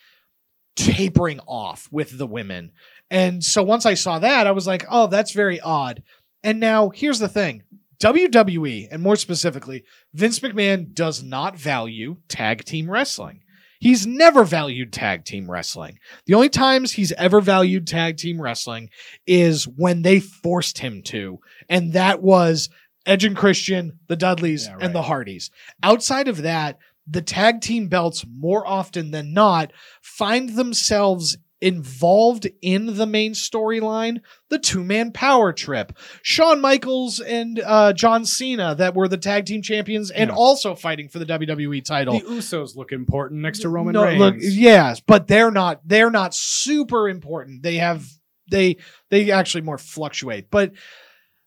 tapering 0.76 1.40
off 1.40 1.88
with 1.90 2.16
the 2.16 2.26
women. 2.26 2.72
And 3.10 3.42
so 3.42 3.62
once 3.62 3.86
I 3.86 3.94
saw 3.94 4.18
that, 4.18 4.46
I 4.46 4.52
was 4.52 4.66
like, 4.66 4.84
oh, 4.90 5.06
that's 5.06 5.32
very 5.32 5.60
odd. 5.60 6.02
And 6.42 6.60
now 6.60 6.90
here's 6.90 7.18
the 7.18 7.28
thing 7.28 7.62
WWE, 8.00 8.88
and 8.90 9.02
more 9.02 9.16
specifically, 9.16 9.84
Vince 10.12 10.40
McMahon 10.40 10.92
does 10.92 11.22
not 11.22 11.56
value 11.56 12.16
tag 12.28 12.64
team 12.64 12.90
wrestling. 12.90 13.40
He's 13.78 14.06
never 14.06 14.44
valued 14.44 14.92
tag 14.92 15.24
team 15.24 15.50
wrestling. 15.50 15.98
The 16.26 16.34
only 16.34 16.48
times 16.48 16.92
he's 16.92 17.12
ever 17.12 17.40
valued 17.40 17.86
tag 17.86 18.16
team 18.16 18.40
wrestling 18.40 18.90
is 19.26 19.68
when 19.68 20.02
they 20.02 20.20
forced 20.20 20.78
him 20.78 21.02
to. 21.04 21.40
And 21.68 21.92
that 21.92 22.22
was 22.22 22.70
Edge 23.06 23.24
and 23.24 23.36
Christian, 23.36 23.98
the 24.08 24.16
Dudleys, 24.16 24.66
Yeah, 24.66 24.74
right. 24.74 24.82
and 24.82 24.94
the 24.94 25.02
Hardys. 25.02 25.50
Outside 25.82 26.28
of 26.28 26.42
that, 26.42 26.78
the 27.06 27.22
tag 27.22 27.60
team 27.60 27.86
belts 27.88 28.24
more 28.28 28.66
often 28.66 29.12
than 29.12 29.32
not 29.32 29.72
find 30.02 30.50
themselves 30.56 31.38
involved 31.60 32.46
in 32.60 32.96
the 32.96 33.06
main 33.06 33.32
storyline, 33.32 34.18
the 34.50 34.58
two 34.58 34.84
man 34.84 35.10
power 35.12 35.52
trip. 35.52 35.96
Shawn 36.22 36.60
Michaels 36.60 37.18
and 37.20 37.60
uh, 37.64 37.92
John 37.94 38.26
Cena, 38.26 38.74
that 38.74 38.94
were 38.94 39.08
the 39.08 39.16
tag 39.16 39.46
team 39.46 39.62
champions 39.62 40.10
and 40.10 40.28
Yeah. 40.30 40.36
also 40.36 40.74
fighting 40.74 41.08
for 41.08 41.18
the 41.18 41.24
WWE 41.24 41.82
title. 41.84 42.18
the 42.18 42.26
Usos 42.26 42.76
look 42.76 42.92
important 42.92 43.40
next 43.40 43.60
to 43.60 43.68
Roman 43.68 43.94
No, 43.94 44.04
Reigns. 44.04 44.18
Look, 44.20 44.34
yes, 44.38 45.00
but 45.00 45.28
they're 45.28 45.50
not. 45.50 45.80
They're 45.86 46.10
not 46.10 46.34
super 46.34 47.08
important. 47.08 47.62
They 47.62 47.76
have 47.76 48.04
they 48.50 48.76
they 49.10 49.30
actually 49.30 49.62
more 49.62 49.78
fluctuate. 49.78 50.50
But 50.50 50.72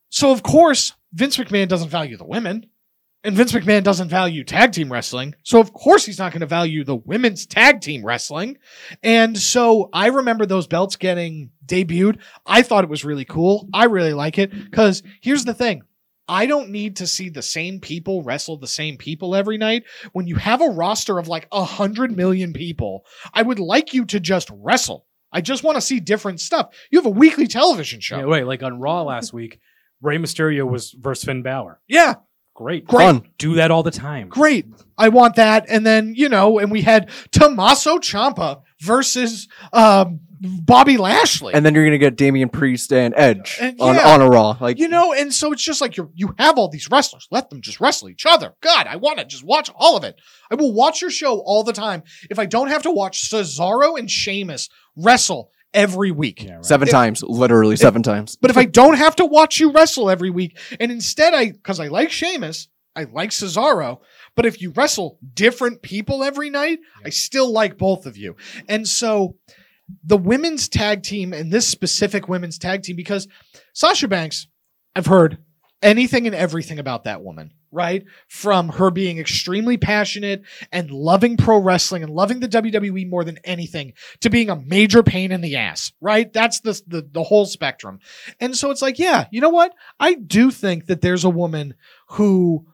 so 0.09 0.31
of 0.31 0.43
course 0.43 0.93
Vince 1.13 1.37
McMahon 1.37 1.67
doesn't 1.67 1.89
value 1.89 2.17
the 2.17 2.25
women, 2.25 2.67
and 3.23 3.35
Vince 3.35 3.51
McMahon 3.51 3.83
doesn't 3.83 4.09
value 4.09 4.43
tag 4.43 4.71
team 4.71 4.91
wrestling. 4.91 5.35
So 5.43 5.59
of 5.59 5.73
course 5.73 6.05
he's 6.05 6.19
not 6.19 6.31
going 6.31 6.41
to 6.41 6.47
value 6.47 6.83
the 6.83 6.95
women's 6.95 7.45
tag 7.45 7.81
team 7.81 8.05
wrestling. 8.05 8.57
And 9.03 9.37
so 9.37 9.89
I 9.91 10.07
remember 10.07 10.45
those 10.45 10.67
belts 10.67 10.95
getting 10.95 11.51
debuted. 11.65 12.19
I 12.45 12.61
thought 12.61 12.83
it 12.83 12.89
was 12.89 13.03
really 13.03 13.25
cool. 13.25 13.67
I 13.73 13.85
really 13.85 14.13
like 14.13 14.37
it 14.37 14.51
because 14.51 15.03
here's 15.21 15.45
the 15.45 15.53
thing. 15.53 15.83
I 16.29 16.45
don't 16.45 16.69
need 16.69 16.97
to 16.97 17.07
see 17.07 17.29
the 17.29 17.41
same 17.41 17.79
people 17.79 18.21
wrestle 18.21 18.57
the 18.57 18.67
same 18.67 18.97
people 18.97 19.35
every 19.35 19.57
night. 19.57 19.83
When 20.13 20.27
you 20.27 20.35
have 20.35 20.61
a 20.61 20.69
roster 20.69 21.17
of 21.17 21.27
like 21.27 21.47
a 21.51 21.63
hundred 21.63 22.15
million 22.15 22.53
people, 22.53 23.03
I 23.33 23.41
would 23.41 23.59
like 23.59 23.93
you 23.95 24.05
to 24.05 24.19
just 24.19 24.49
wrestle. 24.53 25.07
I 25.31 25.41
just 25.41 25.63
want 25.63 25.75
to 25.75 25.81
see 25.81 25.99
different 25.99 26.39
stuff. 26.39 26.73
You 26.91 26.99
have 26.99 27.05
a 27.05 27.09
weekly 27.09 27.47
television 27.47 27.99
show. 27.99 28.19
Yeah, 28.19 28.25
wait, 28.25 28.43
like 28.43 28.63
on 28.63 28.79
Raw 28.79 29.03
last 29.03 29.33
week, 29.33 29.59
Rey 30.01 30.17
Mysterio 30.17 30.69
was 30.69 30.91
versus 30.91 31.25
Finn 31.25 31.41
Balor. 31.41 31.79
Yeah, 31.87 32.15
Great. 32.59 32.85
Great. 32.85 33.05
Fun. 33.05 33.23
Do 33.37 33.53
that 33.53 33.71
all 33.71 33.83
the 33.83 33.91
time. 33.91 34.27
great. 34.27 34.65
I 34.97 35.07
want 35.07 35.35
that. 35.37 35.67
And 35.69 35.87
then, 35.87 36.13
you 36.13 36.27
know, 36.27 36.59
and 36.59 36.69
we 36.69 36.81
had 36.81 37.09
Tommaso 37.31 37.99
Ciampa 37.99 38.63
versus 38.81 39.47
um, 39.71 40.19
Bobby 40.41 40.97
Lashley. 40.97 41.53
And 41.53 41.65
then 41.65 41.73
you're 41.73 41.85
gonna 41.85 41.97
get 41.97 42.17
Damian 42.17 42.49
Priest 42.49 42.91
and 42.91 43.13
Edge 43.15 43.57
And 43.61 43.79
on, 43.79 43.95
yeah. 43.95 44.13
on 44.13 44.21
a 44.21 44.27
Raw. 44.27 44.57
Like 44.59 44.77
you 44.77 44.89
know, 44.89 45.13
and 45.13 45.33
so 45.33 45.53
it's 45.53 45.63
just 45.63 45.79
like 45.79 45.95
you 45.95 46.11
you 46.15 46.35
have 46.37 46.57
all 46.57 46.67
these 46.67 46.89
wrestlers. 46.91 47.29
Let 47.31 47.49
them 47.49 47.61
just 47.61 47.79
wrestle 47.79 48.09
each 48.09 48.25
other. 48.25 48.53
God, 48.59 48.87
I 48.87 48.97
want 48.97 49.19
to 49.19 49.25
just 49.25 49.45
watch 49.45 49.69
all 49.73 49.95
of 49.95 50.03
it. 50.03 50.19
I 50.51 50.55
will 50.55 50.73
watch 50.73 51.01
your 51.01 51.11
show 51.11 51.39
all 51.39 51.63
the 51.63 51.71
time 51.71 52.03
if 52.29 52.39
I 52.39 52.45
don't 52.45 52.67
have 52.67 52.83
to 52.83 52.91
watch 52.91 53.29
Cesaro 53.29 53.97
and 53.97 54.11
Sheamus 54.11 54.67
wrestle 54.97 55.51
every 55.73 56.11
week. 56.11 56.43
Yeah, 56.43 56.55
right. 56.55 56.65
seven 56.65 56.87
If- 56.87 56.91
times, 56.91 57.23
literally 57.23 57.75
seven 57.75 58.03
times. 58.03 58.35
But 58.35 58.51
if 58.51 58.57
I 58.57 58.65
don't 58.65 58.95
have 58.95 59.15
to 59.17 59.25
watch 59.25 59.59
you 59.59 59.71
wrestle 59.71 60.09
every 60.09 60.29
week, 60.29 60.57
and 60.79 60.91
instead 60.91 61.33
I, 61.33 61.51
because 61.51 61.79
I 61.79 61.87
like 61.87 62.11
Sheamus, 62.11 62.67
I 62.95 63.03
like 63.03 63.29
Cesaro, 63.29 63.99
but 64.35 64.45
if 64.45 64.61
you 64.61 64.71
wrestle 64.71 65.19
different 65.33 65.81
people 65.81 66.23
every 66.23 66.49
night, 66.49 66.79
I 67.05 67.09
still 67.09 67.51
like 67.51 67.77
both 67.77 68.05
of 68.05 68.17
you. 68.17 68.35
And 68.67 68.87
so 68.87 69.35
the 70.03 70.17
women's 70.17 70.67
tag 70.69 71.03
team 71.03 71.33
and 71.33 71.51
this 71.51 71.67
specific 71.67 72.27
women's 72.27 72.57
tag 72.57 72.83
team, 72.83 72.95
because 72.95 73.27
Sasha 73.73 74.07
Banks, 74.07 74.47
I've 74.95 75.05
heard 75.05 75.37
anything 75.81 76.25
and 76.27 76.35
everything 76.35 76.79
about 76.79 77.05
that 77.05 77.23
woman, 77.23 77.53
right? 77.71 78.05
From 78.27 78.69
her 78.69 78.91
being 78.91 79.19
extremely 79.19 79.77
passionate 79.77 80.43
and 80.71 80.91
loving 80.91 81.37
pro 81.37 81.59
wrestling 81.59 82.03
and 82.03 82.11
loving 82.11 82.39
the 82.39 82.47
WWE 82.47 83.09
more 83.09 83.23
than 83.23 83.39
anything 83.43 83.93
to 84.21 84.29
being 84.29 84.49
a 84.49 84.55
major 84.55 85.03
pain 85.03 85.31
in 85.31 85.41
the 85.41 85.55
ass, 85.57 85.91
right? 86.01 86.31
That's 86.31 86.61
the, 86.61 86.81
the, 86.87 87.07
the 87.11 87.23
whole 87.23 87.45
spectrum. 87.45 87.99
And 88.39 88.55
so 88.55 88.71
it's 88.71 88.81
like, 88.81 88.99
yeah, 88.99 89.27
you 89.31 89.41
know 89.41 89.49
what? 89.49 89.73
I 89.99 90.15
do 90.15 90.51
think 90.51 90.87
that 90.87 91.01
there's 91.01 91.23
a 91.23 91.29
woman 91.29 91.75
who 92.09 92.67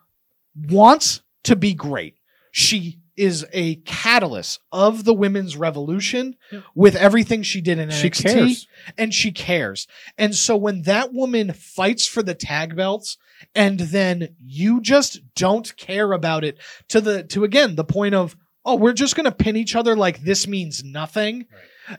wants 0.56 1.22
to 1.44 1.56
be 1.56 1.74
great. 1.74 2.18
She 2.52 3.00
is 3.18 3.46
a 3.54 3.76
catalyst 3.86 4.60
of 4.72 5.04
the 5.06 5.14
women's 5.14 5.56
revolution 5.56 6.36
Yeah. 6.52 6.62
with 6.76 6.96
everything 6.96 7.44
she 7.44 7.62
did 7.62 7.80
in 7.80 7.90
She 7.90 8.10
NXT 8.10 8.24
cares. 8.24 8.68
and 8.98 9.14
she 9.14 9.32
cares. 9.32 9.88
And 10.18 10.36
so 10.36 10.56
when 10.58 10.82
that 10.84 11.14
woman 11.14 11.54
fights 11.54 12.06
for 12.08 12.22
the 12.24 12.34
tag 12.36 12.76
belts 12.76 13.18
and 13.54 13.80
then 13.80 14.36
you 14.46 14.82
just 14.82 15.22
don't 15.36 15.76
care 15.78 16.12
about 16.14 16.44
it 16.44 16.58
to 16.90 17.02
the 17.02 17.24
to 17.24 17.44
again 17.44 17.76
the 17.76 17.84
point 17.84 18.16
of 18.16 18.36
oh 18.66 18.76
we're 18.76 18.94
just 18.94 19.16
going 19.16 19.26
to 19.26 19.32
pin 19.32 19.56
each 19.56 19.76
other 19.76 19.96
like 19.96 20.22
this 20.22 20.48
means 20.48 20.84
nothing. 20.84 21.46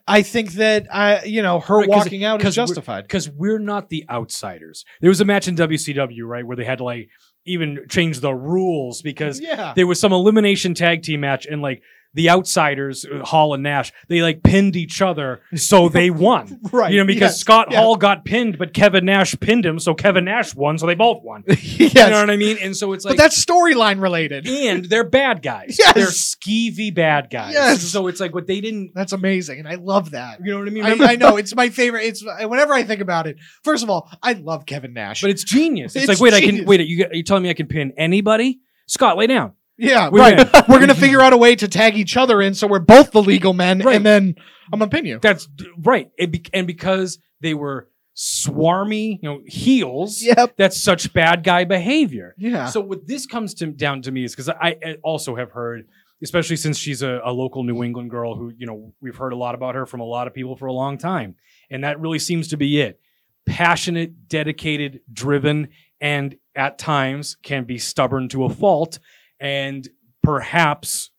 I 0.08 0.22
think 0.22 0.52
that 0.54 0.86
I 0.92 1.24
you 1.24 1.42
know 1.42 1.60
her 1.60 1.78
Right, 1.80 1.88
walking 1.88 2.24
out 2.24 2.40
is 2.40 2.44
we're- 2.44 2.52
justified. 2.66 3.02
because 3.02 3.28
we're 3.30 3.58
not 3.60 3.88
the 3.88 4.04
outsiders. 4.10 4.84
There 5.00 5.10
was 5.10 5.20
a 5.20 5.24
match 5.24 5.46
in 5.46 5.54
WCW, 5.56 6.24
right, 6.26 6.44
where 6.46 6.56
they 6.56 6.64
had 6.64 6.78
to 6.78 6.84
like 6.84 7.08
even 7.46 7.86
change 7.88 8.20
the 8.20 8.34
rules 8.34 9.02
because 9.02 9.40
Yeah. 9.40 9.72
there 9.76 9.86
was 9.86 9.98
some 10.00 10.12
elimination 10.12 10.74
tag 10.74 11.02
team 11.02 11.20
match 11.20 11.46
and 11.46 11.62
like 11.62 11.82
the 12.16 12.30
outsiders, 12.30 13.04
uh, 13.04 13.24
Hall 13.24 13.52
and 13.54 13.62
Nash, 13.62 13.92
they 14.08 14.22
like 14.22 14.42
pinned 14.42 14.74
each 14.74 15.02
other, 15.02 15.42
so 15.54 15.88
they 15.90 16.10
won. 16.10 16.58
Right. 16.72 16.90
You 16.90 16.98
know, 16.98 17.04
because 17.06 17.32
yes, 17.32 17.40
Scott 17.40 17.68
yeah. 17.70 17.80
Hall 17.82 17.94
got 17.96 18.24
pinned, 18.24 18.56
but 18.58 18.72
Kevin 18.72 19.04
Nash 19.04 19.38
pinned 19.38 19.64
him, 19.66 19.78
so 19.78 19.94
Kevin 19.94 20.24
Nash 20.24 20.54
won, 20.54 20.78
so 20.78 20.86
they 20.86 20.94
both 20.94 21.22
won. 21.22 21.44
yes. 21.46 21.94
You 22.06 22.10
know 22.12 22.20
what 22.20 22.30
I 22.30 22.36
mean? 22.36 22.56
And 22.62 22.76
so 22.76 22.92
it's 22.94 23.04
like 23.04 23.16
but 23.16 23.22
that's 23.22 23.42
storyline 23.44 24.00
related. 24.00 24.46
and 24.48 24.84
they're 24.86 25.08
bad 25.08 25.42
guys. 25.42 25.78
Yes. 25.86 25.94
They're 25.94 26.06
skeevy 26.06 26.92
bad 26.94 27.28
guys. 27.30 27.52
Yes. 27.52 27.82
So 27.82 28.06
it's 28.06 28.18
like 28.18 28.34
what 28.34 28.46
they 28.46 28.60
didn't. 28.60 28.92
That's 28.94 29.12
amazing, 29.12 29.58
and 29.58 29.68
I 29.68 29.74
love 29.74 30.12
that. 30.12 30.40
You 30.42 30.52
know 30.52 30.58
what 30.58 30.68
I 30.68 30.70
mean? 30.70 30.84
I, 30.84 31.12
I 31.12 31.16
know 31.16 31.36
it's 31.36 31.54
my 31.54 31.68
favorite. 31.68 32.04
It's 32.04 32.24
whenever 32.24 32.72
I 32.72 32.82
think 32.82 33.00
about 33.02 33.26
it. 33.26 33.36
First 33.62 33.82
of 33.84 33.90
all, 33.90 34.10
I 34.22 34.32
love 34.32 34.64
Kevin 34.64 34.94
Nash. 34.94 35.20
but 35.20 35.28
it's 35.30 35.44
genius. 35.44 35.94
It's, 35.94 36.04
It's 36.04 36.08
like 36.08 36.20
wait, 36.20 36.32
I 36.34 36.40
can 36.40 36.50
genius. 36.50 36.66
wait. 36.66 36.80
You 36.88 37.06
you 37.12 37.22
telling 37.22 37.42
me 37.42 37.50
I 37.50 37.54
can 37.54 37.66
pin 37.66 37.92
anybody? 37.98 38.60
Scott, 38.86 39.18
lay 39.18 39.26
down. 39.26 39.52
Yeah, 39.78 40.08
We're 40.08 40.20
right. 40.20 40.68
we're 40.68 40.80
gonna 40.80 40.94
figure 41.06 41.20
out 41.20 41.32
a 41.32 41.36
way 41.36 41.54
to 41.56 41.68
tag 41.68 41.96
each 41.96 42.16
other 42.16 42.40
in, 42.42 42.54
so 42.54 42.66
we're 42.66 42.78
both 42.78 43.10
the 43.12 43.22
legal 43.22 43.52
men, 43.52 43.80
Right. 43.80 43.96
and 43.96 44.06
then 44.06 44.34
I'm 44.72 44.78
gonna 44.78 44.90
pin 44.90 45.04
you. 45.06 45.18
That's 45.20 45.48
right. 45.78 46.10
Be, 46.16 46.42
and 46.52 46.66
because 46.66 47.18
they 47.40 47.54
were 47.54 47.88
swarmy, 48.16 49.18
you 49.22 49.28
know, 49.28 49.40
heels. 49.46 50.22
Yep. 50.22 50.54
That's 50.56 50.80
such 50.82 51.12
bad 51.12 51.44
guy 51.44 51.64
behavior. 51.64 52.34
Yeah. 52.38 52.66
So 52.66 52.80
what 52.80 53.06
this 53.06 53.26
comes 53.26 53.54
to 53.54 53.66
down 53.66 54.02
to 54.02 54.10
me 54.12 54.24
is 54.24 54.32
because 54.32 54.48
I, 54.48 54.76
I 54.84 54.96
also 55.02 55.36
have 55.36 55.50
heard, 55.52 55.86
especially 56.22 56.56
since 56.56 56.78
she's 56.78 57.02
a, 57.02 57.20
a 57.24 57.32
local 57.32 57.62
New 57.62 57.82
England 57.82 58.10
girl 58.10 58.34
who 58.34 58.52
you 58.56 58.66
know 58.66 58.92
we've 59.00 59.16
heard 59.16 59.32
a 59.32 59.36
lot 59.36 59.54
about 59.54 59.74
her 59.74 59.86
from 59.86 60.00
a 60.00 60.04
lot 60.04 60.26
of 60.26 60.34
people 60.34 60.56
for 60.56 60.66
a 60.66 60.72
long 60.72 60.96
time, 60.98 61.34
and 61.70 61.84
that 61.84 62.00
really 62.00 62.18
seems 62.18 62.48
to 62.48 62.56
be 62.56 62.80
it. 62.80 63.00
Passionate, 63.46 64.28
dedicated, 64.28 65.00
driven, 65.12 65.68
and 66.00 66.36
at 66.56 66.78
times 66.78 67.36
can 67.42 67.64
be 67.64 67.78
stubborn 67.78 68.28
to 68.30 68.44
a 68.44 68.50
fault, 68.50 68.98
and 69.40 69.88
perhaps 70.22 71.10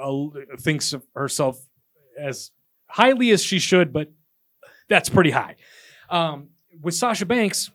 uh, 0.00 0.26
thinks 0.58 0.92
of 0.92 1.04
herself 1.14 1.58
as 2.18 2.50
highly 2.86 3.30
as 3.30 3.42
she 3.42 3.58
should, 3.58 3.92
but 3.92 4.12
that's 4.88 5.08
pretty 5.08 5.30
high. 5.30 5.56
Um, 6.10 6.48
with 6.80 6.94
Sasha 6.94 7.26
Banks 7.26 7.70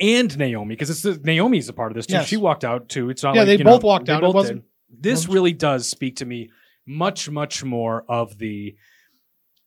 and 0.00 0.36
Naomi, 0.38 0.74
because 0.74 0.90
it's 0.90 1.02
the, 1.02 1.20
Naomi's 1.22 1.68
a 1.68 1.72
part 1.72 1.92
of 1.92 1.96
this 1.96 2.06
too. 2.06 2.14
Yes. 2.14 2.26
She 2.28 2.36
walked 2.36 2.64
out 2.64 2.88
too. 2.88 3.10
It's 3.10 3.22
not 3.22 3.34
Yeah, 3.34 3.42
like, 3.42 3.58
they 3.58 3.62
both 3.62 3.82
know, 3.82 3.88
walked 3.88 4.06
they 4.06 4.12
out. 4.12 4.24
It 4.24 4.32
wasn't- 4.34 4.62
did. 4.62 5.02
This 5.02 5.28
really 5.28 5.52
does 5.52 5.88
speak 5.88 6.16
to 6.16 6.24
me 6.24 6.50
much, 6.86 7.28
much 7.28 7.64
more 7.64 8.04
of 8.08 8.38
the. 8.38 8.76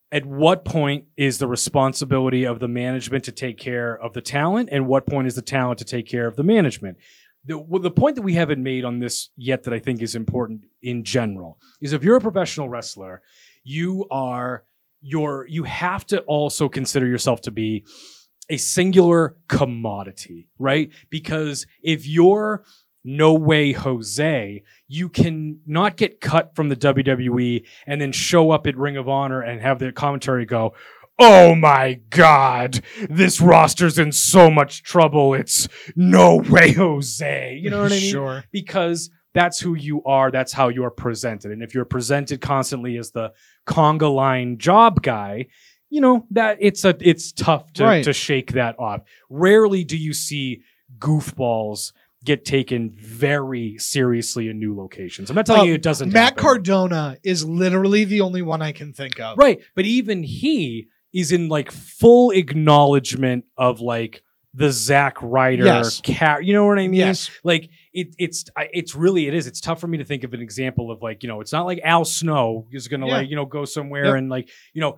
At 0.09 0.25
what 0.25 0.63
point 0.63 1.05
is 1.17 1.37
the 1.37 1.47
responsibility 1.47 2.45
of 2.45 2.59
the 2.61 2.69
management 2.69 3.25
to 3.25 3.33
take 3.33 3.57
care 3.57 3.93
of 4.01 4.13
the 4.13 4.21
talent, 4.21 4.69
and 4.71 4.87
what 4.87 5.05
point 5.05 5.27
is 5.27 5.35
the 5.35 5.41
talent 5.41 5.79
to 5.79 5.85
take 5.85 6.07
care 6.07 6.27
of 6.27 6.37
the 6.37 6.43
management? 6.43 6.95
The, 7.47 7.57
well, 7.57 7.81
the 7.81 7.91
point 7.91 8.15
that 8.17 8.21
we 8.21 8.33
haven't 8.33 8.61
made 8.61 8.85
on 8.85 8.99
this 8.99 9.29
yet 9.37 9.63
that 9.63 9.73
I 9.73 9.79
think 9.79 10.01
is 10.01 10.15
important 10.15 10.65
in 10.81 11.03
general 11.03 11.59
is 11.81 11.93
if 11.93 12.03
you're 12.03 12.17
a 12.17 12.21
professional 12.21 12.69
wrestler, 12.69 13.21
you 13.63 14.05
are 14.11 14.63
you're 15.01 15.45
you 15.47 15.63
have 15.63 16.05
to 16.07 16.21
also 16.21 16.67
consider 16.67 17.07
yourself 17.07 17.41
to 17.41 17.51
be 17.51 17.85
a 18.49 18.57
singular 18.57 19.35
commodity, 19.47 20.49
right? 20.57 20.89
Because 21.09 21.65
if 21.81 22.05
you're 22.07 22.63
no 23.03 23.33
way 23.33 23.71
Jose, 23.71 24.63
you 24.87 25.09
can 25.09 25.59
not 25.65 25.95
get 25.95 26.19
cut 26.19 26.55
from 26.55 26.67
the 26.67 26.75
WWE 26.75 27.65
and 27.85 28.01
then 28.01 28.11
show 28.11 28.51
up 28.51 28.67
at 28.67 28.75
Ring 28.75 28.97
of 28.97 29.07
Honor 29.07 29.41
and 29.41 29.61
have 29.61 29.79
the 29.79 29.93
commentary 29.93 30.45
go, 30.45 30.73
Oh 31.19 31.56
my 31.56 31.99
God, 32.11 32.81
this 33.10 33.41
roster's 33.41 33.98
in 33.98 34.11
so 34.11 34.52
much 34.52 34.84
trouble. 34.84 35.34
It's 35.34 35.68
no 35.95 36.38
way 36.38 36.73
Jose. 36.73 37.60
You 37.61 37.69
know 37.72 37.81
what 37.81 37.91
I 37.91 37.95
mean? 37.95 38.11
Sure. 38.11 38.44
because 38.52 39.10
that's 39.34 39.60
who 39.60 39.76
you 39.76 40.03
are. 40.03 40.31
That's 40.31 40.53
how 40.53 40.69
you 40.69 40.84
are 40.84 40.91
presented. 40.91 41.52
And 41.52 41.61
if 41.64 41.73
you're 41.76 41.85
presented 41.85 42.41
constantly 42.41 42.98
as 42.98 43.11
the 43.11 43.34
conga 43.68 44.14
line 44.14 44.57
job 44.57 45.02
guy, 45.02 45.48
you 45.89 46.02
know 46.02 46.26
that 46.31 46.57
it's 46.60 46.84
a 46.85 46.95
it's 47.02 47.31
tough 47.31 47.72
to, 47.73 47.84
Right. 47.84 48.03
to 48.03 48.14
shake 48.14 48.53
that 48.53 48.77
off. 48.80 49.02
Rarely 49.30 49.84
do 49.84 49.98
you 49.98 50.14
see 50.14 50.61
goofballs 50.99 51.94
get 52.23 52.44
taken 52.45 52.91
very 52.98 53.77
seriously 53.77 54.49
in 54.49 54.60
new 54.60 54.76
locations. 54.76 55.30
I'm 55.30 55.35
not 55.35 55.45
telling 55.45 55.61
Um, 55.61 55.68
you 55.69 55.73
it 55.76 55.81
doesn't. 55.81 56.11
Matt 56.11 56.31
happen. 56.31 56.44
Cardona 56.44 57.18
is 57.23 57.45
literally 57.45 58.03
the 58.03 58.22
only 58.22 58.41
one 58.41 58.61
I 58.61 58.72
can 58.72 58.91
think 58.91 59.19
of. 59.19 59.38
right? 59.38 59.61
But 59.76 59.85
even 59.85 60.23
he 60.23 60.88
is 61.13 61.31
in 61.31 61.49
like 61.49 61.71
full 61.71 62.31
acknowledgement 62.31 63.45
of 63.57 63.79
like 63.81 64.21
the 64.53 64.71
Zack 64.71 65.17
Ryder 65.21 65.65
Yes. 65.65 66.01
car. 66.01 66.41
You 66.41 66.53
know 66.53 66.65
what 66.65 66.79
I 66.79 66.88
mean? 66.88 66.93
Yes. 66.95 67.29
like 67.43 67.69
it, 67.93 68.15
it's 68.17 68.45
it's 68.73 68.95
really 68.95 69.27
it 69.27 69.34
is 69.34 69.45
it's 69.47 69.61
tough 69.61 69.79
for 69.79 69.88
me 69.88 69.97
to 69.99 70.03
think 70.05 70.23
of 70.23 70.34
an 70.34 70.41
example 70.41 70.89
of 70.91 71.01
like 71.01 71.21
you 71.23 71.29
know 71.29 71.41
it's 71.41 71.51
not 71.53 71.65
like 71.65 71.79
Al 71.84 72.05
Snow 72.05 72.67
is 72.71 72.88
gonna 72.88 73.07
Yeah. 73.07 73.17
like 73.17 73.29
you 73.29 73.35
know 73.35 73.45
go 73.45 73.65
somewhere 73.65 74.05
Yep. 74.05 74.15
and 74.15 74.29
like 74.29 74.49
you 74.73 74.81
know 74.81 74.97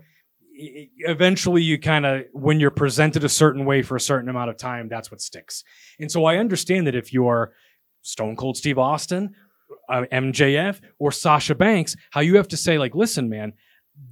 eventually 1.00 1.62
you 1.64 1.80
kind 1.80 2.06
of 2.06 2.24
when 2.34 2.60
you're 2.60 2.72
presented 2.72 3.24
a 3.24 3.30
certain 3.30 3.66
way 3.66 3.82
for 3.82 3.96
a 3.96 4.00
certain 4.02 4.30
amount 4.30 4.50
of 4.50 4.58
time 4.58 4.90
that's 4.90 5.10
what 5.12 5.22
sticks 5.22 5.64
and 6.00 6.12
so 6.12 6.26
I 6.26 6.38
understand 6.38 6.88
that 6.88 6.96
if 6.96 7.14
you're 7.14 7.54
Stone 8.02 8.36
Cold 8.36 8.58
Steve 8.58 8.78
Austin 8.78 9.34
uh, 9.90 10.04
MJF 10.12 10.80
or 11.00 11.12
Sasha 11.12 11.56
Banks 11.56 11.96
how 12.12 12.22
you 12.22 12.36
have 12.38 12.48
to 12.50 12.58
say 12.58 12.78
like 12.78 12.94
listen 12.96 13.30
man 13.30 13.54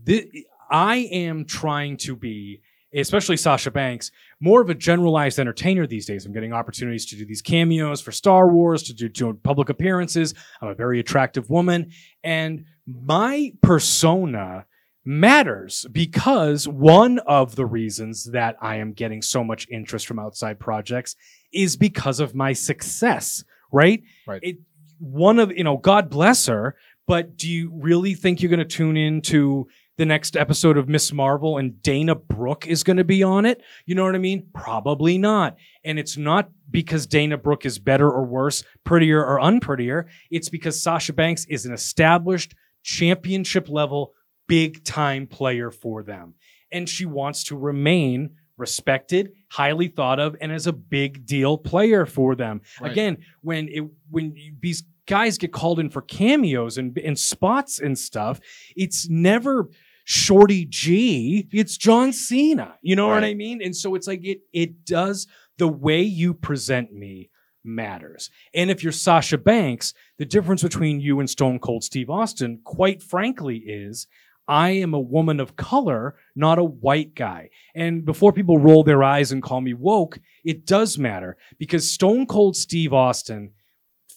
thi- 0.05 0.45
I 0.69 0.97
am 1.11 1.45
trying 1.45 1.97
to 1.97 2.15
be 2.15 2.61
especially 2.95 3.37
Sasha 3.37 3.71
Banks 3.71 4.11
more 4.39 4.61
of 4.61 4.69
a 4.69 4.75
generalized 4.75 5.39
entertainer 5.39 5.85
these 5.87 6.05
days. 6.05 6.25
I'm 6.25 6.33
getting 6.33 6.53
opportunities 6.53 7.05
to 7.07 7.15
do 7.15 7.25
these 7.25 7.41
cameos 7.41 8.01
for 8.01 8.11
Star 8.11 8.49
Wars, 8.49 8.83
to 8.83 8.93
do, 8.93 9.33
public 9.43 9.69
appearances. 9.69 10.33
I'm 10.61 10.69
a 10.69 10.75
very 10.75 10.99
attractive 10.99 11.49
woman, 11.49 11.91
and 12.23 12.65
my 12.85 13.51
persona 13.61 14.65
matters 15.03 15.85
because 15.91 16.67
one 16.67 17.19
of 17.19 17.55
the 17.55 17.65
reasons 17.65 18.25
that 18.31 18.57
I 18.61 18.75
am 18.75 18.93
getting 18.93 19.21
so 19.21 19.43
much 19.43 19.67
interest 19.69 20.05
from 20.05 20.19
outside 20.19 20.59
projects 20.59 21.15
is 21.53 21.77
because 21.77 22.19
of 22.19 22.35
my 22.35 22.53
success, 22.53 23.43
right? 23.71 24.03
Right. 24.25 24.41
It 24.43 24.57
one 24.99 25.39
of 25.39 25.51
you 25.55 25.63
know, 25.63 25.77
God 25.77 26.09
bless 26.09 26.47
her, 26.47 26.75
but 27.05 27.37
do 27.37 27.49
you 27.49 27.71
really 27.73 28.15
think 28.15 28.41
you're 28.41 28.49
going 28.49 28.59
to 28.59 28.65
tune 28.65 28.97
into 28.97 29.67
the 29.97 30.05
next 30.05 30.37
episode 30.37 30.77
of 30.77 30.87
Miss 30.87 31.11
Marvel 31.11 31.57
and 31.57 31.81
Dana 31.81 32.15
Brooke 32.15 32.67
is 32.67 32.83
going 32.83 32.97
to 32.97 33.03
be 33.03 33.23
on 33.23 33.45
it? 33.45 33.61
You 33.85 33.95
know 33.95 34.03
what 34.05 34.15
I 34.15 34.19
mean? 34.19 34.47
Probably 34.53 35.17
not. 35.17 35.57
And 35.83 35.97
it's 35.97 36.17
not 36.17 36.49
because 36.69 37.07
Dana 37.07 37.37
Brooke 37.37 37.65
is 37.65 37.79
better 37.79 38.09
or 38.09 38.23
worse, 38.23 38.63
prettier 38.83 39.23
or 39.25 39.39
unprettier. 39.39 40.05
It's 40.29 40.49
because 40.49 40.81
Sasha 40.81 41.13
Banks 41.13 41.45
is 41.45 41.65
an 41.65 41.73
established 41.73 42.53
championship 42.83 43.69
level, 43.69 44.13
big 44.47 44.83
time 44.83 45.27
player 45.27 45.71
for 45.71 46.03
them. 46.03 46.35
And 46.71 46.87
she 46.87 47.05
wants 47.05 47.45
to 47.45 47.57
remain 47.57 48.31
respected, 48.57 49.31
highly 49.49 49.87
thought 49.87 50.19
of, 50.19 50.35
and 50.41 50.51
as 50.51 50.67
a 50.67 50.73
big 50.73 51.25
deal 51.25 51.57
player 51.57 52.05
for 52.05 52.35
them. 52.35 52.61
Right. 52.81 52.91
Again, 52.91 53.17
when 53.41 53.67
it 53.69 53.83
when 54.09 54.35
you- 54.35 54.55
these 54.59 54.83
guys 55.05 55.37
get 55.37 55.53
called 55.53 55.79
in 55.79 55.89
for 55.89 56.01
cameos 56.01 56.77
and, 56.77 56.97
and 56.97 57.17
spots 57.17 57.79
and 57.79 57.97
stuff, 57.97 58.41
it's 58.75 59.07
never 59.07 59.69
Shorty 60.09 60.63
G. 60.63 61.49
It's 61.51 61.75
John 61.75 62.13
Cena. 62.13 62.75
You 62.81 62.95
know 62.95 63.09
what 63.09 63.25
I 63.25 63.33
mean? 63.33 63.61
And 63.61 63.75
so 63.75 63.93
it's 63.93 64.07
like 64.07 64.23
it 64.23 64.39
it 64.53 64.85
does 64.85 65.27
the 65.57 65.67
way 65.67 66.01
you 66.01 66.33
present 66.33 66.93
me 66.93 67.29
matters. 67.65 68.29
And 68.53 68.71
if 68.71 68.83
you're 68.83 68.93
Sasha 68.93 69.37
Banks, 69.37 69.93
the 70.17 70.23
difference 70.23 70.63
between 70.63 71.01
you 71.01 71.19
and 71.19 71.29
Stone 71.29 71.59
Cold 71.59 71.83
Steve 71.83 72.09
Austin, 72.09 72.61
quite 72.63 73.03
frankly, 73.03 73.57
is 73.57 74.07
I 74.47 74.69
am 74.69 74.93
a 74.93 74.99
woman 74.99 75.41
of 75.41 75.57
color, 75.57 76.15
not 76.37 76.57
a 76.57 76.63
white 76.63 77.13
guy. 77.13 77.49
And 77.75 78.05
before 78.05 78.31
people 78.31 78.59
roll 78.59 78.85
their 78.85 79.03
eyes 79.03 79.33
and 79.33 79.43
call 79.43 79.59
me 79.59 79.73
woke, 79.73 80.19
it 80.45 80.65
does 80.65 80.97
matter 80.97 81.35
because 81.57 81.91
Stone 81.91 82.27
Cold 82.27 82.55
Steve 82.55 82.93
Austin, 82.93 83.51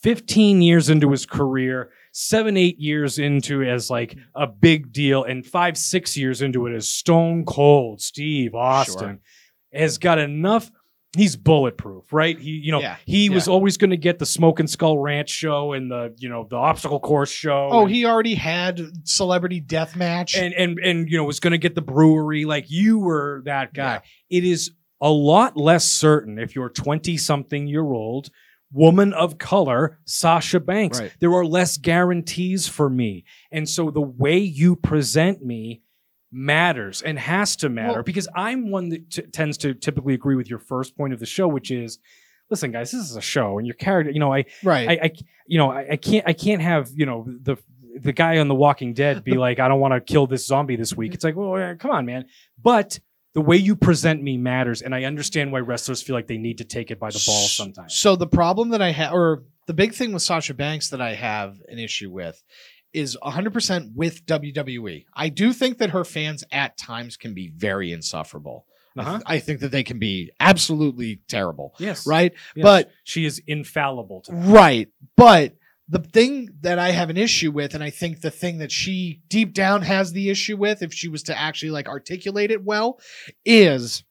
15 0.02 0.62
years 0.62 0.88
into 0.88 1.10
his 1.10 1.26
career, 1.26 1.90
seven, 2.12 2.56
eight 2.56 2.78
years 2.78 3.18
into 3.18 3.62
it 3.62 3.68
as 3.68 3.90
like 3.90 4.16
a 4.34 4.46
big 4.46 4.92
deal, 4.92 5.24
and 5.24 5.46
five, 5.46 5.76
six 5.76 6.16
years 6.16 6.42
into 6.42 6.66
it 6.66 6.74
as 6.74 6.88
Stone 6.88 7.44
Cold 7.44 8.00
Steve 8.00 8.54
Austin, 8.54 9.20
has 9.72 9.98
got 9.98 10.18
enough 10.18 10.70
he's 11.16 11.36
bulletproof, 11.36 12.12
right? 12.12 12.38
He, 12.38 12.50
you 12.50 12.72
know, 12.72 12.80
Yeah, 12.80 12.96
he 13.04 13.30
was 13.30 13.48
always 13.48 13.76
going 13.76 13.90
to 13.90 13.96
get 13.96 14.18
the 14.18 14.36
Broken 14.38 14.66
Skull 14.66 14.98
Ranch 14.98 15.30
show 15.30 15.72
and 15.72 15.90
the, 15.90 16.14
you 16.18 16.28
know, 16.28 16.46
the 16.48 16.56
obstacle 16.56 17.00
course 17.00 17.30
show. 17.30 17.68
Oh, 17.70 17.82
and, 17.82 17.90
he 17.90 18.04
already 18.04 18.34
had 18.34 18.80
celebrity 19.04 19.60
death 19.60 19.96
match. 19.96 20.36
and 20.36 20.54
and 20.54 20.78
and 20.78 21.10
you 21.10 21.16
know 21.16 21.24
was 21.24 21.40
going 21.40 21.52
to 21.52 21.58
get 21.58 21.74
the 21.74 21.82
brewery. 21.82 22.44
Like 22.44 22.70
you 22.70 22.98
were 22.98 23.42
that 23.44 23.74
guy. 23.74 24.02
It 24.28 24.44
is 24.44 24.72
a 25.00 25.10
lot 25.10 25.56
less 25.56 25.90
certain 25.90 26.38
if 26.38 26.54
you're 26.54 26.68
20 26.68 27.16
something 27.16 27.66
year 27.66 27.84
old 27.84 28.30
woman 28.72 29.12
of 29.12 29.38
color 29.38 29.98
Sasha 30.04 30.60
Banks. 30.60 31.00
Right. 31.00 31.12
There 31.20 31.32
are 31.32 31.44
less 31.44 31.76
guarantees 31.76 32.68
for 32.68 32.88
me, 32.90 33.24
and 33.50 33.68
so 33.68 33.90
the 33.90 34.00
way 34.00 34.38
you 34.38 34.76
present 34.76 35.44
me 35.44 35.82
matters 36.32 37.02
and 37.02 37.18
has 37.18 37.56
to 37.56 37.68
matter 37.68 37.94
Well- 37.94 38.02
because 38.02 38.28
I'm 38.34 38.70
one 38.70 38.88
that 38.90 39.10
t- 39.10 39.22
tends 39.22 39.58
to 39.58 39.74
typically 39.74 40.14
agree 40.14 40.36
with 40.36 40.48
your 40.48 40.60
first 40.60 40.96
point 40.96 41.12
of 41.12 41.18
the 41.18 41.26
show, 41.26 41.48
which 41.48 41.70
is, 41.70 41.98
listen, 42.50 42.70
guys, 42.70 42.92
this 42.92 43.00
is 43.00 43.16
a 43.16 43.20
show, 43.20 43.58
and 43.58 43.66
your 43.66 43.74
character, 43.74 44.12
you 44.12 44.20
know, 44.20 44.32
I, 44.32 44.44
right. 44.62 44.88
I, 44.88 45.04
I 45.06 45.10
you 45.46 45.58
know, 45.58 45.72
I, 45.72 45.92
I 45.92 45.96
can't, 45.96 46.28
I 46.28 46.32
can't 46.32 46.62
have, 46.62 46.90
you 46.94 47.06
know, 47.06 47.26
the 47.26 47.56
the 47.98 48.12
guy 48.12 48.38
on 48.38 48.48
The 48.48 48.54
Walking 48.54 48.94
Dead 48.94 49.24
be 49.24 49.32
like, 49.36 49.58
I 49.58 49.68
don't 49.68 49.80
want 49.80 49.94
to 49.94 50.00
kill 50.00 50.26
this 50.26 50.46
zombie 50.46 50.76
this 50.76 50.96
week. 50.96 51.10
Mm-hmm. 51.10 51.14
It's 51.14 51.24
like, 51.24 51.36
well, 51.36 51.74
come 51.76 51.90
on, 51.90 52.06
man. 52.06 52.26
But 52.62 53.00
the 53.34 53.40
way 53.40 53.56
you 53.56 53.76
present 53.76 54.22
me 54.22 54.36
matters, 54.36 54.82
and 54.82 54.94
I 54.94 55.04
understand 55.04 55.52
why 55.52 55.60
wrestlers 55.60 56.02
feel 56.02 56.14
like 56.16 56.26
they 56.26 56.38
need 56.38 56.58
to 56.58 56.64
take 56.64 56.90
it 56.90 56.98
by 56.98 57.10
the 57.10 57.22
ball 57.26 57.42
sometimes. 57.46 57.94
So 57.94 58.16
the 58.16 58.26
problem 58.26 58.70
that 58.70 58.82
I 58.82 58.90
have, 58.90 59.12
or 59.12 59.44
the 59.66 59.74
big 59.74 59.94
thing 59.94 60.12
with 60.12 60.22
Sasha 60.22 60.54
Banks 60.54 60.88
that 60.90 61.00
I 61.00 61.14
have 61.14 61.58
an 61.68 61.78
issue 61.78 62.10
with, 62.10 62.42
is 62.92 63.16
100% 63.22 63.94
with 63.94 64.26
WWE. 64.26 65.04
I 65.14 65.28
do 65.28 65.52
think 65.52 65.78
that 65.78 65.90
her 65.90 66.04
fans 66.04 66.42
at 66.50 66.76
times 66.76 67.16
can 67.16 67.34
be 67.34 67.48
very 67.56 67.92
insufferable. 67.92 68.66
I, 68.96 69.00
Uh-huh. 69.00 69.10
th- 69.12 69.22
I 69.26 69.38
think 69.38 69.60
that 69.60 69.70
they 69.70 69.84
can 69.84 70.00
be 70.00 70.32
absolutely 70.40 71.20
terrible, 71.28 71.74
Yes, 71.78 72.04
right? 72.08 72.32
Yes. 72.56 72.64
But 72.64 72.90
she 73.04 73.24
is 73.24 73.40
infallible 73.46 74.22
to. 74.22 74.32
Right. 74.32 74.88
But 75.16 75.54
the 75.90 75.98
thing 75.98 76.50
that 76.60 76.78
I 76.78 76.90
have 76.90 77.10
an 77.10 77.16
issue 77.16 77.50
with, 77.50 77.74
and 77.74 77.82
I 77.82 77.90
think 77.90 78.20
the 78.20 78.30
thing 78.30 78.58
that 78.58 78.70
she 78.70 79.22
deep 79.28 79.52
down 79.52 79.82
has 79.82 80.12
the 80.12 80.30
issue 80.30 80.56
with, 80.56 80.82
if 80.82 80.94
she 80.94 81.08
was 81.08 81.24
to 81.24 81.38
actually 81.38 81.72
like 81.72 81.88
articulate 81.88 82.52
it 82.52 82.64
well, 82.64 83.00
is 83.44 84.04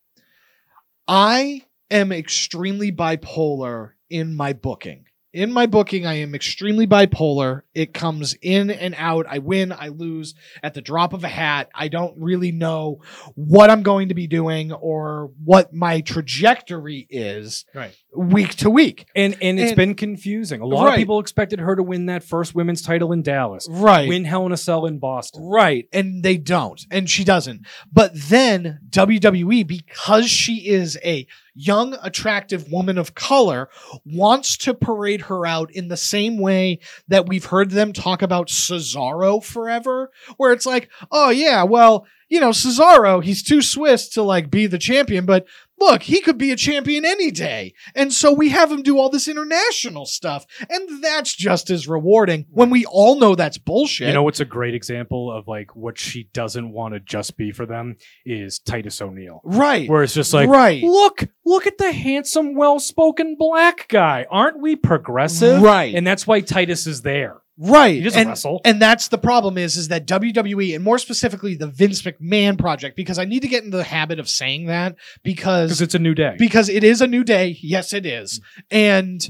I 1.07 1.63
am 1.89 2.11
extremely 2.11 2.91
bipolar 2.91 3.91
in 4.09 4.35
my 4.35 4.51
booking. 4.51 5.05
In 5.31 5.53
my 5.53 5.67
booking, 5.67 6.07
I 6.07 6.15
am 6.15 6.33
extremely 6.33 6.87
bipolar. 6.87 7.61
It 7.75 7.93
comes 7.93 8.33
in 8.41 8.71
and 8.71 8.95
out. 8.97 9.27
I 9.29 9.37
win, 9.37 9.71
I 9.71 9.89
lose 9.89 10.33
at 10.63 10.73
the 10.73 10.81
drop 10.81 11.13
of 11.13 11.23
a 11.23 11.27
hat. 11.27 11.69
I 11.73 11.87
don't 11.87 12.17
really 12.17 12.51
know 12.51 13.03
what 13.35 13.69
I'm 13.69 13.83
going 13.83 14.09
to 14.09 14.15
be 14.15 14.25
doing 14.25 14.73
or 14.73 15.31
what 15.43 15.71
my 15.71 16.01
trajectory 16.01 17.05
is 17.11 17.65
Right. 17.75 17.95
Week 18.15 18.55
to 18.55 18.69
week. 18.69 19.05
And 19.15 19.37
and 19.41 19.59
it's 19.59 19.69
And- 19.71 19.77
been 19.77 19.93
confusing. 19.95 20.61
A 20.61 20.65
lot 20.65 20.85
Right. 20.85 20.93
of 20.93 20.97
people 20.97 21.19
expected 21.19 21.59
her 21.59 21.75
to 21.75 21.83
win 21.83 22.07
that 22.07 22.23
first 22.23 22.55
women's 22.55 22.81
title 22.81 23.11
in 23.11 23.21
Dallas, 23.21 23.67
Right. 23.69 24.09
win 24.09 24.25
Hell 24.25 24.45
in 24.47 24.51
a 24.51 24.57
Cell 24.57 24.85
in 24.87 24.97
Boston. 24.99 25.43
Right. 25.43 25.87
And 25.93 26.23
they 26.23 26.37
don't. 26.37 26.81
And 26.89 27.09
she 27.09 27.23
doesn't. 27.23 27.61
But 27.91 28.11
then 28.13 28.79
WWE, 28.89 29.63
because 29.63 30.27
she 30.29 30.67
is 30.67 30.97
a 31.03 31.27
young, 31.53 31.95
attractive 32.01 32.71
woman 32.71 32.97
of 32.97 33.13
color, 33.15 33.69
wants 34.05 34.57
to 34.57 34.73
parade 34.73 35.21
her 35.21 35.45
out 35.45 35.69
in 35.71 35.87
the 35.89 35.97
same 35.97 36.39
way 36.39 36.79
that 37.09 37.27
we've 37.27 37.45
heard 37.45 37.71
them 37.71 37.91
talk 37.93 38.21
about 38.21 38.47
Cesaro 38.47 39.43
forever, 39.43 40.09
where 40.37 40.51
it's 40.53 40.65
like, 40.65 40.89
oh, 41.11 41.29
yeah, 41.29 41.63
well, 41.63 42.05
you 42.29 42.39
know, 42.39 42.51
Cesaro, 42.51 43.23
he's 43.23 43.43
too 43.43 43.61
Swiss 43.61 44.07
to 44.09 44.21
like 44.23 44.49
be 44.51 44.67
the 44.67 44.77
champion, 44.77 45.25
but 45.25 45.45
look, 45.79 46.03
he 46.03 46.21
could 46.21 46.37
be 46.37 46.51
a 46.51 46.55
champion 46.55 47.05
any 47.05 47.31
day. 47.31 47.73
And 47.95 48.13
so 48.13 48.31
we 48.31 48.49
have 48.49 48.71
him 48.71 48.83
do 48.83 48.97
all 48.97 49.09
this 49.09 49.27
international 49.27 50.05
stuff. 50.05 50.45
And 50.69 51.03
that's 51.03 51.35
just 51.35 51.69
as 51.69 51.87
rewarding 51.87 52.45
when 52.49 52.69
we 52.69 52.85
all 52.85 53.19
know 53.19 53.35
that's 53.35 53.57
bullshit. 53.57 54.07
You 54.07 54.13
know 54.13 54.23
what's 54.23 54.39
a 54.39 54.45
great 54.45 54.75
example 54.75 55.31
of 55.31 55.47
like 55.47 55.75
what 55.75 55.97
she 55.97 56.29
doesn't 56.33 56.71
want 56.71 56.93
to 56.93 56.99
just 56.99 57.37
be 57.37 57.51
for 57.51 57.65
them 57.65 57.97
is 58.25 58.59
Titus 58.59 59.01
O'Neil. 59.01 59.41
right. 59.43 59.89
Where 59.89 60.03
it's 60.03 60.13
just 60.13 60.33
like, 60.33 60.49
right. 60.49 60.83
look, 60.83 61.27
look 61.45 61.67
at 61.67 61.77
the 61.77 61.91
handsome, 61.91 62.55
well-spoken 62.55 63.35
black 63.37 63.87
guy. 63.87 64.25
Aren't 64.29 64.59
we 64.59 64.75
progressive? 64.75 65.61
Right. 65.61 65.95
And 65.95 66.05
that's 66.05 66.27
why 66.27 66.41
Titus 66.41 66.87
is 66.87 67.01
there. 67.01 67.37
Right. 67.61 67.95
He 67.95 68.01
doesn't 68.01 68.19
and, 68.19 68.29
wrestle. 68.29 68.61
and 68.63 68.81
that's 68.81 69.09
the 69.09 69.17
problem 69.17 69.57
is 69.57 69.75
is 69.75 69.89
that 69.89 70.07
WWE 70.07 70.75
and 70.75 70.83
more 70.83 70.97
specifically 70.97 71.55
the 71.55 71.67
Vince 71.67 72.01
McMahon 72.01 72.57
project 72.57 72.95
because 72.95 73.19
I 73.19 73.25
need 73.25 73.41
to 73.41 73.49
get 73.49 73.65
into 73.65 73.75
the 73.75 73.83
habit 73.83 74.17
of 74.17 74.29
saying 74.29 74.67
that 74.67 74.95
Because 75.23 75.81
it's 75.81 75.93
a 75.93 75.99
new 75.99 76.15
day. 76.15 76.35
because 76.39 76.69
it 76.69 76.83
is 76.85 77.01
a 77.01 77.07
new 77.07 77.23
day. 77.25 77.57
Yes, 77.61 77.91
it 77.91 78.05
is. 78.05 78.39
And 78.71 79.29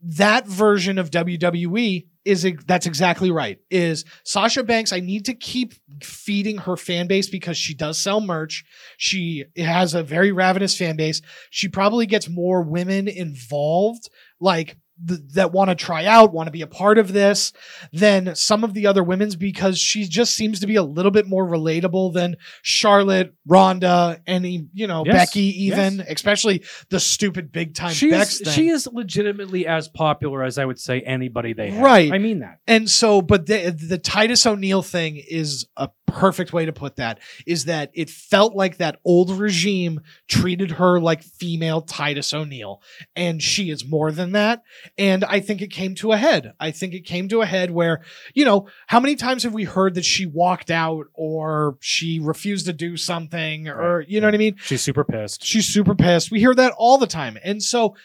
that 0.00 0.46
version 0.46 0.96
of 0.96 1.10
WWE 1.10 2.06
is 2.24 2.46
that's 2.66 2.86
exactly 2.86 3.30
right. 3.30 3.58
Is 3.70 4.04
Sasha 4.24 4.62
Banks 4.62 4.92
I 4.92 5.00
need 5.00 5.26
to 5.26 5.34
keep 5.34 5.74
feeding 6.02 6.58
her 6.58 6.76
fan 6.76 7.06
base 7.06 7.28
because 7.28 7.58
she 7.58 7.74
does 7.74 7.98
sell 7.98 8.20
merch. 8.20 8.64
She 8.96 9.44
has 9.56 9.94
a 9.94 10.02
very 10.02 10.32
ravenous 10.32 10.76
fan 10.76 10.96
base. 10.96 11.20
She 11.50 11.68
probably 11.68 12.06
gets 12.06 12.28
more 12.28 12.62
women 12.62 13.08
involved 13.08 14.08
like 14.40 14.76
th- 15.06 15.20
that 15.34 15.52
want 15.52 15.70
to 15.70 15.74
try 15.74 16.04
out, 16.04 16.32
want 16.32 16.46
to 16.46 16.50
be 16.50 16.62
a 16.62 16.66
part 16.66 16.98
of 16.98 17.12
this 17.12 17.52
than 17.92 18.34
some 18.34 18.64
of 18.64 18.74
the 18.74 18.86
other 18.86 19.02
women's 19.02 19.36
because 19.36 19.78
she 19.78 20.04
just 20.04 20.34
seems 20.34 20.60
to 20.60 20.66
be 20.66 20.76
a 20.76 20.82
little 20.82 21.10
bit 21.10 21.26
more 21.26 21.46
relatable 21.46 22.12
than 22.14 22.36
Charlotte, 22.62 23.34
Ronda, 23.46 24.20
any, 24.26 24.66
you 24.72 24.86
know, 24.86 25.04
Yes, 25.04 25.14
Becky 25.14 25.64
even, 25.64 26.00
especially 26.00 26.62
the 26.90 27.00
stupid 27.00 27.52
big 27.52 27.74
time 27.74 27.92
she 27.92 28.10
Bex 28.10 28.34
is, 28.34 28.40
thing. 28.40 28.52
she 28.52 28.68
is 28.68 28.86
legitimately 28.86 29.66
as 29.66 29.88
popular 29.88 30.42
as 30.42 30.58
I 30.58 30.64
would 30.64 30.78
say 30.78 31.00
anybody 31.00 31.52
they 31.52 31.70
have. 31.70 31.82
Right. 31.82 32.12
I 32.12 32.18
mean 32.18 32.40
that. 32.40 32.58
And 32.66 32.88
so, 32.88 33.22
but 33.22 33.46
the, 33.46 33.70
the 33.70 33.98
Titus 33.98 34.46
O'Neil 34.46 34.82
thing 34.82 35.16
is 35.16 35.66
a 35.76 35.88
perfect 36.08 36.52
way 36.52 36.64
to 36.66 36.72
put 36.72 36.96
that. 36.96 37.20
Is 37.46 37.66
that 37.66 37.90
it 37.94 38.10
felt 38.10 38.54
like 38.54 38.78
that 38.78 38.98
old 39.04 39.30
regime 39.30 40.00
treated 40.28 40.72
her 40.72 41.00
like 41.00 41.22
female 41.22 41.82
Titus 41.82 42.32
O'Neil, 42.32 42.82
and 43.14 43.42
she 43.42 43.70
is 43.70 43.86
more 43.86 44.10
than 44.10 44.32
that. 44.32 44.62
And 44.96 45.24
I 45.24 45.40
think 45.40 45.62
it 45.62 45.70
came 45.70 45.94
to 45.96 46.12
a 46.12 46.16
head. 46.16 46.52
I 46.58 46.70
think 46.70 46.94
it 46.94 47.04
came 47.04 47.28
to 47.28 47.42
a 47.42 47.46
head 47.46 47.70
where, 47.70 48.02
you 48.34 48.44
know, 48.44 48.68
how 48.86 49.00
many 49.00 49.16
times 49.16 49.42
have 49.42 49.54
we 49.54 49.64
heard 49.64 49.94
that 49.94 50.04
she 50.04 50.26
walked 50.26 50.70
out 50.70 51.06
or 51.14 51.76
she 51.80 52.20
refused 52.20 52.66
to 52.66 52.72
do 52.72 52.96
something, 52.96 53.68
or 53.68 54.04
you 54.08 54.20
know 54.20 54.26
what 54.26 54.34
I 54.34 54.38
mean? 54.38 54.56
She's 54.58 54.82
super 54.82 55.04
pissed. 55.04 55.44
She's 55.44 55.66
super 55.66 55.94
pissed. 55.94 56.30
We 56.30 56.40
hear 56.40 56.54
that 56.54 56.74
all 56.76 56.98
the 56.98 57.06
time. 57.06 57.38
And 57.42 57.62
so, 57.62 57.96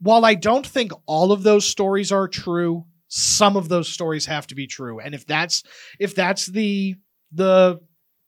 while 0.00 0.24
I 0.24 0.34
don't 0.34 0.66
think 0.66 0.92
all 1.06 1.32
of 1.32 1.42
those 1.42 1.66
stories 1.66 2.12
are 2.12 2.28
true, 2.28 2.84
some 3.08 3.56
of 3.56 3.68
those 3.68 3.88
stories 3.88 4.26
have 4.26 4.46
to 4.48 4.54
be 4.54 4.66
true. 4.66 5.00
And 5.00 5.14
if 5.14 5.26
that's 5.26 5.62
if 5.98 6.14
that's 6.14 6.46
the 6.46 6.96
the 7.36 7.80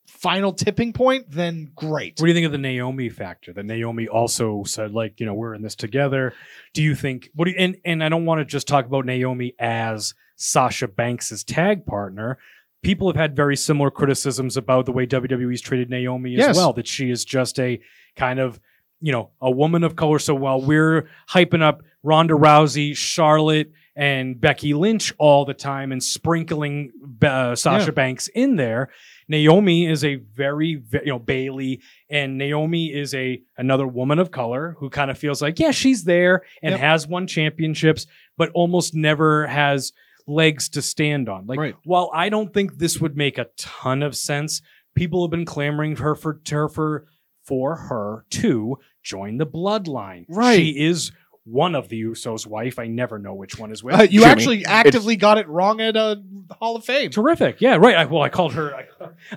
final 0.06 0.52
tipping 0.52 0.92
point, 0.92 1.30
then 1.30 1.70
great. 1.74 2.14
What 2.18 2.26
do 2.26 2.28
you 2.28 2.34
think 2.34 2.46
of 2.46 2.52
the 2.52 2.58
Naomi 2.58 3.08
factor? 3.08 3.52
That 3.52 3.66
Naomi 3.66 4.08
also 4.08 4.64
said, 4.64 4.92
like, 4.92 5.20
you 5.20 5.26
know, 5.26 5.34
we're 5.34 5.54
in 5.54 5.62
this 5.62 5.74
together. 5.74 6.34
Do 6.74 6.82
you 6.82 6.94
think? 6.94 7.30
What 7.34 7.44
do 7.46 7.50
you? 7.52 7.56
And 7.58 7.76
and 7.84 8.02
I 8.02 8.08
don't 8.08 8.24
want 8.24 8.40
to 8.40 8.44
just 8.44 8.66
talk 8.68 8.86
about 8.86 9.04
Naomi 9.06 9.54
as 9.58 10.14
Sasha 10.36 10.88
Banks's 10.88 11.44
tag 11.44 11.84
partner. 11.86 12.38
People 12.82 13.08
have 13.08 13.16
had 13.16 13.34
very 13.34 13.56
similar 13.56 13.90
criticisms 13.90 14.56
about 14.56 14.86
the 14.86 14.92
way 14.92 15.04
WWE's 15.06 15.60
treated 15.60 15.90
Naomi 15.90 16.34
as 16.34 16.38
Yes. 16.38 16.56
well. 16.56 16.72
That 16.72 16.86
she 16.86 17.10
is 17.10 17.24
just 17.24 17.58
a 17.58 17.80
kind 18.14 18.38
of, 18.38 18.60
you 19.00 19.12
know, 19.12 19.30
a 19.40 19.50
woman 19.50 19.84
of 19.84 19.96
color. 19.96 20.18
So 20.18 20.34
while 20.34 20.60
we're 20.60 21.08
hyping 21.30 21.62
up 21.62 21.82
Ronda 22.02 22.34
Rousey, 22.34 22.96
Charlotte, 22.96 23.70
and 23.96 24.40
Becky 24.40 24.74
Lynch 24.74 25.12
all 25.18 25.44
the 25.44 25.54
time 25.54 25.90
and 25.90 26.02
sprinkling 26.02 26.92
uh, 27.22 27.54
Sasha 27.56 27.86
Yeah. 27.86 27.90
Banks 27.90 28.28
in 28.28 28.54
there, 28.56 28.90
Naomi 29.28 29.86
is 29.86 30.04
a 30.04 30.16
very, 30.16 30.76
ve- 30.76 31.00
you 31.04 31.12
know, 31.12 31.18
Bayley 31.18 31.80
and 32.08 32.38
Naomi 32.38 32.86
is 32.94 33.12
a 33.14 33.42
another 33.56 33.86
woman 33.86 34.18
of 34.20 34.30
color 34.30 34.76
who 34.78 34.88
kind 34.88 35.10
of 35.10 35.18
feels 35.18 35.42
like, 35.42 35.58
yeah, 35.58 35.72
she's 35.72 36.04
there 36.04 36.42
and 36.62 36.72
Yep. 36.72 36.80
has 36.80 37.06
won 37.08 37.26
championships, 37.26 38.06
but 38.36 38.50
almost 38.54 38.94
never 38.94 39.46
has 39.48 39.92
legs 40.28 40.68
to 40.70 40.82
stand 40.82 41.28
on. 41.28 41.46
Like, 41.46 41.58
Right. 41.58 41.74
while 41.84 42.10
I 42.14 42.28
don't 42.28 42.54
think 42.54 42.78
this 42.78 43.00
would 43.00 43.16
make 43.16 43.36
a 43.36 43.48
ton 43.56 44.02
of 44.04 44.14
sense, 44.16 44.62
people 44.94 45.24
have 45.24 45.30
been 45.32 45.44
clamoring 45.44 45.96
for 45.96 46.04
her 46.04 46.14
for, 46.14 46.40
her 46.50 46.68
for 46.68 47.06
for 47.48 47.74
her 47.74 48.26
to 48.30 48.76
join 49.02 49.38
the 49.38 49.46
bloodline. 49.46 50.26
Right. 50.28 50.58
She 50.58 50.78
is 50.78 51.12
one 51.50 51.74
of 51.74 51.88
the 51.88 52.00
Usos' 52.02 52.46
wife. 52.46 52.78
I 52.78 52.86
never 52.86 53.18
know 53.18 53.34
which 53.34 53.58
one 53.58 53.72
is 53.72 53.82
which. 53.82 53.94
Uh, 53.94 54.02
you 54.02 54.20
Jimmy. 54.20 54.24
actually 54.24 54.64
actively 54.66 55.16
got 55.16 55.38
it 55.38 55.48
wrong 55.48 55.80
at 55.80 55.96
uh, 55.96 56.16
Hall 56.52 56.76
of 56.76 56.84
Fame. 56.84 57.10
Terrific. 57.10 57.60
Yeah, 57.60 57.76
right. 57.76 57.96
I, 57.96 58.04
well, 58.04 58.22
I 58.22 58.28
called 58.28 58.52
her. 58.54 58.74
I, 58.74 58.84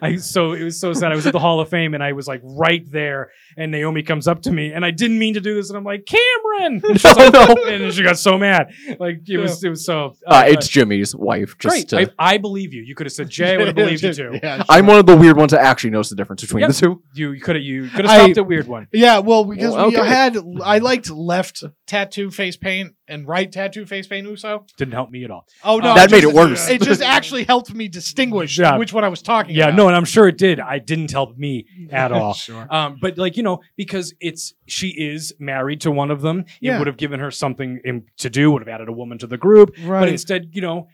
I 0.01 0.15
so 0.17 0.53
it 0.53 0.63
was 0.63 0.79
so 0.79 0.93
sad. 0.93 1.11
I 1.11 1.15
was 1.15 1.25
at 1.27 1.33
the 1.33 1.39
Hall 1.39 1.59
of 1.59 1.69
Fame 1.69 1.93
and 1.93 2.03
I 2.03 2.13
was 2.13 2.27
like 2.27 2.41
right 2.43 2.83
there, 2.91 3.31
and 3.57 3.71
Naomi 3.71 4.03
comes 4.03 4.27
up 4.27 4.41
to 4.43 4.51
me, 4.51 4.71
and 4.73 4.83
I 4.85 4.91
didn't 4.91 5.19
mean 5.19 5.35
to 5.35 5.41
do 5.41 5.55
this, 5.55 5.69
and 5.69 5.77
I'm 5.77 5.83
like 5.83 6.05
Cameron, 6.05 6.81
and, 6.89 6.99
she's 6.99 7.15
like, 7.15 7.33
and 7.67 7.93
she 7.93 8.03
got 8.03 8.17
so 8.17 8.37
mad. 8.37 8.71
Like 8.99 9.21
it 9.27 9.37
was, 9.37 9.63
it 9.63 9.69
was 9.69 9.85
so. 9.85 10.15
Uh, 10.25 10.43
it's 10.47 10.67
Jimmy's 10.67 11.15
wife. 11.15 11.57
Just 11.57 11.87
great. 11.89 11.89
to- 12.07 12.11
I, 12.19 12.33
I 12.33 12.37
believe 12.37 12.73
you. 12.73 12.81
You 12.81 12.95
could 12.95 13.05
have 13.05 13.13
said 13.13 13.29
Jay. 13.29 13.53
I 13.53 13.57
would 13.57 13.67
have 13.67 13.75
believed 13.83 14.03
you 14.03 14.13
too. 14.13 14.39
Yeah, 14.41 14.63
I'm 14.69 14.85
one 14.87 14.97
of 14.99 15.05
the 15.05 15.15
weird 15.15 15.37
ones 15.37 15.51
that 15.51 15.61
actually 15.61 15.91
knows 15.91 16.09
the 16.09 16.15
difference 16.15 16.41
between 16.41 16.61
Yep. 16.61 16.69
the 16.71 16.75
two. 16.75 17.03
You 17.13 17.39
could 17.39 17.55
have. 17.55 17.63
You 17.63 17.87
could 17.89 18.05
have 18.05 18.11
I- 18.19 18.23
stopped 18.25 18.37
a 18.37 18.43
weird 18.43 18.67
one. 18.67 18.87
Yeah, 18.91 19.19
well, 19.19 19.45
because 19.45 19.73
Well, 19.75 19.89
we 19.89 19.97
okay. 19.97 20.07
had, 20.07 20.37
I 20.63 20.79
liked 20.79 21.09
left 21.09 21.63
tattoo 21.91 22.31
face 22.31 22.55
paint 22.55 22.93
and 23.09 23.27
right 23.27 23.51
tattoo 23.51 23.85
face 23.85 24.07
paint 24.07 24.25
Uso. 24.25 24.65
Didn't 24.77 24.93
help 24.93 25.09
me 25.11 25.25
at 25.25 25.31
all. 25.31 25.45
Oh 25.63 25.77
no, 25.79 25.93
That 25.93 26.09
made 26.09 26.21
just- 26.21 26.33
it 26.33 26.37
worse. 26.37 26.69
It 26.69 26.81
just 26.81 27.01
actually 27.15 27.43
helped 27.43 27.73
me 27.73 27.89
distinguish 27.89 28.57
Yeah. 28.57 28.77
which 28.77 28.93
one 28.93 29.03
I 29.03 29.09
was 29.09 29.21
talking 29.21 29.51
about 29.51 29.57
Yeah, 29.57 29.65
about. 29.65 29.75
no, 29.75 29.87
and 29.87 29.95
I'm 29.97 30.05
sure 30.05 30.25
it 30.29 30.37
did. 30.37 30.61
I 30.61 30.79
didn't 30.79 31.11
help 31.11 31.37
me 31.37 31.65
at 31.91 32.11
all. 32.17 32.33
sure. 32.33 32.65
Um, 32.73 32.97
but 33.01 33.17
like 33.17 33.35
you 33.35 33.43
know, 33.43 33.59
because 33.75 34.13
it's 34.21 34.53
she 34.67 34.87
is 34.89 35.33
married 35.37 35.81
to 35.81 35.91
one 35.91 36.11
of 36.11 36.21
them, 36.21 36.45
Yeah. 36.61 36.75
it 36.75 36.79
would 36.79 36.87
have 36.87 36.97
given 36.97 37.19
her 37.19 37.29
something 37.29 37.81
in, 37.83 38.05
to 38.19 38.29
do. 38.29 38.51
Would 38.51 38.61
have 38.61 38.69
added 38.73 38.87
a 38.87 38.93
woman 38.93 39.17
to 39.17 39.27
the 39.27 39.37
group, 39.37 39.71
Right. 39.83 39.99
but 39.99 40.07
instead, 40.09 40.51
you 40.53 40.61
know. 40.61 40.87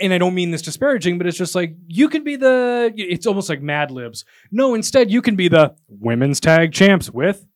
And 0.00 0.12
I 0.12 0.18
don't 0.18 0.34
mean 0.34 0.50
this 0.50 0.60
disparaging, 0.62 1.18
but 1.18 1.28
it's 1.28 1.38
just 1.38 1.54
like 1.54 1.76
you 1.86 2.08
can 2.08 2.24
be 2.24 2.34
the. 2.34 2.92
It's 2.96 3.28
almost 3.28 3.48
like 3.48 3.62
Mad 3.62 3.92
Libs. 3.92 4.24
No, 4.50 4.74
instead 4.74 5.08
you 5.08 5.22
can 5.22 5.36
be 5.36 5.46
the 5.46 5.74
women's 5.88 6.40
tag 6.40 6.72
champs 6.72 7.10
with 7.10 7.46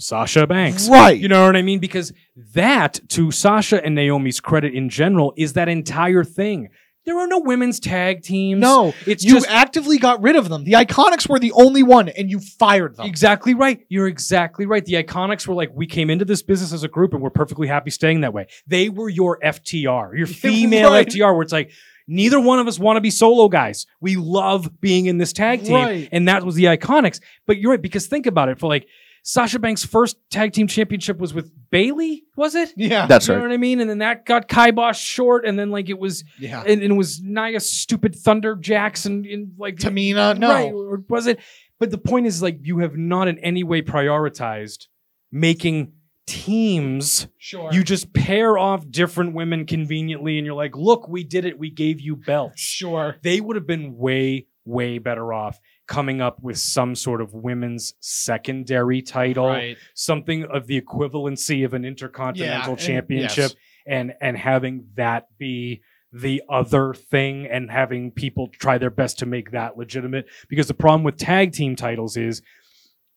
Sasha 0.00 0.46
Banks. 0.46 0.88
right. 0.88 1.18
You 1.18 1.28
know 1.28 1.46
what 1.46 1.56
I 1.56 1.62
mean? 1.62 1.78
Because 1.78 2.12
that, 2.54 3.00
to 3.10 3.30
Sasha 3.30 3.84
and 3.84 3.94
Naomi's 3.94 4.40
credit 4.40 4.74
in 4.74 4.88
general, 4.88 5.32
is 5.36 5.52
that 5.54 5.68
entire 5.68 6.24
thing. 6.24 6.68
There 7.06 7.18
are 7.18 7.26
no 7.26 7.38
women's 7.40 7.80
tag 7.80 8.22
teams. 8.22 8.58
no, 8.60 8.94
it's 9.06 9.22
you 9.22 9.34
just 9.34 9.46
actively 9.50 9.98
got 9.98 10.22
rid 10.22 10.36
of 10.36 10.48
them. 10.48 10.64
The 10.64 10.72
Iconics 10.72 11.28
were 11.28 11.38
the 11.38 11.52
only 11.52 11.82
one, 11.82 12.08
and 12.08 12.30
you 12.30 12.40
fired 12.40 12.96
them. 12.96 13.04
Exactly 13.06 13.52
right. 13.52 13.80
You're 13.90 14.08
exactly 14.08 14.64
right. 14.64 14.82
The 14.82 14.94
Iconics 14.94 15.46
were 15.46 15.54
like, 15.54 15.70
we 15.74 15.86
came 15.86 16.08
into 16.08 16.24
this 16.24 16.42
business 16.42 16.72
as 16.72 16.82
a 16.82 16.88
group 16.88 17.12
and 17.12 17.22
we're 17.22 17.28
perfectly 17.28 17.68
happy 17.68 17.90
staying 17.90 18.22
that 18.22 18.32
way. 18.32 18.46
They 18.66 18.88
were 18.88 19.10
your 19.10 19.38
FTR, 19.40 20.16
your 20.16 20.26
female 20.26 20.90
Right. 20.92 21.06
FTR, 21.06 21.34
where 21.34 21.42
it's 21.42 21.52
like, 21.52 21.72
neither 22.08 22.40
one 22.40 22.58
of 22.58 22.66
us 22.68 22.78
want 22.78 22.96
to 22.96 23.02
be 23.02 23.10
solo 23.10 23.48
guys. 23.48 23.86
We 24.00 24.16
love 24.16 24.80
being 24.80 25.04
in 25.04 25.18
this 25.18 25.34
tag 25.34 25.62
team. 25.62 25.74
Right. 25.74 26.08
And 26.10 26.26
that 26.28 26.42
was 26.42 26.54
the 26.54 26.64
Iconics. 26.64 27.20
But 27.46 27.58
you're 27.58 27.72
right, 27.72 27.82
because 27.82 28.06
think 28.06 28.24
about 28.26 28.48
it 28.48 28.58
for 28.58 28.66
like, 28.68 28.88
Sasha 29.26 29.58
Banks' 29.58 29.84
first 29.86 30.18
tag 30.28 30.52
team 30.52 30.66
championship 30.66 31.16
was 31.16 31.32
with 31.32 31.50
Bayley, 31.70 32.24
was 32.36 32.54
it? 32.54 32.74
Yeah, 32.76 33.06
That's 33.06 33.26
right. 33.26 33.36
you 33.36 33.40
know 33.40 33.48
what 33.48 33.54
I 33.54 33.56
mean? 33.56 33.80
And 33.80 33.88
then 33.88 33.98
that 33.98 34.26
got 34.26 34.48
kibosh 34.48 35.00
short, 35.00 35.46
and 35.46 35.58
then 35.58 35.70
like 35.70 35.88
it 35.88 35.98
was, 35.98 36.24
yeah. 36.38 36.60
and, 36.60 36.82
and 36.82 36.92
it 36.92 36.94
was 36.94 37.22
Nia 37.22 37.58
stupid 37.60 38.14
Thunder 38.14 38.54
Jackson 38.54 39.24
in 39.24 39.54
like 39.58 39.76
Tamina, 39.76 40.38
no. 40.38 40.50
Right, 40.50 40.72
or 40.72 41.02
was 41.08 41.26
it? 41.26 41.40
But 41.80 41.90
the 41.90 41.98
point 41.98 42.26
is, 42.26 42.42
like, 42.42 42.58
you 42.62 42.80
have 42.80 42.96
not 42.96 43.26
in 43.26 43.38
any 43.38 43.64
way 43.64 43.80
prioritized 43.80 44.88
making 45.32 45.94
teams. 46.26 47.26
Sure. 47.38 47.72
You 47.72 47.82
just 47.82 48.12
pair 48.12 48.58
off 48.58 48.88
different 48.90 49.34
women 49.34 49.64
conveniently, 49.64 50.36
and 50.36 50.44
you're 50.44 50.54
like, 50.54 50.76
look, 50.76 51.08
we 51.08 51.24
did 51.24 51.46
it. 51.46 51.58
We 51.58 51.70
gave 51.70 51.98
you 51.98 52.16
belts. 52.16 52.60
sure. 52.60 53.16
They 53.22 53.40
would 53.40 53.56
have 53.56 53.66
been 53.66 53.96
way, 53.96 54.48
way 54.66 54.98
better 54.98 55.32
off 55.32 55.58
coming 55.86 56.20
up 56.20 56.42
with 56.42 56.58
some 56.58 56.94
sort 56.94 57.20
of 57.20 57.34
women's 57.34 57.94
secondary 58.00 59.02
title, 59.02 59.48
Right. 59.48 59.76
something 59.94 60.44
of 60.44 60.66
the 60.66 60.80
equivalency 60.80 61.64
of 61.64 61.74
an 61.74 61.84
intercontinental 61.84 62.72
and- 62.72 62.80
championship, 62.80 63.50
yes. 63.52 63.54
and 63.86 64.14
and 64.20 64.36
having 64.36 64.86
that 64.96 65.28
be 65.38 65.82
the 66.12 66.42
other 66.48 66.94
thing 66.94 67.46
and 67.46 67.70
having 67.70 68.10
people 68.12 68.46
try 68.48 68.78
their 68.78 68.90
best 68.90 69.18
to 69.18 69.26
make 69.26 69.50
that 69.50 69.76
legitimate 69.76 70.26
because 70.48 70.68
the 70.68 70.74
problem 70.74 71.02
with 71.02 71.16
tag 71.16 71.50
team 71.52 71.74
titles 71.74 72.16
is 72.16 72.40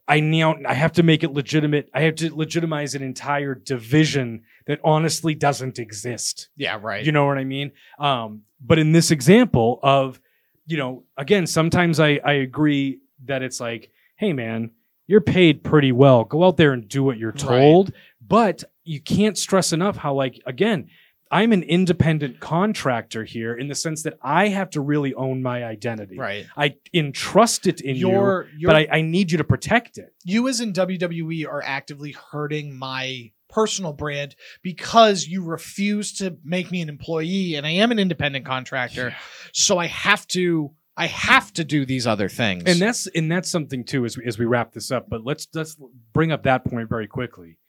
I 0.08 0.20
now 0.22 0.56
I 0.66 0.74
have 0.74 0.94
to 0.94 1.04
make 1.04 1.22
it 1.24 1.32
legitimate. 1.32 1.90
I 1.94 2.02
have 2.02 2.16
to 2.16 2.34
legitimize 2.34 2.96
an 2.96 3.04
entire 3.04 3.54
division 3.54 4.44
that 4.66 4.80
honestly 4.84 5.36
doesn't 5.36 5.80
exist. 5.80 6.50
Yeah, 6.56 6.80
right. 6.82 7.06
You 7.06 7.12
know 7.12 7.26
what 7.26 7.38
I 7.38 7.44
mean? 7.44 7.72
Um, 8.00 8.44
but 8.60 8.80
in 8.80 8.94
this 8.94 9.12
example 9.12 9.80
of, 9.84 10.20
you 10.68 10.78
know, 10.78 11.04
again, 11.18 11.48
sometimes 11.48 12.00
I, 12.00 12.20
I 12.24 12.34
agree 12.34 13.00
that 13.26 13.42
it's 13.42 13.60
like, 13.60 13.90
hey 14.18 14.34
man, 14.34 14.72
you're 15.08 15.22
paid 15.22 15.64
pretty 15.64 15.92
well. 15.92 16.24
Go 16.26 16.44
out 16.44 16.58
there 16.58 16.74
and 16.74 16.88
do 16.88 17.04
what 17.04 17.18
you're 17.18 17.32
Right. 17.32 17.40
told. 17.40 17.94
But 18.26 18.64
you 18.84 19.00
can't 19.00 19.38
stress 19.38 19.72
enough 19.74 19.96
how, 19.98 20.14
like, 20.14 20.42
again, 20.46 20.90
I'm 21.32 21.52
an 21.54 21.64
independent 21.64 22.40
contractor 22.40 23.24
here 23.26 23.54
in 23.54 23.68
the 23.68 23.76
sense 23.76 24.04
that 24.04 24.18
I 24.22 24.50
have 24.50 24.70
to 24.72 24.82
really 24.82 25.14
own 25.14 25.42
my 25.42 25.64
identity. 25.66 26.18
right. 26.18 26.46
I 26.56 26.76
entrust 26.94 27.68
it 27.68 27.82
in 27.82 27.96
you, 27.98 28.10
Your, 28.10 28.48
your, 28.58 28.70
but 28.72 28.76
I, 28.78 28.88
I 28.98 29.02
need 29.02 29.32
you 29.32 29.38
to 29.38 29.44
protect 29.44 29.98
it. 29.98 30.14
you 30.26 30.48
as 30.48 30.60
in 30.62 30.74
WWE 30.74 31.48
are 31.48 31.62
actively 31.62 32.12
hurting 32.32 32.78
my 32.78 33.32
personal 33.50 33.94
brand 33.94 34.36
because 34.62 35.26
you 35.26 35.44
refuse 35.44 36.14
to 36.18 36.38
make 36.44 36.72
me 36.72 36.82
an 36.82 36.90
employee 36.90 37.56
and 37.56 37.66
I 37.66 37.72
am 37.72 37.92
an 37.92 38.00
independent 38.00 38.46
contractor. 38.46 39.16
So 39.54 39.78
I 39.78 39.88
have 39.88 40.28
to 40.30 40.72
I 41.00 41.06
have 41.08 41.54
to 41.54 41.64
do 41.64 41.86
these 41.86 42.08
other 42.08 42.28
things. 42.28 42.64
and 42.66 42.80
that's 42.80 43.08
and 43.08 43.32
that's 43.32 43.50
something 43.50 43.84
too 43.84 44.04
as 44.06 44.18
we, 44.18 44.26
as 44.26 44.40
we 44.40 44.46
wrap 44.46 44.74
this 44.74 44.92
up 44.92 45.08
but 45.10 45.24
let's 45.24 45.48
let's 45.54 45.78
bring 46.12 46.32
up 46.32 46.44
that 46.44 46.66
point 46.66 46.90
very 46.90 47.06
quickly 47.08 47.60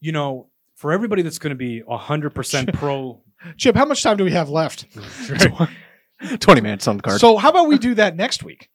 you 0.00 0.12
know 0.12 0.48
for 0.76 0.92
everybody 0.92 1.22
that's 1.22 1.38
going 1.38 1.50
to 1.50 1.56
be 1.56 1.82
100% 1.82 2.72
pro 2.72 3.20
Chip, 3.56 3.74
how 3.74 3.84
much 3.86 4.02
time 4.02 4.16
do 4.16 4.24
we 4.24 4.32
have 4.32 4.50
left? 4.50 4.86
20 6.40 6.60
minutes 6.60 6.86
on 6.86 6.98
the 6.98 7.02
card. 7.02 7.20
So 7.20 7.38
how 7.38 7.48
about 7.48 7.68
we 7.68 7.78
do 7.78 7.94
that 7.94 8.14
next 8.14 8.42
week? 8.42 8.68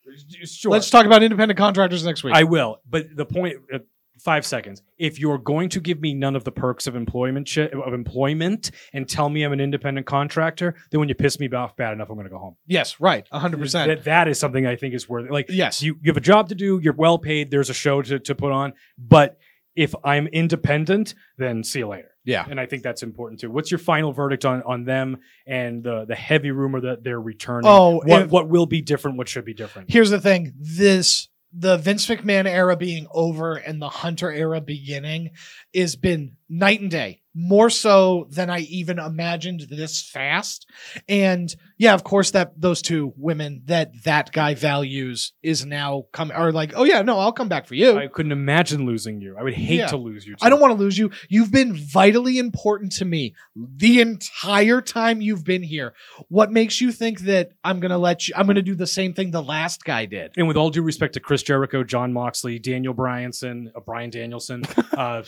sure 0.44 0.72
Let's 0.72 0.90
talk 0.90 1.06
about 1.06 1.22
independent 1.24 1.58
contractors 1.58 2.06
next 2.06 2.24
week. 2.24 2.34
i 2.34 2.44
will 2.44 2.78
but 2.90 3.08
the 3.16 3.26
point 3.26 3.58
uh, 3.74 3.80
five 4.20 4.46
seconds 4.46 4.82
if 4.98 5.20
you're 5.20 5.38
going 5.38 5.70
to 5.70 5.80
give 5.80 6.00
me 6.00 6.14
none 6.14 6.36
of 6.36 6.44
the 6.44 6.52
perks 6.52 6.88
of 6.88 6.96
employment 6.96 7.48
shi- 7.48 7.70
of 7.70 7.94
employment 7.94 8.72
and 8.94 9.08
tell 9.08 9.30
me 9.30 9.44
i'm 9.44 9.54
an 9.54 9.60
independent 9.60 10.06
contractor 10.06 10.76
then 10.92 11.00
when 11.00 11.10
you 11.10 11.16
piss 11.16 11.40
me 11.40 11.50
off 11.52 11.76
bad 11.76 11.94
enough 11.94 12.10
i'm 12.10 12.16
going 12.16 12.26
to 12.26 12.32
go 12.32 12.40
home 12.40 12.56
yes, 12.68 13.00
right. 13.00 13.28
100%. 13.32 13.88
that, 13.88 14.04
that 14.06 14.28
is 14.28 14.40
something 14.40 14.66
i 14.66 14.76
think 14.76 14.94
is 14.94 15.08
worth 15.10 15.30
like 15.30 15.48
yes. 15.50 15.82
you, 15.82 15.98
you 16.02 16.10
have 16.10 16.18
a 16.18 16.22
job 16.22 16.50
to 16.50 16.56
do 16.56 16.80
you're 16.82 16.94
well 16.94 17.18
paid 17.18 17.52
there's 17.52 17.70
a 17.70 17.74
show 17.74 18.02
to, 18.02 18.20
to 18.20 18.36
put 18.36 18.52
on 18.52 18.74
but 18.98 19.38
if 19.76 19.94
i'm 20.04 20.28
independent 20.28 21.14
then 21.38 21.64
see 21.64 21.80
you 21.80 21.88
later 21.88 22.12
yeah. 22.26 22.46
and 22.50 22.60
I 22.60 22.66
think 22.66 22.84
that's 22.84 23.04
important 23.04 23.40
too. 23.40 23.52
What's 23.52 23.72
your 23.72 23.78
final 23.78 24.12
verdict 24.12 24.46
on 24.46 24.64
on 24.64 24.84
them 24.84 25.20
and 25.46 25.84
the 25.84 26.06
the 26.06 26.16
heavy 26.16 26.52
rumor 26.52 26.82
that 26.82 27.04
they're 27.04 27.22
returning? 27.22 27.70
Oh, 27.70 28.02
what 28.04 28.24
if- 28.24 28.32
what 28.32 28.50
will 28.50 28.66
be 28.66 28.82
different? 28.82 29.18
What 29.18 29.30
should 29.30 29.46
be 29.46 29.54
different? 29.54 29.92
Here's 29.92 30.10
the 30.10 30.20
thing. 30.20 30.54
This 30.58 31.30
the 31.58 31.78
Vince 31.78 32.08
McMahon 32.08 32.46
era 32.46 32.76
being 32.76 33.08
over 33.14 33.56
and 33.56 33.82
the 33.82 33.90
Hunter 33.90 34.32
era 34.32 34.60
beginning 34.60 35.32
has 35.74 35.96
been 35.96 36.36
night 36.50 36.82
and 36.82 36.92
day. 36.92 37.22
More 37.38 37.70
so 37.70 38.28
than 38.30 38.50
I 38.50 38.60
even 38.60 38.98
imagined 38.98 39.68
this 39.70 40.02
fast. 40.02 40.66
And 41.10 41.54
yeah, 41.78 41.94
of 41.94 42.06
course 42.06 42.32
that 42.32 42.54
those 42.62 42.82
two 42.82 43.12
women 43.18 43.64
that 43.66 43.92
that 44.06 44.32
guy 44.32 44.54
values 44.56 45.34
is 45.44 45.66
now 45.66 46.06
coming 46.14 46.34
are 46.38 46.54
like, 46.54 46.72
"Oh 46.78 46.86
yeah, 46.86 47.02
no, 47.02 47.20
I'll 47.20 47.34
come 47.34 47.50
back 47.50 47.68
for 47.68 47.76
you." 47.76 47.98
I 47.98 48.08
couldn't 48.08 48.32
imagine 48.32 48.86
losing 48.86 49.20
you. 49.20 49.36
I 49.38 49.44
would 49.44 49.54
hate 49.54 49.80
Yeah. 49.80 49.88
to 49.88 49.98
lose 49.98 50.26
you. 50.26 50.38
I 50.42 50.48
don't 50.50 50.62
want 50.62 50.78
to 50.78 50.80
lose 50.80 50.98
you. 50.98 51.12
You've 51.28 51.52
been 51.52 51.76
vitally 51.76 52.38
important 52.40 52.94
to 52.94 53.06
me 53.06 53.36
the 53.54 54.00
entire 54.00 54.80
time 54.80 55.20
you've 55.20 55.44
been 55.44 55.64
here. 55.64 55.94
What 56.30 56.54
makes 56.54 56.80
you 56.80 56.94
think 56.94 57.20
that 57.22 57.50
I'm 57.66 57.82
going 57.82 57.92
to 57.92 57.98
let 57.98 58.30
you 58.30 58.34
I'm 58.38 58.48
to 58.48 58.62
do 58.62 58.76
the 58.76 58.88
same 58.88 59.14
thing 59.14 59.32
the 59.32 59.44
last 59.44 59.84
guy 59.84 60.06
did? 60.06 60.32
And 60.38 60.48
with 60.48 60.56
all 60.56 60.70
due 60.70 60.84
respect 60.84 61.16
to 61.16 61.20
Chris 61.20 61.44
Jericho, 61.44 61.84
Jon 61.84 62.14
Moxley, 62.14 62.60
Daniel 62.60 62.94
Bryanson, 62.94 63.72
uh, 63.76 63.82
Bryan 63.82 64.10
Danielson, 64.10 64.64
uh, 64.98 65.22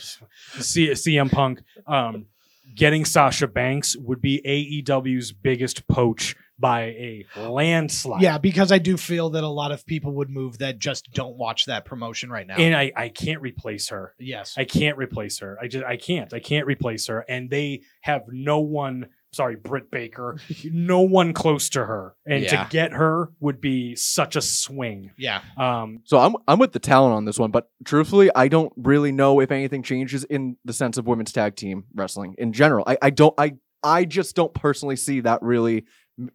C- 0.58 0.94
CM 1.08 1.30
Punk, 1.30 1.62
um, 1.86 2.26
getting 2.74 3.04
Sasha 3.04 3.46
Banks 3.48 3.96
would 3.96 4.20
be 4.20 4.40
AEW's 4.44 5.32
biggest 5.32 5.86
poach 5.88 6.36
by 6.58 6.80
a 6.82 7.24
landslide. 7.36 8.20
Yeah, 8.20 8.38
because 8.38 8.72
I 8.72 8.78
do 8.78 8.96
feel 8.96 9.30
that 9.30 9.44
a 9.44 9.48
lot 9.48 9.70
of 9.70 9.86
people 9.86 10.12
would 10.14 10.28
move 10.28 10.58
that 10.58 10.78
just 10.78 11.12
don't 11.12 11.36
watch 11.36 11.66
that 11.66 11.84
promotion 11.84 12.30
right 12.30 12.46
now. 12.46 12.56
And 12.56 12.74
I, 12.74 12.92
I 12.96 13.08
can't 13.10 13.40
replace 13.40 13.88
her. 13.90 14.14
yes. 14.18 14.54
I 14.56 14.64
can't 14.64 14.98
replace 14.98 15.38
her. 15.38 15.56
I 15.60 15.68
just 15.68 15.84
I 15.84 15.96
can't. 15.96 16.34
I 16.34 16.40
can't 16.40 16.66
replace 16.66 17.06
her. 17.06 17.24
And 17.28 17.48
they 17.48 17.82
have 18.00 18.22
no 18.28 18.58
one. 18.58 19.08
Sorry, 19.32 19.56
Britt 19.56 19.90
Baker. 19.90 20.38
no 20.72 21.00
one 21.02 21.32
close 21.34 21.68
to 21.70 21.84
her, 21.84 22.14
and 22.26 22.42
Yeah. 22.44 22.64
to 22.64 22.70
get 22.70 22.92
her 22.92 23.30
would 23.40 23.60
be 23.60 23.94
such 23.94 24.36
a 24.36 24.40
swing. 24.40 25.10
yeah. 25.18 25.42
Um, 25.56 26.00
So 26.04 26.18
I'm 26.18 26.34
I'm 26.46 26.58
with 26.58 26.72
the 26.72 26.78
talent 26.78 27.14
on 27.14 27.24
this 27.26 27.38
one, 27.38 27.50
but 27.50 27.68
truthfully, 27.84 28.30
I 28.34 28.48
don't 28.48 28.72
really 28.76 29.12
know 29.12 29.40
if 29.40 29.50
anything 29.52 29.82
changes 29.82 30.24
in 30.24 30.56
the 30.64 30.72
sense 30.72 30.96
of 30.98 31.06
women's 31.06 31.32
tag 31.32 31.56
team 31.56 31.84
wrestling 31.94 32.34
in 32.38 32.52
general. 32.52 32.84
I, 32.86 32.96
I 33.02 33.10
don't 33.10 33.34
I 33.38 33.54
I 33.82 34.04
just 34.06 34.34
don't 34.34 34.54
personally 34.54 34.96
see 34.96 35.20
that 35.20 35.42
really 35.42 35.84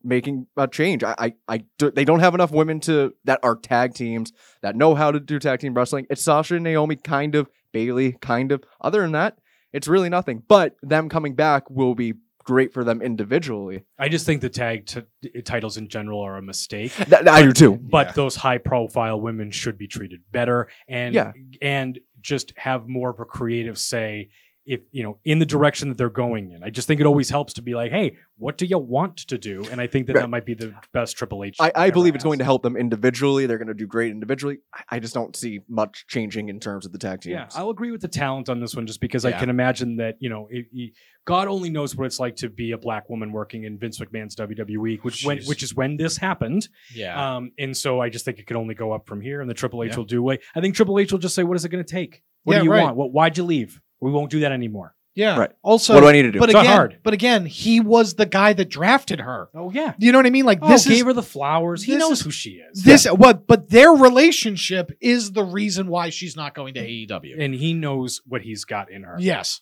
making 0.03 0.47
a 0.55 0.67
change. 0.67 1.03
I, 1.03 1.13
I 1.17 1.33
I 1.47 1.63
do, 1.77 1.91
they 1.91 2.05
don't 2.05 2.19
have 2.21 2.35
enough 2.35 2.51
women 2.51 2.79
to 2.81 3.13
that 3.25 3.39
are 3.43 3.55
tag 3.55 3.95
teams 3.95 4.31
that 4.61 4.75
know 4.75 4.95
how 4.95 5.11
to 5.11 5.19
do 5.19 5.39
tag 5.39 5.59
team 5.59 5.73
wrestling. 5.73 6.05
It's 6.09 6.23
Sasha 6.23 6.55
and 6.55 6.63
Naomi 6.63 6.95
kind 6.95 7.35
of, 7.35 7.49
Bayley 7.73 8.13
kind 8.21 8.51
of. 8.51 8.63
Other 8.79 9.01
than 9.01 9.11
that, 9.13 9.39
It's 9.73 9.87
really 9.87 10.09
nothing. 10.09 10.43
But 10.47 10.75
them 10.83 11.09
coming 11.09 11.33
back 11.35 11.67
will 11.69 11.95
be 11.95 12.13
great 12.43 12.73
for 12.73 12.83
them 12.83 13.01
individually. 13.01 13.83
I 13.97 14.09
just 14.09 14.25
think 14.25 14.41
the 14.41 14.49
tag 14.49 14.85
t- 14.85 15.41
titles 15.43 15.77
in 15.77 15.87
general 15.87 16.21
are 16.21 16.37
a 16.37 16.41
mistake. 16.41 16.91
Th- 16.93 17.25
I 17.27 17.41
do 17.43 17.53
too. 17.53 17.77
But 17.81 18.07
Yeah. 18.07 18.13
those 18.13 18.35
high 18.35 18.57
profile 18.57 19.19
women 19.21 19.51
should 19.51 19.77
be 19.77 19.87
treated 19.87 20.21
better 20.31 20.67
and 20.87 21.15
Yeah. 21.15 21.31
and 21.61 21.99
just 22.21 22.53
have 22.57 22.87
more 22.87 23.09
of 23.09 23.19
a 23.19 23.25
creative 23.25 23.77
say 23.77 24.29
if 24.65 24.81
you 24.91 25.03
know 25.03 25.17
in 25.25 25.39
the 25.39 25.45
direction 25.45 25.89
that 25.89 25.97
they're 25.97 26.09
going 26.09 26.51
in. 26.51 26.63
I 26.63 26.69
just 26.69 26.87
think 26.87 27.01
it 27.01 27.05
always 27.05 27.29
helps 27.29 27.53
to 27.55 27.61
be 27.61 27.75
like, 27.75 27.91
hey, 27.91 28.15
what 28.37 28.57
do 28.57 28.65
you 28.65 28.77
want 28.77 29.17
to 29.17 29.37
do? 29.37 29.65
And 29.71 29.79
I 29.81 29.87
think 29.87 30.07
that 30.07 30.13
Right. 30.15 30.21
that 30.21 30.29
might 30.29 30.45
be 30.45 30.53
the 30.53 30.73
best 30.93 31.17
Triple 31.17 31.43
H. 31.43 31.57
I, 31.59 31.71
I 31.75 31.89
believe 31.89 32.15
it's 32.15 32.23
has. 32.23 32.27
going 32.29 32.39
to 32.39 32.45
help 32.45 32.63
them 32.63 32.75
individually. 32.77 33.45
They're 33.45 33.57
going 33.57 33.67
to 33.67 33.73
do 33.73 33.87
great 33.87 34.11
individually. 34.11 34.59
I, 34.73 34.83
I 34.95 34.99
just 34.99 35.13
don't 35.13 35.35
see 35.35 35.59
much 35.67 36.05
changing 36.07 36.49
in 36.49 36.59
terms 36.59 36.85
of 36.85 36.91
the 36.91 36.97
tag 36.97 37.21
teams. 37.21 37.33
Yeah, 37.33 37.47
I'll 37.55 37.69
agree 37.69 37.91
with 37.91 38.01
the 38.01 38.07
talent 38.07 38.49
on 38.49 38.59
this 38.59 38.75
one, 38.75 38.87
just 38.87 39.01
because 39.01 39.25
I 39.25 39.31
can 39.33 39.49
imagine 39.49 39.97
that 39.97 40.15
you 40.19 40.29
know, 40.29 40.47
it, 40.49 40.65
it- 40.73 40.93
God 41.25 41.47
only 41.47 41.69
knows 41.69 41.95
what 41.95 42.05
it's 42.05 42.19
like 42.19 42.35
to 42.37 42.49
be 42.49 42.71
a 42.71 42.77
black 42.77 43.09
woman 43.09 43.31
working 43.31 43.63
in 43.63 43.77
Vince 43.79 43.97
McMahon's 43.97 44.35
WWE, 44.35 44.99
which 45.03 45.23
when, 45.23 45.41
which 45.45 45.63
is 45.63 45.73
when 45.73 45.95
this 45.95 46.17
happened. 46.17 46.67
Yeah. 46.93 47.35
Um, 47.37 47.51
and 47.57 47.77
so 47.77 48.01
I 48.01 48.09
just 48.09 48.25
think 48.25 48.39
it 48.39 48.45
could 48.45 48.57
only 48.57 48.75
go 48.75 48.91
up 48.91 49.07
from 49.07 49.21
here, 49.21 49.39
and 49.39 49.49
the 49.49 49.53
Triple 49.53 49.83
H 49.83 49.91
Yeah. 49.91 49.97
will 49.97 50.03
do 50.03 50.21
way. 50.21 50.39
I 50.53 50.59
think 50.59 50.75
Triple 50.75 50.99
H 50.99 51.13
will 51.13 51.19
just 51.19 51.33
say, 51.33 51.43
"What 51.43 51.55
is 51.55 51.63
it 51.63 51.69
going 51.69 51.81
to 51.83 51.89
take? 51.89 52.21
What 52.43 52.55
Yeah, 52.55 52.59
do 52.59 52.65
you 52.65 52.71
right. 52.71 52.83
want? 52.83 52.97
What? 52.97 53.13
Why'd 53.13 53.37
you 53.37 53.45
leave? 53.45 53.79
We 54.03 54.11
won't 54.11 54.29
do 54.31 54.41
that 54.41 54.51
anymore." 54.51 54.93
yeah. 55.15 55.37
right. 55.37 55.51
Also, 55.61 55.93
what 55.93 56.01
do 56.01 56.07
I 56.07 56.11
need 56.11 56.23
to 56.23 56.31
do? 56.31 56.39
but 56.39 56.49
It's 56.49 56.53
not 56.55 56.61
again, 56.65 56.75
hard. 56.75 56.97
but 57.03 57.13
again, 57.13 57.45
he 57.45 57.79
was 57.79 58.15
the 58.15 58.25
guy 58.25 58.53
that 58.53 58.67
drafted 58.69 59.19
her. 59.19 59.49
Oh 59.53 59.69
yeah, 59.71 59.93
You 59.99 60.11
know 60.11 60.17
what 60.17 60.25
I 60.25 60.31
mean? 60.31 60.45
Like 60.45 60.57
oh, 60.61 60.67
this 60.67 60.85
gave 60.87 60.97
is 60.97 61.03
her 61.03 61.13
the 61.13 61.21
flowers. 61.21 61.83
He 61.83 61.93
this 61.93 61.99
knows 61.99 62.19
is- 62.19 62.21
who 62.25 62.31
she 62.31 62.49
is, 62.71 62.81
this 62.83 63.05
what 63.05 63.45
but 63.45 63.69
their 63.69 63.91
relationship 63.91 64.91
is 65.01 65.31
the 65.31 65.43
reason 65.43 65.87
why 65.87 66.09
she's 66.09 66.35
not 66.35 66.55
going 66.55 66.73
to 66.75 66.79
AEW. 66.81 67.35
and 67.43 67.53
he 67.53 67.73
knows 67.75 68.21
what 68.25 68.41
he's 68.41 68.65
got 68.65 68.91
in 68.91 69.03
her. 69.03 69.15
yes. 69.19 69.61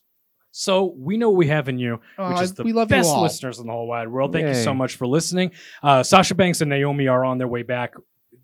So 0.54 0.94
we 0.98 1.16
know 1.18 1.30
what 1.30 1.38
we 1.38 1.48
have 1.48 1.70
in 1.70 1.80
you. 1.80 1.94
which 2.18 2.38
Uh, 2.38 2.42
is 2.42 2.54
the 2.56 2.64
we 2.64 2.74
love 2.74 2.90
you 2.92 2.98
best 2.98 3.10
all. 3.10 3.22
listeners 3.24 3.60
in 3.60 3.68
the 3.68 3.72
whole 3.72 3.88
wide 3.88 4.10
world. 4.10 4.34
Thank 4.34 4.48
you 4.48 4.54
so 4.54 4.74
much 4.74 4.96
for 4.96 5.08
listening. 5.08 5.52
Uh, 5.82 6.04
Sasha 6.04 6.36
Banks 6.36 6.60
and 6.60 6.70
Naomi 6.70 7.08
are 7.08 7.24
on 7.24 7.38
their 7.38 7.48
way 7.48 7.64
back. 7.64 7.94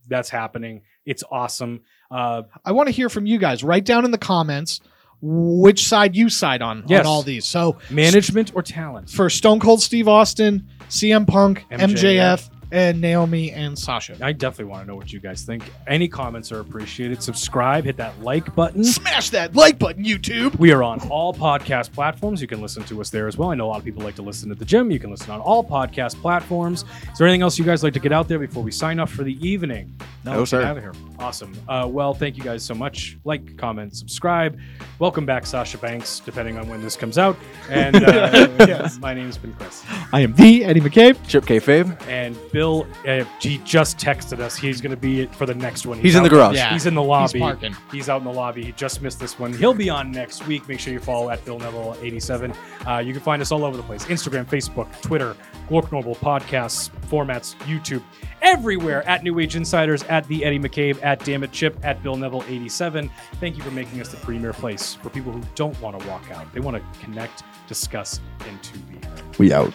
That's 0.07 0.30
happening. 0.30 0.84
It's 1.06 1.24
awesome. 1.30 1.82
Uh, 2.10 2.44
I 2.64 2.72
want 2.72 2.88
to 2.88 2.94
hear 2.94 3.10
from 3.10 3.26
you 3.26 3.38
guys. 3.38 3.61
Write 3.61 3.84
down 3.84 4.06
in 4.06 4.11
the 4.11 4.18
comments 4.18 4.80
which 5.22 5.88
side 5.88 6.15
you 6.15 6.30
side 6.30 6.61
on 6.61 6.84
Yes. 6.88 7.02
on 7.02 7.06
all 7.07 7.23
these. 7.23 7.45
So 7.45 7.77
management 7.89 8.52
or 8.53 8.61
talent? 8.61 9.10
for 9.10 9.30
Stone 9.30 9.60
Cold 9.60 9.81
Steve 9.81 10.07
Austin, 10.07 10.68
CM 10.89 11.26
Punk, 11.27 11.65
MJF. 11.72 11.95
MJF, 11.95 12.49
and 12.72 12.99
Naomi 13.02 13.52
and 13.52 13.77
Sasha. 13.77 14.18
I 14.22 14.31
definitely 14.34 14.65
want 14.72 14.84
to 14.84 14.88
know 14.88 14.95
what 14.95 15.11
you 15.14 15.19
guys 15.19 15.44
think. 15.44 15.64
Any 15.88 16.07
comments 16.07 16.52
are 16.52 16.60
appreciated. 16.60 17.23
Subscribe, 17.23 17.85
hit 17.85 17.98
that 17.98 18.19
like 18.22 18.53
button. 18.56 18.84
Smash 18.84 19.30
that 19.31 19.56
like 19.56 19.80
button, 19.80 20.03
YouTube. 20.03 20.57
We 20.60 20.72
are 20.73 20.84
on 20.84 20.99
all 21.10 21.34
podcast 21.34 21.91
platforms. 21.94 22.41
You 22.41 22.48
can 22.48 22.61
listen 22.61 22.84
to 22.85 22.99
us 23.02 23.10
there 23.10 23.27
as 23.27 23.38
well. 23.38 23.52
I 23.52 23.56
know 23.56 23.68
a 23.68 23.69
lot 23.69 23.80
of 23.80 23.85
people 23.85 24.03
like 24.03 24.15
to 24.15 24.22
listen 24.22 24.52
at 24.52 24.60
the 24.60 24.65
gym. 24.65 24.91
You 24.91 24.99
can 24.99 25.11
listen 25.11 25.31
on 25.31 25.39
all 25.41 25.64
podcast 25.64 26.15
platforms. 26.22 26.84
Is 27.11 27.18
there 27.18 27.27
anything 27.27 27.41
else 27.41 27.57
you 27.57 27.65
guys 27.65 27.84
like 27.84 27.94
to 27.94 27.99
get 27.99 28.11
out 28.11 28.27
there 28.27 28.39
before 28.39 28.64
we 28.64 28.72
sign 28.72 28.99
off 28.99 29.11
for 29.11 29.23
the 29.23 29.38
evening? 29.48 29.94
No, 30.26 30.44
sir. 30.45 30.60
Get 30.61 30.68
out 30.72 30.77
of 30.77 30.84
here. 30.84 30.94
Awesome. 31.19 31.53
Uh, 31.69 31.88
well, 31.89 32.14
thank 32.14 32.38
you 32.38 32.44
guys 32.44 32.64
so 32.64 32.73
much. 32.73 33.18
Like, 33.23 33.57
comment, 33.57 33.95
subscribe. 33.95 34.60
Welcome 34.99 35.26
back, 35.26 35.45
Sasha 35.45 35.77
Banks, 35.77 36.19
depending 36.19 36.57
on 36.57 36.68
when 36.68 36.81
this 36.81 36.95
comes 36.98 37.18
out. 37.18 37.38
And 37.69 37.95
uh, 37.95 38.49
Yes. 38.60 38.99
my 38.99 39.14
name's 39.14 39.38
been 39.38 39.53
Chris. 39.53 39.84
I 40.11 40.22
am 40.22 40.34
the 40.34 40.65
Eddie 40.65 40.81
McCabe. 40.81 41.15
Chip 41.27 41.45
kayfabe. 41.45 41.95
And 42.07 42.35
Bill, 42.57 42.88
uh, 43.07 43.23
he 43.39 43.59
just 43.59 43.99
texted 43.99 44.39
us. 44.39 44.55
He's 44.57 44.81
going 44.81 44.89
to 44.89 44.97
be 44.97 45.27
for 45.27 45.45
the 45.45 45.53
next 45.53 45.85
one. 45.85 45.99
He's 45.99 46.15
in 46.15 46.23
the 46.23 46.29
out- 46.29 46.34
garage. 46.34 46.55
Yeah. 46.55 46.73
He's 46.73 46.88
in 46.88 46.95
the 46.95 47.03
lobby. 47.03 47.38
parking. 47.38 47.75
He's 47.91 48.09
out 48.09 48.17
in 48.17 48.23
the 48.23 48.34
lobby. 48.34 48.63
He 48.63 48.71
just 48.71 48.99
missed 49.03 49.19
this 49.19 49.38
one. 49.38 49.53
He'll 49.53 49.75
be 49.75 49.91
on 49.91 50.09
next 50.11 50.47
week. 50.47 50.67
Make 50.67 50.79
sure 50.79 50.91
you 50.91 50.99
follow 50.99 51.29
at 51.29 51.45
Bill 51.45 51.59
Neville 51.59 51.95
87. 52.01 52.51
Uh, 52.88 52.97
you 52.97 53.13
can 53.13 53.21
find 53.21 53.43
us 53.43 53.51
all 53.51 53.63
over 53.63 53.77
the 53.77 53.84
place: 53.84 54.05
Instagram, 54.05 54.45
Facebook, 54.45 54.88
Twitter, 55.03 55.35
Glork 55.69 55.91
Normal 55.91 56.15
podcasts, 56.15 56.89
formats, 57.11 57.53
YouTube, 57.67 58.01
everywhere 58.41 59.07
at 59.07 59.23
New 59.23 59.38
Age 59.39 59.55
Insiders, 59.55 60.01
at 60.05 60.27
the 60.27 60.43
Eddie 60.43 60.57
McCabe, 60.57 60.97
at 61.03 61.23
Damn 61.23 61.43
It 61.43 61.51
Chip, 61.51 61.77
at 61.84 62.01
Bill 62.01 62.15
Neville 62.15 62.43
87. 62.47 63.11
Thank 63.39 63.55
you 63.55 63.61
for 63.61 63.69
making 63.69 64.01
us 64.01 64.09
the 64.09 64.17
premier 64.17 64.51
place 64.53 64.95
for 64.95 65.11
people 65.11 65.31
who 65.31 65.43
don't 65.53 65.79
want 65.79 65.99
to 65.99 66.07
walk 66.07 66.31
out. 66.31 66.51
They 66.55 66.59
want 66.59 66.75
to 66.75 66.99
connect, 67.05 67.43
discuss, 67.67 68.19
and 68.47 68.63
to 68.63 68.79
be 68.79 68.95
heard. 69.05 69.38
We 69.38 69.53
out. 69.53 69.71